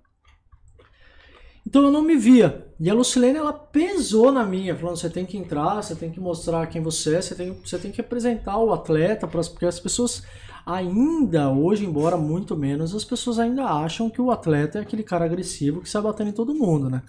Então 1.66 1.84
eu 1.84 1.92
não 1.92 2.02
me 2.02 2.16
via. 2.16 2.66
E 2.80 2.90
a 2.90 2.94
Lucilene, 2.94 3.38
ela 3.38 3.54
pesou 3.54 4.32
na 4.32 4.46
minha, 4.46 4.76
falando: 4.76 4.98
você 4.98 5.10
tem 5.10 5.26
que 5.26 5.38
entrar, 5.38 5.82
você 5.82 5.96
tem 5.96 6.12
que 6.12 6.20
mostrar 6.20 6.68
quem 6.68 6.82
você 6.82 7.16
é, 7.16 7.22
você 7.22 7.36
tem, 7.36 7.54
você 7.54 7.78
tem 7.80 7.92
que 7.92 7.98
representar 7.98 8.58
o 8.58 8.74
atleta, 8.74 9.28
pras- 9.28 9.50
porque 9.50 9.66
as 9.66 9.80
pessoas 9.80 10.24
ainda, 10.66 11.52
hoje, 11.52 11.86
embora 11.86 12.18
muito 12.18 12.56
menos, 12.56 12.94
as 12.96 13.04
pessoas 13.06 13.40
ainda 13.40 13.66
acham 13.66 14.10
que 14.10 14.22
o 14.22 14.32
atleta 14.32 14.80
é 14.80 14.82
aquele 14.82 15.04
cara 15.04 15.26
agressivo 15.26 15.82
que 15.82 15.90
sai 15.90 16.02
batendo 16.02 16.30
em 16.30 16.34
todo 16.34 16.54
mundo, 16.56 16.90
né? 16.90 17.02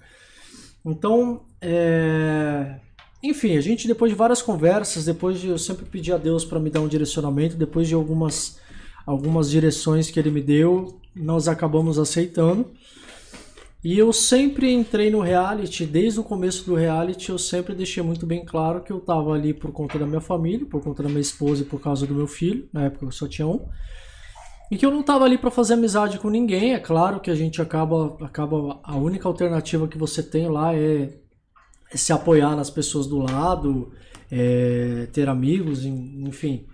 Então, 0.85 1.41
é... 1.61 2.79
enfim, 3.21 3.57
a 3.57 3.61
gente 3.61 3.87
depois 3.87 4.11
de 4.11 4.17
várias 4.17 4.41
conversas, 4.41 5.05
depois 5.05 5.39
de 5.39 5.49
eu 5.49 5.57
sempre 5.57 5.85
pedir 5.85 6.13
a 6.13 6.17
Deus 6.17 6.45
para 6.45 6.59
me 6.59 6.69
dar 6.69 6.81
um 6.81 6.87
direcionamento, 6.87 7.55
depois 7.57 7.87
de 7.87 7.93
algumas 7.95 8.57
algumas 9.05 9.49
direções 9.49 10.11
que 10.11 10.19
ele 10.19 10.29
me 10.29 10.41
deu, 10.41 10.99
nós 11.15 11.47
acabamos 11.47 11.97
aceitando. 11.97 12.69
E 13.87 13.97
eu 13.97 14.11
sempre 14.11 14.69
entrei 14.73 15.09
no 15.09 15.21
reality, 15.21 15.85
desde 15.85 16.19
o 16.19 16.23
começo 16.31 16.65
do 16.65 16.75
reality, 16.75 17.29
eu 17.29 17.37
sempre 17.37 17.73
deixei 17.73 18.03
muito 18.03 18.25
bem 18.25 18.43
claro 18.43 18.81
que 18.81 18.91
eu 18.91 18.99
tava 18.99 19.31
ali 19.31 19.53
por 19.53 19.71
conta 19.71 19.97
da 19.97 20.05
minha 20.05 20.19
família, 20.19 20.65
por 20.65 20.83
conta 20.83 21.03
da 21.03 21.07
minha 21.07 21.21
esposa 21.21 21.61
e 21.61 21.65
por 21.65 21.79
causa 21.79 22.05
do 22.05 22.13
meu 22.13 22.27
filho, 22.27 22.67
na 22.73 22.83
época 22.83 23.05
eu 23.05 23.11
só 23.13 23.29
tinha 23.29 23.47
um. 23.47 23.65
E 24.69 24.75
que 24.75 24.85
eu 24.85 24.91
não 24.91 25.01
tava 25.01 25.23
ali 25.23 25.37
para 25.37 25.49
fazer 25.49 25.75
amizade 25.75 26.19
com 26.19 26.29
ninguém, 26.29 26.73
é 26.73 26.79
claro 26.79 27.21
que 27.21 27.31
a 27.31 27.35
gente 27.35 27.61
acaba, 27.61 28.17
acaba 28.19 28.77
a 28.83 28.97
única 28.97 29.25
alternativa 29.25 29.87
que 29.87 29.97
você 29.97 30.21
tem 30.21 30.49
lá 30.49 30.75
é, 30.75 31.13
é 31.89 31.95
se 31.95 32.11
apoiar 32.11 32.57
nas 32.57 32.69
pessoas 32.69 33.07
do 33.07 33.19
lado, 33.19 33.93
é, 34.29 35.07
ter 35.13 35.29
amigos, 35.29 35.85
en- 35.85 36.27
enfim. 36.27 36.65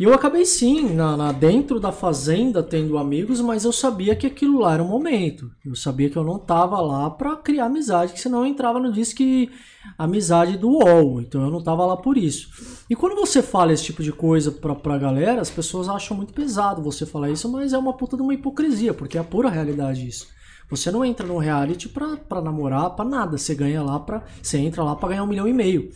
E 0.00 0.02
eu 0.02 0.14
acabei 0.14 0.46
sim, 0.46 0.94
na, 0.94 1.14
na- 1.14 1.30
dentro 1.30 1.78
da 1.78 1.92
fazenda, 1.92 2.62
tendo 2.62 2.96
amigos, 2.96 3.38
mas 3.42 3.66
eu 3.66 3.72
sabia 3.72 4.16
que 4.16 4.26
aquilo 4.26 4.60
lá 4.60 4.72
era 4.72 4.82
um 4.82 4.88
momento. 4.88 5.50
Eu 5.62 5.74
sabia 5.76 6.08
que 6.08 6.16
eu 6.16 6.24
não 6.24 6.38
tava 6.38 6.80
lá 6.80 7.10
pra 7.10 7.36
criar 7.36 7.66
amizade, 7.66 8.14
que 8.14 8.18
senão 8.20 8.38
eu 8.38 8.46
entrava 8.46 8.80
no 8.80 8.90
disque 8.90 9.50
amizade 9.98 10.56
do 10.56 10.70
UOL. 10.70 11.20
Então 11.20 11.42
eu 11.42 11.50
não 11.50 11.62
tava 11.62 11.84
lá 11.84 11.98
por 11.98 12.16
isso. 12.16 12.48
E 12.88 12.96
quando 12.96 13.14
você 13.14 13.42
fala 13.42 13.74
esse 13.74 13.84
tipo 13.84 14.02
de 14.02 14.10
coisa 14.10 14.50
pra, 14.50 14.74
pra 14.74 14.96
galera, 14.96 15.42
as 15.42 15.50
pessoas 15.50 15.86
acham 15.86 16.16
muito 16.16 16.32
pesado 16.32 16.82
você 16.82 17.04
falar 17.04 17.28
isso, 17.30 17.46
mas 17.50 17.74
é 17.74 17.78
uma 17.78 17.92
puta 17.92 18.16
de 18.16 18.22
uma 18.22 18.32
hipocrisia, 18.32 18.94
porque 18.94 19.18
é 19.18 19.20
a 19.20 19.24
pura 19.24 19.50
realidade 19.50 20.08
isso. 20.08 20.26
Você 20.70 20.90
não 20.90 21.04
entra 21.04 21.26
no 21.26 21.36
reality 21.36 21.90
pra, 21.90 22.16
pra 22.16 22.40
namorar, 22.40 22.88
pra 22.96 23.04
nada. 23.04 23.36
Você 23.36 23.54
ganha 23.54 23.82
lá 23.82 24.00
pra. 24.00 24.22
Você 24.40 24.56
entra 24.56 24.82
lá 24.82 24.96
pra 24.96 25.10
ganhar 25.10 25.24
um 25.24 25.26
milhão 25.26 25.46
e 25.46 25.52
meio. 25.52 25.90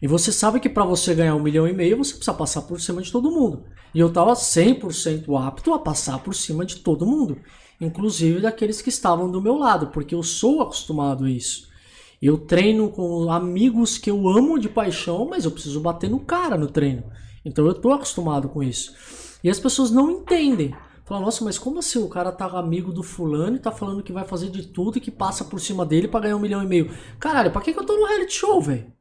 E 0.00 0.06
você 0.06 0.32
sabe 0.32 0.60
que 0.60 0.68
para 0.68 0.84
você 0.84 1.14
ganhar 1.14 1.34
um 1.34 1.42
milhão 1.42 1.68
e 1.68 1.72
meio, 1.72 1.98
você 1.98 2.14
precisa 2.14 2.32
passar 2.32 2.62
por 2.62 2.80
cima 2.80 3.02
de 3.02 3.12
todo 3.12 3.30
mundo. 3.30 3.64
E 3.94 4.00
eu 4.00 4.10
tava 4.10 4.32
100% 4.32 5.46
apto 5.46 5.74
a 5.74 5.78
passar 5.78 6.18
por 6.20 6.34
cima 6.34 6.64
de 6.64 6.76
todo 6.76 7.06
mundo. 7.06 7.38
Inclusive 7.80 8.40
daqueles 8.40 8.80
que 8.80 8.88
estavam 8.88 9.30
do 9.30 9.42
meu 9.42 9.56
lado, 9.56 9.88
porque 9.88 10.14
eu 10.14 10.22
sou 10.22 10.62
acostumado 10.62 11.24
a 11.24 11.30
isso. 11.30 11.68
Eu 12.20 12.38
treino 12.38 12.88
com 12.90 13.30
amigos 13.30 13.98
que 13.98 14.10
eu 14.10 14.28
amo 14.28 14.58
de 14.58 14.68
paixão, 14.68 15.26
mas 15.28 15.44
eu 15.44 15.50
preciso 15.50 15.80
bater 15.80 16.08
no 16.08 16.20
cara 16.20 16.56
no 16.56 16.66
treino. 16.66 17.04
Então 17.44 17.66
eu 17.66 17.74
tô 17.74 17.92
acostumado 17.92 18.48
com 18.48 18.62
isso. 18.62 18.94
E 19.42 19.50
as 19.50 19.58
pessoas 19.58 19.90
não 19.90 20.10
entendem. 20.10 20.74
Falam, 21.04 21.24
nossa, 21.24 21.44
mas 21.44 21.58
como 21.58 21.78
assim 21.78 21.98
o 21.98 22.08
cara 22.08 22.30
tá 22.30 22.46
amigo 22.46 22.92
do 22.92 23.02
fulano 23.02 23.56
e 23.56 23.60
tá 23.60 23.72
falando 23.72 24.02
que 24.02 24.12
vai 24.12 24.24
fazer 24.24 24.50
de 24.50 24.68
tudo 24.68 24.98
e 24.98 25.00
que 25.00 25.10
passa 25.10 25.44
por 25.44 25.60
cima 25.60 25.84
dele 25.84 26.08
pra 26.08 26.20
ganhar 26.20 26.36
um 26.36 26.40
milhão 26.40 26.62
e 26.62 26.66
meio? 26.66 26.94
Caralho, 27.18 27.50
pra 27.50 27.60
que, 27.60 27.72
que 27.72 27.78
eu 27.78 27.84
tô 27.84 27.96
no 27.96 28.06
reality 28.06 28.34
show, 28.34 28.60
velho? 28.60 28.99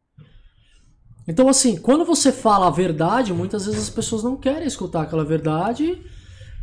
Então, 1.30 1.48
assim, 1.48 1.78
quando 1.78 2.04
você 2.04 2.32
fala 2.32 2.66
a 2.66 2.72
verdade, 2.72 3.32
muitas 3.32 3.68
vezes 3.68 3.84
as 3.84 3.90
pessoas 3.90 4.24
não 4.24 4.36
querem 4.36 4.68
escutar 4.68 5.04
aquela 5.04 5.24
verdade. 5.24 6.02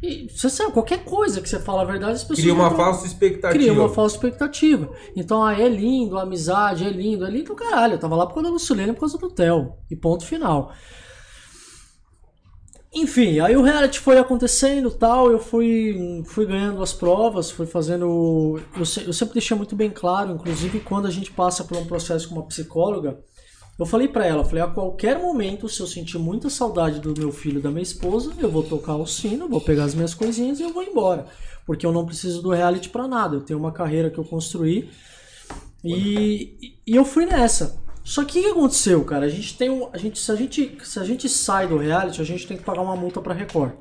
E 0.03 0.29
você 0.29 0.51
sabe, 0.51 0.73
qualquer 0.73 1.05
coisa 1.05 1.41
que 1.41 1.49
você 1.49 1.61
fala 1.61 1.83
a 1.83 1.85
verdade, 1.85 2.15
as 2.15 2.25
pessoas. 2.25 2.41
Cria 2.41 2.53
uma 2.53 2.73
falsa 2.73 3.07
expectativa. 3.07 3.53
Cria 3.53 3.73
uma 3.73 3.89
falsa 3.89 4.17
expectativa. 4.17 4.91
Então, 5.15 5.45
ah, 5.45 5.55
é 5.55 5.69
lindo, 5.69 6.19
a 6.19 6.23
amizade, 6.23 6.85
é 6.85 6.91
lindo, 6.91 7.25
é 7.25 7.31
lindo, 7.31 7.55
caralho. 7.55 7.95
Eu 7.95 7.99
tava 8.01 8.17
lá 8.17 8.27
por 8.27 8.35
causa 8.35 8.49
da 8.49 8.53
Lucilene, 8.53 8.93
por 8.93 9.01
causa 9.01 9.17
do 9.17 9.31
Theo. 9.31 9.75
E 9.89 9.95
ponto 9.95 10.27
final. 10.27 10.73
Enfim, 12.93 13.39
aí 13.39 13.57
o 13.57 13.63
reality 13.63 14.01
foi 14.01 14.19
acontecendo 14.19 14.91
tal, 14.91 15.31
eu 15.31 15.39
fui, 15.39 16.25
fui 16.27 16.45
ganhando 16.45 16.83
as 16.83 16.93
provas, 16.93 17.53
fui 17.53 17.67
fazendo. 17.67 18.59
Eu, 18.75 18.83
eu 19.07 19.13
sempre 19.13 19.35
deixei 19.35 19.57
muito 19.57 19.77
bem 19.77 19.91
claro, 19.91 20.33
inclusive 20.33 20.81
quando 20.81 21.07
a 21.07 21.11
gente 21.11 21.31
passa 21.31 21.63
por 21.63 21.77
um 21.77 21.87
processo 21.87 22.29
com 22.29 22.35
uma 22.35 22.47
psicóloga, 22.47 23.21
eu 23.79 23.85
falei 23.85 24.09
pra 24.09 24.25
ela, 24.25 24.45
falei, 24.45 24.63
a 24.63 24.69
qualquer 24.69 25.19
momento, 25.19 25.69
se 25.69 25.81
eu 25.81 25.87
sentir 25.87 26.19
muita 26.19 26.49
saudade 26.49 26.99
do 26.99 27.15
meu 27.19 27.31
filho 27.31 27.59
e 27.59 27.63
da 27.63 27.71
minha 27.71 27.83
esposa, 27.83 28.33
eu 28.39 28.51
vou 28.51 28.63
tocar 28.63 28.97
o 28.97 29.07
sino, 29.07 29.49
vou 29.49 29.61
pegar 29.61 29.85
as 29.85 29.95
minhas 29.95 30.15
coisinhas 30.15 30.59
e 30.61 30.63
eu 30.63 30.73
vou 30.73 30.83
embora. 30.83 31.27
Porque 31.67 31.85
eu 31.85 31.93
não 31.93 32.07
preciso 32.07 32.41
do 32.41 32.51
reality 32.51 32.89
pra 32.89 33.07
nada. 33.07 33.37
Eu 33.37 33.43
tenho 33.43 33.59
uma 33.59 33.73
carreira 33.73 34.09
que 34.09 34.19
eu 34.19 34.25
construí 34.25 34.89
e, 35.85 36.79
e 36.87 36.97
eu 36.97 37.05
fui 37.05 37.27
nessa. 37.27 37.79
Só 38.03 38.25
que 38.25 38.39
o 38.39 38.43
que 38.43 38.49
aconteceu, 38.49 39.05
cara? 39.05 39.27
A 39.27 39.29
gente 39.29 39.57
tem 39.59 39.69
um. 39.69 39.89
A 39.93 39.99
gente, 39.99 40.19
se, 40.19 40.31
a 40.31 40.37
gente, 40.37 40.79
se 40.85 40.99
a 40.99 41.05
gente 41.05 41.29
sai 41.29 41.67
do 41.67 41.77
reality, 41.77 42.21
a 42.21 42.25
gente 42.25 42.47
tem 42.47 42.57
que 42.57 42.63
pagar 42.63 42.81
uma 42.81 42.95
multa 42.95 43.21
pra 43.21 43.35
Record. 43.35 43.73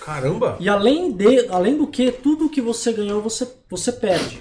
Caramba! 0.00 0.56
E 0.58 0.68
além, 0.68 1.12
de, 1.12 1.46
além 1.48 1.76
do 1.76 1.86
que, 1.86 2.10
tudo 2.10 2.48
que 2.48 2.60
você 2.60 2.92
ganhou, 2.92 3.22
você, 3.22 3.48
você 3.70 3.92
perde. 3.92 4.40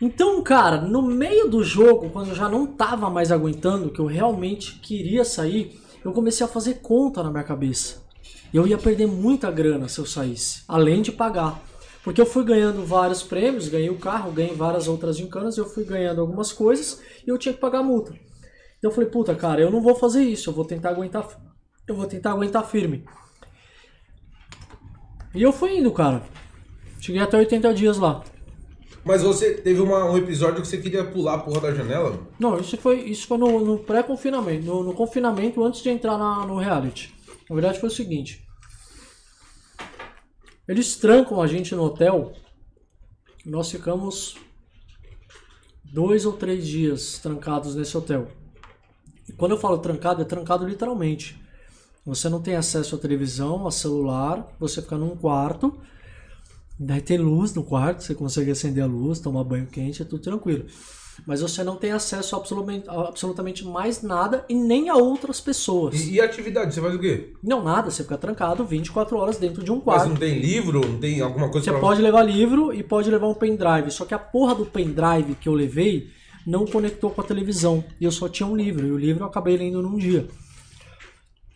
Então, 0.00 0.42
cara, 0.42 0.80
no 0.80 1.00
meio 1.00 1.48
do 1.48 1.64
jogo, 1.64 2.10
quando 2.10 2.28
eu 2.28 2.34
já 2.34 2.48
não 2.48 2.66
tava 2.66 3.08
mais 3.08 3.32
aguentando, 3.32 3.90
que 3.90 3.98
eu 3.98 4.06
realmente 4.06 4.78
queria 4.80 5.24
sair, 5.24 5.80
eu 6.04 6.12
comecei 6.12 6.44
a 6.44 6.48
fazer 6.48 6.80
conta 6.82 7.22
na 7.22 7.30
minha 7.30 7.42
cabeça. 7.42 8.04
Eu 8.52 8.66
ia 8.66 8.76
perder 8.76 9.06
muita 9.06 9.50
grana 9.50 9.88
se 9.88 9.98
eu 9.98 10.06
saísse, 10.06 10.62
além 10.68 11.00
de 11.00 11.10
pagar. 11.10 11.60
Porque 12.04 12.20
eu 12.20 12.26
fui 12.26 12.44
ganhando 12.44 12.84
vários 12.84 13.22
prêmios, 13.22 13.68
ganhei 13.68 13.90
o 13.90 13.98
carro, 13.98 14.30
ganhei 14.30 14.54
várias 14.54 14.86
outras 14.86 15.16
gincanas, 15.16 15.56
eu 15.56 15.66
fui 15.66 15.82
ganhando 15.82 16.20
algumas 16.20 16.52
coisas 16.52 17.00
e 17.26 17.30
eu 17.30 17.38
tinha 17.38 17.52
que 17.52 17.60
pagar 17.60 17.80
a 17.80 17.82
multa. 17.82 18.12
Então 18.78 18.90
eu 18.90 18.94
falei, 18.94 19.08
puta, 19.08 19.34
cara, 19.34 19.60
eu 19.60 19.70
não 19.70 19.80
vou 19.80 19.96
fazer 19.96 20.22
isso, 20.22 20.50
eu 20.50 20.54
vou 20.54 20.64
tentar 20.64 20.90
aguentar, 20.90 21.26
eu 21.88 21.96
vou 21.96 22.06
tentar 22.06 22.32
aguentar 22.32 22.64
firme. 22.66 23.04
E 25.34 25.42
eu 25.42 25.52
fui 25.52 25.78
indo, 25.78 25.90
cara. 25.90 26.22
Cheguei 27.00 27.20
até 27.20 27.36
80 27.38 27.74
dias 27.74 27.98
lá. 27.98 28.22
Mas 29.06 29.22
você 29.22 29.54
teve 29.54 29.80
uma- 29.80 30.04
um 30.10 30.18
episódio 30.18 30.60
que 30.60 30.66
você 30.66 30.78
queria 30.78 31.04
pular 31.04 31.34
a 31.34 31.38
porra 31.38 31.60
da 31.60 31.74
janela? 31.74 32.18
Não, 32.40 32.58
isso 32.58 32.76
foi, 32.76 33.02
isso 33.02 33.26
foi 33.28 33.38
no, 33.38 33.64
no 33.64 33.78
pré-confinamento, 33.78 34.66
no, 34.66 34.82
no 34.82 34.92
confinamento 34.94 35.62
antes 35.62 35.80
de 35.80 35.88
entrar 35.90 36.18
na- 36.18 36.44
no 36.44 36.58
reality. 36.58 37.14
Na 37.48 37.54
verdade 37.54 37.78
foi 37.78 37.88
o 37.88 37.92
seguinte. 37.92 38.44
Eles 40.66 40.96
trancam 40.96 41.40
a 41.40 41.46
gente 41.46 41.72
no 41.74 41.84
hotel. 41.84 42.32
Nós 43.44 43.70
ficamos 43.70 44.36
dois 45.84 46.26
ou 46.26 46.32
três 46.32 46.66
dias 46.66 47.18
trancados 47.20 47.76
nesse 47.76 47.96
hotel. 47.96 48.26
E 49.28 49.32
quando 49.32 49.52
eu 49.52 49.58
falo 49.58 49.78
trancado, 49.78 50.20
é 50.20 50.24
trancado 50.24 50.66
literalmente. 50.66 51.40
Você 52.04 52.28
não 52.28 52.42
tem 52.42 52.56
acesso 52.56 52.96
à 52.96 52.98
televisão, 52.98 53.68
a 53.68 53.70
celular, 53.70 54.52
você 54.58 54.82
fica 54.82 54.96
num 54.98 55.16
quarto. 55.16 55.78
Daí 56.78 57.00
tem 57.00 57.18
luz 57.18 57.54
no 57.54 57.62
quarto, 57.64 58.02
você 58.02 58.14
consegue 58.14 58.50
acender 58.50 58.84
a 58.84 58.86
luz, 58.86 59.18
tomar 59.18 59.44
banho 59.44 59.66
quente, 59.66 60.02
é 60.02 60.04
tudo 60.04 60.22
tranquilo. 60.22 60.66
Mas 61.26 61.40
você 61.40 61.64
não 61.64 61.76
tem 61.76 61.92
acesso 61.92 62.34
a 62.34 62.38
absolutamente, 62.38 62.88
a 62.88 63.08
absolutamente 63.08 63.64
mais 63.64 64.02
nada 64.02 64.44
e 64.48 64.54
nem 64.54 64.90
a 64.90 64.96
outras 64.96 65.40
pessoas. 65.40 65.98
E, 65.98 66.14
e 66.14 66.20
atividade, 66.20 66.74
você 66.74 66.80
faz 66.80 66.94
o 66.94 66.98
quê? 66.98 67.32
Não, 67.42 67.62
nada, 67.62 67.90
você 67.90 68.02
fica 68.02 68.18
trancado 68.18 68.64
24 68.64 69.16
horas 69.16 69.38
dentro 69.38 69.64
de 69.64 69.72
um 69.72 69.76
Mas 69.76 69.84
quarto. 69.84 70.08
não 70.10 70.16
tem 70.16 70.38
livro, 70.38 70.86
não 70.86 70.98
tem 70.98 71.20
alguma 71.20 71.48
coisa 71.48 71.64
Você 71.64 71.70
pra... 71.70 71.80
pode 71.80 72.02
levar 72.02 72.22
livro 72.22 72.72
e 72.74 72.82
pode 72.82 73.10
levar 73.10 73.28
um 73.28 73.34
pendrive. 73.34 73.90
Só 73.90 74.04
que 74.04 74.12
a 74.12 74.18
porra 74.18 74.54
do 74.54 74.66
pendrive 74.66 75.34
que 75.40 75.48
eu 75.48 75.54
levei 75.54 76.10
não 76.46 76.66
conectou 76.66 77.10
com 77.10 77.20
a 77.20 77.24
televisão. 77.24 77.82
E 78.00 78.04
eu 78.04 78.12
só 78.12 78.28
tinha 78.28 78.46
um 78.46 78.56
livro. 78.56 78.86
E 78.86 78.92
o 78.92 78.98
livro 78.98 79.24
eu 79.24 79.28
acabei 79.28 79.56
lendo 79.56 79.80
num 79.80 79.96
dia. 79.96 80.28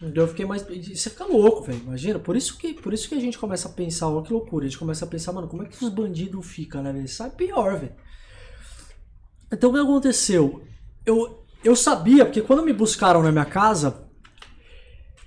Eu 0.01 0.27
fiquei 0.29 0.47
mais. 0.47 0.63
Você 0.63 1.11
fica 1.11 1.27
louco, 1.27 1.63
velho. 1.63 1.81
Imagina. 1.81 2.19
Por 2.19 2.35
isso, 2.35 2.57
que, 2.57 2.73
por 2.73 2.95
isso 2.95 3.09
que 3.09 3.15
a 3.15 3.21
gente 3.21 3.39
começa 3.39 3.69
a 3.69 3.73
pensar, 3.73 4.09
ó, 4.09 4.23
que 4.23 4.33
loucura. 4.33 4.65
A 4.65 4.69
gente 4.69 4.79
começa 4.79 5.05
a 5.05 5.09
pensar, 5.09 5.33
mano, 5.33 5.47
como 5.47 5.63
é 5.63 5.67
que 5.67 5.85
os 5.85 5.91
bandidos 5.91 6.47
ficam, 6.47 6.83
né, 6.83 6.93
velho? 6.93 7.09
Sai 7.09 7.31
pior, 7.31 7.79
velho. 7.79 7.93
Então 9.53 9.71
o 9.71 9.73
que 9.75 9.81
aconteceu? 9.81 10.63
Eu, 11.05 11.45
eu 11.63 11.77
sabia, 11.77 12.25
porque 12.25 12.41
quando 12.41 12.63
me 12.63 12.73
buscaram 12.73 13.23
na 13.23 13.31
minha 13.31 13.45
casa, 13.45 14.09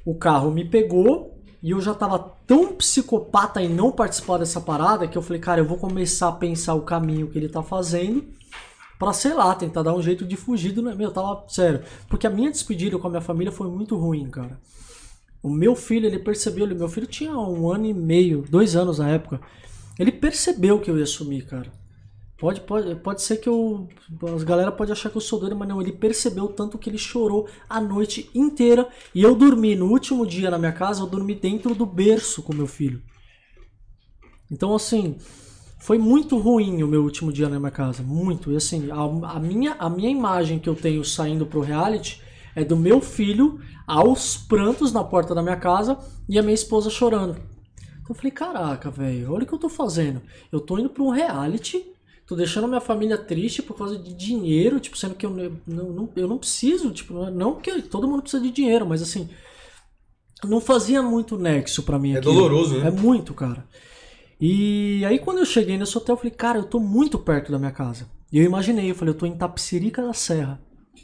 o 0.03 0.15
carro 0.15 0.49
me 0.49 0.67
pegou 0.67 1.39
e 1.61 1.71
eu 1.71 1.79
já 1.79 1.93
tava 1.93 2.17
tão 2.47 2.73
psicopata 2.73 3.61
em 3.61 3.69
não 3.69 3.91
participar 3.91 4.37
dessa 4.37 4.59
parada 4.59 5.07
que 5.07 5.17
eu 5.17 5.21
falei, 5.21 5.41
cara, 5.41 5.61
eu 5.61 5.65
vou 5.65 5.77
começar 5.77 6.29
a 6.29 6.33
pensar 6.33 6.73
o 6.73 6.81
caminho 6.81 7.29
que 7.29 7.37
ele 7.37 7.49
tá 7.49 7.61
fazendo 7.61 8.25
pra, 9.03 9.13
sei 9.13 9.33
lá, 9.33 9.53
tentar 9.55 9.83
dar 9.83 9.93
um 9.93 10.01
jeito 10.01 10.25
de 10.25 10.35
fugir 10.37 10.71
do. 10.71 10.81
Meu, 10.81 11.09
eu 11.09 11.11
tava. 11.11 11.43
Sério. 11.47 11.81
Porque 12.07 12.25
a 12.27 12.29
minha 12.29 12.49
despedida 12.51 12.97
com 12.97 13.07
a 13.07 13.09
minha 13.09 13.21
família 13.21 13.51
foi 13.51 13.67
muito 13.67 13.95
ruim, 13.97 14.29
cara. 14.29 14.59
O 15.41 15.49
meu 15.49 15.75
filho, 15.75 16.05
ele 16.05 16.19
percebeu, 16.19 16.65
ele- 16.65 16.73
meu 16.75 16.87
filho 16.87 17.05
tinha 17.07 17.37
um 17.37 17.69
ano 17.69 17.85
e 17.85 17.93
meio, 17.93 18.45
dois 18.49 18.75
anos 18.75 18.99
na 18.99 19.09
época. 19.09 19.41
Ele 19.99 20.11
percebeu 20.11 20.79
que 20.79 20.89
eu 20.89 20.97
ia 20.97 21.05
sumir, 21.05 21.45
cara. 21.45 21.71
Pode, 22.37 22.61
pode, 22.61 22.95
pode 22.95 23.21
ser 23.21 23.37
que 23.37 23.47
eu. 23.47 23.87
As 24.35 24.43
galera 24.43 24.71
pode 24.71 24.91
achar 24.91 25.09
que 25.09 25.17
eu 25.17 25.21
sou 25.21 25.39
doido, 25.39 25.55
mas 25.55 25.67
não. 25.67 25.81
Ele 25.81 25.91
percebeu 25.91 26.47
tanto 26.47 26.77
que 26.77 26.89
ele 26.89 26.97
chorou 26.97 27.47
a 27.69 27.79
noite 27.81 28.29
inteira. 28.33 28.87
E 29.13 29.21
eu 29.21 29.35
dormi 29.35 29.75
no 29.75 29.87
último 29.87 30.25
dia 30.25 30.49
na 30.49 30.57
minha 30.57 30.71
casa, 30.73 31.01
eu 31.01 31.07
dormi 31.07 31.35
dentro 31.35 31.75
do 31.75 31.85
berço 31.85 32.41
com 32.41 32.53
meu 32.53 32.67
filho. 32.67 33.01
Então, 34.51 34.75
assim, 34.75 35.17
foi 35.83 35.97
muito 35.97 36.37
ruim 36.37 36.81
o 36.81 36.87
meu 36.87 37.03
último 37.03 37.31
dia 37.31 37.49
na 37.49 37.59
minha 37.59 37.69
casa. 37.71 38.01
Muito. 38.01 38.51
E 38.51 38.55
assim, 38.55 38.89
a, 38.89 39.35
a 39.35 39.39
minha, 39.39 39.73
a 39.77 39.89
minha 39.89 40.09
imagem 40.09 40.57
que 40.57 40.69
eu 40.69 40.75
tenho 40.75 41.03
saindo 41.03 41.45
pro 41.45 41.59
reality 41.59 42.21
é 42.55 42.63
do 42.63 42.77
meu 42.77 43.01
filho 43.01 43.59
aos 43.85 44.37
prantos 44.37 44.93
na 44.93 45.03
porta 45.03 45.35
da 45.35 45.41
minha 45.41 45.57
casa 45.57 45.97
e 46.29 46.39
a 46.39 46.41
minha 46.41 46.53
esposa 46.53 46.89
chorando. 46.89 47.35
Então 48.01 48.11
eu 48.11 48.15
falei, 48.15 48.31
caraca, 48.31 48.89
velho, 48.89 49.33
olha 49.33 49.43
o 49.43 49.45
que 49.45 49.53
eu 49.53 49.59
tô 49.59 49.67
fazendo. 49.67 50.21
Eu 50.51 50.61
tô 50.61 50.77
indo 50.79 50.89
pra 50.89 51.03
um 51.03 51.09
reality, 51.09 51.83
tô 52.25 52.33
deixando 52.33 52.63
a 52.63 52.67
minha 52.69 52.81
família 52.81 53.17
triste 53.17 53.61
por 53.61 53.77
causa 53.77 53.97
de 53.97 54.13
dinheiro, 54.13 54.79
tipo, 54.79 54.97
sendo 54.97 55.15
que 55.15 55.25
eu 55.25 55.31
não, 55.67 55.83
não- 55.91 56.09
eu 56.15 56.27
não 56.29 56.37
preciso, 56.37 56.91
tipo, 56.91 57.13
não- 57.13 57.29
não 57.31 57.55
que 57.55 57.81
todo 57.81 58.07
mundo 58.07 58.21
precisa 58.21 58.41
de 58.41 58.51
dinheiro, 58.51 58.85
mas 58.87 59.01
assim, 59.01 59.27
não 60.45 60.59
fazia 60.59 61.01
muito 61.01 61.37
nexo 61.37 61.83
pra 61.83 61.99
mim 61.99 62.15
É 62.15 62.21
doloroso, 62.21 62.77
né? 62.79 62.87
É 62.87 62.91
muito, 62.91 63.33
cara. 63.33 63.65
E 64.39 65.03
aí 65.05 65.19
quando 65.19 65.39
eu 65.39 65.45
cheguei 65.45 65.77
nesse 65.77 65.97
hotel, 65.97 66.13
eu 66.13 66.17
falei, 66.17 66.31
cara, 66.31 66.59
eu 66.59 66.63
tô 66.63 66.79
muito 66.79 67.17
perto 67.19 67.51
da 67.51 67.59
minha 67.59 67.71
casa. 67.71 68.07
E 68.31 68.39
eu 68.39 68.43
imaginei, 68.43 68.89
eu 68.89 68.95
falei, 68.95 69.13
eu 69.13 69.17
tô 69.17 69.25
em 69.25 69.37
Tapsirica 69.37 70.01
da 70.01 70.13
Serra. 70.13 70.59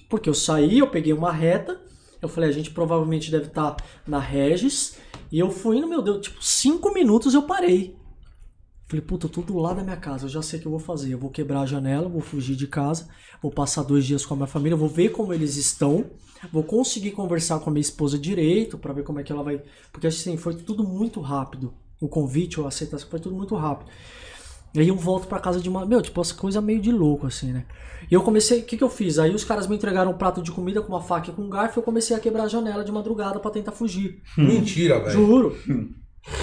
Porque 0.10 0.30
eu 0.30 0.34
saí, 0.34 0.80
eu 0.80 0.90
peguei 0.90 1.14
uma 1.14 1.32
reta, 1.32 1.80
eu 2.22 2.28
falei, 2.28 2.50
a 2.50 2.54
gente 2.54 2.72
provavelmente 2.72 3.32
deve 3.32 3.48
estar 3.48 3.78
na 4.08 4.20
Regis. 4.20 4.98
E 5.32 5.40
eu 5.40 5.52
fui 5.52 5.78
indo, 5.78 5.88
meu 5.88 6.02
Deus, 6.02 6.22
tipo, 6.22 6.44
cinco 6.44 6.94
minutos 6.94 7.34
eu 7.34 7.44
parei. 7.44 7.96
Falei, 8.88 9.06
puta, 9.06 9.28
eu 9.28 9.30
tô 9.30 9.42
do 9.42 9.60
lado 9.60 9.78
da 9.78 9.84
minha 9.84 9.96
casa, 9.96 10.26
eu 10.26 10.30
já 10.30 10.42
sei 10.42 10.58
o 10.58 10.62
que 10.64 10.68
eu 10.68 10.72
vou 10.72 10.80
fazer. 10.80 11.14
Eu 11.14 11.20
vou 11.20 11.30
quebrar 11.30 11.62
a 11.62 11.66
janela, 11.68 12.10
vou 12.10 12.22
fugir 12.22 12.56
de 12.56 12.66
casa, 12.66 13.08
vou 13.40 13.52
passar 13.52 13.84
dois 13.84 14.04
dias 14.04 14.26
com 14.26 14.34
a 14.34 14.38
minha 14.38 14.48
família, 14.48 14.76
vou 14.76 14.90
ver 14.90 15.10
como 15.10 15.32
eles 15.32 15.56
estão, 15.58 16.10
vou 16.52 16.64
conseguir 16.64 17.12
conversar 17.12 17.60
com 17.60 17.70
a 17.70 17.74
minha 17.74 17.82
esposa 17.82 18.18
direito 18.18 18.80
pra 18.80 18.92
ver 18.92 19.04
como 19.04 19.20
é 19.20 19.24
que 19.24 19.32
ela 19.32 19.44
vai. 19.44 19.62
Porque 19.92 20.08
assim, 20.08 20.36
foi 20.38 20.56
tudo 20.56 20.84
muito 20.84 21.22
rápido. 21.22 21.72
O 22.02 22.08
convite, 22.08 22.60
a 22.62 22.68
aceitação, 22.68 23.10
foi 23.10 23.20
tudo 23.20 23.36
muito 23.36 23.56
rápido. 23.56 23.90
E 24.74 24.80
aí 24.80 24.88
eu 24.88 24.96
volto 24.96 25.28
pra 25.28 25.40
casa 25.40 25.60
de 25.60 25.68
uma. 25.68 25.86
Meu, 25.86 26.02
tipo, 26.02 26.22
essa 26.22 26.34
coisa 26.34 26.62
meio 26.62 26.80
de 26.80 26.92
louco, 26.92 27.26
assim, 27.28 27.52
né? 27.52 27.66
E 28.10 28.14
eu 28.14 28.22
comecei. 28.22 28.60
O 28.60 28.64
que, 28.64 28.78
que 28.78 28.84
eu 28.84 28.90
fiz? 28.90 29.18
Aí 29.20 29.34
os 29.34 29.44
caras 29.44 29.68
me 29.68 29.76
entregaram 29.76 30.12
um 30.12 30.18
prato 30.18 30.42
de 30.42 30.52
comida 30.52 30.82
com 30.82 30.94
uma 30.94 31.02
faca 31.02 31.30
e 31.30 31.34
com 31.34 31.42
um 31.42 31.50
garfo 31.50 31.78
e 31.78 31.80
eu 31.80 31.84
comecei 31.84 32.16
a 32.16 32.20
quebrar 32.20 32.44
a 32.44 32.48
janela 32.48 32.84
de 32.84 32.92
madrugada 32.92 33.40
pra 33.40 33.50
tentar 33.52 33.72
fugir. 33.72 34.22
Mentira, 34.38 35.00
velho. 35.00 35.12
Juro. 35.12 35.56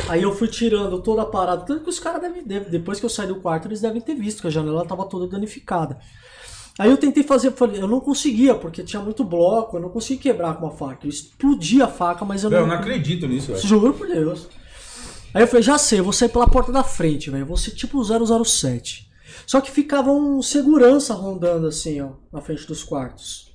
Aí 0.09 0.23
eu 0.23 0.35
fui 0.35 0.49
tirando 0.49 1.01
toda 1.03 1.23
a 1.23 1.27
parada. 1.27 1.63
Tanto 1.65 1.85
que 1.85 1.91
os 1.91 2.01
caras 2.01 2.21
devem. 2.21 2.43
deve- 2.45 2.69
Depois 2.71 2.99
que 2.99 3.07
eu 3.07 3.11
saí 3.11 3.29
do 3.29 3.37
quarto, 3.37 3.69
eles 3.69 3.81
devem 3.81 4.01
ter 4.01 4.15
visto 4.17 4.41
que 4.41 4.47
a 4.49 4.51
janela 4.51 4.85
tava 4.85 5.05
toda 5.05 5.29
danificada. 5.29 5.99
Aí 6.79 6.91
eu 6.91 6.97
tentei 6.99 7.23
fazer, 7.23 7.53
falei, 7.53 7.81
eu 7.81 7.87
não 7.89 8.01
conseguia, 8.01 8.55
porque 8.55 8.83
tinha 8.83 9.01
muito 9.01 9.25
bloco, 9.25 9.77
eu 9.77 9.81
não 9.81 9.89
conseguia 9.89 10.25
quebrar 10.33 10.55
com 10.57 10.67
uma 10.67 10.73
faca. 10.75 11.07
Eu 11.07 11.11
explodi 11.11 11.81
a 11.81 11.89
faca, 11.89 12.25
mas 12.25 12.43
eu 12.45 12.51
não. 12.51 12.59
eu 12.59 12.67
não 12.67 12.75
acredito 12.75 13.27
nisso, 13.27 13.53
velho. 13.53 13.67
Juro 13.67 13.95
por 13.95 14.07
Deus. 14.09 14.49
Aí 15.35 15.43
eu 15.43 15.47
falei, 15.47 15.63
já 15.63 15.77
sei, 15.77 16.01
eu 16.01 16.05
vou 16.05 16.13
sair 16.13 16.29
pela 16.29 16.49
porta 16.49 16.73
da 16.73 16.83
frente, 16.83 17.31
velho. 17.31 17.47
Vou 17.47 17.57
ser 17.57 17.73
tipo 17.73 18.03
007. 18.03 19.11
Só 19.47 19.61
que 19.61 19.71
ficava 19.71 20.11
um 20.11 20.41
segurança 20.41 21.15
rondando 21.15 21.67
assim, 21.67 22.01
ó, 22.01 22.13
na 22.33 22.41
frente 22.41 22.67
dos 22.67 22.83
quartos. 22.83 23.53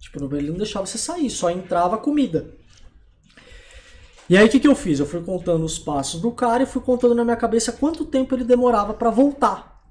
Tipo, 0.00 0.34
ele 0.34 0.50
não 0.50 0.56
deixava 0.56 0.86
você 0.86 0.98
sair, 0.98 1.28
só 1.28 1.50
entrava 1.50 1.98
comida. 1.98 2.54
E 4.28 4.36
aí 4.36 4.46
o 4.46 4.50
que, 4.50 4.60
que 4.60 4.68
eu 4.68 4.74
fiz? 4.74 5.00
Eu 5.00 5.06
fui 5.06 5.22
contando 5.22 5.64
os 5.64 5.78
passos 5.78 6.20
do 6.20 6.30
cara 6.30 6.62
e 6.62 6.66
fui 6.66 6.82
contando 6.82 7.14
na 7.14 7.24
minha 7.24 7.36
cabeça 7.36 7.72
quanto 7.72 8.04
tempo 8.04 8.34
ele 8.34 8.44
demorava 8.44 8.92
pra 8.92 9.10
voltar. 9.10 9.82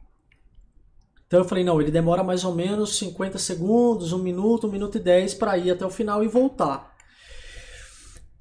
Então 1.25 1.39
eu 1.39 1.45
falei, 1.45 1.63
não, 1.63 1.81
ele 1.81 1.91
demora 1.91 2.23
mais 2.23 2.45
ou 2.45 2.53
menos 2.53 2.97
50 2.97 3.37
segundos, 3.37 4.13
um 4.13 4.19
minuto, 4.19 4.67
um 4.67 4.71
minuto 4.71 4.97
e 4.97 5.01
10 5.01 5.33
pra 5.33 5.57
ir 5.57 5.71
até 5.71 5.85
o 5.85 5.89
final 5.89 6.23
e 6.23 6.27
voltar. 6.27 6.96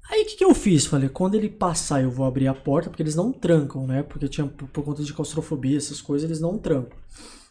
Aí 0.09 0.23
o 0.23 0.25
que, 0.25 0.37
que 0.37 0.45
eu 0.45 0.55
fiz? 0.55 0.85
Falei, 0.85 1.09
quando 1.09 1.35
ele 1.35 1.49
passar 1.49 2.01
eu 2.01 2.09
vou 2.09 2.25
abrir 2.25 2.47
a 2.47 2.53
porta, 2.53 2.89
porque 2.89 3.03
eles 3.03 3.15
não 3.15 3.31
trancam, 3.31 3.85
né? 3.85 4.03
Porque 4.03 4.27
tinha 4.27 4.47
por, 4.47 4.67
por 4.69 4.83
conta 4.83 5.03
de 5.03 5.13
claustrofobia, 5.13 5.77
essas 5.77 6.01
coisas, 6.01 6.29
eles 6.29 6.39
não 6.39 6.57
trancam. 6.57 6.97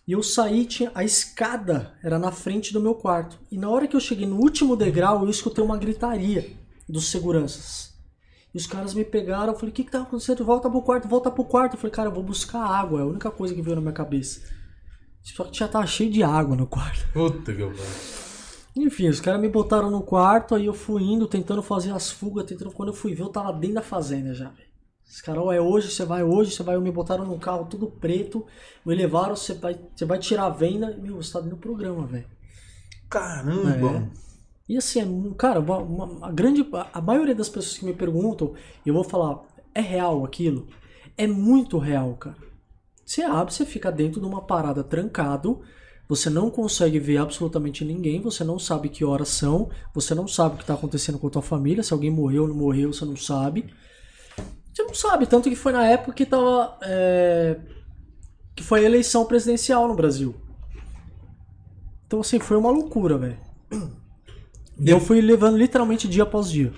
E 0.09 0.13
eu 0.13 0.23
saí, 0.23 0.65
tinha 0.65 0.91
a 0.95 1.05
escada 1.05 1.95
era 2.03 2.19
na 2.19 2.31
frente 2.31 2.73
do 2.73 2.81
meu 2.81 2.95
quarto. 2.95 3.39
E 3.51 3.59
na 3.59 3.69
hora 3.69 3.87
que 3.87 3.97
eu 3.97 4.01
cheguei 4.01 4.27
no 4.27 4.37
último 4.37 4.77
degrau, 4.77 5.25
eu 5.25 5.31
escutei 5.31 5.63
uma 5.63 5.77
gritaria 5.77 6.51
dos 6.89 7.11
seguranças. 7.11 7.95
E 8.55 8.57
os 8.57 8.67
caras 8.67 8.95
me 8.95 9.05
pegaram, 9.05 9.53
eu 9.53 9.59
falei, 9.59 9.71
o 9.71 9.75
que 9.75 9.85
que 9.85 9.91
tá 9.91 10.01
acontecendo? 10.01 10.45
Volta 10.45 10.71
pro 10.71 10.81
quarto, 10.81 11.09
volta 11.09 11.31
pro 11.31 11.45
quarto. 11.45 11.75
Eu 11.75 11.79
falei, 11.79 11.93
cara, 11.93 12.09
eu 12.09 12.15
vou 12.15 12.23
buscar 12.23 12.61
água, 12.61 13.01
é 13.01 13.03
a 13.03 13.07
única 13.07 13.31
coisa 13.31 13.55
que 13.55 13.61
veio 13.61 13.77
na 13.77 13.83
minha 13.83 13.93
cabeça. 13.93 14.41
Só 15.23 15.45
que 15.45 15.59
já 15.59 15.69
tava 15.69 15.87
cheio 15.87 16.11
de 16.11 16.23
água 16.23 16.57
no 16.57 16.67
quarto. 16.67 17.07
Puta 17.13 17.53
que 17.53 17.63
pariu. 17.63 18.26
Enfim, 18.77 19.09
os 19.09 19.21
caras 19.21 19.41
me 19.41 19.49
botaram 19.49 19.91
no 19.91 20.03
quarto, 20.03 20.55
aí 20.55 20.67
eu 20.67 20.75
fui 20.75 21.03
indo, 21.03 21.27
tentando 21.27 21.63
fazer 21.63 21.93
as 21.93 22.11
fugas, 22.11 22.45
tentando. 22.45 22.71
Quando 22.73 22.91
eu 22.91 22.95
fui 22.95 23.15
ver, 23.15 23.23
eu 23.23 23.29
tava 23.31 23.53
dentro 23.53 23.77
da 23.77 23.83
fazenda 23.83 24.35
já, 24.35 24.51
velho. 24.51 24.67
Os 25.09 25.21
caras, 25.23 25.43
é 25.55 25.61
hoje, 25.61 25.91
você 25.91 26.05
vai 26.05 26.23
hoje, 26.23 26.51
você 26.51 26.63
vai. 26.63 26.77
Me 26.79 26.91
botaram 26.91 27.25
num 27.25 27.39
carro 27.39 27.67
tudo 27.67 27.87
preto, 27.87 28.45
me 28.85 28.95
levaram, 28.95 29.35
você 29.35 29.55
vai, 29.55 29.79
você 29.95 30.05
vai 30.05 30.19
tirar 30.19 30.47
a 30.47 30.51
venda. 30.51 30.95
Meu, 31.01 31.17
você 31.17 31.33
tá 31.33 31.41
dentro 31.41 31.57
do 31.57 31.61
programa, 31.61 32.07
velho. 32.07 32.27
Caramba. 33.09 34.11
E 34.69 34.77
assim, 34.77 35.01
é 35.01 35.35
cara, 35.37 35.61
uma, 35.61 35.79
uma- 35.79 36.27
a 36.27 36.33
grande. 36.33 36.67
A 36.93 37.01
maioria 37.01 37.35
das 37.35 37.49
pessoas 37.49 37.79
que 37.79 37.85
me 37.85 37.95
perguntam, 37.95 38.55
eu 38.85 38.93
vou 38.93 39.05
falar, 39.05 39.43
é 39.75 39.81
real 39.81 40.25
aquilo? 40.25 40.67
É 41.17 41.27
muito 41.27 41.79
real, 41.79 42.15
cara. 42.17 42.37
Você 43.05 43.23
abre, 43.23 43.55
você 43.55 43.65
fica 43.65 43.91
dentro 43.93 44.21
de 44.21 44.27
uma 44.27 44.43
parada 44.43 44.83
trancado, 44.83 45.63
você 46.09 46.31
não 46.31 46.51
consegue 46.51 46.99
ver 46.99 47.19
absolutamente 47.19 47.85
ninguém, 47.85 48.21
você 48.21 48.45
não 48.45 48.59
sabe 48.59 48.89
que 48.89 49.05
horas 49.05 49.29
são, 49.29 49.69
você 49.93 50.15
não 50.15 50.29
sabe 50.29 50.55
o 50.55 50.59
que 50.59 50.63
está 50.63 50.75
acontecendo 50.75 51.19
com 51.19 51.27
a 51.27 51.31
tua 51.31 51.43
família, 51.43 51.83
se 51.83 51.93
alguém 51.93 52.11
morreu 52.11 52.43
ou 52.43 52.49
não 52.49 52.55
morreu, 52.55 52.93
você 52.93 53.05
não 53.05 53.17
sabe. 53.17 53.67
Você 54.73 54.83
não 54.83 54.95
sabe, 54.95 55.27
tanto 55.27 55.49
que 55.49 55.57
foi 55.57 55.73
na 55.73 55.87
época 55.87 56.13
que 56.13 56.27
tava. 56.27 56.79
é, 56.83 57.59
que 58.55 58.63
foi 58.63 58.81
a 58.81 58.85
eleição 58.85 59.27
presidencial 59.27 59.89
no 59.89 59.95
Brasil. 59.95 60.35
Então, 62.07 62.21
assim, 62.21 62.39
foi 62.39 62.57
uma 62.57 62.71
loucura, 62.71 63.19
velho. 63.19 63.39
Eu 64.85 65.01
fui 65.01 65.21
levando 65.21 65.57
literalmente 65.57 66.07
dia 66.07 66.23
após 66.23 66.51
dia. 66.51 66.73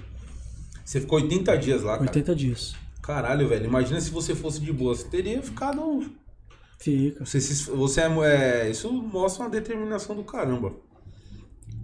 Você 0.85 1.01
ficou 1.01 1.19
80 1.19 1.59
dias 1.59 1.83
lá, 1.83 1.99
cara. 1.99 2.09
80 2.09 2.35
dias. 2.35 2.75
Caralho, 3.03 3.49
velho. 3.49 3.67
Imagina 3.67 4.01
se 4.01 4.11
você 4.11 4.35
fosse 4.35 4.61
de 4.61 4.73
boa. 4.73 4.95
Você 4.95 5.05
teria 5.05 5.43
ficado 5.43 6.11
Fica. 6.79 7.25
Você, 7.25 7.41
se- 7.41 7.71
você 7.71 8.01
é, 8.03 8.67
é- 8.67 8.71
Isso 8.71 8.93
mostra 8.93 9.45
uma 9.45 9.51
determinação 9.51 10.15
do 10.17 10.25
caramba. 10.25 10.73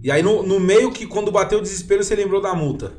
E 0.03 0.11
aí 0.11 0.21
no, 0.21 0.43
no 0.43 0.59
meio 0.59 0.91
que 0.91 1.05
quando 1.07 1.31
bateu 1.31 1.59
o 1.59 1.61
desespero, 1.61 2.03
você 2.03 2.15
lembrou 2.15 2.41
da 2.41 2.53
multa. 2.53 2.93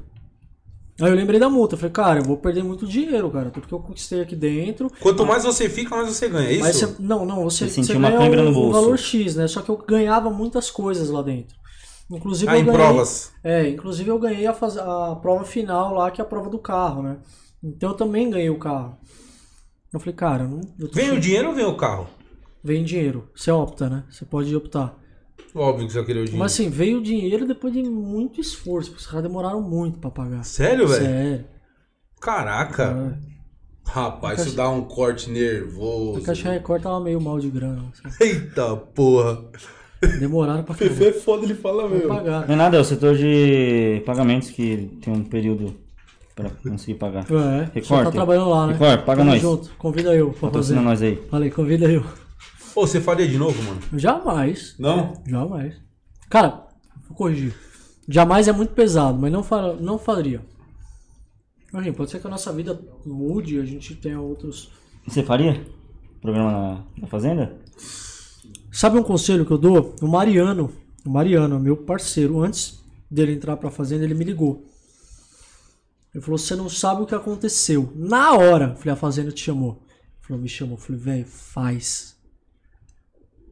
Aí 1.00 1.10
eu 1.10 1.14
lembrei 1.14 1.38
da 1.38 1.48
multa. 1.50 1.76
Falei, 1.76 1.90
cara, 1.92 2.20
eu 2.20 2.24
vou 2.24 2.38
perder 2.38 2.62
muito 2.64 2.86
dinheiro, 2.86 3.30
cara. 3.30 3.50
Tudo 3.50 3.66
que 3.66 3.72
eu 3.74 3.80
conquistei 3.80 4.22
aqui 4.22 4.34
dentro. 4.34 4.90
Quanto 5.00 5.26
mais 5.26 5.44
você 5.44 5.68
fica, 5.68 5.94
mais 5.94 6.08
você 6.08 6.28
ganha, 6.28 6.48
é 6.48 6.52
isso? 6.54 6.72
Você, 6.72 6.96
não, 6.98 7.26
não, 7.26 7.44
você, 7.44 7.68
Você 7.68 7.82
você 7.82 7.92
uma 7.92 8.10
ganha 8.10 8.30
um, 8.30 8.44
no 8.44 8.50
um 8.50 8.54
bolso. 8.54 8.80
valor 8.80 8.98
X, 8.98 9.36
né? 9.36 9.46
Só 9.46 9.60
que 9.60 9.68
eu 9.70 9.76
ganhava 9.76 10.30
muitas 10.30 10.70
coisas 10.70 11.10
lá 11.10 11.22
dentro. 11.22 11.54
Inclusive 12.10 12.50
ah, 12.50 12.54
eu 12.56 12.60
em 12.60 12.64
ganhei, 12.64 12.78
provas. 12.78 13.32
É, 13.44 13.68
inclusive 13.68 14.08
eu 14.08 14.18
ganhei 14.18 14.46
a, 14.46 14.54
faz- 14.54 14.78
a 14.78 15.16
prova 15.16 15.44
final 15.44 15.92
lá, 15.94 16.10
que 16.10 16.20
é 16.20 16.24
a 16.24 16.26
prova 16.26 16.48
do 16.48 16.58
carro, 16.58 17.02
né? 17.02 17.18
Então 17.62 17.90
eu 17.90 17.96
também 17.96 18.30
ganhei 18.30 18.48
o 18.48 18.58
carro. 18.58 18.96
Eu 19.96 20.00
falei, 20.00 20.14
cara, 20.14 20.44
não, 20.44 20.60
eu 20.78 20.88
tô 20.88 20.94
Vem 20.94 21.10
o 21.10 21.20
dinheiro 21.20 21.48
ou 21.48 21.54
vem 21.54 21.64
o 21.64 21.76
carro? 21.76 22.06
vem 22.62 22.82
dinheiro. 22.84 23.28
Você 23.34 23.50
opta, 23.50 23.88
né? 23.88 24.04
Você 24.10 24.24
pode 24.24 24.54
optar. 24.54 24.94
Óbvio 25.54 25.86
que 25.86 25.92
você 25.92 25.98
vai 25.98 26.06
querer 26.06 26.20
o 26.20 26.24
dinheiro. 26.24 26.38
Mas 26.42 26.52
assim, 26.52 26.68
veio 26.68 26.98
o 26.98 27.02
dinheiro 27.02 27.46
depois 27.46 27.72
de 27.72 27.82
muito 27.82 28.40
esforço, 28.40 28.90
porque 28.90 29.02
os 29.02 29.06
caras 29.06 29.22
demoraram 29.22 29.62
muito 29.62 29.98
pra 29.98 30.10
pagar. 30.10 30.44
Sério, 30.44 30.86
velho? 30.88 31.04
Sério. 31.04 31.44
Caraca. 32.20 33.14
É. 33.22 33.36
Rapaz, 33.88 34.40
A 34.40 34.42
isso 34.42 34.56
Caixa- 34.56 34.56
dá 34.56 34.68
um 34.68 34.82
corte 34.82 35.30
nervoso. 35.30 36.18
A 36.18 36.22
Caixa 36.22 36.50
Record 36.50 36.82
tava 36.82 37.00
meio 37.00 37.20
mal 37.20 37.38
de 37.38 37.48
grana. 37.48 37.84
assim. 37.92 38.24
Eita 38.24 38.76
porra. 38.76 39.44
Demoraram 40.18 40.62
pra 40.64 40.74
Fefe 40.74 40.94
caramba. 40.98 41.16
é 41.16 41.20
foda, 41.20 41.44
ele 41.44 41.54
fala 41.54 41.88
mesmo. 41.88 42.08
Não 42.08 42.16
é 42.48 42.56
nada, 42.56 42.76
é 42.76 42.80
o 42.80 42.84
setor 42.84 43.16
de 43.16 44.02
pagamentos 44.04 44.50
que 44.50 44.98
tem 45.00 45.12
um 45.14 45.24
período 45.24 45.74
pra 46.36 46.50
conseguir 46.62 46.94
pagar. 46.98 47.24
É, 47.24 47.64
você 47.66 47.80
Record, 47.80 48.04
tá 48.04 48.10
trabalhando 48.12 48.50
lá, 48.50 48.66
né? 48.68 48.72
Record, 48.74 49.04
paga 49.04 49.18
Tamo 49.18 49.30
nós. 49.32 49.42
junto. 49.42 49.70
Convida 49.76 50.14
eu 50.14 50.26
pra 50.26 50.34
fazer. 50.34 50.46
Patrocina 50.52 50.82
nós 50.82 51.02
aí. 51.02 51.16
Falei, 51.28 51.50
convida 51.50 51.90
eu. 51.90 52.04
Ô, 52.76 52.86
você 52.86 53.00
faria 53.00 53.26
de 53.26 53.38
novo, 53.38 53.60
mano? 53.64 53.80
Jamais. 53.94 54.76
Não? 54.78 55.14
Jamais. 55.26 55.74
Cara, 56.28 56.66
vou 57.08 57.16
corrigir. 57.16 57.54
Jamais 58.06 58.46
é 58.46 58.52
muito 58.52 58.72
pesado, 58.74 59.18
mas 59.18 59.32
não, 59.32 59.42
fa 59.42 59.72
não 59.72 59.98
faria. 59.98 60.40
Assim, 61.72 61.92
pode 61.92 62.10
ser 62.10 62.20
que 62.20 62.26
a 62.26 62.30
nossa 62.30 62.52
vida 62.52 62.78
mude, 63.04 63.58
a 63.58 63.64
gente 63.64 63.94
tenha 63.96 64.20
outros. 64.20 64.70
Você 65.06 65.22
faria? 65.22 65.66
Programa 66.20 66.52
na, 66.52 66.84
na 67.02 67.06
Fazenda? 67.06 67.56
Sabe 68.70 68.98
um 68.98 69.02
conselho 69.02 69.44
que 69.44 69.50
eu 69.50 69.58
dou? 69.58 69.96
O 70.02 70.06
Mariano, 70.06 70.70
o 71.04 71.10
Mariano, 71.10 71.58
meu 71.58 71.76
parceiro, 71.76 72.40
antes 72.40 72.82
dele 73.10 73.32
entrar 73.32 73.56
pra 73.56 73.70
fazenda, 73.70 74.04
ele 74.04 74.14
me 74.14 74.24
ligou. 74.24 74.64
Ele 76.16 76.24
falou: 76.24 76.38
Você 76.38 76.56
não 76.56 76.66
sabe 76.66 77.02
o 77.02 77.06
que 77.06 77.14
aconteceu. 77.14 77.92
Na 77.94 78.32
hora, 78.32 78.74
falei: 78.76 78.94
A 78.94 78.96
fazenda 78.96 79.30
te 79.30 79.44
chamou. 79.44 79.82
Ele 79.82 80.22
falou: 80.22 80.42
Me 80.42 80.48
chamou. 80.48 80.76
Eu 80.78 80.80
falei: 80.80 80.98
Velho, 80.98 81.26
faz. 81.26 82.16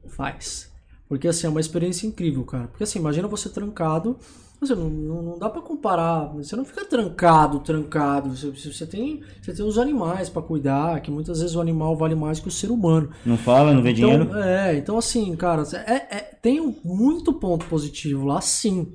Faz. 0.09 0.73
Porque 1.07 1.29
assim, 1.29 1.47
é 1.47 1.51
uma 1.51 1.61
experiência 1.61 2.07
incrível, 2.07 2.43
cara. 2.43 2.69
Porque 2.69 2.83
assim, 2.85 2.99
imagina 2.99 3.29
você 3.29 3.51
trancado. 3.51 4.19
Você 4.59 4.75
não, 4.75 4.89
não, 4.89 5.23
não 5.23 5.39
dá 5.39 5.51
pra 5.51 5.61
comparar. 5.61 6.33
Você 6.37 6.57
não 6.57 6.65
fica 6.65 6.87
trancado, 6.87 7.61
trancado. 7.61 8.35
Você, 8.35 8.51
você, 8.51 8.87
tem, 8.87 9.23
você 9.43 9.53
tem 9.53 9.67
os 9.67 9.77
animais 9.77 10.31
pra 10.31 10.41
cuidar, 10.41 11.03
que 11.03 11.11
muitas 11.11 11.41
vezes 11.41 11.55
o 11.55 11.61
animal 11.61 11.95
vale 11.95 12.15
mais 12.15 12.41
que 12.41 12.49
o 12.49 12.51
ser 12.51 12.71
humano. 12.71 13.11
Não 13.27 13.37
fala, 13.37 13.75
não 13.75 13.83
vê 13.83 13.91
Então, 13.91 14.09
dinheiro? 14.09 14.35
É, 14.39 14.75
então 14.79 14.97
assim, 14.97 15.37
cara, 15.37 15.65
é, 15.87 16.17
é- 16.17 16.39
tem 16.41 16.63
um, 16.63 16.75
muito 16.83 17.31
ponto 17.35 17.67
positivo 17.67 18.25
lá, 18.25 18.41
sim. 18.41 18.91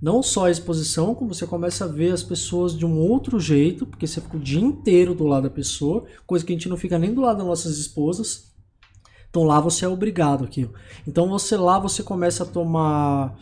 Não 0.00 0.22
só 0.22 0.46
a 0.46 0.50
exposição, 0.50 1.14
como 1.14 1.34
você 1.34 1.46
começa 1.46 1.84
a 1.84 1.88
ver 1.88 2.12
as 2.12 2.22
pessoas 2.22 2.76
de 2.76 2.86
um 2.86 2.98
outro 2.98 3.38
jeito, 3.38 3.84
porque 3.84 4.06
você 4.06 4.20
fica 4.20 4.36
o 4.36 4.40
dia 4.40 4.60
inteiro 4.60 5.14
do 5.14 5.24
lado 5.26 5.42
da 5.44 5.50
pessoa, 5.50 6.04
coisa 6.26 6.44
que 6.44 6.52
a 6.52 6.56
gente 6.56 6.68
não 6.68 6.76
fica 6.76 6.98
nem 6.98 7.12
do 7.12 7.20
lado 7.20 7.38
das 7.38 7.46
nossas 7.46 7.78
esposas. 7.78 8.50
Então 9.28 9.44
lá 9.44 9.60
você 9.60 9.84
é 9.84 9.88
obrigado 9.88 10.44
aqui. 10.44 10.68
Então 11.06 11.28
você 11.28 11.56
lá 11.56 11.78
você 11.78 12.02
começa 12.02 12.42
a 12.42 12.46
tomar 12.46 13.38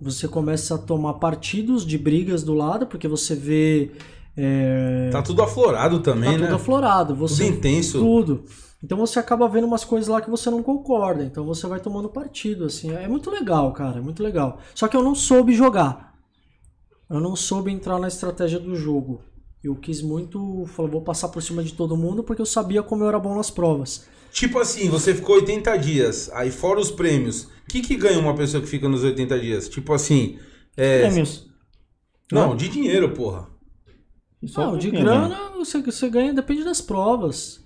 você 0.00 0.26
começa 0.26 0.76
a 0.76 0.78
tomar 0.78 1.14
partidos 1.14 1.84
de 1.84 1.98
brigas 1.98 2.42
do 2.42 2.54
lado, 2.54 2.86
porque 2.86 3.06
você 3.06 3.34
vê 3.34 3.90
é, 4.36 5.10
Tá 5.12 5.20
tudo 5.22 5.42
aflorado 5.42 6.00
também, 6.00 6.32
tá 6.32 6.38
né? 6.38 6.44
tudo 6.46 6.54
aflorado. 6.56 7.14
Você, 7.16 7.44
Tudo 7.44 7.56
intenso. 7.56 7.98
Tudo. 7.98 8.44
Então 8.82 8.96
você 8.96 9.18
acaba 9.18 9.48
vendo 9.48 9.66
umas 9.66 9.84
coisas 9.84 10.08
lá 10.08 10.20
que 10.20 10.30
você 10.30 10.48
não 10.50 10.62
concorda. 10.62 11.22
Então 11.22 11.44
você 11.44 11.66
vai 11.66 11.80
tomando 11.80 12.08
partido, 12.08 12.64
assim. 12.64 12.90
É 12.92 13.06
muito 13.06 13.30
legal, 13.30 13.72
cara. 13.72 13.98
É 13.98 14.00
muito 14.00 14.22
legal. 14.22 14.60
Só 14.74 14.88
que 14.88 14.96
eu 14.96 15.02
não 15.02 15.14
soube 15.14 15.52
jogar. 15.52 16.14
Eu 17.08 17.20
não 17.20 17.36
soube 17.36 17.70
entrar 17.70 17.98
na 17.98 18.08
estratégia 18.08 18.58
do 18.58 18.74
jogo. 18.74 19.22
Eu 19.62 19.76
quis 19.76 20.00
muito. 20.00 20.64
Falei, 20.66 20.92
vou 20.92 21.02
passar 21.02 21.28
por 21.28 21.42
cima 21.42 21.62
de 21.62 21.74
todo 21.74 21.96
mundo 21.96 22.24
porque 22.24 22.40
eu 22.40 22.46
sabia 22.46 22.82
como 22.82 23.04
eu 23.04 23.08
era 23.08 23.18
bom 23.18 23.34
nas 23.34 23.50
provas. 23.50 24.06
Tipo 24.32 24.58
assim, 24.58 24.88
você 24.88 25.12
ficou 25.12 25.36
80 25.36 25.76
dias, 25.76 26.30
aí 26.32 26.50
fora 26.50 26.78
os 26.78 26.90
prêmios. 26.90 27.44
O 27.44 27.48
que, 27.68 27.80
que 27.80 27.96
ganha 27.96 28.18
uma 28.18 28.34
pessoa 28.34 28.62
que 28.62 28.68
fica 28.68 28.88
nos 28.88 29.02
80 29.02 29.40
dias? 29.40 29.68
Tipo 29.68 29.92
assim. 29.92 30.38
É... 30.76 31.00
Prêmios. 31.00 31.50
Não, 32.32 32.54
de 32.54 32.68
dinheiro, 32.68 33.12
porra. 33.12 33.48
Só 34.46 34.66
Não, 34.66 34.74
um 34.74 34.78
de 34.78 34.90
grana 34.90 35.28
né? 35.28 35.50
você, 35.56 35.82
você 35.82 36.08
ganha, 36.08 36.32
depende 36.32 36.64
das 36.64 36.80
provas. 36.80 37.62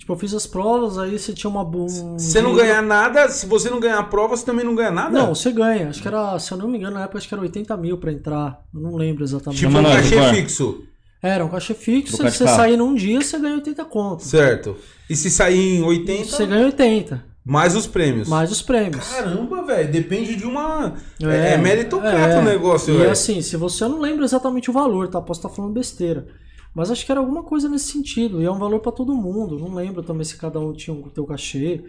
Tipo, 0.00 0.14
eu 0.14 0.16
fiz 0.16 0.32
as 0.32 0.46
provas, 0.46 0.96
aí 0.96 1.18
você 1.18 1.34
tinha 1.34 1.50
uma. 1.50 1.62
Um 1.62 2.18
Se 2.18 2.40
não 2.40 2.54
ganhar 2.54 2.80
nada, 2.80 3.28
se 3.28 3.44
você 3.44 3.68
não 3.68 3.78
ganhar 3.78 3.98
a 3.98 4.02
prova, 4.02 4.34
você 4.34 4.46
também 4.46 4.64
não 4.64 4.74
ganha 4.74 4.90
nada? 4.90 5.10
Não, 5.10 5.34
você 5.34 5.52
ganha. 5.52 5.90
Acho 5.90 6.00
que 6.00 6.08
era, 6.08 6.38
se 6.38 6.50
eu 6.50 6.56
não 6.56 6.66
me 6.66 6.78
engano, 6.78 6.94
na 6.94 7.02
época 7.02 7.18
acho 7.18 7.28
que 7.28 7.34
era 7.34 7.42
80 7.42 7.76
mil 7.76 7.98
pra 7.98 8.10
entrar. 8.10 8.62
Eu 8.74 8.80
não 8.80 8.96
lembro 8.96 9.22
exatamente. 9.22 9.58
Tipo 9.60 9.76
um 9.78 9.82
cachê 9.82 10.34
fixo. 10.34 10.84
Era 11.22 11.44
um 11.44 11.50
cachê 11.50 11.74
fixo, 11.74 12.16
se 12.16 12.22
você 12.22 12.48
sair 12.48 12.78
num 12.78 12.94
dia, 12.94 13.20
você 13.20 13.38
ganha 13.38 13.56
80 13.56 13.84
conto. 13.84 14.24
Certo. 14.24 14.74
E 15.08 15.14
se 15.14 15.30
sair 15.30 15.76
em 15.76 15.82
80, 15.82 16.24
Você 16.30 16.46
ganha 16.46 16.64
80, 16.64 17.22
mais 17.44 17.76
os 17.76 17.86
prêmios. 17.86 18.26
mais 18.26 18.50
os 18.50 18.62
prêmios. 18.62 19.06
Caramba, 19.06 19.62
velho. 19.62 19.92
Depende 19.92 20.34
de 20.34 20.46
uma. 20.46 20.94
É, 21.22 21.52
é 21.52 21.56
meritocrata 21.58 22.36
é. 22.36 22.38
o 22.38 22.42
negócio, 22.42 22.94
E 22.94 22.96
velho. 22.96 23.10
assim, 23.10 23.42
se 23.42 23.54
você 23.58 23.84
eu 23.84 23.90
não 23.90 24.00
lembra 24.00 24.24
exatamente 24.24 24.70
o 24.70 24.72
valor, 24.72 25.08
tá? 25.08 25.20
Posso 25.20 25.40
estar 25.40 25.50
falando 25.50 25.74
besteira. 25.74 26.26
Mas 26.74 26.90
acho 26.90 27.04
que 27.04 27.10
era 27.10 27.20
alguma 27.20 27.42
coisa 27.42 27.68
nesse 27.68 27.92
sentido. 27.92 28.40
E 28.40 28.44
é 28.44 28.50
um 28.50 28.58
valor 28.58 28.80
pra 28.80 28.92
todo 28.92 29.14
mundo. 29.14 29.58
Não 29.58 29.74
lembro 29.74 30.02
também 30.02 30.24
se 30.24 30.36
cada 30.36 30.60
um 30.60 30.72
tinha 30.72 30.94
o 30.96 31.10
teu 31.10 31.24
cachê. 31.26 31.82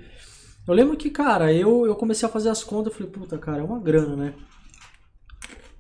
Eu 0.68 0.74
lembro 0.74 0.98
que, 0.98 1.10
cara, 1.10 1.54
eu, 1.54 1.86
eu 1.86 1.96
comecei 1.96 2.28
a 2.28 2.32
fazer 2.32 2.50
as 2.50 2.64
contas. 2.64 2.92
Eu 2.94 2.98
falei, 2.98 3.12
puta, 3.12 3.38
cara, 3.38 3.60
é 3.62 3.64
uma 3.64 3.80
grana, 3.80 4.16
né? 4.16 4.34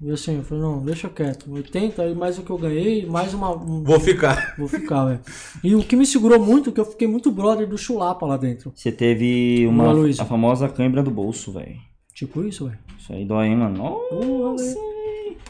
E 0.03 0.09
assim, 0.09 0.37
eu 0.37 0.43
falei, 0.43 0.63
não, 0.63 0.83
deixa 0.83 1.07
quieto. 1.09 1.51
80 1.51 2.07
e 2.07 2.15
mais 2.15 2.39
o 2.39 2.41
que 2.41 2.49
eu 2.49 2.57
ganhei, 2.57 3.05
mais 3.05 3.33
uma. 3.35 3.51
um- 3.55 3.83
Vou 3.83 3.99
ficar. 3.99 4.53
Vou 4.57 4.67
ficar, 4.67 5.05
velho. 5.05 5.19
E 5.63 5.75
o 5.75 5.83
que 5.83 5.95
me 5.95 6.05
segurou 6.07 6.39
muito, 6.43 6.71
é 6.71 6.73
que 6.73 6.79
eu 6.79 6.85
fiquei 6.85 7.07
muito 7.07 7.31
brother 7.31 7.67
do 7.67 7.77
Chulapa 7.77 8.25
lá 8.25 8.35
dentro. 8.35 8.71
Você 8.75 8.91
teve 8.91 9.67
uma, 9.67 9.91
Luiz. 9.91 10.19
a 10.19 10.25
famosa 10.25 10.67
cãibra 10.67 11.03
do 11.03 11.11
bolso, 11.11 11.51
velho. 11.51 11.75
Tipo 12.15 12.43
isso, 12.43 12.65
velho. 12.65 12.79
Isso 12.99 13.13
aí 13.13 13.23
dói, 13.25 13.47
hein, 13.47 13.57
mano? 13.57 13.77
Nossa. 13.77 14.75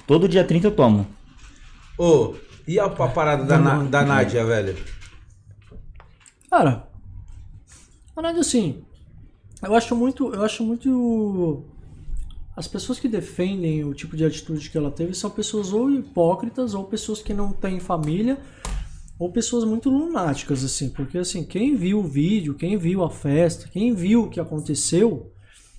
Todo 0.06 0.28
dia 0.28 0.44
30 0.44 0.68
eu 0.68 0.76
tomo. 0.76 1.08
Ô, 1.98 2.34
e 2.74 2.80
a, 2.80 2.86
a 2.86 3.08
parada 3.10 3.44
da, 3.44 3.58
Na- 3.58 3.84
da 3.84 4.04
Nádia, 4.04 4.46
velho? 4.46 4.76
Cara, 6.50 6.88
na 8.16 8.22
verdade, 8.22 8.40
assim, 8.40 8.84
eu 9.64 9.74
acho 9.76 9.96
muito. 9.96 10.34
Eu 10.34 10.44
acho 10.44 10.64
muito. 10.64 11.66
As 12.56 12.68
pessoas 12.68 13.00
que 13.00 13.08
defendem 13.08 13.84
o 13.86 13.94
tipo 13.94 14.16
de 14.18 14.26
atitude 14.26 14.70
que 14.70 14.78
ela 14.78 14.92
teve 14.92 15.14
são 15.14 15.30
pessoas 15.30 15.72
ou 15.72 15.90
hipócritas, 15.90 16.74
ou 16.74 16.84
pessoas 16.84 17.22
que 17.22 17.34
não 17.34 17.52
têm 17.54 17.80
família, 17.80 18.38
ou 19.18 19.32
pessoas 19.32 19.64
muito 19.64 19.90
lunáticas, 19.90 20.64
assim. 20.64 20.90
Porque, 20.90 21.18
assim, 21.18 21.44
quem 21.46 21.76
viu 21.76 22.00
o 22.00 22.04
vídeo, 22.04 22.54
quem 22.54 22.78
viu 22.78 23.04
a 23.04 23.10
festa, 23.10 23.70
quem 23.72 23.94
viu 23.96 24.24
o 24.24 24.30
que 24.30 24.40
aconteceu, 24.40 25.32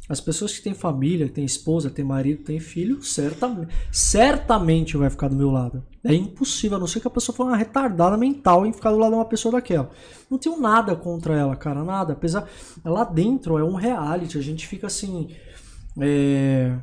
as 0.08 0.20
pessoas 0.20 0.56
que 0.56 0.62
têm 0.62 0.74
família, 0.74 1.28
têm 1.28 1.44
esposa, 1.44 1.90
têm 1.90 2.04
marido, 2.04 2.42
têm 2.42 2.58
filho, 2.58 3.02
certamente, 3.02 3.72
certamente 3.92 4.96
vai 4.96 5.10
ficar 5.10 5.28
do 5.28 5.36
meu 5.36 5.50
lado. 5.50 5.84
É 6.04 6.14
impossível, 6.14 6.76
a 6.76 6.80
não 6.80 6.86
ser 6.86 7.00
que 7.00 7.06
a 7.06 7.10
pessoa 7.10 7.34
for 7.34 7.46
uma 7.46 7.56
retardada 7.56 8.16
mental 8.16 8.66
em 8.66 8.72
ficar 8.72 8.90
do 8.90 8.98
lado 8.98 9.10
de 9.10 9.16
uma 9.16 9.24
pessoa 9.24 9.52
daquela. 9.52 9.90
Não 10.28 10.36
tenho 10.36 10.58
nada 10.60 10.96
contra 10.96 11.36
ela, 11.36 11.54
cara, 11.54 11.84
nada. 11.84 12.12
Apesar, 12.14 12.48
lá 12.84 13.04
dentro 13.04 13.56
é 13.56 13.64
um 13.64 13.74
reality, 13.74 14.36
a 14.36 14.42
gente 14.42 14.66
fica 14.66 14.88
assim. 14.88 15.28
é, 16.00 16.76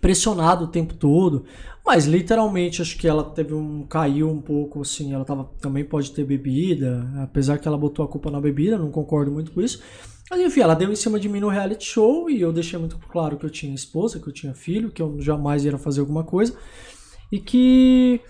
pressionado 0.00 0.64
o 0.64 0.68
tempo 0.68 0.94
todo. 0.94 1.44
Mas 1.84 2.06
literalmente 2.06 2.80
acho 2.80 2.96
que 2.98 3.06
ela 3.06 3.24
teve 3.24 3.54
um. 3.54 3.86
caiu 3.86 4.30
um 4.30 4.40
pouco, 4.40 4.80
assim. 4.82 5.12
Ela 5.12 5.24
tava, 5.24 5.44
também 5.60 5.84
pode 5.84 6.12
ter 6.12 6.24
bebida. 6.24 7.06
Apesar 7.22 7.58
que 7.58 7.68
ela 7.68 7.78
botou 7.78 8.04
a 8.04 8.08
culpa 8.08 8.30
na 8.30 8.40
bebida, 8.40 8.78
não 8.78 8.90
concordo 8.90 9.30
muito 9.30 9.52
com 9.52 9.60
isso. 9.60 9.82
Mas 10.30 10.40
enfim, 10.40 10.60
ela 10.60 10.74
deu 10.74 10.90
em 10.90 10.96
cima 10.96 11.20
de 11.20 11.28
mim 11.28 11.40
no 11.40 11.48
reality 11.48 11.84
show 11.84 12.30
e 12.30 12.40
eu 12.40 12.52
deixei 12.52 12.78
muito 12.78 12.98
claro 13.10 13.36
que 13.36 13.44
eu 13.44 13.50
tinha 13.50 13.74
esposa, 13.74 14.18
que 14.18 14.26
eu 14.26 14.32
tinha 14.32 14.54
filho, 14.54 14.90
que 14.90 15.02
eu 15.02 15.20
jamais 15.20 15.64
ia 15.64 15.76
fazer 15.76 16.00
alguma 16.00 16.24
coisa. 16.24 16.56
E 17.30 17.38
que. 17.38 18.20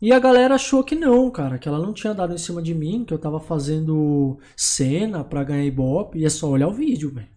E 0.00 0.12
a 0.12 0.18
galera 0.18 0.56
achou 0.56 0.82
que 0.82 0.96
não, 0.96 1.30
cara, 1.30 1.58
que 1.58 1.68
ela 1.68 1.78
não 1.78 1.92
tinha 1.92 2.12
dado 2.12 2.34
em 2.34 2.38
cima 2.38 2.60
de 2.60 2.74
mim, 2.74 3.04
que 3.04 3.14
eu 3.14 3.18
tava 3.18 3.38
fazendo 3.38 4.38
cena 4.56 5.22
pra 5.22 5.44
ganhar 5.44 5.64
ibope. 5.64 6.18
E 6.18 6.24
é 6.24 6.28
só 6.28 6.48
olhar 6.48 6.66
o 6.68 6.72
vídeo, 6.72 7.10
velho. 7.10 7.28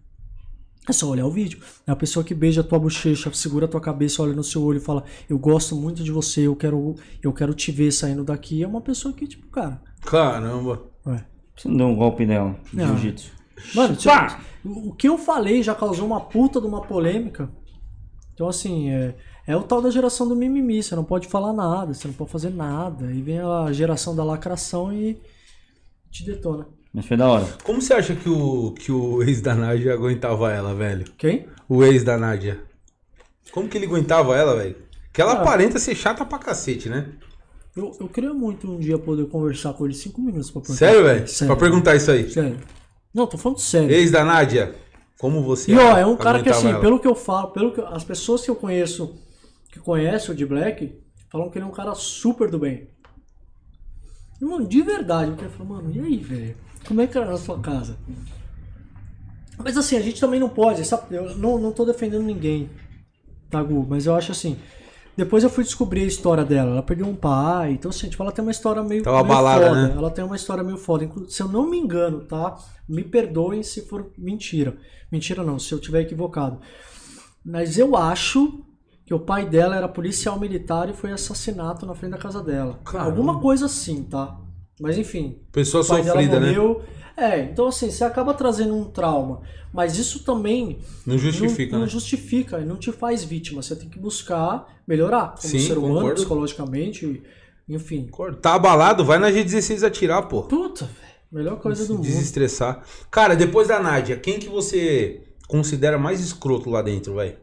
É 0.87 0.93
só 0.93 1.07
olhar 1.07 1.25
o 1.25 1.31
vídeo. 1.31 1.59
É 1.85 1.91
a 1.91 1.95
pessoa 1.95 2.23
que 2.23 2.33
beija 2.33 2.61
a 2.61 2.63
tua 2.63 2.79
bochecha, 2.79 3.31
segura 3.33 3.65
a 3.65 3.69
tua 3.69 3.81
cabeça, 3.81 4.21
olha 4.21 4.33
no 4.33 4.43
seu 4.43 4.63
olho 4.63 4.77
e 4.77 4.81
fala: 4.81 5.03
Eu 5.29 5.37
gosto 5.37 5.75
muito 5.75 6.03
de 6.03 6.11
você, 6.11 6.47
eu 6.47 6.55
quero, 6.55 6.95
eu 7.21 7.33
quero 7.33 7.53
te 7.53 7.71
ver 7.71 7.91
saindo 7.91 8.23
daqui. 8.23 8.63
É 8.63 8.67
uma 8.67 8.81
pessoa 8.81 9.13
que, 9.13 9.27
tipo, 9.27 9.47
cara. 9.47 9.81
Caramba. 10.01 10.83
Ué. 11.05 11.25
Você 11.55 11.67
não 11.67 11.77
deu 11.77 11.87
um 11.87 11.95
golpe 11.95 12.25
nela, 12.25 12.55
jiu-jitsu. 12.73 13.31
Mano, 13.73 13.95
Pá! 14.03 14.41
o 14.63 14.93
que 14.93 15.07
eu 15.07 15.17
falei 15.17 15.63
já 15.63 15.73
causou 15.73 16.05
uma 16.05 16.19
puta 16.19 16.59
de 16.59 16.67
uma 16.67 16.81
polêmica. 16.81 17.49
Então, 18.33 18.47
assim, 18.49 18.89
é, 18.89 19.15
é 19.47 19.55
o 19.55 19.63
tal 19.63 19.81
da 19.81 19.89
geração 19.89 20.27
do 20.27 20.35
mimimi. 20.35 20.81
Você 20.81 20.95
não 20.95 21.03
pode 21.03 21.27
falar 21.27 21.53
nada, 21.53 21.93
você 21.93 22.07
não 22.07 22.13
pode 22.15 22.31
fazer 22.31 22.49
nada. 22.49 23.11
E 23.11 23.22
vem 23.22 23.39
a 23.39 23.72
geração 23.72 24.15
da 24.15 24.23
lacração 24.23 24.91
e 24.93 25.19
te 26.11 26.26
detona. 26.26 26.67
Mas 26.93 27.05
foi 27.05 27.17
da 27.17 27.27
hora. 27.27 27.45
Como 27.63 27.81
você 27.81 27.93
acha 27.93 28.15
que 28.15 28.30
o, 28.30 28.72
que 28.72 28.91
o 28.91 29.22
ex 29.22 29.41
da 29.41 29.53
Nádia 29.53 29.93
aguentava 29.93 30.51
ela, 30.51 30.73
velho? 30.73 31.05
Quem? 31.17 31.45
O 31.67 31.84
ex 31.84 32.03
da 32.03 32.17
Nádia. 32.17 32.59
Como 33.51 33.67
que 33.67 33.77
ele 33.77 33.85
aguentava 33.85 34.35
ela, 34.35 34.55
velho? 34.55 34.76
Que 35.11 35.22
ela 35.22 35.34
Ah. 35.34 35.41
aparenta 35.41 35.77
ser 35.80 35.93
chata 35.95 36.26
pra 36.26 36.39
cacete, 36.39 36.88
né? 36.89 37.09
Eu, 37.76 37.91
eu 37.99 38.07
queria 38.07 38.34
muito 38.34 38.72
um 38.72 38.80
dia 38.80 38.97
poder 38.97 39.27
conversar 39.27 39.73
com 39.73 39.84
ele 39.85 39.93
cinco 39.93 40.22
minutos 40.22 40.49
pra 40.49 40.61
perguntar. 40.61 40.77
Sério, 40.85 41.03
velho? 41.03 41.27
Sério. 41.27 41.47
Pra 41.53 41.55
perguntar 41.65 41.95
isso 41.95 42.11
aí. 42.11 42.30
Sério. 42.31 42.57
Não, 43.13 43.27
tô 43.27 43.38
falando 43.38 43.59
sério. 43.59 43.91
Ex 43.91 44.11
da 44.11 44.23
Nádia, 44.23 44.73
como 45.19 45.43
você 45.43 45.73
E 45.73 45.77
ó, 45.77 45.97
é 45.97 46.05
um 46.05 46.15
cara 46.15 46.41
que 46.41 46.49
assim, 46.49 46.69
ela? 46.69 46.80
pelo 46.80 46.99
que 46.99 47.07
eu 47.07 47.15
falo, 47.15 47.49
pelo 47.49 47.73
que 47.73 47.81
eu- 47.81 47.88
as 47.88 48.03
pessoas 48.05 48.41
que 48.43 48.49
eu 48.49 48.55
conheço, 48.55 49.13
que 49.76 49.80
conhecem 49.81 50.31
o 50.34 50.38
de 50.38 50.45
Black, 50.45 50.97
falam 51.30 51.49
que 51.49 51.57
ele 51.57 51.65
é 51.65 51.68
um 51.68 51.72
cara 51.72 51.93
super 51.93 52.49
do 52.49 52.57
bem. 52.57 52.88
E, 54.41 54.45
mano, 54.45 54.65
de 54.65 54.81
verdade, 54.81 55.31
eu 55.31 55.35
quero 55.35 55.49
falar, 55.52 55.69
mano, 55.69 55.91
e 55.93 55.99
aí, 55.99 56.15
velho? 56.15 56.56
Como 56.88 57.02
é 57.02 57.07
que 57.07 57.18
era 57.18 57.30
na 57.30 57.38
sua 57.38 57.60
casa? 57.60 57.97
Mas 59.57 59.77
assim, 59.77 59.97
a 59.97 60.02
gente 60.02 60.19
também 60.22 60.39
não 60.39 60.47
pode, 60.47 60.85
sabe? 60.85 61.14
Eu 61.14 61.35
não, 61.35 61.57
não 61.57 61.73
tô 61.73 61.84
defendendo 61.84 62.23
ninguém, 62.23 62.69
tá, 63.49 63.61
Gu? 63.61 63.85
Mas 63.89 64.06
eu 64.06 64.15
acho 64.15 64.31
assim. 64.31 64.57
Depois 65.18 65.43
eu 65.43 65.49
fui 65.49 65.64
descobrir 65.65 66.02
a 66.03 66.07
história 66.07 66.45
dela. 66.45 66.72
Ela 66.72 66.84
perdeu 66.84 67.07
um 67.07 67.15
pai, 67.15 67.72
então 67.73 67.89
assim, 67.89 68.07
tipo, 68.07 68.23
ela 68.23 68.31
tem 68.31 68.43
uma 68.43 68.52
história 68.52 68.81
meio, 68.81 69.03
Tava 69.03 69.23
meio 69.23 69.26
abalada, 69.34 69.68
foda. 69.68 69.88
né? 69.89 69.93
Ela 69.97 70.11
tem 70.11 70.23
uma 70.23 70.35
história 70.38 70.64
meio 70.64 70.77
foda. 70.77 71.10
Se 71.27 71.41
eu 71.41 71.49
não 71.49 71.69
me 71.69 71.77
engano, 71.77 72.22
tá? 72.22 72.57
Me 72.88 73.03
perdoem 73.03 73.61
se 73.61 73.81
for 73.88 74.10
mentira. 74.18 74.77
Mentira 75.11 75.43
não, 75.43 75.60
se 75.60 75.73
eu 75.73 75.80
tiver 75.80 76.02
equivocado. 76.02 76.60
Mas 77.43 77.77
eu 77.77 77.95
acho 77.97 78.64
que 79.06 79.14
o 79.14 79.19
pai 79.19 79.45
dela 79.48 79.76
era 79.76 79.88
policial 79.88 80.40
militar 80.40 80.90
e 80.90 80.94
foi 80.94 81.11
assassinato 81.11 81.86
na 81.86 81.94
frente 81.94 82.11
da 82.11 82.18
casa 82.18 82.41
dela. 82.41 82.80
Caramba. 82.84 83.10
Alguma 83.10 83.40
coisa 83.40 83.65
assim, 83.68 84.03
tá? 84.03 84.38
Mas 84.80 84.98
enfim, 84.98 85.38
Pessoa 85.52 85.84
o 85.84 85.88
pai 85.88 86.03
sofrida, 86.03 86.32
dela 86.40 86.40
né? 86.41 86.48
morreu. 86.57 86.82
É, 87.15 87.40
então 87.44 87.68
assim, 87.68 87.90
você 87.91 88.03
acaba 88.03 88.34
trazendo 88.34 88.76
um 88.76 88.84
trauma. 88.86 89.41
Mas 89.72 89.98
isso 89.98 90.23
também 90.23 90.80
Não 91.06 91.18
justifica, 91.18 91.72
não, 91.73 91.80
não 91.80 91.86
né? 91.86 91.91
justifica 91.91 92.60
e 92.60 92.65
não 92.65 92.77
te 92.77 92.91
faz 92.91 93.23
vítima. 93.23 93.61
Você 93.61 93.76
tem 93.76 93.88
que 93.90 93.99
buscar 93.99 94.68
melhorar 94.88 95.36
como 95.40 95.40
Sim, 95.41 95.60
ser 95.60 95.77
humano, 95.77 95.95
concordo. 95.95 96.15
psicologicamente, 96.15 97.22
enfim. 97.69 98.10
Tá 98.41 98.56
abalado, 98.56 99.03
vai 99.06 99.18
na 99.19 99.30
G16 99.32 99.86
atirar, 99.86 100.23
pô. 100.23 100.44
Puta, 100.44 100.86
velho. 100.86 100.95
Melhor 101.32 101.60
coisa 101.60 101.84
do 101.84 101.88
Se 101.88 101.94
mundo. 101.94 102.03
desestressar. 102.03 102.84
Cara, 103.11 103.36
depois 103.36 103.68
da 103.68 103.80
Nádia, 103.80 104.15
quem 104.18 104.40
que 104.40 104.48
você 104.48 105.22
considera 105.48 105.98
mais 105.98 106.22
escroto 106.22 106.69
lá 106.69 106.82
dentro, 106.82 107.15
velho? 107.15 107.36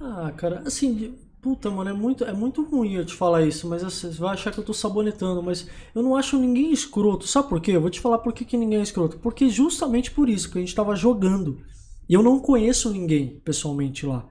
Ah, 0.00 0.32
cara, 0.36 0.62
assim, 0.66 1.14
puta, 1.42 1.70
mano, 1.70 1.90
é 1.90 1.92
muito, 1.92 2.24
é 2.24 2.32
muito 2.32 2.64
ruim 2.64 2.94
eu 2.94 3.04
te 3.04 3.14
falar 3.14 3.42
isso, 3.42 3.68
mas 3.68 3.84
assim, 3.84 4.10
você 4.10 4.18
vai 4.18 4.32
achar 4.34 4.50
que 4.52 4.58
eu 4.58 4.64
tô 4.64 4.72
sabonetando, 4.72 5.42
mas 5.42 5.68
eu 5.94 6.02
não 6.02 6.16
acho 6.16 6.38
ninguém 6.38 6.72
escroto. 6.72 7.26
Sabe 7.26 7.48
por 7.48 7.60
quê? 7.60 7.72
Eu 7.72 7.80
vou 7.80 7.90
te 7.90 8.00
falar 8.00 8.18
por 8.18 8.32
que, 8.32 8.44
que 8.44 8.56
ninguém 8.56 8.78
é 8.80 8.82
escroto. 8.82 9.18
Porque 9.18 9.48
justamente 9.50 10.10
por 10.10 10.28
isso, 10.28 10.50
que 10.50 10.58
a 10.58 10.60
gente 10.60 10.74
tava 10.74 10.96
jogando. 10.96 11.62
E 12.08 12.14
eu 12.14 12.22
não 12.22 12.40
conheço 12.40 12.90
ninguém 12.90 13.40
pessoalmente 13.44 14.06
lá. 14.06 14.26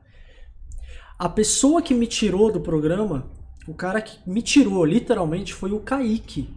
A 1.17 1.29
pessoa 1.29 1.81
que 1.81 1.93
me 1.93 2.07
tirou 2.07 2.51
do 2.51 2.61
programa, 2.61 3.29
o 3.67 3.73
cara 3.73 4.01
que 4.01 4.17
me 4.29 4.41
tirou 4.41 4.83
literalmente 4.85 5.53
foi 5.53 5.71
o 5.71 5.79
Kaique. 5.79 6.49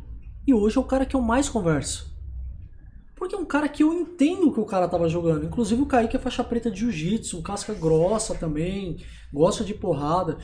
E 0.46 0.54
hoje 0.54 0.78
é 0.78 0.80
o 0.80 0.84
cara 0.84 1.04
que 1.04 1.14
eu 1.14 1.20
mais 1.20 1.48
converso. 1.48 2.11
Porque 3.22 3.36
é 3.36 3.38
um 3.38 3.44
cara 3.44 3.68
que 3.68 3.84
eu 3.84 3.94
entendo 3.94 4.50
que 4.50 4.58
o 4.58 4.64
cara 4.64 4.88
tava 4.88 5.08
jogando. 5.08 5.44
Inclusive 5.44 5.80
o 5.80 5.86
Kaique 5.86 6.16
é 6.16 6.18
faixa 6.18 6.42
preta 6.42 6.68
de 6.68 6.80
jiu-jitsu, 6.80 7.40
casca 7.40 7.72
grossa 7.72 8.34
também, 8.34 8.96
gosta 9.32 9.62
de 9.62 9.72
porrada. 9.72 10.38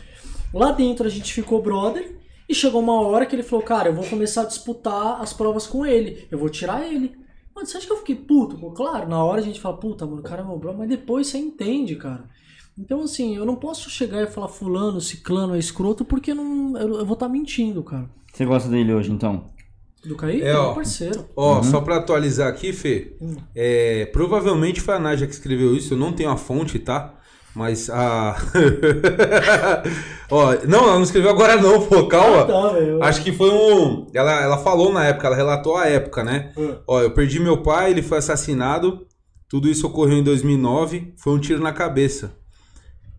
Lá 0.54 0.70
dentro 0.70 1.04
a 1.04 1.10
gente 1.10 1.32
ficou 1.32 1.60
brother 1.60 2.16
e 2.48 2.54
chegou 2.54 2.80
uma 2.80 3.00
hora 3.00 3.26
que 3.26 3.34
ele 3.34 3.42
falou, 3.42 3.64
cara, 3.64 3.88
eu 3.88 3.94
vou 3.96 4.04
começar 4.04 4.42
a 4.42 4.44
disputar 4.44 5.20
as 5.20 5.32
provas 5.32 5.66
com 5.66 5.84
ele. 5.84 6.28
Eu 6.30 6.38
vou 6.38 6.48
tirar 6.48 6.86
ele. 6.86 7.16
Mano, 7.52 7.66
você 7.66 7.78
acha 7.78 7.86
que 7.88 7.92
eu 7.92 7.96
fiquei 7.96 8.14
puto? 8.14 8.56
Claro, 8.70 9.08
na 9.08 9.24
hora 9.24 9.40
a 9.40 9.44
gente 9.44 9.58
fala, 9.58 9.76
puta, 9.76 10.06
mano, 10.06 10.20
o 10.20 10.22
cara 10.22 10.42
é 10.42 10.44
meu 10.44 10.56
brother, 10.56 10.78
mas 10.78 10.88
depois 10.88 11.26
você 11.26 11.36
entende, 11.36 11.96
cara. 11.96 12.30
Então, 12.78 13.00
assim, 13.00 13.34
eu 13.34 13.44
não 13.44 13.56
posso 13.56 13.90
chegar 13.90 14.22
e 14.22 14.28
falar 14.28 14.46
fulano, 14.46 15.00
ciclano 15.00 15.56
é 15.56 15.58
escroto, 15.58 16.04
porque 16.04 16.32
não, 16.32 16.78
eu, 16.78 16.98
eu 17.00 17.04
vou 17.04 17.14
estar 17.14 17.28
mentindo, 17.28 17.82
cara. 17.82 18.08
Você 18.32 18.44
gosta 18.44 18.68
dele 18.68 18.94
hoje, 18.94 19.10
então? 19.10 19.57
Do 20.04 20.16
Kaique 20.16 20.42
É, 20.42 20.50
é, 20.50 20.56
ó. 20.56 20.72
um 20.72 20.74
parceiro. 20.74 21.26
Ó, 21.36 21.62
só 21.62 21.80
pra 21.80 21.96
atualizar 21.96 22.48
aqui, 22.48 22.72
Fê. 22.72 23.16
Hum. 23.20 23.36
é, 23.54 24.06
provavelmente 24.06 24.80
foi 24.80 24.94
a 24.94 24.98
Nádia 24.98 25.26
que 25.26 25.34
escreveu 25.34 25.74
isso, 25.74 25.94
eu 25.94 25.98
não 25.98 26.12
tenho 26.12 26.30
a 26.30 26.36
fonte, 26.36 26.78
tá? 26.78 27.14
Mas 27.54 27.90
a. 27.90 28.36
Ó, 30.30 30.54
não, 30.66 30.84
ela 30.84 30.94
não 30.94 31.02
escreveu 31.02 31.30
agora 31.30 31.56
não, 31.56 31.86
pô, 31.86 32.06
calma. 32.06 32.42
Ah, 32.42 32.44
tá. 32.44 33.08
Acho 33.08 33.22
que 33.24 33.32
foi 33.32 33.50
um. 33.50 34.06
Ela, 34.14 34.42
ela 34.42 34.58
falou 34.58 34.92
na 34.92 35.04
época, 35.06 35.26
ela 35.26 35.34
relatou 35.34 35.76
a 35.76 35.86
época, 35.86 36.22
né? 36.22 36.52
Hum. 36.56 36.76
Ó, 36.86 37.00
eu 37.00 37.10
perdi 37.10 37.40
meu 37.40 37.62
pai, 37.62 37.90
ele 37.90 38.02
foi 38.02 38.18
assassinado. 38.18 39.06
Tudo 39.48 39.68
isso 39.68 39.86
ocorreu 39.86 40.18
em 40.18 40.22
2009. 40.22 41.14
Foi 41.16 41.32
um 41.32 41.40
tiro 41.40 41.60
na 41.60 41.72
cabeça. 41.72 42.36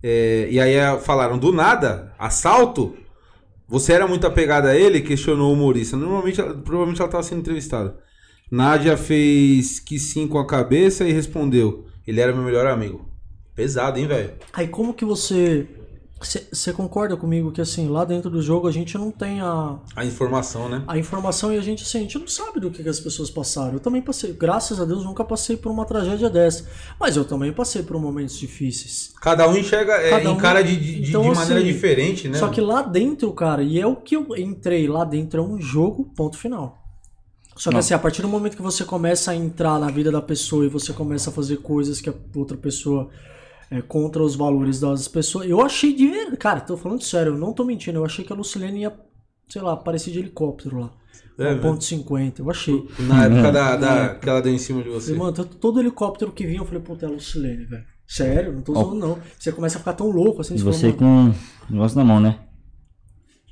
É, 0.02 0.48
e 0.50 0.60
aí 0.60 0.74
é, 0.74 0.98
falaram, 1.00 1.38
do 1.38 1.52
nada, 1.52 2.14
assalto? 2.18 2.96
Você 3.70 3.94
era 3.94 4.08
muito 4.08 4.26
apegada 4.26 4.70
a 4.70 4.76
ele? 4.76 5.00
Questionou 5.00 5.52
o 5.52 5.54
humorista. 5.54 5.96
Normalmente, 5.96 6.42
provavelmente 6.42 7.00
ela 7.00 7.08
estava 7.08 7.22
sendo 7.22 7.42
entrevistada. 7.42 7.96
Nádia 8.52 8.98
fez 8.98 9.80
que 9.80 10.00
sim 10.00 10.28
com 10.28 10.40
a 10.40 10.48
cabeça 10.48 11.08
e 11.08 11.12
respondeu: 11.12 11.86
Ele 12.06 12.20
era 12.20 12.34
meu 12.34 12.44
melhor 12.44 12.66
amigo. 12.66 13.08
Pesado, 13.54 14.00
hein, 14.00 14.08
velho? 14.08 14.34
Aí 14.52 14.68
como 14.68 14.94
que 14.94 15.06
você. 15.06 15.68
Você 16.22 16.74
concorda 16.74 17.16
comigo 17.16 17.50
que 17.50 17.62
assim, 17.62 17.88
lá 17.88 18.04
dentro 18.04 18.30
do 18.30 18.42
jogo 18.42 18.68
a 18.68 18.72
gente 18.72 18.98
não 18.98 19.10
tem 19.10 19.40
a, 19.40 19.80
A 19.96 20.04
informação, 20.04 20.68
né? 20.68 20.84
a 20.86 20.98
informação 20.98 21.54
e 21.54 21.58
a 21.58 21.62
gente, 21.62 21.84
assim, 21.84 22.00
a 22.00 22.02
gente 22.02 22.20
não 22.20 22.28
sabe 22.28 22.60
do 22.60 22.70
que, 22.70 22.84
que 22.84 22.90
as 22.90 23.00
pessoas 23.00 23.30
passaram. 23.30 23.74
Eu 23.76 23.80
também 23.80 24.02
passei, 24.02 24.34
graças 24.34 24.82
a 24.82 24.86
Deus, 24.86 25.06
nunca 25.06 25.24
passei 25.24 25.56
por 25.56 25.72
uma 25.72 25.86
tragédia 25.86 26.30
dessa. 26.30 26.66
Mas 27.00 27.16
eu 27.16 27.24
também 27.24 27.54
passei 27.54 27.84
por 27.84 27.98
momentos 28.02 28.38
difíceis. 28.38 29.14
Cada 29.22 29.48
um 29.48 29.56
enxerga, 29.56 29.94
é, 29.94 30.10
Cada 30.10 30.30
um- 30.30 30.36
encara 30.36 30.62
de, 30.62 30.76
de, 30.76 31.00
de 31.02 31.10
Então, 31.10 31.24
maneira 31.24 31.62
assim, 31.62 31.72
diferente, 31.72 32.28
né? 32.28 32.38
Só 32.38 32.50
que 32.50 32.60
lá 32.60 32.82
dentro, 32.82 33.32
cara, 33.32 33.64
e 33.64 33.80
é 33.80 33.88
o 33.88 33.96
que 33.96 34.18
eu 34.18 34.28
entrei 34.38 34.88
lá 34.90 35.06
dentro, 35.06 35.40
é 35.40 35.44
um 35.44 35.60
jogo, 35.62 36.12
ponto 36.18 36.38
final. 36.38 36.84
Só 37.56 37.70
que 37.70 37.76
Não. 37.76 37.80
assim, 37.80 37.94
a 37.94 38.00
partir 38.00 38.22
do 38.22 38.28
momento 38.28 38.56
que 38.58 38.62
você 38.62 38.84
começa 38.84 39.32
a 39.32 39.36
entrar 39.36 39.80
na 39.80 39.90
vida 39.90 40.12
da 40.12 40.22
pessoa 40.22 40.66
e 40.66 40.70
você 40.70 40.92
começa 40.92 41.30
a 41.30 41.34
fazer 41.34 41.58
coisas 41.58 42.02
que 42.02 42.10
a 42.10 42.14
outra 42.36 42.58
pessoa 42.58 43.10
é 43.72 43.82
contra 43.82 44.24
os 44.24 44.36
valores 44.36 44.80
das 44.80 45.08
pessoas. 45.08 45.48
Eu 45.50 45.62
achei 45.62 45.94
de. 45.94 46.36
Cara, 46.38 46.60
tô 46.62 46.76
falando 46.78 47.02
sério, 47.04 47.34
eu 47.34 47.38
não 47.38 47.54
tô 47.54 47.64
mentindo. 47.64 48.00
Eu 48.00 48.06
achei 48.06 48.26
que 48.26 48.34
a 48.34 48.36
Lucilene 48.36 48.82
ia, 48.82 48.94
sei 49.48 49.62
lá, 49.62 49.74
aparecer 49.74 50.12
de 50.12 50.20
helicóptero 50.20 50.80
lá. 50.80 50.92
É, 51.38 51.52
É, 51.52 51.56
ponto 51.56 51.84
50. 51.84 52.42
Eu 52.42 52.50
achei. 52.50 52.86
Na 53.00 53.26
época 53.26 53.48
Uhum. 53.48 53.52
da, 53.54 53.76
da, 53.78 54.16
que 54.16 54.30
ela 54.30 54.42
deu 54.42 54.54
em 54.54 54.58
cima 54.58 54.84
de 54.84 54.90
você. 54.90 55.14
Mano, 55.14 55.32
todo, 55.32 55.80
helicóptero 55.80 56.32
que 56.32 56.46
vinha, 56.46 56.60
eu 56.60 56.66
falei, 56.66 56.82
puta, 56.82 57.06
é 57.06 57.10
a 57.10 57.12
Lucilene, 57.12 57.66
velho. 57.66 57.84
Sério, 58.06 58.54
não 58.54 58.62
tô 58.62 58.74
zoando, 58.74 58.96
não. 58.96 59.18
Você 59.38 59.52
começa 59.52 59.78
a 59.78 59.80
ficar 59.80 59.94
tão 59.94 60.10
louco 60.10 60.42
assim. 60.42 60.56
E 60.56 60.60
você 60.60 60.88
mano, 60.88 60.98
com 60.98 61.06
um 61.06 61.34
negócio 61.70 61.98
na 61.98 62.04
mão, 62.04 62.20
né? 62.20 62.40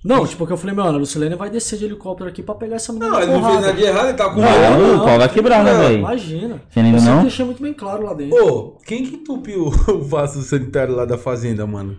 Não, 0.08 0.26
tipo, 0.26 0.48
que 0.48 0.54
eu 0.54 0.58
falei, 0.58 0.76
mano, 0.76 0.90
a 0.90 1.00
Lucilene 1.00 1.36
vai 1.36 1.50
descer 1.50 1.78
de 1.78 1.86
helicóptero 1.86 2.30
aqui 2.30 2.42
pra 2.42 2.56
pegar 2.56 2.78
essa 2.78 2.94
menina 2.94 3.12
Não, 3.12 3.22
ele 3.22 3.32
não 3.34 3.44
fez 3.44 3.62
nada 3.62 3.74
de 3.74 3.84
errado, 3.84 4.08
ele 4.08 4.18
tá 4.18 4.30
com 4.30 4.40
Não. 4.40 4.80
Não, 4.80 4.96
o 5.02 5.06
pau 5.06 5.18
vai 5.18 5.30
quebrar, 5.30 5.64
né, 5.64 5.74
Não, 5.74 5.80
velho? 5.82 5.98
Imagina. 6.00 6.56
Eu 6.56 6.84
sempre 6.84 7.02
não? 7.02 7.22
deixei 7.24 7.46
muito 7.46 7.62
bem 7.62 7.74
claro 7.74 8.04
lá 8.06 8.14
dentro. 8.14 8.38
Pô, 8.38 8.78
quem 8.86 9.04
que 9.04 9.16
entupiu 9.16 9.66
o 9.90 10.02
vaso 10.02 10.42
sanitário 10.42 10.96
lá 10.96 11.04
da 11.06 11.18
fazenda, 11.18 11.68
mano? 11.68 11.98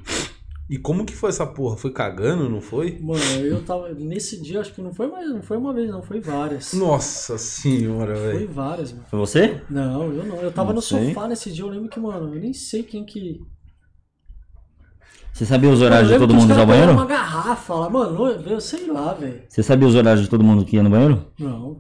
E 0.71 0.77
como 0.77 1.05
que 1.07 1.15
foi 1.17 1.31
essa 1.31 1.47
porra? 1.47 1.79
Foi 1.79 1.91
cagando, 1.91 2.47
não 2.49 2.61
foi? 2.61 2.99
Mano, 3.01 3.19
eu 3.43 3.63
tava. 3.63 3.89
Nesse 3.95 4.39
dia, 4.43 4.61
acho 4.61 4.75
que 4.75 4.83
não 4.83 4.93
foi 4.93 5.07
mais, 5.07 5.27
não 5.31 5.41
foi 5.41 5.57
uma 5.57 5.73
vez, 5.73 5.89
não, 5.91 6.03
foi 6.03 6.21
várias. 6.21 6.75
Nossa 6.75 7.39
senhora, 7.39 8.15
Foi 8.15 8.33
velho. 8.33 8.49
várias, 8.53 8.93
mano. 8.93 9.05
Foi 9.11 9.19
você? 9.19 9.63
Não, 9.71 10.13
eu 10.13 10.25
não. 10.25 10.37
Eu 10.37 10.53
tava 10.53 10.69
Não 10.69 10.75
no 10.77 10.83
sei. 10.83 11.09
sofá 11.09 11.27
nesse 11.27 11.51
dia, 11.51 11.65
eu 11.65 11.69
lembro 11.71 11.89
que, 11.89 11.99
mano, 11.99 12.35
eu 12.35 12.41
nem 12.41 12.53
sei 12.53 12.83
quem 12.83 13.03
que. 13.03 13.41
Você 15.39 15.47
sabia 15.47 15.71
os 15.71 15.81
horários 15.81 16.11
de 16.11 16.19
todo 16.19 16.35
mundo 16.35 16.49
caras 16.49 16.65
pegaram 16.67 16.67
banheiro? 16.81 16.93
uma 16.93 17.07
garrafa 17.07 17.75
lá, 17.75 17.89
mano, 17.89 18.27
eu 18.27 18.61
sei 18.61 18.87
lá, 18.91 19.15
velho. 19.15 19.41
Você 19.49 19.63
sabia 19.63 19.87
os 19.87 19.95
horários 19.95 20.25
de 20.25 20.29
todo 20.29 20.43
mundo 20.43 20.65
que 20.65 20.75
ia 20.75 20.83
no 20.83 20.91
banheiro? 20.91 21.27
Não. 21.39 21.77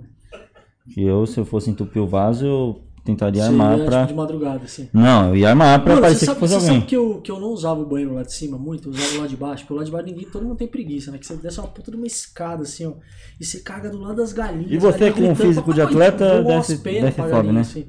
Que 0.94 1.02
eu, 1.02 1.26
se 1.26 1.38
eu 1.40 1.44
fosse 1.44 1.68
entupir 1.68 2.00
o 2.00 2.06
vaso, 2.06 2.46
eu 2.46 2.80
tentaria 3.04 3.44
armar 3.44 3.74
era, 3.80 3.84
pra. 3.84 4.00
tipo, 4.02 4.08
de 4.12 4.14
madrugada, 4.14 4.60
assim. 4.64 4.88
Não, 4.92 5.30
eu 5.30 5.36
ia 5.36 5.48
armar 5.50 5.80
pra 5.82 5.90
Mano, 5.94 6.02
parecer 6.02 6.26
sabe, 6.26 6.36
que 6.36 6.40
fosse 6.40 6.54
você 6.54 6.60
alguém. 6.66 6.74
sabe 6.80 6.86
que, 6.86 6.96
eu, 6.96 7.20
que 7.20 7.30
eu 7.32 7.40
não 7.40 7.48
usava 7.48 7.80
o 7.80 7.84
banheiro 7.84 8.14
lá 8.14 8.22
de 8.22 8.32
cima 8.32 8.56
muito, 8.56 8.88
eu 8.88 8.92
usava 8.92 9.22
lá 9.22 9.26
de 9.26 9.36
baixo, 9.36 9.64
porque 9.64 9.78
lá 9.80 9.84
de 9.84 9.90
baixo 9.90 10.06
ninguém, 10.06 10.24
todo 10.30 10.44
mundo 10.44 10.56
tem 10.56 10.68
preguiça, 10.68 11.10
né? 11.10 11.18
Que 11.18 11.26
você 11.26 11.34
desce 11.36 11.58
uma 11.58 11.66
puta 11.68 11.90
de 11.90 11.96
uma 11.96 12.06
escada, 12.06 12.62
assim, 12.62 12.86
ó, 12.86 12.92
e 13.40 13.44
você 13.44 13.58
caga 13.58 13.90
do 13.90 13.98
lado 13.98 14.16
das 14.16 14.32
galinhas. 14.32 14.70
E 14.70 14.78
você 14.78 15.10
com 15.10 15.18
o 15.18 15.24
gritando, 15.26 15.34
físico 15.36 15.74
de 15.74 15.80
atleta, 15.82 16.40
umas 16.42 16.68
desce- 16.68 16.82
desce 16.82 17.12
foda, 17.16 17.52
né? 17.52 17.60
assim. 17.60 17.86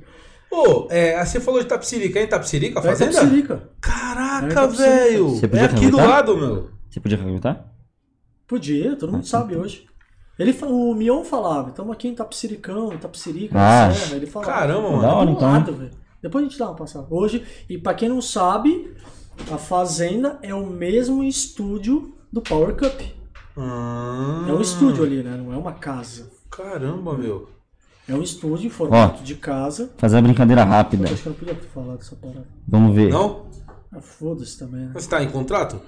Ô, 0.52 0.88
é, 0.90 1.24
você 1.24 1.40
falou 1.40 1.60
de 1.62 1.68
Tapsirica, 1.68 2.20
hein? 2.20 2.28
Tapsirica, 2.28 2.80
a 2.80 2.84
É 2.84 2.86
fazenda? 2.86 3.12
Tapsirica. 3.14 3.58
Tá 3.58 3.68
Caraca, 3.82 4.46
É 4.48 4.54
Tapsirica. 4.54 5.48
velho. 5.48 5.58
É 5.62 5.66
aqui 5.66 5.88
do 5.92 5.98
lado, 5.98 6.38
meu. 6.38 6.70
Você 6.90 7.00
podia 7.00 7.18
caguetar? 7.18 7.66
Podia, 8.48 8.96
todo 8.96 9.12
mundo 9.12 9.28
sabe 9.28 9.56
hoje. 9.56 9.88
Ele, 10.40 10.58
o 10.64 10.94
Mion 10.96 11.24
falava, 11.24 11.70
estamos 11.70 11.92
aqui 11.92 12.08
em 12.08 12.16
Tapsiricão, 12.16 12.94
em 12.94 12.98
Tapsirica, 12.98 13.56
Ah. 13.60 13.88
na 13.90 13.94
Serra. 13.94 14.16
Ele 14.16 14.26
falava. 14.26 14.52
Caramba, 14.52 14.90
mano. 14.90 15.02
Da 15.02 15.14
hora, 15.14 15.30
então. 15.32 15.52
lado, 15.52 15.74
velho. 15.74 15.92
Depois 16.22 16.44
a 16.46 16.48
gente 16.48 16.58
dá 16.58 16.66
uma 16.68 16.76
passada. 16.76 17.06
Hoje, 17.10 17.44
e 17.70 17.78
pra 17.78 17.94
quem 17.94 18.10
não 18.10 18.22
sabe, 18.22 18.94
a 19.52 19.58
Fazenda 19.58 20.40
é 20.42 20.54
o 20.54 20.66
mesmo 20.66 21.24
estúdio 21.24 22.16
do 22.32 22.42
Power 22.42 22.76
Cup. 22.76 23.02
Ah, 23.58 24.46
É 24.48 24.52
um 24.54 24.62
estúdio 24.62 25.04
ali, 25.04 25.22
né? 25.22 25.36
Não 25.38 25.54
é 25.54 25.58
uma 25.58 25.74
casa. 25.74 26.32
Caramba, 26.50 27.18
meu. 27.18 27.50
É 28.10 28.14
um 28.14 28.24
estúdio 28.24 28.68
em 28.68 28.70
formato 28.70 29.24
de 29.24 29.36
casa. 29.36 29.92
Fazer 29.98 30.16
uma 30.16 30.24
brincadeira 30.24 30.64
rápida. 30.64 31.06
Acho 31.06 31.22
que 31.22 31.28
eu 31.28 31.32
não 31.32 31.40
podia 31.40 31.54
ter 31.56 31.68
falado 31.68 32.00
essa 32.02 32.16
parada. 32.16 32.48
Vamos 32.68 32.96
ver. 32.96 33.12
Não? 33.12 33.46
Ah, 33.92 34.02
foda-se 34.02 34.58
também, 34.58 34.82
né? 34.86 34.92
Você 34.94 35.08
tá 35.08 35.24
em 35.24 35.30
contrato? 35.30 35.80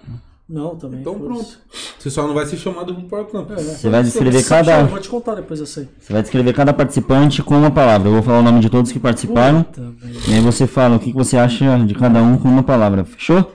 Não, 0.48 0.76
também. 0.76 1.00
Então 1.00 1.18
pronto. 1.18 1.58
Você 1.98 2.10
só 2.10 2.28
não 2.28 2.34
vai 2.34 2.46
ser 2.46 2.58
chamado 2.58 2.94
pro 2.94 3.04
Power 3.06 3.26
Camp. 3.26 3.52
É, 3.52 3.56
Você 3.56 3.90
vai 3.90 4.04
descrever 4.04 4.44
cada. 4.44 4.82
Eu 4.82 4.88
vou 4.88 5.00
te 5.00 5.10
contar 5.10 5.36
depois 5.36 5.62
essa 5.62 5.80
aí. 5.80 5.90
Você 6.00 6.12
vai 6.12 6.22
descrever 6.22 6.54
cada 6.54 6.74
participante 6.74 7.42
com 7.42 7.58
uma 7.58 7.72
palavra. 7.72 8.10
Eu 8.10 8.14
vou 8.14 8.22
falar 8.22 8.40
o 8.40 8.44
nome 8.44 8.60
de 8.60 8.70
todos 8.70 8.92
que 8.92 9.00
participaram. 9.00 9.64
Puta. 9.64 9.94
E 10.28 10.34
aí 10.34 10.42
você 10.42 10.68
fala 10.68 10.98
o 10.98 11.00
que 11.00 11.12
que 11.12 11.18
você 11.18 11.38
acha 11.38 11.80
de 11.86 11.96
cada 11.96 12.22
um 12.22 12.38
com 12.38 12.50
uma 12.50 12.64
palavra. 12.64 13.06
Fechou? 13.06 13.50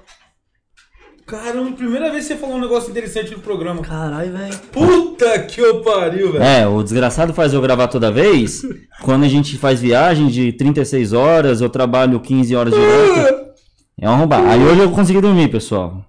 Caramba, 1.26 1.72
primeira 1.72 2.08
vez 2.12 2.28
que 2.28 2.34
você 2.34 2.40
falou 2.40 2.56
um 2.56 2.60
negócio 2.60 2.88
interessante 2.88 3.32
no 3.32 3.40
programa. 3.40 3.82
Caralho, 3.82 4.32
velho. 4.32 4.58
Puta 4.70 5.40
que 5.40 5.60
eu 5.60 5.82
pariu, 5.82 6.32
velho. 6.32 6.44
É, 6.44 6.68
o 6.68 6.80
desgraçado 6.84 7.34
faz 7.34 7.52
eu 7.52 7.60
gravar 7.60 7.88
toda 7.88 8.12
vez. 8.12 8.62
Quando 9.02 9.24
a 9.24 9.28
gente 9.28 9.58
faz 9.58 9.80
viagem 9.80 10.28
de 10.28 10.52
36 10.52 11.12
horas, 11.12 11.60
eu 11.60 11.68
trabalho 11.68 12.20
15 12.20 12.54
horas 12.54 12.72
direto. 12.72 13.46
É 13.98 14.06
um 14.06 14.12
arrombar. 14.12 14.44
Aí 14.46 14.62
hoje 14.62 14.82
eu 14.82 14.90
consegui 14.90 15.22
dormir, 15.22 15.50
pessoal. 15.50 16.04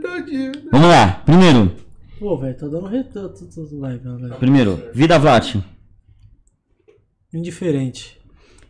Tadinho. 0.00 0.52
Vamos 0.70 0.86
lá. 0.86 1.20
Primeiro. 1.26 1.72
Pô, 2.20 2.38
velho, 2.38 2.56
tá 2.56 2.68
dando 2.68 2.86
retorno. 2.86 3.34
Vai, 3.80 3.98
vai, 3.98 4.16
vai. 4.16 4.38
Primeiro. 4.38 4.80
Vida 4.94 5.18
Vlat. 5.18 5.56
Indiferente. 7.34 8.16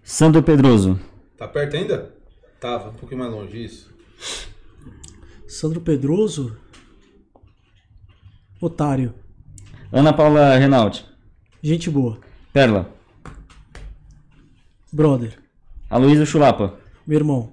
Sandro 0.02 0.42
Pedroso. 0.42 0.98
Tá 1.36 1.46
perto 1.46 1.76
ainda? 1.76 2.14
Tava, 2.58 2.88
um 2.88 2.94
pouquinho 2.94 3.20
mais 3.20 3.30
longe, 3.30 3.62
isso. 3.62 3.94
Sandro 5.58 5.80
Pedroso. 5.80 6.54
Otário. 8.60 9.14
Ana 9.90 10.12
Paula 10.12 10.56
Renault. 10.58 11.02
Gente 11.62 11.88
boa. 11.90 12.18
Perla. 12.52 12.90
Brother. 14.92 15.38
Aloysio 15.88 16.26
Chulapa. 16.26 16.74
Meu 17.06 17.18
irmão. 17.18 17.52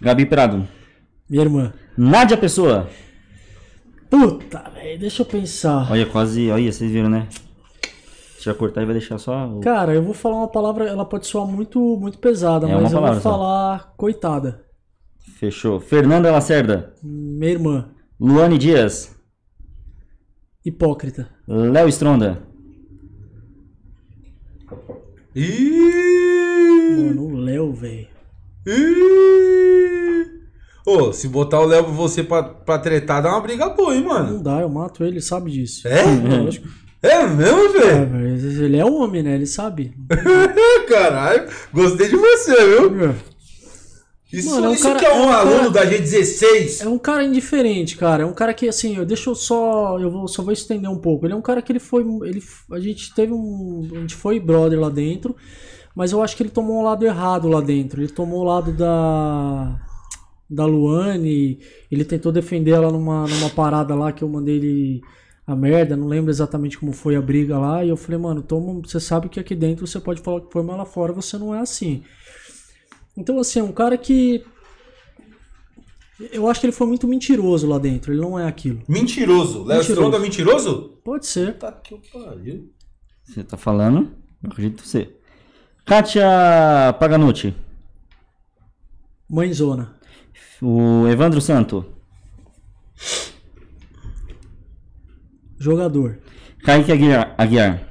Gabi 0.00 0.26
Prado. 0.26 0.66
Minha 1.28 1.42
irmã. 1.42 1.72
Nádia 1.96 2.36
Pessoa. 2.36 2.88
Puta, 4.08 4.70
velho, 4.70 5.00
deixa 5.00 5.22
eu 5.22 5.26
pensar. 5.26 5.90
Olha, 5.90 6.06
quase. 6.06 6.50
Olha, 6.50 6.70
vocês 6.70 6.90
viram, 6.90 7.08
né? 7.08 7.28
Deixa 8.34 8.50
eu 8.50 8.54
cortar 8.54 8.82
e 8.82 8.84
vai 8.84 8.94
deixar 8.94 9.18
só. 9.18 9.46
o- 9.48 9.60
Cara, 9.60 9.92
eu 9.92 10.02
vou 10.04 10.14
falar 10.14 10.36
uma 10.36 10.48
palavra, 10.48 10.86
ela 10.86 11.04
pode 11.04 11.26
soar 11.26 11.46
muito, 11.46 11.78
muito 11.96 12.18
pesada, 12.18 12.68
É 12.68 12.74
mas 12.80 12.92
eu 12.92 13.00
vou 13.00 13.14
só. 13.14 13.20
falar 13.20 13.92
coitada. 13.96 14.64
Fechou. 15.38 15.80
Fernanda 15.80 16.30
Lacerda. 16.30 16.94
Minha 17.02 17.52
irmã. 17.52 17.90
Luane 18.18 18.58
Dias. 18.58 19.14
Hipócrita. 20.64 21.28
Léo 21.46 21.88
Stronda. 21.88 22.42
Ih! 25.34 26.96
Mano, 27.06 27.26
o 27.26 27.36
Léo, 27.36 27.72
velho. 27.72 28.08
Ô, 30.86 31.12
se 31.12 31.28
botar 31.28 31.60
o 31.60 31.66
Léo 31.66 31.88
e 31.88 31.92
você 31.92 32.22
pra, 32.24 32.42
pra 32.42 32.78
tretar, 32.78 33.22
dá 33.22 33.30
uma 33.30 33.40
briga 33.40 33.68
boa, 33.68 33.94
hein, 33.94 34.04
mano? 34.04 34.34
Não 34.34 34.42
dá, 34.42 34.60
eu 34.60 34.68
mato 34.68 35.04
ele, 35.04 35.20
sabe 35.20 35.50
disso. 35.50 35.86
É? 35.86 36.02
Lógico. 36.04 36.68
É 37.02 37.26
mesmo, 37.26 37.58
É, 37.78 38.04
velho? 38.04 38.10
mas 38.10 38.44
ele 38.44 38.76
é 38.76 38.84
homem, 38.84 39.22
né? 39.22 39.34
Ele 39.34 39.46
sabe. 39.46 39.94
Caralho, 40.88 41.48
gostei 41.72 42.08
de 42.08 42.16
você, 42.16 42.54
viu? 42.66 43.14
Isso, 44.32 44.48
Mano, 44.50 44.66
é 44.66 44.68
um 44.68 44.72
isso 44.74 44.82
cara- 44.84 44.98
que 44.98 45.04
é 45.06 45.12
um, 45.12 45.22
é 45.22 45.26
um 45.26 45.32
aluno 45.32 45.72
cara- 45.72 45.90
da 45.90 45.96
G16. 45.96 46.82
É 46.84 46.88
um 46.88 46.98
cara 46.98 47.24
indiferente, 47.24 47.96
cara. 47.96 48.22
É 48.22 48.26
um 48.26 48.32
cara 48.32 48.54
que, 48.54 48.68
assim, 48.68 48.96
eu 48.96 49.04
deixa 49.04 49.28
eu 49.28 49.34
só. 49.34 49.98
Eu 49.98 50.10
vou, 50.10 50.28
só 50.28 50.42
vou 50.42 50.52
estender 50.52 50.88
um 50.88 50.98
pouco. 50.98 51.26
Ele 51.26 51.32
é 51.32 51.36
um 51.36 51.42
cara 51.42 51.60
que 51.60 51.72
ele 51.72 51.80
foi. 51.80 52.02
Ele, 52.24 52.40
a 52.70 52.78
gente 52.78 53.12
teve 53.14 53.32
um. 53.32 53.88
A 53.92 53.98
gente 54.00 54.14
foi 54.14 54.38
brother 54.38 54.78
lá 54.78 54.88
dentro. 54.88 55.34
Mas 55.96 56.12
eu 56.12 56.22
acho 56.22 56.36
que 56.36 56.42
ele 56.44 56.50
tomou 56.50 56.78
um 56.78 56.82
lado 56.84 57.04
errado 57.04 57.48
lá 57.48 57.60
dentro. 57.60 58.00
Ele 58.00 58.08
tomou 58.12 58.40
o 58.42 58.44
lado 58.44 58.72
da. 58.72 59.80
Da 60.48 60.64
Luane. 60.64 61.58
Ele 61.90 62.04
tentou 62.04 62.30
defender 62.30 62.70
ela 62.72 62.90
numa, 62.92 63.26
numa 63.26 63.50
parada 63.50 63.94
lá 63.94 64.12
que 64.12 64.22
eu 64.22 64.28
mandei 64.28 64.56
ele 64.56 65.00
a 65.44 65.56
merda. 65.56 65.96
Não 65.96 66.06
lembro 66.06 66.30
exatamente 66.30 66.78
como 66.78 66.92
foi 66.92 67.16
a 67.16 67.20
briga 67.20 67.58
lá. 67.58 67.84
E 67.84 67.88
eu 67.88 67.96
falei, 67.96 68.18
mano, 68.20 68.42
toma, 68.42 68.80
você 68.84 69.00
sabe 69.00 69.28
que 69.28 69.40
aqui 69.40 69.56
dentro 69.56 69.86
você 69.88 69.98
pode 69.98 70.20
falar 70.20 70.40
que 70.42 70.52
foi, 70.52 70.62
mas 70.62 70.76
lá 70.76 70.84
fora 70.84 71.12
você 71.12 71.36
não 71.36 71.52
é 71.54 71.58
assim. 71.60 72.02
Então, 73.20 73.38
assim, 73.38 73.60
é 73.60 73.62
um 73.62 73.70
cara 73.70 73.98
que. 73.98 74.42
Eu 76.32 76.48
acho 76.48 76.58
que 76.58 76.66
ele 76.66 76.72
foi 76.72 76.86
muito 76.86 77.06
mentiroso 77.06 77.68
lá 77.68 77.78
dentro. 77.78 78.12
Ele 78.12 78.20
não 78.20 78.38
é 78.38 78.46
aquilo. 78.46 78.82
Mentiroso. 78.88 79.62
Léo. 79.64 79.82
Stronda 79.82 80.16
é 80.16 80.20
mentiroso? 80.20 80.98
Pode 81.04 81.26
ser. 81.26 81.58
Tá 81.58 81.70
que 81.70 81.92
eu 81.92 82.00
pariu. 82.10 82.72
Você 83.22 83.44
tá 83.44 83.58
falando? 83.58 84.10
Eu 84.42 84.50
acredito 84.50 84.82
em 84.82 84.86
você. 84.86 85.16
Kátia 85.84 86.24
Paganucci. 86.98 87.54
Mãezona. 89.28 89.94
O 90.62 91.06
Evandro 91.06 91.42
Santo. 91.42 91.84
Jogador. 95.58 96.18
Kaique 96.64 96.90
Aguiar. 96.90 97.34
Aguiar. 97.36 97.86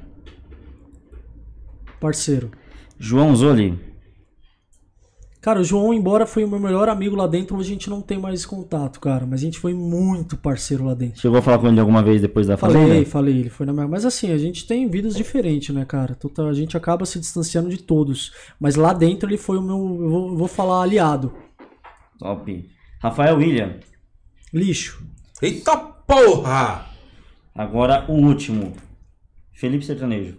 Parceiro. 2.00 2.50
João 2.98 3.34
Zoli. 3.34 3.89
Cara, 5.40 5.60
o 5.60 5.64
João, 5.64 5.94
embora 5.94 6.26
foi 6.26 6.44
o 6.44 6.48
meu 6.48 6.60
melhor 6.60 6.86
amigo 6.90 7.16
lá 7.16 7.26
dentro, 7.26 7.56
hoje 7.56 7.70
a 7.70 7.72
gente 7.72 7.88
não 7.88 8.02
tem 8.02 8.18
mais 8.18 8.44
contato, 8.44 9.00
cara. 9.00 9.24
Mas 9.24 9.40
a 9.40 9.44
gente 9.44 9.58
foi 9.58 9.72
muito 9.72 10.36
parceiro 10.36 10.84
lá 10.84 10.92
dentro. 10.92 11.18
Chegou 11.18 11.38
a 11.38 11.42
falar 11.42 11.58
com 11.58 11.68
ele 11.68 11.80
alguma 11.80 12.02
vez 12.02 12.20
depois 12.20 12.46
da 12.46 12.58
Falei, 12.58 12.76
fazenda? 12.82 13.06
falei, 13.06 13.38
ele 13.38 13.48
foi 13.48 13.64
na 13.64 13.72
minha. 13.72 13.88
Mas 13.88 14.04
assim, 14.04 14.30
a 14.32 14.36
gente 14.38 14.66
tem 14.66 14.86
vidas 14.86 15.14
diferentes, 15.14 15.74
né, 15.74 15.84
cara? 15.86 16.14
Total- 16.14 16.46
A 16.46 16.52
gente 16.52 16.76
acaba 16.76 17.06
se 17.06 17.18
distanciando 17.18 17.70
de 17.70 17.78
todos. 17.78 18.32
Mas 18.60 18.76
lá 18.76 18.92
dentro 18.92 19.28
ele 19.30 19.38
foi 19.38 19.56
o 19.56 19.62
meu. 19.62 19.76
Eu 19.78 20.10
vou, 20.10 20.28
eu 20.32 20.36
vou 20.36 20.48
falar 20.48 20.82
aliado. 20.82 21.32
Top. 22.18 22.70
Rafael 23.00 23.36
William. 23.38 23.76
Lixo. 24.52 25.02
Eita 25.40 25.74
porra! 25.78 26.84
Agora 27.54 28.04
o 28.10 28.14
último. 28.14 28.74
Felipe 29.54 29.86
Sertanejo. 29.86 30.36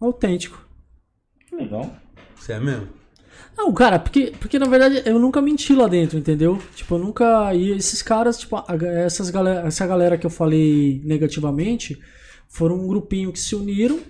Autêntico. 0.00 0.66
Que 1.46 1.56
legal. 1.56 1.94
Você 2.34 2.54
é 2.54 2.60
mesmo? 2.60 2.88
Não, 3.56 3.72
cara, 3.72 3.98
porque, 3.98 4.32
porque 4.38 4.58
na 4.58 4.66
verdade 4.66 5.02
eu 5.04 5.18
nunca 5.18 5.40
menti 5.40 5.74
lá 5.74 5.86
dentro, 5.86 6.18
entendeu? 6.18 6.58
Tipo, 6.74 6.96
eu 6.96 6.98
nunca. 6.98 7.54
E 7.54 7.70
esses 7.70 8.02
caras, 8.02 8.38
tipo, 8.38 8.62
essas 9.06 9.30
galera, 9.30 9.66
essa 9.66 9.86
galera 9.86 10.18
que 10.18 10.26
eu 10.26 10.30
falei 10.30 11.00
negativamente 11.04 12.00
foram 12.48 12.76
um 12.76 12.86
grupinho 12.86 13.32
que 13.32 13.38
se 13.38 13.54
uniram 13.54 14.00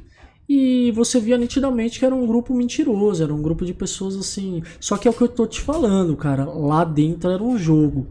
e 0.49 0.93
você 0.93 1.19
via 1.19 1.39
nitidamente 1.39 1.99
que 1.99 2.05
era 2.05 2.15
um 2.15 2.27
grupo 2.27 2.55
mentiroso, 2.55 3.23
era 3.23 3.33
um 3.33 3.41
grupo 3.41 3.65
de 3.65 3.73
pessoas 3.73 4.17
assim. 4.17 4.63
Só 4.81 4.97
que 4.97 5.09
é 5.09 5.11
o 5.11 5.15
que 5.15 5.23
eu 5.23 5.29
tô 5.29 5.47
te 5.47 5.61
falando, 5.61 6.17
cara. 6.17 6.45
Lá 6.45 6.85
dentro 6.85 7.31
era 7.31 7.43
um 7.43 7.57
jogo. 7.57 8.07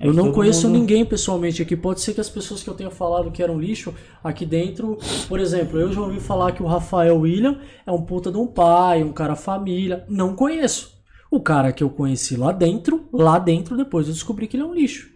É 0.00 0.06
Eu 0.06 0.12
não 0.12 0.30
conheço 0.32 0.68
mundo- 0.68 0.78
ninguém 0.78 1.04
pessoalmente 1.04 1.60
aqui. 1.60 1.76
Pode 1.76 2.00
ser 2.00 2.14
que 2.14 2.20
as 2.20 2.28
pessoas 2.30 2.62
que 2.62 2.70
eu 2.70 2.74
tenha 2.74 2.90
falado 2.90 3.30
que 3.32 3.42
eram 3.42 3.58
lixo 3.58 3.92
aqui 4.22 4.46
dentro. 4.46 4.96
Por 5.28 5.40
exemplo, 5.40 5.78
eu 5.78 5.92
já 5.92 6.00
ouvi 6.00 6.20
falar 6.20 6.52
que 6.52 6.62
o 6.62 6.66
Rafael 6.66 7.18
William 7.18 7.58
é 7.86 7.90
um 7.90 8.02
puta 8.02 8.30
de 8.30 8.38
um 8.38 8.46
pai, 8.46 9.02
um 9.02 9.12
cara 9.12 9.34
família. 9.34 10.04
Não 10.08 10.34
conheço. 10.34 10.96
O 11.30 11.40
cara 11.40 11.72
que 11.72 11.82
eu 11.82 11.90
conheci 11.90 12.36
lá 12.36 12.52
dentro, 12.52 13.06
lá 13.12 13.38
dentro, 13.38 13.76
depois 13.76 14.06
eu 14.06 14.12
descobri 14.14 14.46
que 14.46 14.56
ele 14.56 14.62
é 14.62 14.66
um 14.66 14.74
lixo. 14.74 15.10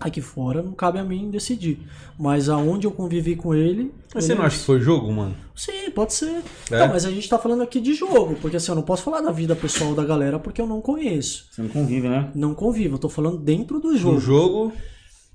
Aqui 0.00 0.22
fora 0.22 0.62
não 0.62 0.72
cabe 0.72 0.98
a 0.98 1.04
mim 1.04 1.30
decidir. 1.30 1.78
Mas 2.18 2.48
aonde 2.48 2.86
eu 2.86 2.90
convivi 2.90 3.36
com 3.36 3.54
ele. 3.54 3.92
Mas 4.14 4.24
você 4.24 4.34
não 4.34 4.42
acha 4.42 4.58
que 4.58 4.64
foi 4.64 4.80
jogo, 4.80 5.12
mano? 5.12 5.36
Sim, 5.54 5.90
pode 5.94 6.14
ser. 6.14 6.42
É? 6.70 6.78
Não, 6.78 6.88
mas 6.88 7.04
a 7.04 7.10
gente 7.10 7.28
tá 7.28 7.38
falando 7.38 7.62
aqui 7.62 7.78
de 7.80 7.92
jogo, 7.92 8.36
porque 8.40 8.56
assim, 8.56 8.70
eu 8.72 8.74
não 8.76 8.82
posso 8.82 9.02
falar 9.02 9.20
da 9.20 9.30
vida 9.30 9.54
pessoal 9.54 9.94
da 9.94 10.02
galera 10.02 10.38
porque 10.38 10.60
eu 10.62 10.66
não 10.66 10.80
conheço. 10.80 11.44
Você 11.50 11.60
não 11.62 11.68
convive, 11.68 12.08
né? 12.08 12.30
Não 12.34 12.54
convivo, 12.54 12.94
eu 12.94 12.98
tô 12.98 13.08
falando 13.10 13.36
dentro 13.36 13.78
do 13.80 13.94
jogo. 13.96 14.14
No 14.14 14.20
jogo. 14.20 14.72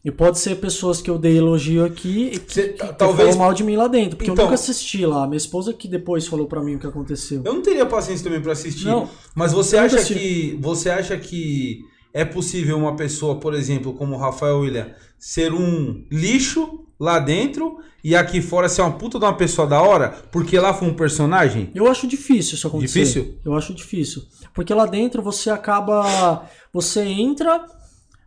E 0.04 0.12
pode 0.12 0.40
ser 0.40 0.56
pessoas 0.56 1.02
que 1.02 1.10
eu 1.10 1.18
dei 1.20 1.38
elogio 1.38 1.84
aqui 1.86 2.32
e 2.34 2.40
que, 2.40 2.54
Cê- 2.54 2.70
que, 2.70 2.94
talvez- 2.94 3.30
falam 3.30 3.38
mal 3.46 3.54
de 3.54 3.64
mim 3.64 3.76
lá 3.76 3.88
dentro. 3.88 4.16
Porque 4.18 4.32
Então- 4.32 4.46
eu 4.46 4.50
nunca 4.52 4.56
assisti 4.56 5.06
lá. 5.06 5.28
Minha 5.28 5.38
esposa 5.38 5.74
que 5.74 5.88
depois 5.88 6.26
falou 6.26 6.48
pra 6.48 6.64
mim 6.64 6.76
o 6.76 6.80
que 6.80 6.88
aconteceu. 6.88 7.42
Eu 7.46 7.54
não 7.54 7.62
teria 7.62 7.86
paciência 7.86 8.24
também 8.24 8.42
pra 8.42 8.54
assistir. 8.54 8.86
Não. 8.86 9.10
Mas 9.36 9.52
você 9.52 9.78
acha 9.78 9.98
assisti. 9.98 10.14
que 10.16 10.58
você 10.62 10.90
acha 10.90 11.18
que 11.18 11.82
é 12.18 12.26
possível 12.26 12.76
uma 12.80 12.96
pessoa, 12.96 13.40
por 13.40 13.54
exemplo, 13.54 13.94
como 13.94 14.16
o 14.16 14.18
Rafael 14.18 14.62
William, 14.62 14.90
ser 15.20 15.54
um 15.54 16.04
lixo 16.12 16.84
lá 17.00 17.20
dentro 17.20 17.78
e 18.04 18.16
aqui 18.16 18.42
fora 18.42 18.68
ser 18.68 18.82
uma 18.82 18.94
puta 18.94 19.20
de 19.20 19.26
uma 19.26 19.38
pessoa 19.38 19.68
da 19.68 19.80
hora, 19.80 20.10
porque 20.32 20.60
lá 20.60 20.74
foi 20.74 20.88
um 20.88 20.96
personagem? 20.96 21.70
Eu 21.76 21.86
acho 21.88 22.08
difícil 22.08 22.56
isso 22.56 22.66
acontecer. 22.66 23.02
Difícil? 23.02 23.40
Eu 23.46 23.54
acho 23.54 23.72
difícil. 23.72 24.24
Porque 24.52 24.74
lá 24.74 24.88
dentro 24.88 25.22
você 25.22 25.52
acaba. 25.52 26.50
Você 26.74 27.02
entra. 27.02 27.64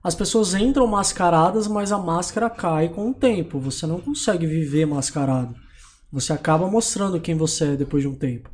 As 0.04 0.14
pessoas 0.14 0.54
entram 0.54 0.86
mascaradas, 0.86 1.66
mas 1.66 1.90
a 1.90 1.98
máscara 1.98 2.48
cai 2.48 2.90
com 2.90 3.10
o 3.10 3.14
tempo. 3.14 3.58
Você 3.58 3.88
não 3.88 4.00
consegue 4.00 4.46
viver 4.46 4.86
mascarado. 4.86 5.56
Você 6.12 6.32
acaba 6.32 6.70
mostrando 6.70 7.20
quem 7.20 7.34
você 7.34 7.72
é 7.72 7.76
depois 7.76 8.04
de 8.04 8.08
um 8.08 8.14
tempo. 8.14 8.48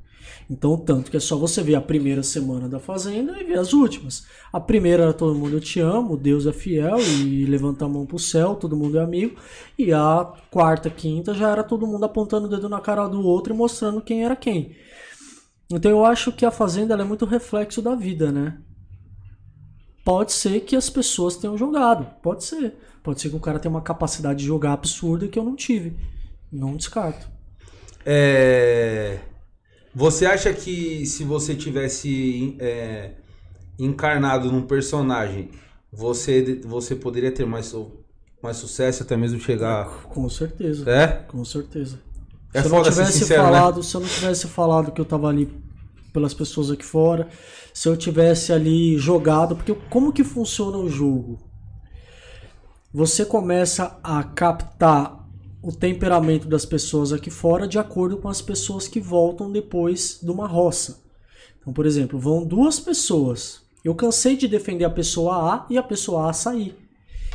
Então, 0.48 0.76
tanto 0.76 1.10
que 1.10 1.16
é 1.16 1.20
só 1.20 1.36
você 1.36 1.62
ver 1.62 1.74
a 1.74 1.80
primeira 1.80 2.22
semana 2.22 2.68
da 2.68 2.78
Fazenda 2.78 3.40
e 3.40 3.44
ver 3.44 3.58
as 3.58 3.72
últimas. 3.72 4.26
A 4.52 4.60
primeira 4.60 5.04
era 5.04 5.12
todo 5.12 5.34
mundo 5.34 5.56
eu 5.56 5.60
te 5.60 5.80
amo, 5.80 6.16
Deus 6.16 6.46
é 6.46 6.52
fiel 6.52 6.98
e 6.98 7.44
levanta 7.46 7.84
a 7.84 7.88
mão 7.88 8.06
pro 8.06 8.18
céu, 8.18 8.54
todo 8.54 8.76
mundo 8.76 8.98
é 8.98 9.02
amigo. 9.02 9.36
E 9.78 9.92
a 9.92 10.32
quarta, 10.50 10.88
quinta 10.88 11.34
já 11.34 11.50
era 11.50 11.64
todo 11.64 11.86
mundo 11.86 12.04
apontando 12.04 12.46
o 12.46 12.50
dedo 12.50 12.68
na 12.68 12.80
cara 12.80 13.06
do 13.08 13.22
outro 13.22 13.52
e 13.52 13.56
mostrando 13.56 14.00
quem 14.00 14.24
era 14.24 14.36
quem. 14.36 14.76
Então 15.70 15.90
eu 15.90 16.04
acho 16.04 16.30
que 16.32 16.46
a 16.46 16.50
Fazenda 16.50 16.94
é 16.94 17.04
muito 17.04 17.24
reflexo 17.24 17.82
da 17.82 17.94
vida, 17.94 18.30
né? 18.30 18.58
Pode 20.04 20.32
ser 20.32 20.60
que 20.60 20.76
as 20.76 20.88
pessoas 20.88 21.36
tenham 21.36 21.58
jogado, 21.58 22.06
pode 22.22 22.44
ser. 22.44 22.76
Pode 23.02 23.20
ser 23.20 23.30
que 23.30 23.36
o 23.36 23.40
cara 23.40 23.58
tenha 23.58 23.74
uma 23.74 23.82
capacidade 23.82 24.38
de 24.38 24.46
jogar 24.46 24.72
absurda 24.72 25.26
que 25.26 25.38
eu 25.38 25.44
não 25.44 25.56
tive. 25.56 25.96
Não 26.52 26.76
descarto. 26.76 27.28
É... 28.04 29.18
Você 29.98 30.26
acha 30.26 30.52
que 30.52 31.06
se 31.06 31.24
você 31.24 31.54
tivesse 31.54 32.54
é, 32.60 33.12
encarnado 33.78 34.52
num 34.52 34.60
personagem, 34.60 35.48
você, 35.90 36.60
você 36.66 36.94
poderia 36.94 37.32
ter 37.32 37.46
mais, 37.46 37.74
mais 38.42 38.58
sucesso, 38.58 39.04
até 39.04 39.16
mesmo 39.16 39.40
chegar. 39.40 40.02
Com 40.02 40.28
certeza. 40.28 40.90
É? 40.90 41.06
Com 41.06 41.42
certeza. 41.46 41.98
É 42.52 42.60
se 42.60 42.68
eu 42.68 42.72
não 42.72 42.84
ser 42.84 42.90
tivesse 42.90 43.18
sincero, 43.20 43.44
né? 43.44 43.48
falado, 43.48 43.82
se 43.82 43.94
eu 43.94 44.00
não 44.02 44.08
tivesse 44.08 44.46
falado 44.48 44.92
que 44.92 45.00
eu 45.00 45.04
tava 45.06 45.28
ali 45.28 45.50
pelas 46.12 46.34
pessoas 46.34 46.70
aqui 46.70 46.84
fora, 46.84 47.26
se 47.72 47.88
eu 47.88 47.96
tivesse 47.96 48.52
ali 48.52 48.98
jogado, 48.98 49.56
porque 49.56 49.74
como 49.88 50.12
que 50.12 50.22
funciona 50.22 50.76
o 50.76 50.90
jogo? 50.90 51.38
Você 52.92 53.24
começa 53.24 53.98
a 54.04 54.22
captar 54.22 55.25
o 55.66 55.72
temperamento 55.72 56.46
das 56.46 56.64
pessoas 56.64 57.12
aqui 57.12 57.28
fora 57.28 57.66
de 57.66 57.76
acordo 57.78 58.16
com 58.18 58.28
as 58.28 58.40
pessoas 58.40 58.86
que 58.86 59.00
voltam 59.00 59.50
depois 59.50 60.20
de 60.22 60.30
uma 60.30 60.46
roça. 60.46 61.00
Então, 61.60 61.72
por 61.72 61.84
exemplo, 61.86 62.18
vão 62.20 62.44
duas 62.46 62.78
pessoas. 62.78 63.62
Eu 63.84 63.92
cansei 63.94 64.36
de 64.36 64.46
defender 64.46 64.84
a 64.84 64.90
pessoa 64.90 65.34
A 65.54 65.66
e 65.68 65.76
a 65.76 65.82
pessoa 65.82 66.30
A 66.30 66.32
sair. 66.32 66.76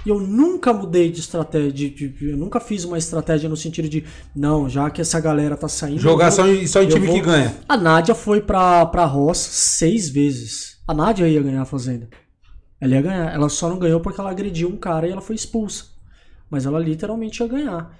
E 0.06 0.10
eu 0.10 0.20
nunca 0.20 0.72
mudei 0.72 1.12
de 1.12 1.20
estratégia, 1.20 1.70
de- 1.72 1.90
de- 2.10 2.30
eu 2.30 2.38
nunca 2.38 2.60
fiz 2.62 2.86
uma 2.86 2.98
estratégia 2.98 3.49
no 3.49 3.58
sentido 3.58 3.90
de, 3.90 4.03
não, 4.36 4.68
já 4.70 4.90
que 4.90 5.02
essa 5.02 5.20
galera 5.20 5.58
tá 5.58 5.68
saindo. 5.68 5.99
Jogar 5.99 6.28
eu 6.28 6.32
só 6.32 6.44
vou- 6.44 6.53
em, 6.56 6.66
só 6.66 6.82
em 6.82 6.88
time 6.88 7.06
vou- 7.08 7.16
que 7.16 7.22
ganha. 7.22 7.56
A 7.68 7.76
Nádia 7.78 8.16
foi 8.16 8.40
pra, 8.41 8.86
pra 8.86 9.06
roça 9.06 9.49
seis 9.52 10.10
vezes. 10.10 10.78
A 10.88 10.94
Nádia 10.94 11.28
ia 11.28 11.41
ganhar 11.44 11.62
a 11.64 11.66
fazenda. 11.66 12.10
Ela 12.80 12.94
ia 12.95 13.02
ganhar. 13.02 13.34
Ela 13.34 13.49
só 13.49 13.70
não 13.70 13.78
ganhou 13.78 13.99
porque 13.99 14.20
ela 14.20 14.32
agrediu 14.32 14.70
um 14.70 14.78
cara 14.78 15.08
e 15.08 15.12
ela 15.12 15.22
foi 15.22 15.36
expulsa. 15.36 15.84
Mas 16.49 16.66
ela 16.66 16.80
literalmente 16.80 17.44
ia 17.44 17.48
ganhar. 17.48 17.95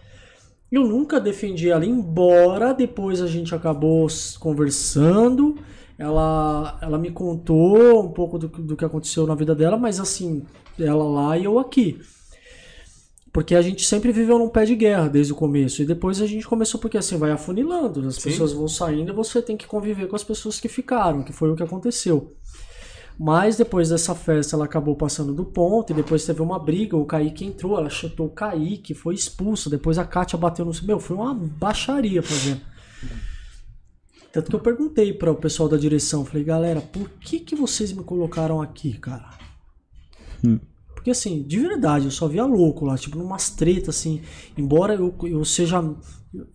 Eu 0.72 0.88
nunca 0.88 1.20
defendi 1.20 1.70
ela, 1.70 1.86
embora 1.86 2.74
depois 2.74 3.22
a 3.22 3.28
gente 3.28 3.54
acabou 3.54 4.08
conversando. 4.40 5.58
Ela, 5.98 6.80
ela 6.82 6.98
me 6.98 7.12
contou 7.12 8.04
um 8.04 8.10
pouco 8.12 8.40
do, 8.40 8.50
que- 8.50 8.62
do 8.62 8.76
que 8.78 8.86
aconteceu 8.86 9.28
na 9.28 9.36
vida 9.36 9.54
dela, 9.54 9.78
mas 9.78 10.00
assim, 10.00 10.44
ela 10.80 11.04
lá 11.04 11.38
e 11.38 11.44
eu 11.44 11.60
aqui. 11.60 12.00
Porque 13.34 13.56
a 13.56 13.62
gente 13.62 13.86
sempre 13.86 14.12
viveu 14.12 14.38
num 14.38 14.50
pé 14.50 14.66
de 14.66 14.76
guerra 14.76 15.08
desde 15.08 15.32
o 15.32 15.36
começo. 15.36 15.82
E 15.82 15.86
depois 15.86 16.22
a 16.22 16.26
gente 16.26 16.46
começou 16.48 16.80
porque 16.80 16.98
assim, 16.98 17.18
vai 17.18 17.32
afunilando. 17.32 18.06
As 18.08 18.16
Sim. 18.16 18.24
pessoas 18.30 18.52
vão 18.52 18.68
saindo 18.68 19.12
e 19.12 19.16
você 19.16 19.42
tem 19.42 19.56
que 19.56 19.68
conviver 19.68 20.08
com 20.08 20.16
as 20.16 20.24
pessoas 20.24 20.60
que 20.60 20.68
ficaram, 20.68 21.24
que 21.24 21.32
foi 21.32 21.50
o 21.50 21.56
que 21.56 21.64
aconteceu. 21.64 22.34
Mas 23.20 23.56
depois 23.58 23.90
dessa 23.90 24.16
festa 24.16 24.56
ela 24.56 24.66
acabou 24.66 24.96
passando 24.96 25.34
do 25.34 25.46
ponto 25.46 25.92
e 25.92 25.96
depois 25.96 26.26
teve 26.26 26.42
uma 26.42 26.58
briga, 26.58 26.98
o 26.98 27.06
Kaique 27.06 27.46
entrou, 27.46 27.78
ela 27.78 27.90
chutou 27.90 28.28
o 28.28 28.32
Kaique, 28.32 28.94
foi 28.94 29.14
expulso, 29.14 29.70
depois 29.70 29.98
a 29.98 30.06
Kátia 30.06 30.38
bateu 30.38 30.66
no... 30.66 30.72
Meu, 30.84 31.00
foi 31.00 31.16
uma 31.16 31.34
baixaria 31.34 32.24
fazendo. 32.24 32.62
Tanto 34.32 34.50
que 34.50 34.56
eu 34.56 34.60
perguntei 34.60 35.14
para 35.14 35.32
o 35.32 35.36
pessoal 35.36 35.68
da 35.68 35.78
direção, 35.78 36.26
falei, 36.26 36.44
galera, 36.44 36.82
por 36.82 37.10
que 37.10 37.40
que 37.40 37.56
vocês 37.56 37.92
me 37.92 38.04
colocaram 38.04 38.62
aqui, 38.62 38.98
cara? 38.98 39.30
Porque 41.02 41.12
assim, 41.12 41.42
de 41.42 41.60
verdade, 41.60 42.06
eu 42.06 42.12
só 42.12 42.28
via 42.28 42.46
louco 42.46 42.86
lá, 42.86 42.96
tipo, 42.96 43.18
numas 43.18 43.50
tretas, 43.50 43.98
assim. 43.98 44.22
Embora 44.56 44.94
eu, 44.94 45.14
eu 45.24 45.44
seja. 45.44 45.84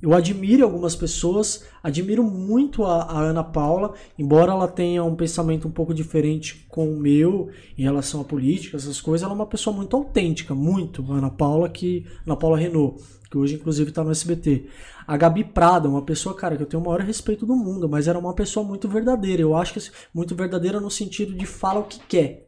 Eu 0.00 0.14
admire 0.14 0.62
algumas 0.62 0.96
pessoas, 0.96 1.64
admiro 1.82 2.22
muito 2.24 2.82
a, 2.84 3.02
a 3.02 3.20
Ana 3.20 3.44
Paula, 3.44 3.92
embora 4.18 4.52
ela 4.52 4.66
tenha 4.66 5.04
um 5.04 5.14
pensamento 5.14 5.68
um 5.68 5.70
pouco 5.70 5.92
diferente 5.92 6.64
com 6.70 6.88
o 6.88 6.98
meu 6.98 7.50
em 7.76 7.82
relação 7.82 8.22
à 8.22 8.24
política, 8.24 8.78
essas 8.78 9.02
coisas, 9.02 9.22
ela 9.22 9.34
é 9.34 9.36
uma 9.36 9.46
pessoa 9.46 9.76
muito 9.76 9.94
autêntica, 9.94 10.54
muito. 10.54 11.04
A 11.12 11.16
Ana 11.16 11.30
Paula, 11.30 11.68
que. 11.68 12.06
Ana 12.24 12.36
Paula 12.36 12.56
Renault, 12.56 13.02
que 13.30 13.36
hoje 13.36 13.56
inclusive 13.56 13.92
tá 13.92 14.02
no 14.02 14.10
SBT. 14.10 14.66
A 15.06 15.14
Gabi 15.16 15.44
Prada, 15.44 15.88
uma 15.88 16.02
pessoa, 16.02 16.34
cara, 16.34 16.56
que 16.56 16.62
eu 16.62 16.66
tenho 16.66 16.82
o 16.82 16.86
maior 16.86 17.00
respeito 17.00 17.44
do 17.44 17.54
mundo, 17.54 17.86
mas 17.86 18.08
era 18.08 18.18
uma 18.18 18.32
pessoa 18.34 18.64
muito 18.66 18.88
verdadeira. 18.88 19.42
Eu 19.42 19.54
acho 19.54 19.74
que 19.74 19.78
assim, 19.78 19.90
muito 20.12 20.34
verdadeira 20.34 20.80
no 20.80 20.90
sentido 20.90 21.34
de 21.34 21.44
fala 21.44 21.80
o 21.80 21.84
que 21.84 22.00
quer. 22.00 22.45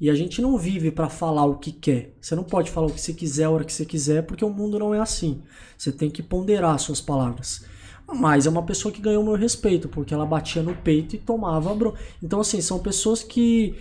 E 0.00 0.10
a 0.10 0.14
gente 0.14 0.42
não 0.42 0.58
vive 0.58 0.90
pra 0.90 1.08
falar 1.08 1.44
o 1.44 1.58
que 1.58 1.70
quer. 1.70 2.14
Você 2.20 2.34
não 2.34 2.44
pode 2.44 2.70
falar 2.70 2.88
o 2.88 2.90
que 2.90 3.00
você 3.00 3.12
quiser 3.12 3.44
a 3.44 3.50
hora 3.50 3.64
que 3.64 3.72
você 3.72 3.84
quiser, 3.84 4.22
porque 4.22 4.44
o 4.44 4.50
mundo 4.50 4.78
não 4.78 4.94
é 4.94 4.98
assim. 4.98 5.42
Você 5.78 5.92
tem 5.92 6.10
que 6.10 6.22
ponderar 6.22 6.78
suas 6.78 7.00
palavras. 7.00 7.64
Mas 8.06 8.46
é 8.46 8.50
uma 8.50 8.62
pessoa 8.62 8.92
que 8.92 9.00
ganhou 9.00 9.24
meu 9.24 9.34
respeito, 9.34 9.88
porque 9.88 10.12
ela 10.12 10.26
batia 10.26 10.62
no 10.62 10.74
peito 10.74 11.16
e 11.16 11.18
tomava 11.18 11.74
bro. 11.74 11.94
Então, 12.22 12.40
assim, 12.40 12.60
são 12.60 12.78
pessoas 12.78 13.22
que 13.22 13.76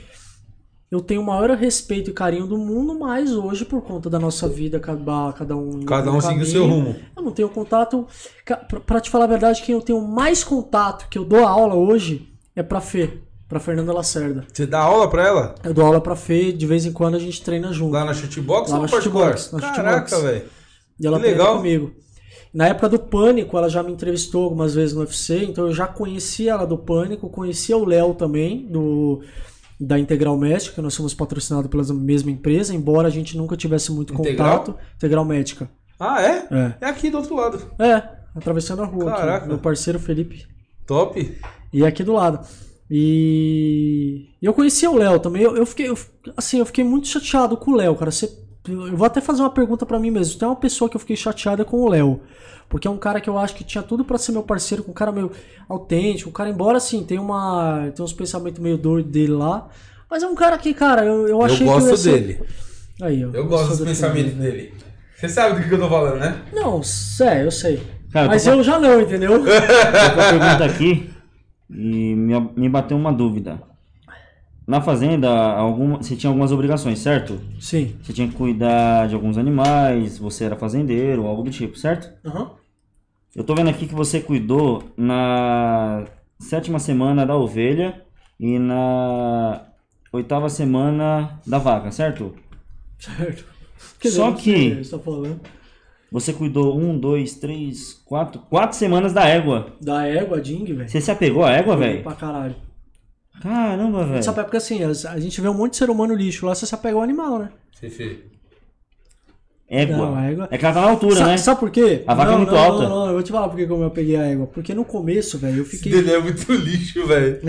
eu 0.94 1.02
tenho 1.02 1.22
o 1.22 1.26
maior 1.26 1.50
respeito 1.58 2.12
e 2.12 2.14
carinho 2.14 2.46
do 2.46 2.56
mundo, 2.56 2.98
mas 2.98 3.32
hoje, 3.34 3.66
por 3.66 3.82
conta 3.82 4.12
da 4.12 4.20
nossa 4.20 4.48
vida, 4.48 4.80
cada, 4.80 5.34
cada 5.34 5.58
um. 5.58 5.84
Cada 5.84 6.12
um 6.12 6.22
seguiu 6.22 6.44
o 6.44 6.46
seu 6.46 6.68
rumo. 6.68 6.96
eu 7.18 7.24
não 7.24 7.32
tenho 7.32 7.50
contato. 7.50 8.08
Pra 8.86 9.02
te 9.02 9.10
falar 9.10 9.26
a 9.26 9.30
verdade, 9.30 9.64
quem 9.64 9.74
eu 9.74 9.82
tenho 9.82 10.00
mais 10.08 10.44
contato, 10.44 11.10
que 11.10 11.18
eu 11.18 11.26
dou 11.26 11.46
aula 11.46 11.74
hoje, 11.74 12.32
é 12.56 12.62
pra 12.62 12.80
Fê, 12.80 13.20
pra 13.54 13.60
Fernanda 13.60 13.94
Lacerda. 13.94 14.46
Você 14.52 14.66
dá 14.66 14.80
aula 14.80 15.08
pra 15.08 15.28
ela? 15.28 15.56
Eu 15.64 15.76
dou 15.76 15.86
aula 15.86 16.02
pra 16.02 16.16
Fê, 16.16 16.52
de 16.52 16.66
vez 16.66 16.88
em 16.88 16.92
quando 16.92 17.16
a 17.16 17.20
gente 17.20 17.40
treina 17.44 17.72
junto. 17.72 17.94
Lá 17.94 18.04
na 18.04 18.14
shootbox 18.14 18.72
Lá 18.72 18.78
ou 18.78 18.82
na 18.82 18.88
shootbox, 18.88 19.52
na 19.52 19.60
Caraca, 19.62 20.20
velho. 20.20 20.46
E 21.00 21.06
ela 21.06 21.20
Que 21.20 21.28
legal. 21.28 21.58
comigo. 21.58 21.92
Na 22.52 22.68
época 22.68 22.90
do 22.90 22.98
Pânico, 23.00 23.56
ela 23.56 23.70
já 23.70 23.84
me 23.84 23.92
entrevistou 23.92 24.46
algumas 24.46 24.74
vezes 24.74 24.96
no 24.96 25.02
UFC, 25.02 25.44
então 25.46 25.66
eu 25.68 25.74
já 25.74 25.86
conhecia 25.86 26.52
ela 26.54 26.66
do 26.66 26.78
Pânico, 26.78 27.30
conhecia 27.30 27.78
o 27.78 27.86
Léo 27.86 28.14
também, 28.16 28.66
do 28.68 29.22
da 29.80 30.00
Integral 30.00 30.38
Médica, 30.38 30.82
nós 30.82 30.94
somos 30.94 31.14
patrocinados 31.14 31.70
pela 31.70 31.84
mesma 31.94 32.32
empresa, 32.32 32.74
embora 32.74 33.08
a 33.08 33.12
gente 33.12 33.36
nunca 33.38 33.56
tivesse 33.58 33.92
muito 33.92 34.14
Integral? 34.16 34.60
contato. 34.60 34.76
Integral 34.96 35.26
Médica. 35.26 35.70
Ah, 36.00 36.22
é? 36.24 36.48
É. 36.52 36.74
É 36.82 36.86
aqui 36.88 37.10
do 37.12 37.18
outro 37.18 37.36
lado. 37.36 37.60
É, 37.78 38.02
atravessando 38.36 38.82
a 38.82 38.86
rua. 38.86 39.12
aqui, 39.12 39.20
Caraca. 39.20 39.46
meu 39.48 39.58
parceiro 39.60 40.00
Felipe. 40.00 40.46
Top. 40.88 41.38
E 41.72 41.84
é 41.84 41.88
aqui 41.88 42.04
do 42.04 42.14
lado. 42.14 42.46
E 42.90 44.30
e 44.42 44.46
eu 44.46 44.54
conhecia 44.54 44.90
o 44.92 44.96
Léo 44.98 45.20
também. 45.20 45.42
Eu, 45.42 45.56
eu 45.56 45.66
fiquei, 45.66 45.88
eu- 45.90 45.98
assim, 46.36 46.60
eu 46.60 46.66
fiquei 46.66 46.84
muito 46.84 47.08
chateado 47.08 47.56
com 47.58 47.72
o 47.72 47.76
Léo, 47.76 47.96
cara. 47.96 48.12
Você, 48.12 48.30
eu 48.68 48.96
vou 48.98 49.06
até 49.06 49.22
fazer 49.22 49.42
uma 49.42 49.50
pergunta 49.50 49.86
pra 49.86 50.00
mim 50.00 50.12
mesmo. 50.12 50.38
Tem 50.38 50.48
uma 50.48 50.56
pessoa 50.56 50.90
que 50.90 50.96
eu 50.96 51.00
fiquei 51.00 51.16
chateada 51.16 51.64
com 51.64 51.78
o 51.82 51.90
Léo, 51.90 52.20
porque 52.70 52.88
é 52.88 52.92
um 52.92 52.98
cara 52.98 53.22
que 53.22 53.30
eu 53.30 53.38
acho 53.38 53.56
que 53.56 53.64
tinha 53.64 53.82
tudo 53.84 54.04
pra 54.04 54.18
ser 54.18 54.32
meu 54.34 54.44
parceiro, 54.44 54.84
um 54.88 54.94
cara 54.94 55.12
meio 55.12 55.32
autêntico, 55.70 56.30
um 56.30 56.34
cara 56.34 56.50
embora 56.50 56.78
assim 56.78 57.04
tem 57.04 57.20
uma, 57.20 57.90
tem 57.96 58.04
uns 58.04 58.14
pensamentos 58.14 58.60
meio 58.62 58.78
doidos 58.78 59.12
dele 59.12 59.32
lá, 59.34 59.70
mas 60.10 60.22
é 60.24 60.28
um 60.28 60.36
cara 60.36 60.58
que, 60.58 60.74
cara, 60.74 61.06
eu, 61.06 61.22
eu 61.22 61.28
Eu 61.30 61.42
achei 61.44 61.60
que 61.60 61.64
gosto 61.66 61.90
ia 61.90 61.98
ser- 61.98 62.12
dele. 62.22 62.40
Aí, 63.02 63.26
ó, 63.26 63.30
Eu 63.34 63.48
gosto 63.48 63.70
dos 63.70 63.80
pensamentos 63.82 64.34
dele. 64.34 64.74
Você 65.16 65.28
sabe 65.30 65.62
do 65.62 65.68
que 65.68 65.74
eu 65.74 65.80
tô 65.80 65.90
falando, 65.90 66.20
né? 66.20 66.42
Não, 66.54 66.82
é, 67.22 67.44
eu 67.46 67.52
sei. 67.52 67.82
Cara, 68.12 68.26
eu 68.26 68.30
mas 68.30 68.44
com- 68.44 68.50
eu 68.52 68.64
já 68.64 68.78
não, 68.80 69.02
entendeu? 69.02 69.40
Tô 69.40 69.46
com 69.46 70.22
a 70.22 70.30
pergunta 70.30 70.66
aqui 70.66 71.13
e 71.70 72.16
me, 72.16 72.40
me 72.56 72.70
bateu 72.70 72.98
uma 72.98 73.12
dúvida. 73.14 73.62
Na 74.66 74.80
fazenda, 74.80 75.30
alguma, 75.30 75.98
você 75.98 76.16
tinha 76.16 76.30
algumas 76.30 76.52
obrigações, 76.52 77.00
certo? 77.00 77.40
Sim. 77.60 77.96
Você 78.02 78.14
tinha 78.14 78.28
que 78.30 78.36
cuidar 78.36 79.08
de 79.10 79.16
alguns 79.16 79.38
animais, 79.38 80.18
você 80.18 80.46
era 80.46 80.56
fazendeiro, 80.56 81.28
algo 81.28 81.44
do 81.44 81.52
tipo, 81.52 81.78
certo? 81.78 82.10
Aham. 82.26 82.52
Eu 83.36 83.44
tô 83.44 83.56
vendo 83.56 83.70
aqui 83.70 83.88
que 83.88 83.96
você 83.96 84.22
cuidou 84.22 84.84
na 84.96 86.06
sétima 86.40 86.80
semana 86.80 87.26
da 87.26 87.36
ovelha 87.36 88.02
e 88.40 88.58
na 88.60 89.66
oitava 90.14 90.48
semana 90.50 91.40
da 91.46 91.58
vaca, 91.58 91.92
certo? 91.92 92.34
Certo. 93.00 93.46
Só 94.06 94.30
não 94.32 94.38
sei 94.38 94.76
que- 94.76 94.84
Você 94.84 94.92
tá 94.98 95.00
falando. 95.04 95.42
Você 96.14 96.32
cuidou 96.32 96.78
um, 96.80 96.98
dois, 96.98 97.34
três, 97.34 97.94
quatro, 98.06 98.40
quatro 98.50 98.78
semanas 98.78 99.12
da 99.14 99.28
égua. 99.28 99.74
Da 99.82 100.06
égua, 100.08 100.40
Ding, 100.40 100.64
velho. 100.64 100.88
Você 100.88 101.02
se 101.02 101.10
apegou 101.10 101.44
à 101.44 101.52
égua, 101.54 101.76
velho? 101.76 102.04
Pra 102.04 102.14
caralho. 102.14 102.56
Caramba, 103.42 104.06
velho. 104.06 104.22
Sabe, 104.24 104.40
é 104.40 104.44
porque 104.44 104.58
assim, 104.58 104.84
as- 104.84 105.06
a 105.08 105.20
gente 105.20 105.42
vê 105.42 105.50
um 105.50 105.54
monte 105.56 105.72
de 105.72 105.78
ser 105.78 105.90
humano 105.90 106.14
lixo 106.14 106.46
lá, 106.46 106.54
você 106.54 106.66
se 106.68 106.76
apega 106.76 106.96
ao 106.96 107.02
animal, 107.02 107.40
né? 107.40 107.50
Você 107.74 107.90
fez. 107.90 108.20
Égua. 109.76 109.98
Não, 109.98 110.16
a 110.16 110.24
égua- 110.26 110.48
É 110.52 110.58
que 110.58 110.66
ela 110.66 110.74
tá 110.74 110.82
na 110.82 110.90
altura, 110.92 111.16
Sa- 111.16 111.26
né? 111.28 111.38
Sabe 111.38 111.60
por 111.60 111.72
quê? 111.72 112.04
A 112.06 112.14
vaca 112.14 112.30
não, 112.30 112.36
é 112.36 112.38
muito 112.42 112.54
não, 112.54 112.60
alta. 112.60 112.84
Não, 112.84 112.90
não, 112.90 113.08
eu 113.08 113.14
vou 113.14 113.24
te 113.24 113.32
falar 113.32 113.50
por 113.50 113.56
que 113.58 113.66
como 113.66 113.84
eu 113.84 113.90
peguei 113.90 114.16
a 114.16 114.24
égua. 114.28 114.46
Porque 114.48 114.74
no 114.74 114.86
começo, 114.86 115.38
velho, 115.40 115.58
eu 115.58 115.64
Esse 115.64 115.78
fiquei. 115.78 115.94
Daniel 115.94 116.20
é 116.20 116.24
muito 116.24 116.52
lixo, 116.54 117.08
velho. 117.08 117.40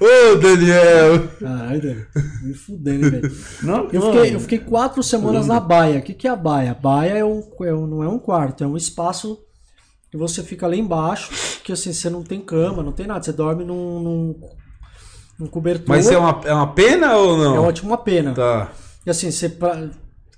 Ô, 0.00 0.34
Daniel! 0.36 1.28
Caralho, 1.40 1.80
velho. 1.80 2.06
Me 2.42 2.54
fudendo, 2.54 3.10
velho. 3.10 3.32
Não, 3.62 3.88
Eu 3.92 4.00
não. 4.00 4.12
fiquei, 4.12 4.34
eu 4.34 4.40
fiquei 4.40 4.58
quatro 4.58 5.02
semanas 5.02 5.46
na 5.46 5.58
baia. 5.58 5.98
O 5.98 6.02
que, 6.02 6.14
que 6.14 6.26
é 6.28 6.30
a 6.30 6.36
baia? 6.36 6.74
Baia 6.74 7.14
é 7.18 7.24
um, 7.24 7.42
é 7.62 7.74
um- 7.74 7.86
não 7.86 8.02
é 8.02 8.08
um 8.08 8.18
quarto, 8.18 8.62
é 8.62 8.66
um 8.66 8.76
espaço 8.76 9.38
e 10.12 10.16
você 10.16 10.42
fica 10.44 10.66
lá 10.68 10.76
embaixo, 10.76 11.30
que 11.64 11.72
assim, 11.72 11.92
você 11.92 12.08
não 12.08 12.22
tem 12.22 12.40
cama, 12.40 12.82
não 12.82 12.92
tem 12.92 13.06
nada, 13.06 13.22
você 13.24 13.32
dorme 13.32 13.64
num, 13.64 13.98
num, 14.00 14.40
num 15.40 15.46
cobertor. 15.48 15.88
Mas 15.88 16.08
é 16.08 16.16
uma, 16.16 16.40
é 16.44 16.54
uma 16.54 16.68
pena 16.72 17.16
ou 17.16 17.36
não? 17.36 17.56
É 17.56 17.58
ótimo 17.58 17.90
uma 17.90 17.98
pena. 17.98 18.32
Tá. 18.32 18.70
E 19.04 19.10
assim, 19.10 19.30
você, 19.30 19.48
pra- 19.48 19.90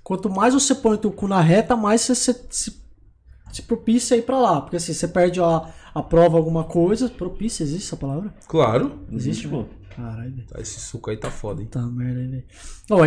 quanto 0.07 0.29
mais 0.29 0.53
você 0.53 0.73
põe 0.73 0.93
o 0.93 0.97
teu 0.97 1.11
cu 1.11 1.27
na 1.27 1.41
reta, 1.41 1.75
mais 1.75 1.99
você 1.99 2.15
se, 2.15 2.33
se, 2.49 2.81
se 3.51 3.61
propicia 3.63 4.15
a 4.15 4.17
ir 4.17 4.21
pra 4.21 4.39
lá. 4.39 4.61
Porque 4.61 4.77
assim, 4.77 4.93
você 4.93 5.05
perde 5.05 5.41
a, 5.41 5.69
a 5.93 6.01
prova 6.01 6.37
alguma 6.37 6.63
coisa. 6.63 7.09
Propícia, 7.09 7.61
existe 7.63 7.87
essa 7.87 7.97
palavra? 7.97 8.33
Claro. 8.47 9.01
Existe, 9.11 9.49
pô. 9.49 9.65
Caralho, 9.93 10.31
velho. 10.31 10.47
Tá, 10.47 10.61
Esse 10.61 10.79
suco 10.79 11.09
aí 11.09 11.17
tá 11.17 11.29
foda, 11.29 11.61
hein? 11.61 11.67
Tá 11.69 11.81
merda 11.81 12.21
aí, 12.21 12.27
velho. 12.27 12.45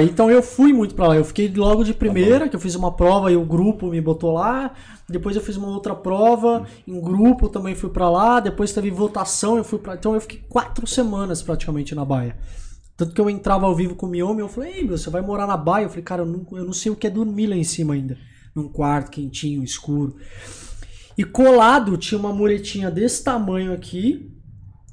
Então 0.05 0.31
eu 0.31 0.43
fui 0.43 0.75
muito 0.75 0.95
pra 0.95 1.09
lá. 1.09 1.17
Eu 1.17 1.25
fiquei 1.25 1.51
logo 1.51 1.85
de 1.85 1.95
primeira, 1.95 2.51
que 2.51 2.57
eu 2.57 2.61
fiz 2.61 2.75
uma 2.75 2.95
prova 2.95 3.33
e 3.33 3.37
o 3.37 3.47
grupo 3.47 3.87
me 3.87 4.01
botou 4.03 4.35
lá. 4.35 4.75
Depois 5.09 5.35
eu 5.35 5.43
fiz 5.43 5.57
uma 5.57 5.69
outra 5.69 5.95
prova, 5.95 6.67
em 6.87 7.01
grupo 7.01 7.49
também 7.49 7.75
fui 7.75 7.89
pra 7.89 8.11
lá. 8.11 8.41
Depois 8.41 8.75
teve 8.75 8.91
votação, 8.91 9.57
eu 9.57 9.65
fui 9.65 9.79
pra. 9.79 9.95
Então 9.95 10.13
eu 10.13 10.21
fiquei 10.21 10.43
quatro 10.51 10.87
semanas 10.87 11.41
praticamente 11.41 11.95
na 11.95 12.05
Baia. 12.05 12.37
Tanto 13.01 13.15
que 13.15 13.21
eu 13.23 13.31
entrava 13.31 13.65
ao 13.65 13.75
vivo 13.75 13.95
com 13.95 14.05
o 14.05 14.11
Miomi, 14.11 14.41
eu 14.41 14.49
falei, 14.49 14.75
ei, 14.75 14.85
meu, 14.85 14.99
você 14.99 15.09
vai 15.09 15.23
morar 15.23 15.47
na 15.47 15.57
Baia? 15.57 15.85
Eu 15.85 15.89
falei, 15.89 16.05
cara, 16.05 16.21
eu 16.21 16.27
não, 16.27 16.47
eu 16.53 16.67
não 16.67 16.73
sei 16.75 16.93
o 16.93 16.97
que 16.97 17.07
é 17.07 17.11
dormir 17.11 17.47
lá 17.47 17.57
em 17.57 17.65
cima 17.65 17.95
ainda. 17.95 18.19
Num 18.55 18.69
quarto 18.69 19.11
quentinho, 19.11 19.65
escuro. 19.65 20.17
E 21.17 21.25
colado 21.25 21.97
tinha 21.97 22.19
uma 22.19 22.31
muretinha 22.31 22.91
desse 22.91 23.25
tamanho 23.25 23.73
aqui, 23.73 24.31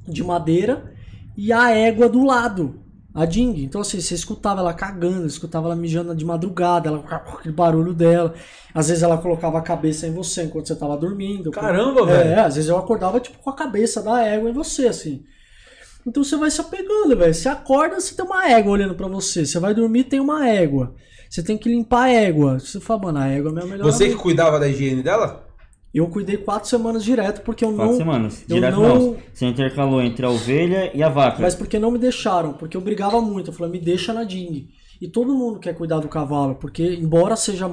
de 0.08 0.24
madeira, 0.24 0.90
e 1.36 1.52
a 1.52 1.72
égua 1.72 2.08
do 2.08 2.24
lado, 2.24 2.80
a 3.14 3.26
Ding. 3.26 3.62
Então, 3.62 3.82
assim, 3.82 4.00
você 4.00 4.16
escutava 4.16 4.62
ela 4.62 4.74
cagando, 4.74 5.28
escutava 5.28 5.68
ela 5.68 5.76
mijando 5.76 6.16
de 6.16 6.24
madrugada, 6.24 6.88
ela, 6.88 7.00
aquele 7.00 7.54
barulho 7.54 7.94
dela. 7.94 8.34
Às 8.74 8.88
vezes 8.88 9.04
ela 9.04 9.18
colocava 9.18 9.58
a 9.58 9.62
cabeça 9.62 10.08
em 10.08 10.14
você 10.14 10.44
enquanto 10.44 10.70
você 10.70 10.78
tava 10.78 10.96
dormindo. 10.96 11.52
Caramba, 11.52 12.10
é, 12.10 12.24
velho. 12.24 12.40
às 12.40 12.56
vezes 12.56 12.70
eu 12.70 12.78
acordava, 12.78 13.20
tipo, 13.20 13.38
com 13.38 13.50
a 13.50 13.56
cabeça 13.56 14.02
da 14.02 14.26
égua 14.26 14.50
em 14.50 14.54
você, 14.54 14.88
assim. 14.88 15.26
Então 16.08 16.24
você 16.24 16.38
vai 16.38 16.50
se 16.50 16.62
apegando, 16.62 17.18
velho. 17.18 17.34
Você 17.34 17.50
acorda, 17.50 18.00
você 18.00 18.16
tem 18.16 18.24
uma 18.26 18.50
égua 18.50 18.72
olhando 18.72 18.96
pra 18.96 19.08
você. 19.08 19.46
Você 19.46 19.60
vai 19.60 19.74
dormir, 19.74 20.06
tem 20.06 20.20
uma 20.22 20.48
égua. 20.48 20.96
Você 21.30 21.44
tem 21.44 21.58
que 21.58 21.68
limpar 21.68 22.04
a 22.04 22.10
égua. 22.10 22.60
Você 22.60 22.80
fala, 22.80 23.02
mano, 23.04 23.20
a 23.20 23.28
égua 23.28 23.50
é 23.50 23.52
a 23.52 23.54
minha 23.56 23.66
melhor 23.66 23.84
Você 23.86 24.06
que 24.06 24.12
amiga. 24.12 24.22
cuidava 24.22 24.58
da 24.60 24.68
higiene 24.68 25.04
dela? 25.04 25.46
Eu 25.94 26.08
cuidei 26.10 26.38
quatro 26.38 26.70
semanas 26.70 27.04
direto, 27.04 27.42
porque 27.42 27.66
eu 27.66 27.74
Quatro 27.74 27.92
não... 27.92 27.98
semanas. 27.98 28.44
eu 28.48 28.56
Direto 28.56 28.76
não- 28.80 28.96
não. 29.12 29.18
Você 29.34 29.46
intercalou 29.48 30.02
entre 30.02 30.26
a 30.26 30.30
ovelha 30.30 30.92
e 30.96 31.02
a 31.04 31.10
vaca. 31.10 31.42
Mas 31.42 31.56
porque 31.56 31.80
não 31.80 31.92
me 31.92 31.98
deixaram, 31.98 32.54
porque 32.54 32.78
eu 32.78 32.82
brigava 32.82 33.20
muito. 33.22 33.50
Eu 33.50 33.54
falei, 33.54 33.72
me 33.74 33.80
deixa 33.80 34.14
na 34.14 34.24
Ding. 34.24 34.70
E 35.02 35.08
todo 35.08 35.34
mundo 35.36 35.60
quer 35.60 35.74
cuidar 35.76 36.00
do 36.00 36.08
cavalo, 36.08 36.56
porque 36.56 36.84
embora 36.96 37.36
seja 37.36 37.68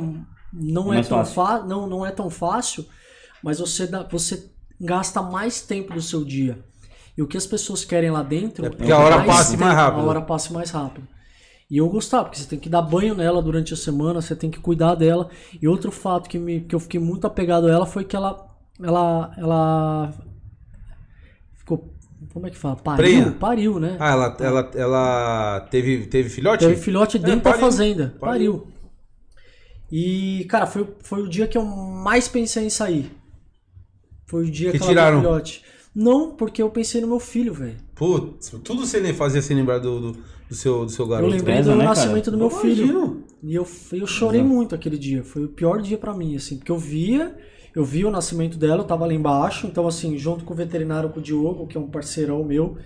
não 0.53 0.93
é 0.93 0.97
Mais 0.97 1.09
tão 1.09 1.19
fácil. 1.19 1.35
fácil, 1.35 1.67
não, 1.69 1.87
não 1.87 2.07
é 2.07 2.11
tão 2.11 2.31
fácil, 2.31 2.85
mas 3.43 3.59
você 3.59 3.87
dá, 3.87 4.03
você 4.11 4.51
gasta 4.81 5.21
mais 5.23 5.61
tempo 5.61 5.95
do 5.95 6.01
seu 6.03 6.25
dia. 6.25 6.59
E 7.17 7.23
o 7.23 7.27
que 7.27 7.37
as 7.37 7.47
pessoas 7.47 7.85
querem 7.85 8.11
lá 8.11 8.23
dentro 8.23 8.67
É 8.67 8.71
porque 8.71 8.91
a 8.91 8.99
hora 8.99 9.25
passe 9.25 9.57
mais 9.57 9.75
rápido. 9.75 10.01
A 10.01 10.05
hora 10.05 10.21
passe 10.21 10.53
mais 10.53 10.71
rápido. 10.71 11.07
E 11.71 11.79
eu 11.79 11.89
gostava, 11.89 12.25
porque 12.25 12.39
você 12.39 12.47
tem 12.49 12.59
que 12.59 12.69
dar 12.69 12.83
banho 12.83 13.15
nela 13.15 13.41
durante 13.41 13.73
a 13.73 13.77
semana, 13.77 14.21
você 14.21 14.37
tem 14.37 14.51
que 14.51 14.61
cuidar 14.61 14.95
dela. 14.95 15.31
E 15.61 15.67
outro 15.67 15.91
fato 15.91 16.29
que, 16.29 16.39
me, 16.39 16.61
que 16.61 16.75
eu 16.75 16.81
fiquei 16.81 17.01
muito 17.01 17.27
apegado 17.27 17.67
a 17.67 17.73
ela 17.73 17.87
foi 17.87 18.05
que 18.05 18.15
ela 18.15 18.47
ela 18.83 19.33
ela 19.39 20.13
ficou 21.57 21.95
como 22.33 22.47
é 22.47 22.51
que 22.51 22.57
fala? 22.57 22.77
Pariu, 22.77 22.97
Prenha. 22.97 23.31
pariu, 23.33 23.79
né? 23.79 23.97
Ah, 24.01 24.11
ela, 24.13 24.37
ela, 24.41 24.71
ela 24.75 25.61
teve, 25.71 26.07
teve 26.07 26.29
filhote? 26.29 26.65
Teve 26.67 26.81
filhote 26.81 27.19
dentro 27.19 27.43
pariu. 27.43 27.61
da 27.61 27.65
fazenda. 27.67 28.15
Pariu. 28.19 28.59
Pariu. 28.59 28.75
E, 29.91 30.45
cara, 30.49 30.67
foi, 30.67 30.89
foi 31.03 31.23
o 31.23 31.29
dia 31.29 31.47
que 31.47 31.57
eu 31.57 31.65
mais 31.65 32.27
pensei 32.27 32.65
em 32.65 32.71
sair. 32.71 33.13
Foi 34.27 34.45
o 34.45 34.51
dia 34.51 34.73
Que 34.73 34.79
que, 34.79 34.85
ela 34.85 34.93
tiraram? 34.93 35.19
filhote. 35.21 35.64
Não, 35.95 36.35
porque 36.35 36.61
eu 36.61 36.71
pensei 36.71 37.01
no 37.01 37.07
meu 37.07 37.21
filho, 37.21 37.55
velho. 37.55 37.77
Putz, 37.95 38.51
tudo 38.65 38.85
você 38.85 38.99
nem 39.01 39.15
fazia 39.15 39.41
sem 39.41 39.57
lembrar 39.57 39.79
do, 39.79 40.01
do, 40.13 40.19
do 40.49 40.55
seu, 40.55 40.85
do 40.85 40.91
seu 40.91 41.05
Eu 41.05 41.09
garoto. 41.11 41.33
lembrei 41.33 41.57
pesa, 41.57 41.73
do 41.73 41.79
né, 41.79 41.85
nascimento 41.85 42.31
do 42.31 42.37
meu 42.37 42.47
Eu 42.47 42.51
filho. 42.51 42.85
imagino. 42.85 43.25
E 43.43 43.55
eu, 43.55 43.67
eu 43.93 44.07
chorei 44.07 44.43
muito 44.43 44.75
aquele 44.75 44.99
dia. 44.99 45.23
Foi 45.23 45.45
o 45.45 45.49
pior 45.49 45.81
dia 45.81 45.97
pra 45.97 46.13
mim, 46.13 46.35
assim. 46.35 46.57
Porque 46.57 46.73
eu 46.73 46.79
via, 46.79 47.37
eu 47.75 47.85
vi 47.85 48.05
o 48.05 48.11
nascimento 48.11 48.59
dela, 48.59 48.83
eu 48.83 48.87
tava 48.87 49.07
lá 49.07 49.15
embaixo. 49.15 49.67
Então, 49.69 49.87
assim, 49.87 50.19
junto 50.19 50.45
com 50.45 50.53
o 50.53 50.57
veterinário, 50.57 51.11
com 51.11 51.21
o 51.21 51.23
Diogo, 51.23 51.67
que 51.69 51.77
é 51.77 51.81
um 51.81 51.89
parceirão 51.89 52.43
meu, 52.45 52.77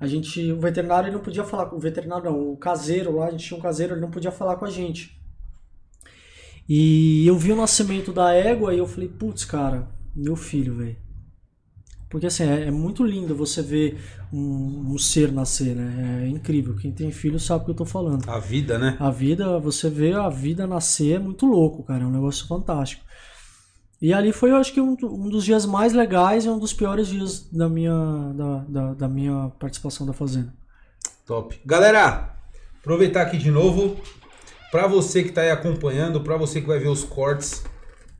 a 0.00 0.06
gente... 0.06 0.50
O 0.52 0.58
veterinário, 0.60 1.08
ele 1.08 1.16
não 1.16 1.22
podia 1.22 1.44
falar 1.44 1.66
com 1.66 1.76
o 1.76 1.80
veterinário, 1.80 2.24
não. 2.30 2.52
O 2.52 2.56
caseiro 2.56 3.16
lá, 3.16 3.26
a 3.26 3.30
gente 3.30 3.44
tinha 3.44 3.58
um 3.58 3.62
caseiro, 3.62 3.92
ele 3.94 4.00
não 4.00 4.10
podia 4.10 4.30
falar 4.32 4.56
com 4.56 4.64
a 4.64 4.70
gente. 4.70 5.20
E 6.66 7.26
eu 7.26 7.36
vi 7.36 7.52
o 7.52 7.56
nascimento 7.56 8.10
da 8.10 8.32
égua 8.32 8.72
e 8.72 8.78
eu 8.78 8.86
falei, 8.86 9.08
putz, 9.08 9.44
cara, 9.44 9.86
meu 10.16 10.34
filho, 10.34 10.74
velho. 10.76 10.96
Porque 12.14 12.28
assim, 12.28 12.44
é, 12.44 12.68
é 12.68 12.70
muito 12.70 13.02
lindo 13.02 13.34
você 13.34 13.60
ver 13.60 14.00
um, 14.32 14.92
um 14.92 14.96
ser 14.96 15.32
nascer, 15.32 15.74
né? 15.74 16.22
É 16.22 16.28
incrível. 16.28 16.76
Quem 16.76 16.92
tem 16.92 17.10
filho 17.10 17.40
sabe 17.40 17.62
o 17.62 17.64
que 17.64 17.70
eu 17.72 17.74
tô 17.74 17.84
falando. 17.84 18.30
A 18.30 18.38
vida, 18.38 18.78
né? 18.78 18.96
A 19.00 19.10
vida, 19.10 19.58
você 19.58 19.90
vê 19.90 20.12
a 20.12 20.28
vida 20.28 20.64
nascer 20.64 21.16
é 21.16 21.18
muito 21.18 21.44
louco, 21.44 21.82
cara. 21.82 22.04
É 22.04 22.06
um 22.06 22.12
negócio 22.12 22.46
fantástico. 22.46 23.04
E 24.00 24.12
ali 24.12 24.30
foi, 24.30 24.52
eu 24.52 24.56
acho 24.58 24.72
que, 24.72 24.80
um, 24.80 24.96
um 25.02 25.28
dos 25.28 25.44
dias 25.44 25.66
mais 25.66 25.92
legais 25.92 26.44
e 26.44 26.48
um 26.48 26.56
dos 26.56 26.72
piores 26.72 27.08
dias 27.08 27.50
da 27.50 27.68
minha, 27.68 28.32
da, 28.32 28.58
da, 28.68 28.94
da 28.94 29.08
minha 29.08 29.50
participação 29.58 30.06
da 30.06 30.12
Fazenda. 30.12 30.54
Top. 31.26 31.60
Galera, 31.66 32.32
aproveitar 32.80 33.22
aqui 33.22 33.38
de 33.38 33.50
novo. 33.50 33.96
Pra 34.70 34.86
você 34.86 35.24
que 35.24 35.32
tá 35.32 35.40
aí 35.40 35.50
acompanhando, 35.50 36.20
pra 36.20 36.36
você 36.36 36.60
que 36.60 36.68
vai 36.68 36.78
ver 36.78 36.90
os 36.90 37.02
cortes, 37.02 37.64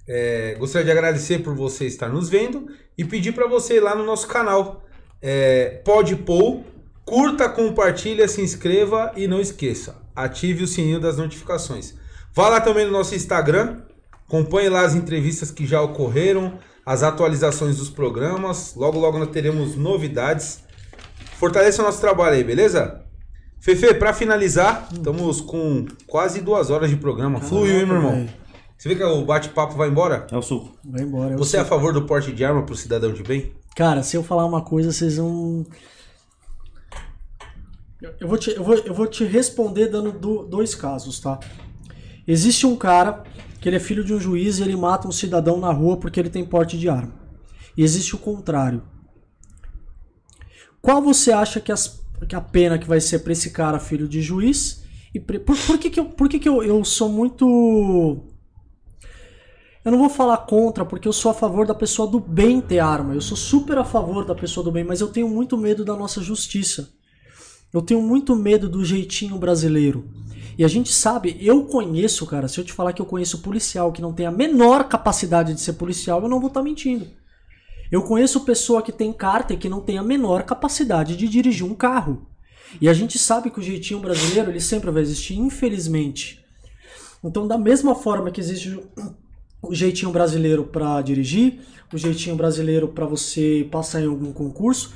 é, 0.08 0.56
gostaria 0.58 0.84
de 0.84 0.90
agradecer 0.90 1.44
por 1.44 1.54
você 1.54 1.86
estar 1.86 2.08
nos 2.08 2.28
vendo 2.28 2.66
e 2.96 3.04
pedir 3.04 3.32
pra 3.32 3.46
você 3.46 3.76
ir 3.76 3.80
lá 3.80 3.94
no 3.94 4.04
nosso 4.04 4.26
canal. 4.26 4.84
É, 5.20 5.80
pode 5.84 6.16
pôr, 6.16 6.62
curta, 7.04 7.48
compartilha, 7.48 8.28
se 8.28 8.40
inscreva 8.40 9.12
e 9.16 9.26
não 9.26 9.40
esqueça, 9.40 9.96
ative 10.14 10.64
o 10.64 10.66
sininho 10.66 11.00
das 11.00 11.16
notificações. 11.16 11.94
Vá 12.32 12.48
lá 12.48 12.60
também 12.60 12.84
no 12.84 12.92
nosso 12.92 13.14
Instagram, 13.14 13.82
acompanhe 14.26 14.68
lá 14.68 14.82
as 14.82 14.94
entrevistas 14.94 15.50
que 15.50 15.66
já 15.66 15.80
ocorreram, 15.80 16.58
as 16.84 17.02
atualizações 17.02 17.76
dos 17.76 17.88
programas. 17.88 18.74
Logo, 18.74 18.98
logo 18.98 19.18
nós 19.18 19.28
teremos 19.28 19.76
novidades. 19.76 20.60
Fortaleça 21.38 21.82
o 21.82 21.84
nosso 21.84 22.00
trabalho 22.00 22.36
aí, 22.36 22.44
beleza? 22.44 23.02
Fefe, 23.60 23.94
pra 23.94 24.12
finalizar, 24.12 24.88
estamos 24.92 25.40
com 25.40 25.86
quase 26.06 26.40
duas 26.42 26.68
horas 26.70 26.90
de 26.90 26.96
programa. 26.96 27.40
Fluiu, 27.40 27.80
hein, 27.80 27.86
meu 27.86 27.96
irmão? 27.96 28.28
Você 28.76 28.88
vê 28.88 28.96
que 28.96 29.02
o 29.02 29.24
bate-papo 29.24 29.74
vai 29.74 29.88
embora? 29.88 30.26
É 30.30 30.36
o 30.36 30.42
suco. 30.42 30.76
Vai 30.84 31.02
embora. 31.02 31.32
eu 31.34 31.38
Você 31.38 31.56
é 31.56 31.60
sei. 31.60 31.60
a 31.60 31.64
favor 31.64 31.92
do 31.92 32.02
porte 32.06 32.32
de 32.32 32.44
arma 32.44 32.64
pro 32.64 32.76
cidadão 32.76 33.12
de 33.12 33.22
bem? 33.22 33.52
Cara, 33.74 34.02
se 34.02 34.16
eu 34.16 34.22
falar 34.22 34.44
uma 34.44 34.62
coisa, 34.62 34.92
vocês 34.92 35.16
vão. 35.16 35.64
Eu- 38.02 38.14
Eu 38.20 38.28
vou 38.28 38.36
te, 38.38 38.50
eu 38.50 38.62
vou, 38.62 38.74
eu 38.76 38.94
vou 38.94 39.06
te 39.06 39.24
responder 39.24 39.88
dando 39.88 40.12
do- 40.12 40.42
dois 40.44 40.74
casos, 40.74 41.18
tá? 41.20 41.38
Existe 42.26 42.66
um 42.66 42.76
cara 42.76 43.24
que 43.60 43.68
ele 43.68 43.76
é 43.76 43.80
filho 43.80 44.04
de 44.04 44.12
um 44.12 44.20
juiz 44.20 44.58
e 44.58 44.62
ele 44.62 44.76
mata 44.76 45.08
um 45.08 45.12
cidadão 45.12 45.58
na 45.58 45.72
rua 45.72 45.96
porque 45.96 46.20
ele 46.20 46.28
tem 46.30 46.44
porte 46.44 46.78
de 46.78 46.88
arma. 46.88 47.12
E 47.76 47.82
existe 47.82 48.14
o 48.14 48.18
contrário. 48.18 48.82
Qual 50.82 51.00
você 51.00 51.32
acha 51.32 51.60
que, 51.60 51.72
as- 51.72 52.00
que 52.28 52.36
a 52.36 52.40
pena 52.40 52.78
que 52.78 52.86
vai 52.86 53.00
ser 53.00 53.20
pra 53.20 53.32
esse 53.32 53.50
cara, 53.50 53.78
filho 53.78 54.06
de 54.06 54.20
juiz? 54.20 54.84
E 55.14 55.20
pre- 55.20 55.38
por, 55.38 55.56
por 55.56 55.78
que, 55.78 55.88
que, 55.88 55.98
eu, 56.00 56.04
por 56.06 56.28
que, 56.28 56.38
que 56.38 56.48
eu, 56.48 56.62
eu 56.62 56.84
sou 56.84 57.08
muito 57.08 58.22
eu 59.84 59.92
não 59.92 59.98
vou 59.98 60.08
falar 60.08 60.38
contra, 60.38 60.84
porque 60.84 61.06
eu 61.06 61.12
sou 61.12 61.30
a 61.30 61.34
favor 61.34 61.66
da 61.66 61.74
pessoa 61.74 62.08
do 62.08 62.18
bem 62.18 62.60
ter 62.60 62.78
arma. 62.78 63.14
Eu 63.14 63.20
sou 63.20 63.36
super 63.36 63.76
a 63.76 63.84
favor 63.84 64.24
da 64.24 64.34
pessoa 64.34 64.64
do 64.64 64.72
bem, 64.72 64.82
mas 64.82 65.00
eu 65.00 65.08
tenho 65.08 65.28
muito 65.28 65.58
medo 65.58 65.84
da 65.84 65.94
nossa 65.94 66.22
justiça. 66.22 66.90
Eu 67.72 67.82
tenho 67.82 68.00
muito 68.00 68.34
medo 68.34 68.68
do 68.68 68.84
jeitinho 68.84 69.36
brasileiro. 69.36 70.08
E 70.56 70.64
a 70.64 70.68
gente 70.68 70.90
sabe, 70.92 71.36
eu 71.40 71.64
conheço, 71.64 72.24
cara, 72.24 72.48
se 72.48 72.58
eu 72.58 72.64
te 72.64 72.72
falar 72.72 72.92
que 72.92 73.02
eu 73.02 73.06
conheço 73.06 73.42
policial 73.42 73.92
que 73.92 74.00
não 74.00 74.12
tem 74.12 74.24
a 74.24 74.30
menor 74.30 74.84
capacidade 74.84 75.52
de 75.52 75.60
ser 75.60 75.74
policial, 75.74 76.22
eu 76.22 76.28
não 76.28 76.40
vou 76.40 76.48
estar 76.48 76.62
mentindo. 76.62 77.06
Eu 77.90 78.02
conheço 78.02 78.44
pessoa 78.44 78.80
que 78.80 78.92
tem 78.92 79.12
carta 79.12 79.52
e 79.52 79.56
que 79.56 79.68
não 79.68 79.80
tem 79.80 79.98
a 79.98 80.02
menor 80.02 80.44
capacidade 80.44 81.16
de 81.16 81.28
dirigir 81.28 81.66
um 81.66 81.74
carro. 81.74 82.26
E 82.80 82.88
a 82.88 82.92
gente 82.94 83.18
sabe 83.18 83.50
que 83.50 83.60
o 83.60 83.62
jeitinho 83.62 84.00
brasileiro, 84.00 84.50
ele 84.50 84.60
sempre 84.60 84.90
vai 84.90 85.02
existir, 85.02 85.36
infelizmente. 85.36 86.42
Então, 87.22 87.46
da 87.46 87.58
mesma 87.58 87.94
forma 87.94 88.30
que 88.30 88.40
existe 88.40 88.80
o 89.68 89.74
jeitinho 89.74 90.10
brasileiro 90.10 90.64
para 90.64 91.00
dirigir, 91.02 91.60
o 91.92 91.98
jeitinho 91.98 92.36
brasileiro 92.36 92.88
para 92.88 93.06
você 93.06 93.68
passar 93.70 94.02
em 94.02 94.06
algum 94.06 94.32
concurso, 94.32 94.92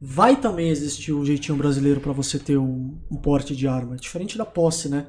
vai 0.00 0.36
também 0.36 0.70
existir 0.70 1.12
o 1.12 1.24
jeitinho 1.24 1.56
brasileiro 1.56 2.00
para 2.00 2.12
você 2.12 2.38
ter 2.38 2.56
um, 2.56 2.98
um 3.10 3.16
porte 3.16 3.54
de 3.54 3.68
arma. 3.68 3.94
É 3.94 3.98
diferente 3.98 4.38
da 4.38 4.44
posse, 4.44 4.88
né? 4.88 5.06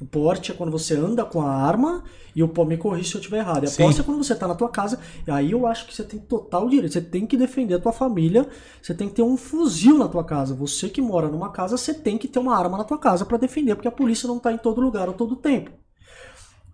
O 0.00 0.04
porte 0.04 0.52
é 0.52 0.54
quando 0.54 0.70
você 0.70 0.94
anda 0.94 1.24
com 1.24 1.40
a 1.40 1.50
arma 1.50 2.04
e 2.34 2.40
o 2.40 2.64
me 2.64 2.76
corrige 2.76 3.08
se 3.08 3.16
eu 3.16 3.20
estiver 3.20 3.38
errado. 3.38 3.64
E 3.64 3.66
a 3.66 3.70
Sim. 3.70 3.82
posse 3.82 4.00
é 4.00 4.04
quando 4.04 4.22
você 4.22 4.32
tá 4.32 4.46
na 4.46 4.54
tua 4.54 4.68
casa. 4.68 5.00
E 5.26 5.30
aí 5.30 5.50
eu 5.50 5.66
acho 5.66 5.86
que 5.86 5.94
você 5.94 6.04
tem 6.04 6.20
total 6.20 6.68
direito. 6.68 6.92
Você 6.92 7.00
tem 7.00 7.26
que 7.26 7.36
defender 7.36 7.74
a 7.74 7.80
tua 7.80 7.92
família. 7.92 8.46
Você 8.80 8.94
tem 8.94 9.08
que 9.08 9.16
ter 9.16 9.22
um 9.22 9.36
fuzil 9.36 9.98
na 9.98 10.06
tua 10.06 10.22
casa. 10.22 10.54
Você 10.54 10.88
que 10.88 11.02
mora 11.02 11.28
numa 11.28 11.50
casa, 11.50 11.76
você 11.76 11.92
tem 11.92 12.16
que 12.16 12.28
ter 12.28 12.38
uma 12.38 12.56
arma 12.56 12.78
na 12.78 12.84
tua 12.84 12.98
casa 12.98 13.26
para 13.26 13.38
defender, 13.38 13.74
porque 13.74 13.88
a 13.88 13.92
polícia 13.92 14.28
não 14.28 14.38
tá 14.38 14.52
em 14.52 14.58
todo 14.58 14.80
lugar 14.80 15.08
a 15.08 15.12
todo 15.12 15.34
tempo. 15.34 15.72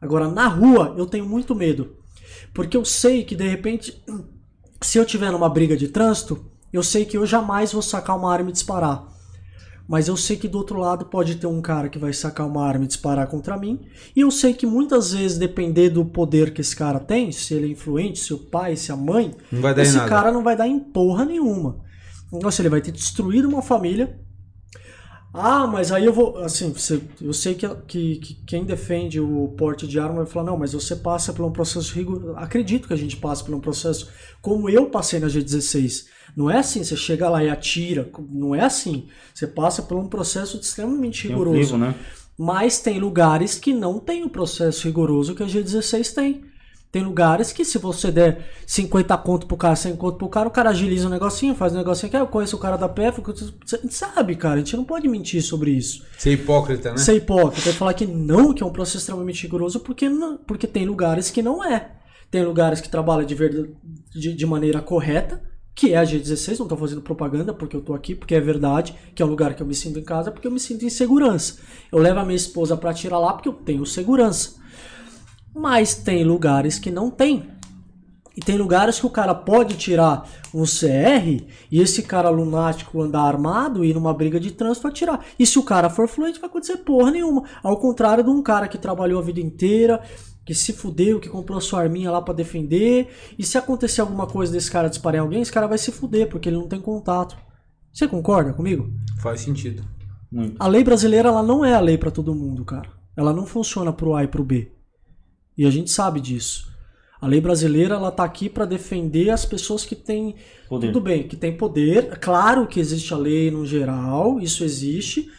Agora, 0.04 0.28
na 0.28 0.46
rua, 0.46 0.94
eu 0.98 1.06
tenho 1.06 1.26
muito 1.26 1.54
medo. 1.54 1.96
Porque 2.52 2.76
eu 2.76 2.84
sei 2.84 3.24
que 3.24 3.34
de 3.34 3.48
repente, 3.48 4.04
se 4.82 4.98
eu 4.98 5.06
tiver 5.06 5.32
numa 5.32 5.48
briga 5.48 5.76
de 5.76 5.88
trânsito, 5.88 6.44
eu 6.70 6.82
sei 6.82 7.06
que 7.06 7.16
eu 7.16 7.24
jamais 7.24 7.72
vou 7.72 7.80
sacar 7.80 8.18
uma 8.18 8.30
arma 8.30 8.50
e 8.50 8.52
disparar. 8.52 9.08
Mas 9.88 10.08
eu 10.08 10.16
sei 10.16 10.36
que 10.36 10.46
do 10.46 10.58
outro 10.58 10.78
lado 10.78 11.06
pode 11.06 11.36
ter 11.36 11.46
um 11.46 11.60
cara 11.62 11.88
que 11.88 11.98
vai 11.98 12.12
sacar 12.12 12.46
uma 12.46 12.66
arma 12.66 12.84
e 12.84 12.88
disparar 12.88 13.26
contra 13.26 13.56
mim. 13.56 13.80
E 14.14 14.20
eu 14.20 14.30
sei 14.30 14.52
que 14.52 14.66
muitas 14.66 15.12
vezes, 15.12 15.38
depender 15.38 15.88
do 15.88 16.04
poder 16.04 16.52
que 16.52 16.60
esse 16.60 16.76
cara 16.76 17.00
tem, 17.00 17.32
se 17.32 17.54
ele 17.54 17.68
é 17.68 17.70
influente, 17.70 18.18
se 18.18 18.34
o 18.34 18.38
pai, 18.38 18.76
se 18.76 18.92
a 18.92 18.96
mãe, 18.96 19.34
esse 19.82 19.96
cara 20.08 20.30
não 20.32 20.42
vai 20.42 20.56
dar 20.56 20.68
em 20.68 20.78
porra 20.78 21.24
nenhuma. 21.24 21.82
Nossa, 22.30 22.60
ele 22.60 22.68
vai 22.68 22.80
ter 22.82 22.92
destruído 22.92 23.48
uma 23.48 23.62
família. 23.62 24.18
Ah, 25.36 25.66
mas 25.66 25.90
aí 25.90 26.04
eu 26.04 26.12
vou. 26.12 26.38
Assim, 26.38 26.72
você- 26.72 27.02
eu 27.20 27.32
sei 27.32 27.54
que, 27.54 27.68
que, 27.88 28.16
que 28.16 28.34
quem 28.46 28.64
defende 28.64 29.18
o 29.20 29.48
porte 29.58 29.84
de 29.86 29.98
arma 29.98 30.18
vai 30.22 30.26
falar: 30.26 30.46
não, 30.46 30.56
mas 30.56 30.72
você 30.72 30.94
passa 30.94 31.32
por 31.32 31.44
um 31.44 31.50
processo 31.50 31.92
rigoroso. 31.92 32.34
Acredito 32.36 32.86
que 32.86 32.94
a 32.94 32.96
gente 32.96 33.16
passa 33.16 33.42
por 33.44 33.52
um 33.54 33.60
processo 33.60 34.08
como 34.40 34.70
eu 34.70 34.86
passei 34.90 35.18
na 35.18 35.26
G16. 35.26 36.06
Não 36.36 36.48
é 36.50 36.58
assim, 36.58 36.84
você 36.84 36.96
chega 36.96 37.28
lá 37.28 37.42
e 37.42 37.50
atira. 37.50 38.08
Não 38.30 38.54
é 38.54 38.60
assim. 38.64 39.08
Você 39.34 39.46
passa 39.46 39.82
por 39.82 39.98
um 39.98 40.06
processo 40.08 40.56
extremamente 40.56 41.22
Tem 41.26 41.34
um 41.34 41.38
rigoroso. 41.40 41.58
crivo, 41.58 41.78
né? 41.78 41.94
Mas 42.38 42.78
tem 42.80 42.98
lugares 43.00 43.56
que 43.58 43.72
não 43.72 43.98
tem 43.98 44.24
o 44.24 44.28
processo 44.30 44.84
rigoroso 44.86 45.34
que 45.34 45.42
a 45.42 45.46
G16 45.46 46.12
tem. 46.14 46.44
Tem 46.94 47.02
lugares 47.02 47.50
que 47.50 47.64
se 47.64 47.76
você 47.76 48.12
der 48.12 48.46
50 48.64 49.16
conto 49.18 49.48
pro 49.48 49.56
cara, 49.56 49.74
100 49.74 49.96
conto 49.96 50.16
pro 50.16 50.28
cara, 50.28 50.46
o 50.46 50.50
cara 50.52 50.70
agiliza 50.70 51.08
o 51.08 51.10
negocinho, 51.10 51.52
faz 51.52 51.72
o 51.72 51.76
negocinho 51.76 52.06
aqui, 52.06 52.16
eu 52.16 52.24
conheço 52.28 52.54
o 52.54 52.58
cara 52.60 52.76
da 52.76 52.88
PF, 52.88 53.20
a 53.20 53.76
gente 53.76 53.92
sabe, 53.92 54.36
cara, 54.36 54.54
a 54.54 54.58
gente 54.58 54.76
não 54.76 54.84
pode 54.84 55.08
mentir 55.08 55.42
sobre 55.42 55.72
isso. 55.72 56.04
Ser 56.16 56.34
hipócrita, 56.34 56.92
né? 56.92 56.98
Ser 56.98 57.16
hipócrita 57.16 57.70
e 57.70 57.72
falar 57.72 57.94
que 57.94 58.06
não, 58.06 58.54
que 58.54 58.62
é 58.62 58.66
um 58.66 58.70
processo 58.70 58.98
extremamente 58.98 59.42
rigoroso, 59.42 59.80
porque, 59.80 60.08
não, 60.08 60.36
porque 60.36 60.68
tem 60.68 60.86
lugares 60.86 61.32
que 61.32 61.42
não 61.42 61.64
é. 61.64 61.96
Tem 62.30 62.44
lugares 62.44 62.80
que 62.80 62.88
trabalham 62.88 63.26
de, 63.26 63.34
verdade, 63.34 63.74
de, 64.14 64.32
de 64.32 64.46
maneira 64.46 64.80
correta, 64.80 65.42
que 65.74 65.94
é 65.94 65.96
a 65.96 66.04
G16, 66.04 66.60
não 66.60 66.68
tô 66.68 66.76
fazendo 66.76 67.02
propaganda 67.02 67.52
porque 67.52 67.74
eu 67.74 67.80
tô 67.80 67.92
aqui, 67.92 68.14
porque 68.14 68.36
é 68.36 68.40
verdade, 68.40 68.94
que 69.16 69.20
é 69.20 69.26
um 69.26 69.30
lugar 69.30 69.54
que 69.54 69.62
eu 69.64 69.66
me 69.66 69.74
sinto 69.74 69.98
em 69.98 70.04
casa, 70.04 70.30
porque 70.30 70.46
eu 70.46 70.52
me 70.52 70.60
sinto 70.60 70.84
em 70.84 70.90
segurança. 70.90 71.58
Eu 71.90 71.98
levo 71.98 72.20
a 72.20 72.24
minha 72.24 72.36
esposa 72.36 72.76
pra 72.76 72.94
tirar 72.94 73.18
lá 73.18 73.32
porque 73.32 73.48
eu 73.48 73.52
tenho 73.52 73.84
segurança. 73.84 74.62
Mas 75.54 75.94
tem 75.94 76.24
lugares 76.24 76.78
que 76.78 76.90
não 76.90 77.10
tem. 77.10 77.54
E 78.36 78.40
tem 78.40 78.58
lugares 78.58 78.98
que 78.98 79.06
o 79.06 79.10
cara 79.10 79.32
pode 79.32 79.76
tirar 79.76 80.28
um 80.52 80.64
CR 80.64 81.44
e 81.70 81.80
esse 81.80 82.02
cara 82.02 82.28
lunático 82.28 83.00
andar 83.00 83.22
armado 83.22 83.84
e 83.84 83.90
ir 83.90 83.94
numa 83.94 84.12
briga 84.12 84.40
de 84.40 84.50
trânsito 84.50 84.88
atirar. 84.88 85.24
E 85.38 85.46
se 85.46 85.56
o 85.56 85.62
cara 85.62 85.88
for 85.88 86.08
fluente, 86.08 86.40
vai 86.40 86.50
acontecer 86.50 86.78
porra 86.78 87.12
nenhuma. 87.12 87.44
Ao 87.62 87.76
contrário 87.76 88.24
de 88.24 88.30
um 88.30 88.42
cara 88.42 88.66
que 88.66 88.76
trabalhou 88.76 89.20
a 89.20 89.24
vida 89.24 89.38
inteira, 89.38 90.02
que 90.44 90.52
se 90.52 90.72
fudeu, 90.72 91.20
que 91.20 91.28
comprou 91.28 91.60
sua 91.60 91.80
arminha 91.80 92.10
lá 92.10 92.20
pra 92.20 92.34
defender. 92.34 93.08
E 93.38 93.46
se 93.46 93.56
acontecer 93.56 94.00
alguma 94.00 94.26
coisa 94.26 94.52
desse 94.52 94.70
cara 94.70 94.88
disparar 94.88 95.18
em 95.18 95.22
alguém, 95.22 95.40
esse 95.40 95.52
cara 95.52 95.68
vai 95.68 95.78
se 95.78 95.92
fuder, 95.92 96.28
porque 96.28 96.48
ele 96.48 96.56
não 96.56 96.66
tem 96.66 96.80
contato. 96.80 97.36
Você 97.92 98.08
concorda 98.08 98.52
comigo? 98.52 98.90
Faz 99.22 99.42
sentido. 99.42 99.84
Muito. 100.30 100.60
A 100.60 100.66
lei 100.66 100.82
brasileira 100.82 101.28
ela 101.28 101.42
não 101.44 101.64
é 101.64 101.74
a 101.74 101.80
lei 101.80 101.96
pra 101.96 102.10
todo 102.10 102.34
mundo, 102.34 102.64
cara. 102.64 102.88
Ela 103.16 103.32
não 103.32 103.46
funciona 103.46 103.92
pro 103.92 104.16
A 104.16 104.24
e 104.24 104.26
pro 104.26 104.42
B. 104.42 104.73
E 105.56 105.66
a 105.66 105.70
gente 105.70 105.90
sabe 105.90 106.20
disso. 106.20 106.72
A 107.20 107.26
lei 107.26 107.40
brasileira 107.40 107.94
ela 107.94 108.10
tá 108.10 108.22
aqui 108.24 108.48
para 108.50 108.66
defender 108.66 109.30
as 109.30 109.44
pessoas 109.46 109.84
que 109.86 109.94
têm 109.96 110.34
Poder. 110.68 110.88
tudo 110.88 111.00
bem, 111.00 111.26
que 111.26 111.36
tem 111.36 111.56
poder. 111.56 112.18
Claro 112.18 112.66
que 112.66 112.78
existe 112.80 113.14
a 113.14 113.16
lei 113.16 113.50
no 113.50 113.64
geral, 113.64 114.38
isso 114.40 114.62
existe, 114.62 115.30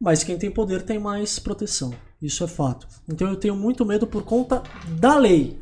mas 0.00 0.22
quem 0.22 0.36
tem 0.36 0.50
poder 0.50 0.82
tem 0.82 0.98
mais 0.98 1.38
proteção. 1.38 1.94
Isso 2.20 2.44
é 2.44 2.46
fato. 2.46 2.86
Então 3.08 3.28
eu 3.28 3.36
tenho 3.36 3.56
muito 3.56 3.84
medo 3.86 4.06
por 4.06 4.24
conta 4.24 4.62
da 5.00 5.16
lei. 5.16 5.58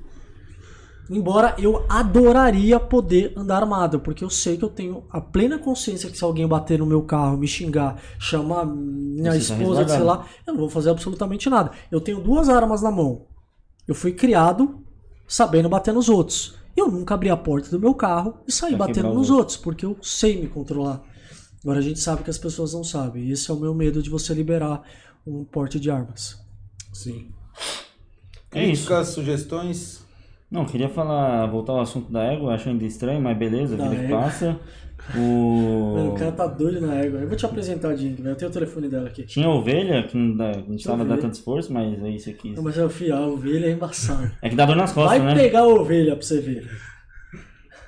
Embora 1.09 1.57
eu 1.59 1.85
adoraria 1.89 2.79
poder 2.79 3.33
andar 3.37 3.59
armado, 3.63 3.99
porque 3.99 4.23
eu 4.23 4.31
sei 4.31 4.57
que 4.57 4.65
eu 4.65 4.69
tenho 4.69 5.05
a 5.11 5.21
plena 5.21 5.59
consciência 5.59 6.09
que 6.09 6.17
se 6.17 6.23
alguém 6.23 6.47
bater 6.47 6.79
no 6.79 6.87
meu 6.87 7.03
carro, 7.03 7.37
me 7.37 7.49
xingar, 7.49 8.01
chamar 8.19 8.65
minha 8.65 9.33
Você 9.33 9.49
tá 9.49 9.55
esposa, 9.55 9.85
sei 9.87 9.97
resguardado. 9.97 10.05
lá, 10.05 10.27
eu 10.47 10.53
não 10.53 10.61
vou 10.61 10.71
fazer 10.71 10.91
absolutamente 10.91 11.51
nada. 11.51 11.73
Eu 11.91 12.01
tenho 12.01 12.21
duas 12.21 12.49
armas 12.49 12.81
na 12.81 12.93
mão. 12.93 13.27
Eu 13.87 13.95
fui 13.95 14.13
criado 14.13 14.81
sabendo 15.27 15.69
bater 15.69 15.93
nos 15.95 16.09
outros. 16.09 16.55
Eu 16.77 16.91
nunca 16.91 17.15
abri 17.15 17.29
a 17.29 17.37
porta 17.37 17.71
do 17.71 17.81
meu 17.81 17.95
carro 17.95 18.39
e 18.47 18.53
saí 18.53 18.77
Pra 18.77 18.87
batendo 18.87 19.13
nos 19.13 19.31
outros, 19.31 19.57
porque 19.57 19.85
eu 19.85 19.97
sei 20.01 20.41
me 20.41 20.49
controlar. 20.49 21.03
Agora 21.63 21.79
a 21.79 21.83
gente 21.83 22.01
sabe 22.01 22.23
que 22.23 22.31
as 22.31 22.39
pessoas 22.39 22.73
não 22.73 22.83
sabem. 22.83 23.25
E 23.25 23.33
esse 23.33 23.51
é 23.51 23.55
o 23.55 23.59
meu 23.59 23.75
medo 23.75 24.03
de 24.03 24.09
você 24.09 24.33
liberar 24.33 24.83
um 25.27 25.45
porte 25.45 25.79
de 25.79 25.91
armas. 25.91 26.41
Sim. 26.93 27.29
É 28.53 28.65
isso. 28.65 28.87
Críticas, 28.87 29.09
sugestões. 29.09 30.01
Não, 30.51 30.65
queria 30.65 30.89
falar, 30.89 31.47
voltar 31.47 31.73
ao 31.73 31.81
assunto 31.81 32.11
da 32.11 32.25
égua, 32.25 32.55
acho 32.55 32.69
ainda 32.69 32.85
estranho, 32.85 33.21
mas 33.21 33.39
beleza, 33.39 33.77
Da 33.77 33.89
vida 33.89 33.97
que 33.97 34.05
égua. 34.07 34.21
passa. 34.23 34.59
O... 35.17 35.95
Mano, 35.97 36.11
o 36.13 36.15
cara 36.15 36.33
tá 36.33 36.47
doido 36.47 36.81
na 36.81 36.95
égua. 36.97 37.21
Eu 37.21 37.29
vou 37.29 37.37
te 37.37 37.45
apresentar 37.45 37.89
a 37.89 37.97
Jink, 37.97 38.21
velho. 38.23 38.33
Eu 38.33 38.37
tenho 38.37 38.51
o 38.51 38.55
telefone 38.55 38.89
dela 38.89 39.09
aqui. 39.09 39.23
Tinha 39.25 39.49
ovelha, 39.49 40.03
que 40.05 40.17
não, 40.17 40.37
dá, 40.37 40.53
não 40.53 40.75
Ovelha. 40.95 41.05
dar 41.09 41.19
tanto 41.19 41.35
esforço, 41.35 41.73
mas 41.73 42.03
é 42.03 42.11
isso 42.11 42.31
aqui. 42.31 42.53
Não, 42.53 42.63
mas 42.63 42.77
eu 42.77 42.89
fui, 42.89 43.11
a 43.11 43.21
ovelha 43.21 43.67
é 43.67 43.73
embaçado. 43.73 44.31
É 44.41 44.49
que 44.49 44.55
dá 44.57 44.65
dor 44.67 44.77
nas 44.77 44.93
costas, 44.93 45.19
Vai 45.23 45.35
né? 45.35 45.41
pegar 45.41 45.61
a 45.61 45.67
ovelha 45.69 46.15
pra 46.17 46.23
você 46.25 46.41
ver. 46.41 46.67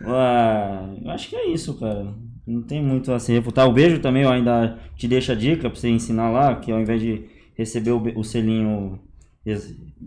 Ah, 0.04 0.88
eu 1.02 1.10
acho 1.10 1.28
que 1.28 1.36
é 1.36 1.46
isso, 1.48 1.74
cara. 1.78 2.06
Não 2.46 2.62
tem 2.62 2.82
muito 2.82 3.12
a 3.12 3.18
se 3.18 3.32
refutar. 3.32 3.68
O 3.68 3.72
beijo 3.72 4.00
também 4.00 4.24
eu 4.24 4.30
ainda 4.30 4.78
te 4.96 5.06
deixo 5.06 5.30
a 5.30 5.34
dica 5.34 5.70
pra 5.70 5.78
você 5.78 5.88
ensinar 5.88 6.30
lá, 6.30 6.56
que 6.56 6.72
ao 6.72 6.80
invés 6.80 7.00
de 7.00 7.24
receber 7.54 7.92
o, 7.92 8.02
o 8.18 8.24
selinho, 8.24 8.98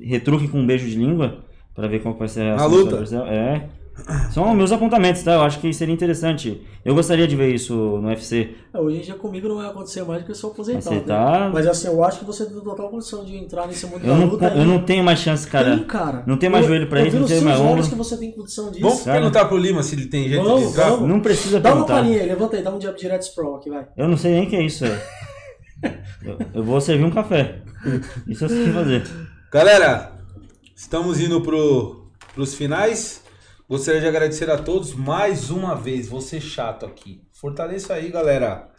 retruque 0.02 0.48
com 0.48 0.60
um 0.60 0.66
beijo 0.68 0.86
de 0.86 0.98
língua, 0.98 1.46
pra 1.74 1.88
ver 1.88 2.02
qual 2.02 2.14
vai 2.16 2.28
ser 2.28 2.42
a 2.42 2.44
reação 2.58 2.70
do 2.70 2.76
luta? 2.78 3.26
É. 3.30 3.70
São 4.32 4.54
meus 4.54 4.72
apontamentos, 4.74 5.24
tá? 5.24 5.34
Eu 5.36 5.42
acho 5.42 5.60
que 5.60 5.72
seria 5.74 5.94
interessante. 5.94 6.62
Eu 6.84 6.94
gostaria 6.94 7.26
de 7.26 7.36
ver 7.36 7.56
isso 7.56 7.74
no 7.74 8.10
UFC. 8.10 8.54
É, 8.74 8.78
hoje 8.80 8.98
em 8.98 9.02
dia 9.02 9.16
comigo 9.16 9.48
não 9.48 9.56
vai 9.56 9.68
acontecer 9.68 10.04
mais 10.04 10.20
porque 10.20 10.34
eu 10.34 10.36
sou 10.36 10.52
aposentado. 10.52 10.84
Você 10.84 10.96
né? 10.96 11.00
tá- 11.06 11.50
Mas 11.54 11.66
assim, 11.66 11.88
eu 11.88 12.04
acho 12.04 12.20
que 12.20 12.26
você 12.26 12.46
tem 12.46 12.60
total 12.60 12.90
condição 12.90 13.24
de 13.24 13.38
entrar 13.38 13.66
nesse 13.68 13.86
mundo 13.86 14.02
Eu 14.04 14.14
da 14.14 14.16
não, 14.20 14.26
luta. 14.28 14.48
eu 14.48 14.64
e- 14.64 14.66
não 14.66 14.80
tenho 14.84 15.02
mais 15.04 15.20
chance, 15.20 15.48
cara. 15.48 15.78
Tem, 15.78 15.86
cara. 15.86 16.24
Não 16.28 16.36
tem 16.38 16.50
mais 16.50 16.66
Eu- 16.66 16.70
joelho 16.72 16.88
pra 16.90 17.00
eu 17.00 17.08
isso, 17.08 17.20
não 17.20 17.28
seus 17.28 17.42
mais 17.44 17.60
ombro. 17.60 17.88
que 17.88 17.96
você 17.96 18.18
tem 18.18 18.32
condição 18.34 18.70
disso. 18.70 18.82
Vamos 18.82 19.02
Cara. 19.04 19.18
perguntar 19.18 19.46
pro 19.46 19.58
Lima 19.58 19.82
se 19.82 19.96
ele 19.96 20.08
tem 20.08 20.28
jeito 20.28 20.44
de 20.44 20.48
Vamos, 20.50 20.70
entrar. 20.72 20.90
vamos. 20.90 21.10
Não 21.10 21.20
precisa 21.22 21.60
Dá 21.62 21.70
uma 21.70 21.76
perguntar. 21.86 21.94
palhinha 22.02 22.22
aí, 22.22 22.28
levanta 22.28 22.58
aí, 22.58 22.64
dá 22.64 22.76
um 22.76 22.82
jab 22.82 22.98
direto 23.00 23.22
sprawl 23.24 23.56
aqui, 23.56 23.70
vai. 23.70 23.88
Eu 23.98 24.08
não 24.10 24.18
sei 24.18 24.34
nem 24.34 24.46
o 24.46 24.50
que 24.50 24.56
é 24.58 24.62
isso, 24.62 24.84
eu, 26.24 26.38
eu 26.54 26.64
vou 26.64 26.82
servir 26.82 27.06
um 27.06 27.12
café. 27.12 27.62
Isso 28.28 28.44
eu 28.46 28.50
sei 28.50 28.72
fazer. 28.74 29.04
Galera, 29.52 30.12
estamos 30.76 31.20
indo 31.20 31.40
pro, 31.42 32.08
pros 32.34 32.54
finais. 32.56 33.24
Gostaria 33.68 34.00
de 34.00 34.08
agradecer 34.08 34.48
a 34.52 34.60
todos 34.60 34.94
mais 34.94 35.50
uma 35.50 35.74
vez. 35.74 36.08
Você 36.08 36.40
chato 36.40 36.86
aqui. 36.86 37.24
Fortaleça 37.32 37.96
aí, 37.96 38.10
galera. 38.10 38.70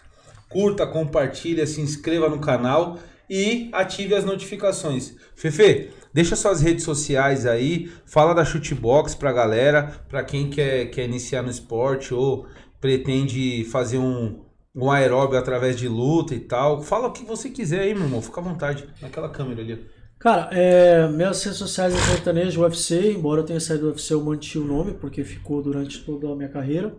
Curta, 0.49 0.87
compartilha, 0.87 1.67
se 1.67 1.81
inscreva 1.81 2.29
no 2.29 2.39
canal 2.39 2.97
e 3.29 3.69
ative 3.73 4.15
as 4.15 4.25
notificações. 4.25 5.17
Fefe, 5.35 5.91
deixa 6.15 6.37
suas 6.37 6.61
redes 6.61 6.85
sociais 6.85 7.47
aí. 7.47 7.91
Fala 8.05 8.33
da 8.33 8.45
Chutebox 8.45 9.17
pra 9.17 9.33
galera, 9.33 10.05
pra 10.09 10.23
quem 10.23 10.49
quer, 10.49 10.87
quer 10.87 11.05
iniciar 11.05 11.43
no 11.43 11.51
esporte 11.51 12.15
ou 12.15 12.47
pretende 12.81 13.65
fazer 13.65 13.99
um, 13.99 14.45
um 14.73 14.89
aeróbio 14.89 15.37
através 15.37 15.77
de 15.77 15.89
luta 15.89 16.33
e 16.33 16.39
tal. 16.39 16.81
Fala 16.81 17.09
o 17.09 17.13
que 17.13 17.25
você 17.25 17.51
quiser 17.51 17.81
aí, 17.81 17.93
meu 17.93 18.05
irmão. 18.05 18.23
Fica 18.23 18.41
à 18.41 18.45
vontade. 18.45 18.87
Naquela 19.03 19.31
câmera 19.31 19.61
ali. 19.61 19.96
Cara, 20.27 20.49
é, 20.51 21.07
minhas 21.07 21.41
redes 21.45 21.57
sociais 21.57 21.95
é 21.95 21.99
sertanejo 21.99 22.61
UFC, 22.61 23.13
embora 23.13 23.43
eu 23.43 23.45
tenha 23.45 23.61
saído 23.61 23.85
do 23.85 23.91
UFC, 23.91 24.13
eu 24.13 24.25
mantive 24.25 24.59
o 24.59 24.67
nome, 24.67 24.93
porque 24.93 25.23
ficou 25.23 25.63
durante 25.63 26.05
toda 26.05 26.29
a 26.29 26.35
minha 26.35 26.49
carreira. 26.49 26.93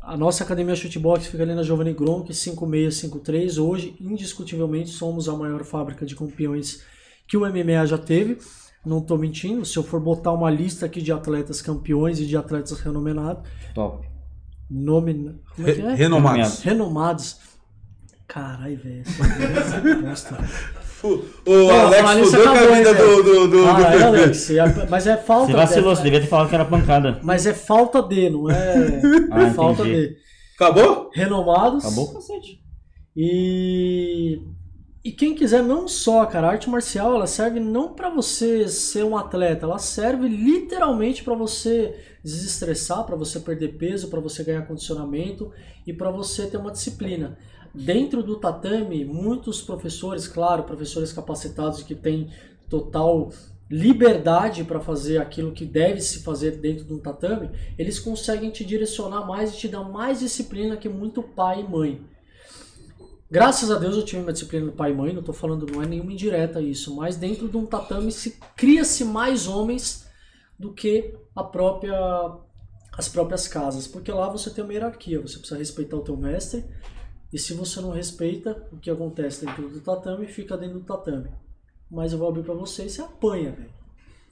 A 0.00 0.16
nossa 0.16 0.42
academia 0.42 0.74
Shootbox 0.74 1.28
fica 1.28 1.44
ali 1.44 1.54
na 1.54 1.62
Giovanni 1.62 1.92
Gronk 1.92 2.34
5653. 2.34 3.58
Hoje, 3.58 3.94
indiscutivelmente, 4.00 4.90
somos 4.90 5.28
a 5.28 5.36
maior 5.36 5.62
fábrica 5.62 6.04
de 6.04 6.16
campeões 6.16 6.82
que 7.28 7.36
o 7.36 7.42
MMA 7.42 7.86
já 7.86 7.98
teve. 7.98 8.38
Não 8.84 9.00
tô 9.00 9.16
mentindo, 9.16 9.64
se 9.64 9.76
eu 9.76 9.84
for 9.84 10.00
botar 10.00 10.32
uma 10.32 10.50
lista 10.50 10.86
aqui 10.86 11.00
de 11.00 11.12
atletas 11.12 11.62
campeões 11.62 12.18
e 12.18 12.26
de 12.26 12.36
atletas 12.36 12.80
renomenados, 12.80 13.48
Top. 13.76 14.04
nome. 14.68 15.38
Como 15.54 15.68
é 15.68 15.72
que 15.72 15.82
é? 15.82 15.94
Renomados. 15.94 16.62
Renomados. 16.62 17.38
Caralho, 18.26 18.76
velho. 18.82 19.04
é. 21.08 21.50
O, 21.50 21.70
Alex 21.70 22.28
fudeu 22.30 22.42
com 22.42 22.48
a 22.48 22.52
acabou, 22.52 22.74
vida 22.76 22.94
do, 22.94 23.22
do, 23.22 23.48
do, 23.48 23.66
Ah, 23.66 23.72
do 23.72 23.82
é. 23.82 24.02
Alex, 24.04 24.50
é- 24.50 24.86
mas 24.88 25.06
é 25.06 25.16
falta. 25.16 25.46
Você 25.52 25.56
vacilou, 25.56 25.92
é- 25.92 25.96
você 25.96 26.02
devia 26.02 26.20
ter 26.20 26.26
falado 26.26 26.48
que 26.48 26.54
era 26.54 26.64
pancada. 26.64 27.18
Mas 27.22 27.46
é 27.46 27.52
falta 27.54 28.02
de, 28.02 28.30
não 28.30 28.50
é 28.50 29.00
Ah, 29.30 29.50
falta 29.54 29.82
entendi. 29.82 30.08
de. 30.08 30.16
Acabou? 30.56 31.10
Renomados. 31.14 31.84
Acabou 31.84 32.04
o 32.04 32.14
cacete. 32.14 32.60
E 33.16 34.40
e 35.04 35.10
quem 35.10 35.34
quiser 35.34 35.64
não 35.64 35.88
só, 35.88 36.24
cara, 36.26 36.46
a 36.46 36.50
arte 36.52 36.70
marcial, 36.70 37.12
ela 37.16 37.26
serve 37.26 37.58
não 37.58 37.92
pra 37.92 38.08
você 38.08 38.68
ser 38.68 39.02
um 39.04 39.16
atleta, 39.16 39.66
ela 39.66 39.78
serve 39.78 40.28
literalmente 40.28 41.24
pra 41.24 41.34
você 41.34 41.92
desestressar, 42.22 43.02
pra 43.04 43.16
você 43.16 43.40
perder 43.40 43.76
peso, 43.76 44.08
pra 44.08 44.20
você 44.20 44.44
ganhar 44.44 44.62
condicionamento 44.62 45.50
e 45.84 45.92
pra 45.92 46.08
você 46.12 46.46
ter 46.46 46.56
uma 46.56 46.70
disciplina. 46.70 47.36
Dentro 47.74 48.22
do 48.22 48.36
tatame, 48.36 49.04
muitos 49.04 49.62
professores, 49.62 50.28
claro, 50.28 50.64
professores 50.64 51.12
capacitados 51.12 51.82
que 51.82 51.94
têm 51.94 52.30
total 52.68 53.30
liberdade 53.70 54.64
para 54.64 54.80
fazer 54.80 55.16
aquilo 55.16 55.52
que 55.52 55.64
deve 55.64 56.00
se 56.02 56.22
fazer 56.22 56.58
dentro 56.58 56.84
de 56.84 56.92
um 56.92 56.98
tatame, 56.98 57.50
eles 57.78 57.98
conseguem 57.98 58.50
te 58.50 58.64
direcionar 58.64 59.26
mais 59.26 59.54
e 59.54 59.56
te 59.56 59.68
dar 59.68 59.82
mais 59.82 60.20
disciplina 60.20 60.76
que 60.76 60.90
muito 60.90 61.22
pai 61.22 61.60
e 61.60 61.68
mãe. 61.68 62.00
Graças 63.30 63.70
a 63.70 63.78
Deus 63.78 63.96
eu 63.96 64.04
tive 64.04 64.20
uma 64.20 64.32
disciplina 64.32 64.66
do 64.66 64.72
pai 64.72 64.90
e 64.90 64.94
mãe, 64.94 65.14
não 65.14 65.20
estou 65.20 65.34
falando, 65.34 65.64
não 65.64 65.82
é 65.82 65.86
nenhuma 65.86 66.12
indireta 66.12 66.60
isso, 66.60 66.94
mas 66.94 67.16
dentro 67.16 67.48
de 67.48 67.56
um 67.56 67.64
tatame 67.64 68.12
se 68.12 68.38
cria-se 68.54 69.06
mais 69.06 69.48
homens 69.48 70.06
do 70.58 70.70
que 70.70 71.14
a 71.34 71.42
própria 71.42 71.96
as 72.92 73.08
próprias 73.08 73.48
casas, 73.48 73.86
porque 73.86 74.12
lá 74.12 74.28
você 74.28 74.50
tem 74.50 74.62
uma 74.62 74.74
hierarquia, 74.74 75.18
você 75.18 75.38
precisa 75.38 75.58
respeitar 75.58 75.96
o 75.96 76.02
teu 76.02 76.14
mestre, 76.14 76.62
e 77.32 77.38
se 77.38 77.54
você 77.54 77.80
não 77.80 77.90
respeita, 77.90 78.68
o 78.70 78.76
que 78.76 78.90
acontece 78.90 79.46
dentro 79.46 79.68
do 79.68 79.80
tatame 79.80 80.26
fica 80.26 80.56
dentro 80.56 80.80
do 80.80 80.84
tatame. 80.84 81.30
Mas 81.90 82.12
eu 82.12 82.18
vou 82.18 82.28
abrir 82.28 82.42
para 82.42 82.54
você 82.54 82.84
e 82.84 82.90
você 82.90 83.00
apanha, 83.00 83.52
velho. 83.52 83.70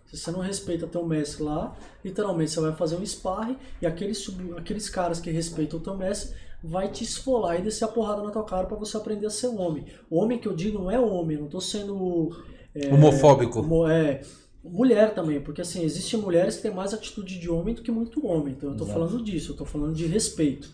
Se 0.07 0.17
você 0.17 0.31
não 0.31 0.41
respeita 0.41 0.87
teu 0.87 1.07
mestre 1.07 1.43
lá, 1.43 1.77
literalmente 2.05 2.51
você 2.51 2.61
vai 2.61 2.75
fazer 2.75 2.97
um 2.97 3.07
sparring 3.07 3.57
e 3.81 3.87
aqueles, 3.87 4.29
aqueles 4.57 4.91
caras 4.91 5.21
que 5.21 5.31
respeitam 5.31 5.79
o 5.79 5.83
teu 5.83 5.97
mestre 5.97 6.35
vai 6.63 6.91
te 6.91 7.05
esfolar 7.05 7.59
e 7.59 7.63
descer 7.63 7.85
a 7.85 7.89
porrada 7.89 8.23
na 8.23 8.31
tua 8.31 8.45
cara 8.45 8.67
para 8.67 8.77
você 8.77 8.97
aprender 8.97 9.27
a 9.27 9.31
ser 9.31 9.47
homem. 9.47 9.87
O 10.11 10.19
homem 10.19 10.39
que 10.39 10.49
eu 10.49 10.55
digo 10.55 10.79
não 10.79 10.91
é 10.91 10.99
homem, 10.99 11.39
não 11.39 11.47
tô 11.47 11.61
sendo... 11.61 12.37
É, 12.75 12.93
Homofóbico. 12.93 13.89
É, 13.89 14.21
mulher 14.63 15.15
também, 15.15 15.41
porque 15.41 15.63
assim, 15.63 15.83
existem 15.83 16.21
mulheres 16.21 16.57
que 16.57 16.63
têm 16.63 16.75
mais 16.75 16.93
atitude 16.93 17.39
de 17.39 17.49
homem 17.49 17.75
do 17.75 17.83
que 17.83 17.91
muito 17.91 18.27
homem. 18.27 18.55
Então 18.55 18.71
eu 18.71 18.77
tô 18.77 18.85
Exato. 18.85 18.99
falando 18.99 19.25
disso, 19.25 19.53
eu 19.53 19.57
tô 19.57 19.65
falando 19.65 19.95
de 19.95 20.07
respeito. 20.07 20.71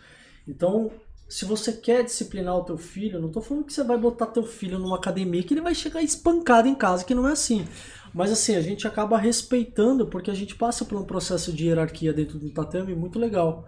Então, 0.48 0.90
se 1.28 1.44
você 1.44 1.72
quer 1.72 2.04
disciplinar 2.04 2.56
o 2.56 2.64
teu 2.64 2.78
filho, 2.78 3.20
não 3.20 3.30
tô 3.30 3.40
falando 3.40 3.64
que 3.64 3.72
você 3.72 3.82
vai 3.82 3.98
botar 3.98 4.26
teu 4.26 4.44
filho 4.44 4.78
numa 4.78 4.96
academia 4.96 5.42
que 5.42 5.52
ele 5.54 5.60
vai 5.60 5.74
chegar 5.74 6.02
espancado 6.02 6.68
em 6.68 6.74
casa, 6.74 7.04
que 7.04 7.14
não 7.14 7.28
é 7.28 7.32
assim. 7.32 7.66
Mas 8.14 8.30
assim, 8.30 8.54
a 8.54 8.60
gente 8.60 8.86
acaba 8.86 9.18
respeitando 9.18 10.06
porque 10.06 10.30
a 10.30 10.34
gente 10.34 10.54
passa 10.54 10.84
por 10.84 10.98
um 10.98 11.04
processo 11.04 11.52
de 11.52 11.66
hierarquia 11.66 12.12
dentro 12.12 12.38
do 12.38 12.48
tatame 12.50 12.94
muito 12.94 13.18
legal. 13.18 13.66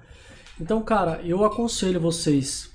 Então, 0.60 0.80
cara, 0.82 1.20
eu 1.24 1.44
aconselho 1.44 2.00
vocês 2.00 2.70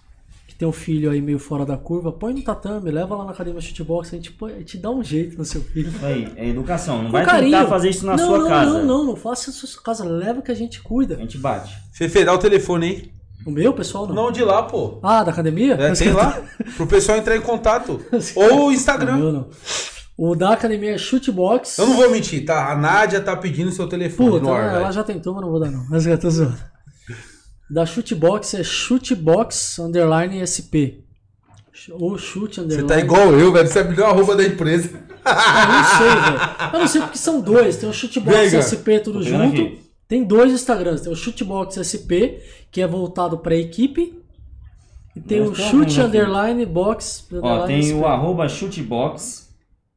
que 0.48 0.56
tem 0.56 0.68
um 0.68 0.74
filho 0.74 1.10
aí 1.10 1.22
meio 1.22 1.40
fora 1.40 1.66
da 1.66 1.78
curva, 1.78 2.12
põe 2.12 2.34
no 2.34 2.44
tatame, 2.44 2.92
leva 2.92 3.16
lá 3.16 3.26
na 3.26 3.32
academia 3.32 3.60
shootbox, 3.60 4.10
a 4.10 4.18
gente, 4.18 4.32
põe, 4.32 4.54
a 4.54 4.60
gente 4.60 4.78
dá 4.78 4.92
um 4.92 5.04
jeito 5.04 5.38
no 5.38 5.46
seu 5.46 5.62
filho. 5.62 5.92
Aí, 6.04 6.32
é 6.36 6.48
educação, 6.50 6.98
não 6.98 7.06
Com 7.06 7.12
vai 7.14 7.26
carinho. 7.26 7.52
tentar 7.58 7.68
fazer 7.68 7.90
isso 7.90 8.06
na 8.06 8.16
não, 8.16 8.28
sua 8.28 8.38
não, 8.38 8.48
casa. 8.48 8.72
Não, 8.72 8.86
não, 8.86 9.06
não 9.06 9.16
faça 9.16 9.50
isso 9.50 9.66
na 9.66 9.72
sua 9.72 9.82
casa, 9.82 10.04
leva 10.04 10.42
que 10.42 10.52
a 10.52 10.56
gente 10.56 10.82
cuida. 10.82 11.16
A 11.16 11.20
gente 11.20 11.38
bate. 11.38 11.74
Fefe, 11.94 12.24
dá 12.24 12.34
o 12.34 12.38
telefone 12.38 12.86
aí. 12.86 13.23
O 13.46 13.52
meu, 13.52 13.74
pessoal? 13.74 14.08
Não, 14.08 14.16
não 14.16 14.32
de 14.32 14.44
lá, 14.44 14.64
pô. 14.64 15.00
Ah, 15.04 15.24
da 15.24 15.32
academia? 15.32 15.74
É, 15.74 15.92
tem 15.94 16.14
lá. 16.14 16.42
Pro 16.78 16.88
pessoal 16.88 17.18
entrar 17.18 17.36
em 17.36 17.42
contato. 17.42 18.00
Ou 18.36 18.68
o 18.68 18.72
Instagram. 18.72 19.18
Não, 19.18 19.32
não. 19.32 19.48
O 20.18 20.36
da 20.36 20.54
academia 20.54 20.94
é 20.94 20.98
Shootbox. 20.98 21.78
Eu 21.78 21.88
não 21.88 21.96
vou 21.96 22.12
mentir, 22.12 22.46
tá? 22.46 22.72
A 22.72 22.78
Nádia 22.78 23.20
tá 23.20 23.36
pedindo 23.36 23.72
seu 23.72 23.88
telefone 23.88 24.32
Puta, 24.32 24.44
no 24.44 24.54
ar. 24.54 24.76
Ela 24.76 24.92
já 24.92 25.04
tentou, 25.04 25.34
mas 25.34 25.44
não 25.44 25.50
vou 25.50 25.60
dar, 25.60 25.72
não. 25.72 25.86
Mas 25.90 26.06
eu 26.08 26.18
tô 26.18 26.30
zoando. 26.30 26.58
Da 27.70 27.86
Shootbox 27.86 28.54
é 28.54 28.64
Shootbox 28.64 29.80
Underline 29.80 30.46
SP. 30.46 31.02
Ou 31.92 32.18
Shoot 32.18 32.62
Underline. 32.62 32.88
Você 32.88 32.94
tá 32.96 33.00
igual 33.00 33.34
eu, 33.34 33.52
velho. 33.52 33.68
Você 33.68 33.80
abriu 33.80 34.06
a 34.06 34.12
roupa 34.12 34.36
da 34.36 34.44
empresa. 34.44 34.90
Eu 34.94 35.68
não 35.68 35.84
sei, 35.98 36.22
velho. 36.22 36.50
Eu 36.74 36.80
não 36.80 36.88
sei 36.88 37.02
porque 37.02 37.18
são 37.18 37.42
dois. 37.42 37.78
Tem 37.78 37.90
o 37.90 37.94
Shootbox 37.94 38.38
Vega. 38.38 38.62
SP 38.62 39.00
tudo 39.04 39.24
junto. 39.24 39.62
Aqui. 39.62 39.83
Tem 40.08 40.24
dois 40.24 40.52
Instagrams. 40.52 41.02
Tem 41.02 41.12
o 41.12 41.16
Shootbox 41.16 41.76
SP, 41.80 42.42
que 42.72 42.82
é 42.82 42.88
voltado 42.88 43.38
pra 43.38 43.56
equipe. 43.56 44.22
E 45.16 45.22
tem 45.22 45.42
o 45.42 45.54
Shoot 45.54 46.00
Underline 46.00 46.66
Box. 46.66 47.28
Ó, 47.42 47.66
tem 47.66 47.82
SP. 47.84 47.94
o 47.94 48.06
arroba 48.06 48.50
Shootbox 48.50 49.54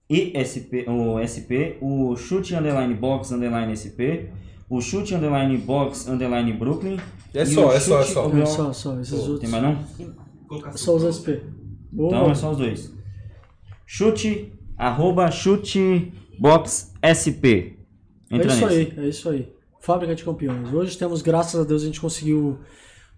e 0.09 0.33
SP, 0.39 0.85
o 0.87 1.19
SP, 1.19 1.79
o 1.81 2.15
Shoot 2.17 2.55
Underline 2.55 2.95
Box 2.95 3.33
Underline 3.33 3.75
SP, 3.75 4.31
o 4.69 4.81
Shoot 4.81 5.15
Underline 5.15 5.57
Box 5.57 6.07
Underline 6.07 6.53
Brooklyn. 6.53 6.99
É 7.35 7.45
só, 7.45 7.73
é 7.73 7.81
só, 7.81 8.01
é 8.01 8.05
só. 8.05 8.31
É 8.31 8.47
só, 8.47 8.73
só. 8.73 9.01
Esses 9.01 9.13
outros. 9.13 9.41
Tem 9.41 9.49
mais 9.49 9.63
não? 9.63 10.73
Só 10.75 10.97
os 10.97 11.03
SP. 11.17 11.43
Então 11.93 12.31
é 12.31 12.35
só 12.35 12.51
os 12.51 12.59
dois. 12.59 12.93
Chute, 13.87 14.53
arroba 14.77 15.31
chute 15.31 16.13
box 16.39 16.93
SP. 17.01 17.79
Entra 18.31 18.51
é 18.51 18.55
isso 18.55 18.67
nesse. 18.67 18.67
aí, 18.67 18.93
é 18.99 19.09
isso 19.09 19.29
aí. 19.31 19.56
Fábrica 19.87 20.17
de 20.17 20.25
campeões. 20.25 20.75
Hoje 20.75 20.99
temos, 20.99 21.23
graças 21.23 21.61
a 21.61 21.63
Deus, 21.63 21.83
a 21.83 21.87
gente 21.87 22.01
conseguiu 22.01 22.59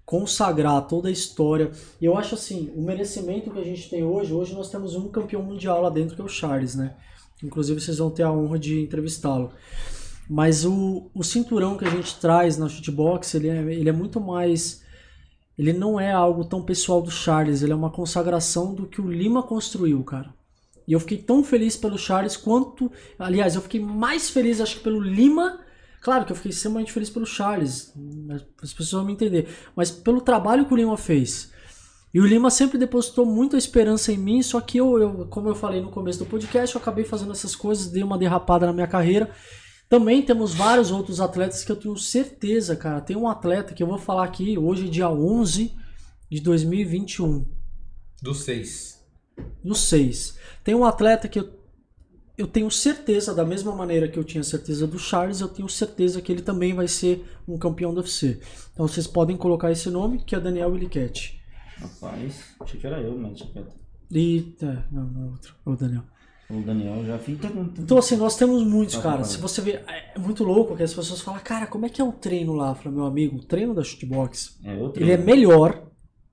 consagrar 0.04 0.86
toda 0.86 1.08
a 1.08 1.10
história. 1.10 1.70
E 1.98 2.04
eu 2.04 2.14
acho 2.14 2.34
assim, 2.34 2.70
o 2.76 2.82
merecimento 2.82 3.50
que 3.50 3.58
a 3.58 3.64
gente 3.64 3.88
tem 3.88 4.04
hoje, 4.04 4.34
hoje 4.34 4.52
nós 4.52 4.68
temos 4.68 4.94
um 4.94 5.08
campeão 5.08 5.42
mundial 5.42 5.80
lá 5.80 5.88
dentro 5.88 6.14
que 6.14 6.20
é 6.20 6.24
o 6.26 6.28
Charles, 6.28 6.74
né? 6.74 6.94
Inclusive 7.42 7.80
vocês 7.80 7.96
vão 7.96 8.10
ter 8.10 8.22
a 8.22 8.30
honra 8.30 8.58
de 8.58 8.82
entrevistá-lo. 8.82 9.50
Mas 10.28 10.66
o, 10.66 11.10
o 11.14 11.24
cinturão 11.24 11.78
que 11.78 11.86
a 11.86 11.90
gente 11.90 12.20
traz 12.20 12.58
na 12.58 12.68
shootbox, 12.68 13.34
ele 13.34 13.48
é, 13.48 13.62
ele 13.72 13.88
é 13.88 13.92
muito 13.92 14.20
mais 14.20 14.82
ele 15.56 15.72
não 15.72 15.98
é 15.98 16.12
algo 16.12 16.44
tão 16.44 16.62
pessoal 16.62 17.00
do 17.00 17.10
Charles, 17.10 17.62
ele 17.62 17.72
é 17.72 17.76
uma 17.76 17.90
consagração 17.90 18.74
do 18.74 18.86
que 18.86 19.00
o 19.00 19.10
Lima 19.10 19.42
construiu, 19.42 20.04
cara. 20.04 20.34
E 20.86 20.92
eu 20.92 21.00
fiquei 21.00 21.16
tão 21.16 21.42
feliz 21.42 21.78
pelo 21.78 21.96
Charles 21.96 22.36
quanto. 22.36 22.92
Aliás, 23.18 23.54
eu 23.54 23.62
fiquei 23.62 23.80
mais 23.80 24.28
feliz, 24.28 24.60
acho 24.60 24.76
que 24.76 24.84
pelo 24.84 25.00
Lima. 25.00 25.66
Claro 26.08 26.24
que 26.24 26.32
eu 26.32 26.36
fiquei 26.36 26.52
extremamente 26.52 26.90
feliz 26.90 27.10
pelo 27.10 27.26
Charles, 27.26 27.92
as 28.62 28.72
pessoas 28.72 28.92
vão 28.92 29.04
me 29.04 29.12
entender. 29.12 29.46
Mas 29.76 29.90
pelo 29.90 30.22
trabalho 30.22 30.64
que 30.64 30.72
o 30.72 30.76
Lima 30.78 30.96
fez. 30.96 31.52
E 32.14 32.18
o 32.18 32.26
Lima 32.26 32.50
sempre 32.50 32.78
depositou 32.78 33.26
muita 33.26 33.58
esperança 33.58 34.10
em 34.10 34.16
mim, 34.16 34.42
só 34.42 34.58
que 34.58 34.78
eu, 34.78 34.98
eu, 34.98 35.26
como 35.26 35.50
eu 35.50 35.54
falei 35.54 35.82
no 35.82 35.90
começo 35.90 36.20
do 36.20 36.24
podcast, 36.24 36.74
eu 36.74 36.80
acabei 36.80 37.04
fazendo 37.04 37.32
essas 37.32 37.54
coisas, 37.54 37.88
dei 37.88 38.02
uma 38.02 38.16
derrapada 38.16 38.64
na 38.64 38.72
minha 38.72 38.86
carreira. 38.86 39.30
Também 39.86 40.22
temos 40.22 40.54
vários 40.54 40.90
outros 40.90 41.20
atletas 41.20 41.62
que 41.62 41.70
eu 41.70 41.76
tenho 41.76 41.94
certeza, 41.98 42.74
cara. 42.74 43.02
Tem 43.02 43.14
um 43.14 43.28
atleta 43.28 43.74
que 43.74 43.82
eu 43.82 43.86
vou 43.86 43.98
falar 43.98 44.24
aqui 44.24 44.56
hoje, 44.56 44.88
dia 44.88 45.10
11 45.10 45.74
de 46.30 46.40
2021. 46.40 47.44
Do 48.22 48.32
6. 48.32 49.04
Do 49.62 49.74
6. 49.74 50.38
Tem 50.64 50.74
um 50.74 50.86
atleta 50.86 51.28
que 51.28 51.40
eu, 51.40 51.57
eu 52.38 52.46
tenho 52.46 52.70
certeza, 52.70 53.34
da 53.34 53.44
mesma 53.44 53.74
maneira 53.74 54.06
que 54.06 54.16
eu 54.16 54.22
tinha 54.22 54.44
certeza 54.44 54.86
do 54.86 54.96
Charles, 54.96 55.40
eu 55.40 55.48
tenho 55.48 55.68
certeza 55.68 56.22
que 56.22 56.30
ele 56.30 56.40
também 56.40 56.72
vai 56.72 56.86
ser 56.86 57.24
um 57.48 57.58
campeão 57.58 57.92
do 57.92 58.00
UFC. 58.00 58.38
Então 58.72 58.86
vocês 58.86 59.08
podem 59.08 59.36
colocar 59.36 59.72
esse 59.72 59.90
nome, 59.90 60.22
que 60.24 60.36
é 60.36 60.40
Daniel 60.40 60.70
Williquete. 60.70 61.42
Rapaz, 61.76 62.44
achei 62.60 62.78
que 62.78 62.86
era 62.86 63.00
eu, 63.00 63.18
mas 63.18 63.42
E. 64.10 64.54
É, 64.62 64.66
não, 64.92 65.04
não 65.04 65.22
é 65.22 65.30
outro. 65.32 65.56
É 65.66 65.70
o 65.70 65.76
Daniel. 65.76 66.02
O 66.48 66.62
Daniel 66.62 67.04
já 67.04 67.18
fica. 67.18 67.48
Então, 67.76 67.98
assim, 67.98 68.16
nós 68.16 68.36
temos 68.36 68.62
muitos, 68.62 68.94
tá 68.94 69.02
cara. 69.02 69.24
Se 69.24 69.36
você 69.38 69.60
ver, 69.60 69.84
é 69.88 70.18
muito 70.18 70.44
louco 70.44 70.76
que 70.76 70.82
as 70.82 70.94
pessoas 70.94 71.20
falam, 71.20 71.40
cara, 71.40 71.66
como 71.66 71.86
é 71.86 71.88
que 71.88 72.00
é 72.00 72.04
o 72.04 72.12
treino 72.12 72.54
lá? 72.54 72.74
Fala, 72.74 72.94
meu 72.94 73.04
amigo, 73.04 73.36
o 73.36 73.44
treino 73.44 73.74
da 73.74 73.82
shootbox, 73.82 74.58
é, 74.64 74.78
ele 74.94 75.12
é 75.12 75.18
melhor 75.18 75.88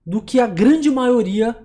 do 0.05 0.21
que 0.21 0.39
a 0.39 0.47
grande 0.47 0.89
maioria 0.89 1.57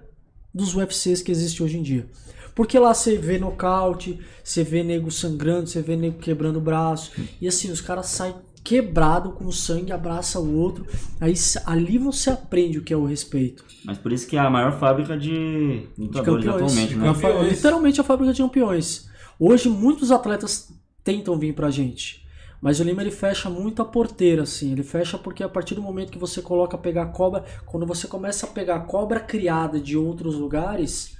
dos 0.53 0.75
UFCs 0.75 1.23
que 1.23 1.31
existe 1.31 1.63
hoje 1.63 1.79
em 1.79 1.83
dia. 1.83 2.09
Porque 2.55 2.79
lá 2.79 2.93
você 2.93 3.17
vê 3.17 3.39
nocaute, 3.39 4.19
você 4.43 4.63
vê 4.63 4.83
nego 4.83 5.11
sangrando, 5.11 5.69
você 5.69 5.83
vê 5.83 5.97
nego 5.97 6.19
quebrando 6.19 6.57
o 6.57 6.61
braço. 6.61 7.13
E 7.41 7.49
assim, 7.49 7.71
os 7.71 7.81
caras 7.81 8.07
saem 8.07 8.35
quebrado 8.63 9.33
com 9.33 9.51
sangue, 9.51 9.93
abraça 9.93 10.39
o 10.39 10.57
outro. 10.57 10.87
Aí 11.21 11.35
ali 11.67 11.99
você 11.99 12.31
aprende 12.31 12.79
o 12.79 12.83
que 12.83 12.93
é 12.93 12.97
o 12.97 13.07
respeito. 13.07 13.65
Mas 13.85 13.99
por 13.99 14.13
isso 14.13 14.27
que 14.27 14.37
é 14.37 14.41
a 14.41 14.51
maior 14.51 14.79
fábrica 14.79 15.17
de 15.17 15.87
lutadores 15.97 16.47
atualmente, 16.47 16.95
né? 16.95 17.09
É 17.09 17.43
literalmente 17.49 18.01
a 18.01 18.05
fábrica 18.05 18.33
de 18.33 18.43
campeões. 18.43 19.09
Hoje 19.39 19.69
muitos 19.69 20.11
atletas 20.11 20.73
tentam 21.03 21.39
vir 21.39 21.55
pra 21.55 21.71
gente. 21.71 22.21
Mas 22.61 22.79
o 22.79 22.85
Lima 22.85 23.01
ele 23.01 23.11
fecha 23.11 23.49
muito 23.49 23.81
a 23.81 23.87
porteira, 23.87 24.43
assim. 24.43 24.73
Ele 24.73 24.83
fecha 24.83 25.17
porque 25.17 25.43
a 25.43 25.49
partir 25.49 25.75
do 25.75 25.81
momento 25.81 26.13
que 26.13 26.19
você 26.19 26.43
coloca 26.43 26.77
pegar 26.77 27.07
cobra, 27.07 27.43
quando 27.65 27.87
você 27.87 28.07
começa 28.07 28.45
a 28.45 28.51
pegar 28.51 28.81
cobra 28.81 29.19
criada 29.19 29.81
de 29.81 29.97
outros 29.97 30.35
lugares, 30.35 31.17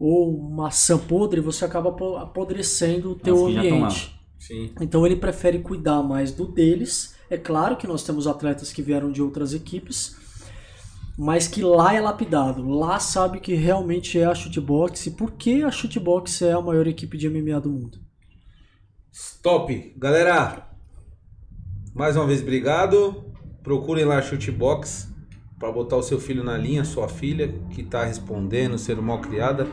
ou 0.00 0.40
maçã 0.40 0.96
podre, 0.96 1.42
você 1.42 1.62
acaba 1.62 1.90
apodrecendo 2.22 3.10
o 3.10 3.14
teu 3.14 3.46
ambiente. 3.46 4.18
Sim. 4.38 4.72
Então 4.80 5.04
ele 5.04 5.16
prefere 5.16 5.58
cuidar 5.58 6.02
mais 6.02 6.32
do 6.32 6.46
deles. 6.46 7.14
É 7.28 7.36
claro 7.36 7.76
que 7.76 7.86
nós 7.86 8.02
temos 8.02 8.26
atletas 8.26 8.72
que 8.72 8.80
vieram 8.80 9.12
de 9.12 9.20
outras 9.20 9.52
equipes, 9.52 10.16
mas 11.18 11.46
que 11.46 11.60
lá 11.62 11.94
é 11.94 12.00
lapidado. 12.00 12.66
Lá 12.66 12.98
sabe 12.98 13.40
que 13.40 13.52
realmente 13.52 14.18
é 14.18 14.24
a 14.24 14.34
shootbox 14.34 15.06
e 15.06 15.10
por 15.10 15.32
que 15.32 15.62
a 15.62 15.70
shootbox 15.70 16.40
é 16.40 16.52
a 16.52 16.62
maior 16.62 16.86
equipe 16.86 17.18
de 17.18 17.28
MMA 17.28 17.60
do 17.60 17.68
mundo. 17.68 17.98
Stop! 19.12 19.94
Galera, 19.98 20.66
mais 21.94 22.16
uma 22.16 22.26
vez 22.26 22.40
obrigado. 22.40 23.34
Procurem 23.62 24.06
lá 24.06 24.16
a 24.16 24.22
shootbox 24.22 25.09
para 25.60 25.70
botar 25.70 25.96
o 25.98 26.02
seu 26.02 26.18
filho 26.18 26.42
na 26.42 26.56
linha, 26.56 26.82
sua 26.84 27.06
filha, 27.06 27.54
que 27.68 27.82
tá 27.82 28.02
respondendo, 28.06 28.78
sendo 28.78 29.02
mal 29.02 29.20
criada. 29.20 29.66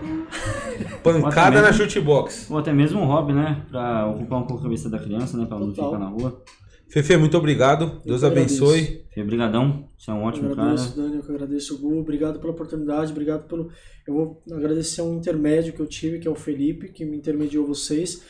Pancada 1.01 1.61
mesmo, 1.61 1.65
na 1.65 1.72
chutebox. 1.72 2.51
Ou 2.51 2.57
até 2.57 2.73
mesmo 2.73 2.99
um 2.99 3.05
hobby, 3.05 3.31
né? 3.31 3.65
Pra 3.69 4.05
ocupar 4.05 4.39
um 4.39 4.45
pouco 4.45 4.59
a 4.59 4.64
cabeça 4.64 4.89
da 4.89 4.99
criança, 4.99 5.38
né? 5.38 5.45
Pra 5.45 5.57
não 5.57 5.72
ficar 5.72 5.97
na 5.97 6.09
rua. 6.09 6.43
Fefe, 6.89 7.15
muito 7.15 7.38
obrigado. 7.38 8.01
Deus 8.05 8.22
abençoe. 8.22 9.05
Fefe, 9.14 9.23
brigadão. 9.23 9.88
Você 9.97 10.11
é 10.11 10.14
um 10.14 10.23
ótimo 10.23 10.49
eu 10.49 10.51
agradeço, 10.51 10.93
cara. 10.93 11.07
Dani, 11.07 11.22
eu 11.26 11.35
agradeço 11.35 11.76
o 11.76 11.77
Gu. 11.77 11.99
Obrigado 11.99 12.39
pela 12.39 12.51
oportunidade. 12.51 13.11
Obrigado 13.14 13.47
pelo. 13.47 13.72
Eu 14.05 14.14
vou 14.14 14.43
agradecer 14.51 15.01
um 15.01 15.15
intermédio 15.15 15.72
que 15.72 15.80
eu 15.80 15.88
tive, 15.88 16.19
que 16.19 16.27
é 16.27 16.31
o 16.31 16.35
Felipe, 16.35 16.89
que 16.89 17.05
me 17.05 17.15
intermediou 17.15 17.65
vocês. 17.65 18.23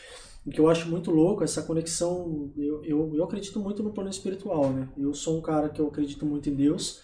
O 0.46 0.52
que 0.52 0.62
eu 0.62 0.70
acho 0.70 0.88
muito 0.88 1.10
louco, 1.12 1.44
essa 1.44 1.62
conexão, 1.64 2.52
eu, 2.56 2.82
eu, 2.84 3.12
eu 3.16 3.24
acredito 3.24 3.60
muito 3.60 3.84
no 3.84 3.92
plano 3.92 4.10
espiritual, 4.10 4.72
né? 4.72 4.88
Eu 4.98 5.14
sou 5.14 5.40
um 5.40 5.42
cara 5.42 5.68
que 5.70 5.82
eu 5.82 5.88
acredito 5.88 6.26
muito 6.26 6.50
em 6.50 6.54
Deus, 6.54 7.02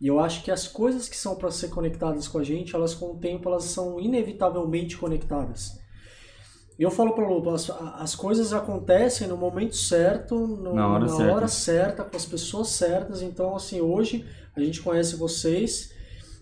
e 0.00 0.06
eu 0.06 0.18
acho 0.18 0.42
que 0.42 0.50
as 0.50 0.66
coisas 0.66 1.08
que 1.08 1.16
são 1.16 1.36
para 1.36 1.50
ser 1.50 1.68
conectadas 1.68 2.28
com 2.28 2.38
a 2.38 2.44
gente, 2.44 2.74
elas 2.74 2.94
com 2.94 3.12
o 3.12 3.18
tempo 3.18 3.48
elas 3.48 3.64
são 3.64 4.00
inevitavelmente 4.00 4.96
conectadas. 4.96 5.78
Eu 6.78 6.90
falo 6.90 7.12
para 7.12 7.24
o 7.24 7.28
Lobo, 7.28 7.50
as, 7.50 7.70
as, 7.70 8.16
coisas 8.16 8.52
acontecem 8.52 9.28
no 9.28 9.36
momento 9.36 9.76
certo, 9.76 10.36
no, 10.36 10.74
na, 10.74 10.88
hora, 10.88 11.04
na 11.04 11.08
certa. 11.08 11.32
hora 11.32 11.48
certa, 11.48 12.04
com 12.04 12.16
as 12.16 12.26
pessoas 12.26 12.68
certas. 12.68 13.22
Então, 13.22 13.54
assim, 13.54 13.80
hoje 13.80 14.26
a 14.56 14.60
gente 14.60 14.82
conhece 14.82 15.14
vocês 15.14 15.93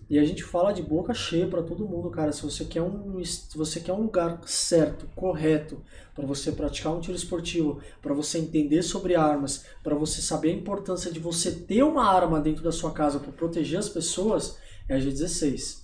e 0.09 0.19
a 0.19 0.23
gente 0.23 0.43
fala 0.43 0.73
de 0.73 0.81
boca 0.81 1.13
cheia 1.13 1.47
para 1.47 1.63
todo 1.63 1.87
mundo, 1.87 2.09
cara. 2.09 2.31
Se 2.31 2.43
você 2.43 2.65
quer 2.65 2.81
um, 2.81 3.23
se 3.23 3.57
você 3.57 3.79
quer 3.79 3.93
um 3.93 4.03
lugar 4.03 4.41
certo, 4.45 5.07
correto, 5.15 5.81
para 6.13 6.25
você 6.25 6.51
praticar 6.51 6.93
um 6.93 6.99
tiro 6.99 7.15
esportivo, 7.15 7.79
para 8.01 8.13
você 8.13 8.37
entender 8.37 8.83
sobre 8.83 9.15
armas, 9.15 9.65
para 9.81 9.95
você 9.95 10.21
saber 10.21 10.49
a 10.49 10.55
importância 10.55 11.11
de 11.11 11.19
você 11.19 11.51
ter 11.51 11.83
uma 11.83 12.05
arma 12.05 12.39
dentro 12.39 12.63
da 12.63 12.71
sua 12.71 12.91
casa 12.91 13.19
para 13.19 13.31
proteger 13.31 13.79
as 13.79 13.89
pessoas, 13.89 14.57
é 14.87 14.95
a 14.95 14.99
G16. 14.99 15.83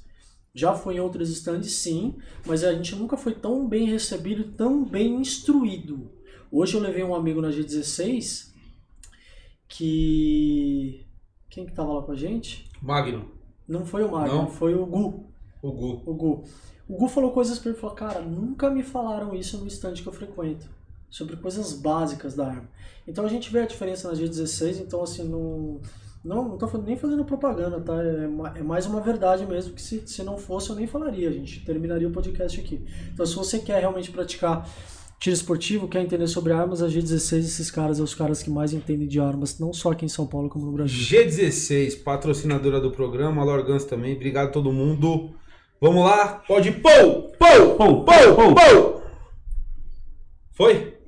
Já 0.53 0.73
foi 0.73 0.95
em 0.95 0.99
outros 0.99 1.29
stands, 1.29 1.71
sim, 1.71 2.15
mas 2.45 2.63
a 2.63 2.73
gente 2.73 2.95
nunca 2.95 3.15
foi 3.15 3.33
tão 3.33 3.67
bem 3.67 3.87
recebido, 3.87 4.51
tão 4.53 4.83
bem 4.83 5.15
instruído. 5.21 6.11
Hoje 6.51 6.75
eu 6.75 6.81
levei 6.81 7.03
um 7.03 7.15
amigo 7.15 7.41
na 7.41 7.49
G16 7.49 8.49
que. 9.67 11.05
Quem 11.49 11.65
que 11.65 11.73
tava 11.73 11.93
lá 11.93 12.03
com 12.03 12.11
a 12.11 12.15
gente? 12.15 12.69
Magno. 12.81 13.38
Não 13.69 13.85
foi 13.85 14.03
o 14.03 14.11
Magno, 14.11 14.35
Não? 14.35 14.47
foi 14.49 14.73
o 14.73 14.83
Gu. 14.85 15.23
O 15.61 15.71
Gu. 15.71 16.03
O 16.05 16.13
Gu. 16.15 16.43
O 16.89 16.97
Gu 16.97 17.07
falou 17.07 17.31
coisas 17.31 17.59
pra 17.59 17.69
ele, 17.69 17.79
falou, 17.79 17.95
cara, 17.95 18.19
nunca 18.19 18.67
me 18.71 18.81
falaram 18.81 19.35
isso 19.35 19.59
no 19.59 19.67
stand 19.67 19.93
que 19.93 20.07
eu 20.07 20.11
frequento. 20.11 20.67
Sobre 21.07 21.35
coisas 21.35 21.73
básicas 21.73 22.33
da 22.33 22.47
arma. 22.47 22.67
Então 23.07 23.23
a 23.23 23.27
gente 23.27 23.51
vê 23.51 23.59
a 23.59 23.67
diferença 23.67 24.07
na 24.07 24.15
G16, 24.15 24.81
então 24.81 25.03
assim, 25.03 25.23
não. 25.23 25.79
Não, 26.21 26.49
não 26.49 26.57
tô 26.57 26.67
nem 26.79 26.97
fazendo 26.97 27.23
propaganda, 27.23 27.79
tá? 27.79 27.93
É, 28.03 28.59
é 28.59 28.63
mais 28.63 28.85
uma 28.85 28.99
verdade 28.99 29.45
mesmo, 29.45 29.73
que 29.73 29.81
se, 29.81 30.05
se 30.05 30.21
não 30.21 30.37
fosse 30.37 30.69
eu 30.69 30.75
nem 30.75 30.85
falaria, 30.85 31.29
a 31.29 31.31
gente 31.31 31.63
terminaria 31.63 32.07
o 32.09 32.11
podcast 32.11 32.59
aqui. 32.59 32.83
Então 33.13 33.25
se 33.25 33.35
você 33.35 33.59
quer 33.59 33.79
realmente 33.79 34.11
praticar 34.11 34.67
tiro 35.19 35.33
esportivo, 35.33 35.87
quer 35.87 36.01
entender 36.01 36.27
sobre 36.27 36.53
armas, 36.53 36.81
a 36.81 36.87
G16, 36.87 37.39
esses 37.39 37.69
caras 37.69 37.97
são 37.97 38.05
os 38.05 38.15
caras 38.15 38.41
que 38.41 38.49
mais 38.49 38.73
entendem 38.73 39.07
de 39.07 39.19
armas, 39.19 39.59
não 39.59 39.73
só 39.73 39.91
aqui 39.91 40.05
em 40.05 40.09
São 40.09 40.25
Paulo, 40.25 40.49
como 40.49 40.65
no 40.65 40.71
Brasil. 40.71 40.97
G16, 40.97 42.01
patrocinadora 42.01 42.79
do 42.79 42.91
programa, 42.91 43.43
Lorgans 43.43 43.83
também. 43.83 44.15
Obrigado 44.15 44.47
a 44.47 44.51
todo 44.51 44.71
mundo. 44.71 45.31
Vamos 45.81 46.05
lá, 46.05 46.43
pode 46.47 46.71
pou, 46.71 47.31
Pou, 47.37 47.75
pou, 47.75 48.05
pou. 48.05 48.55
pou. 48.55 49.01
Foi? 50.51 50.98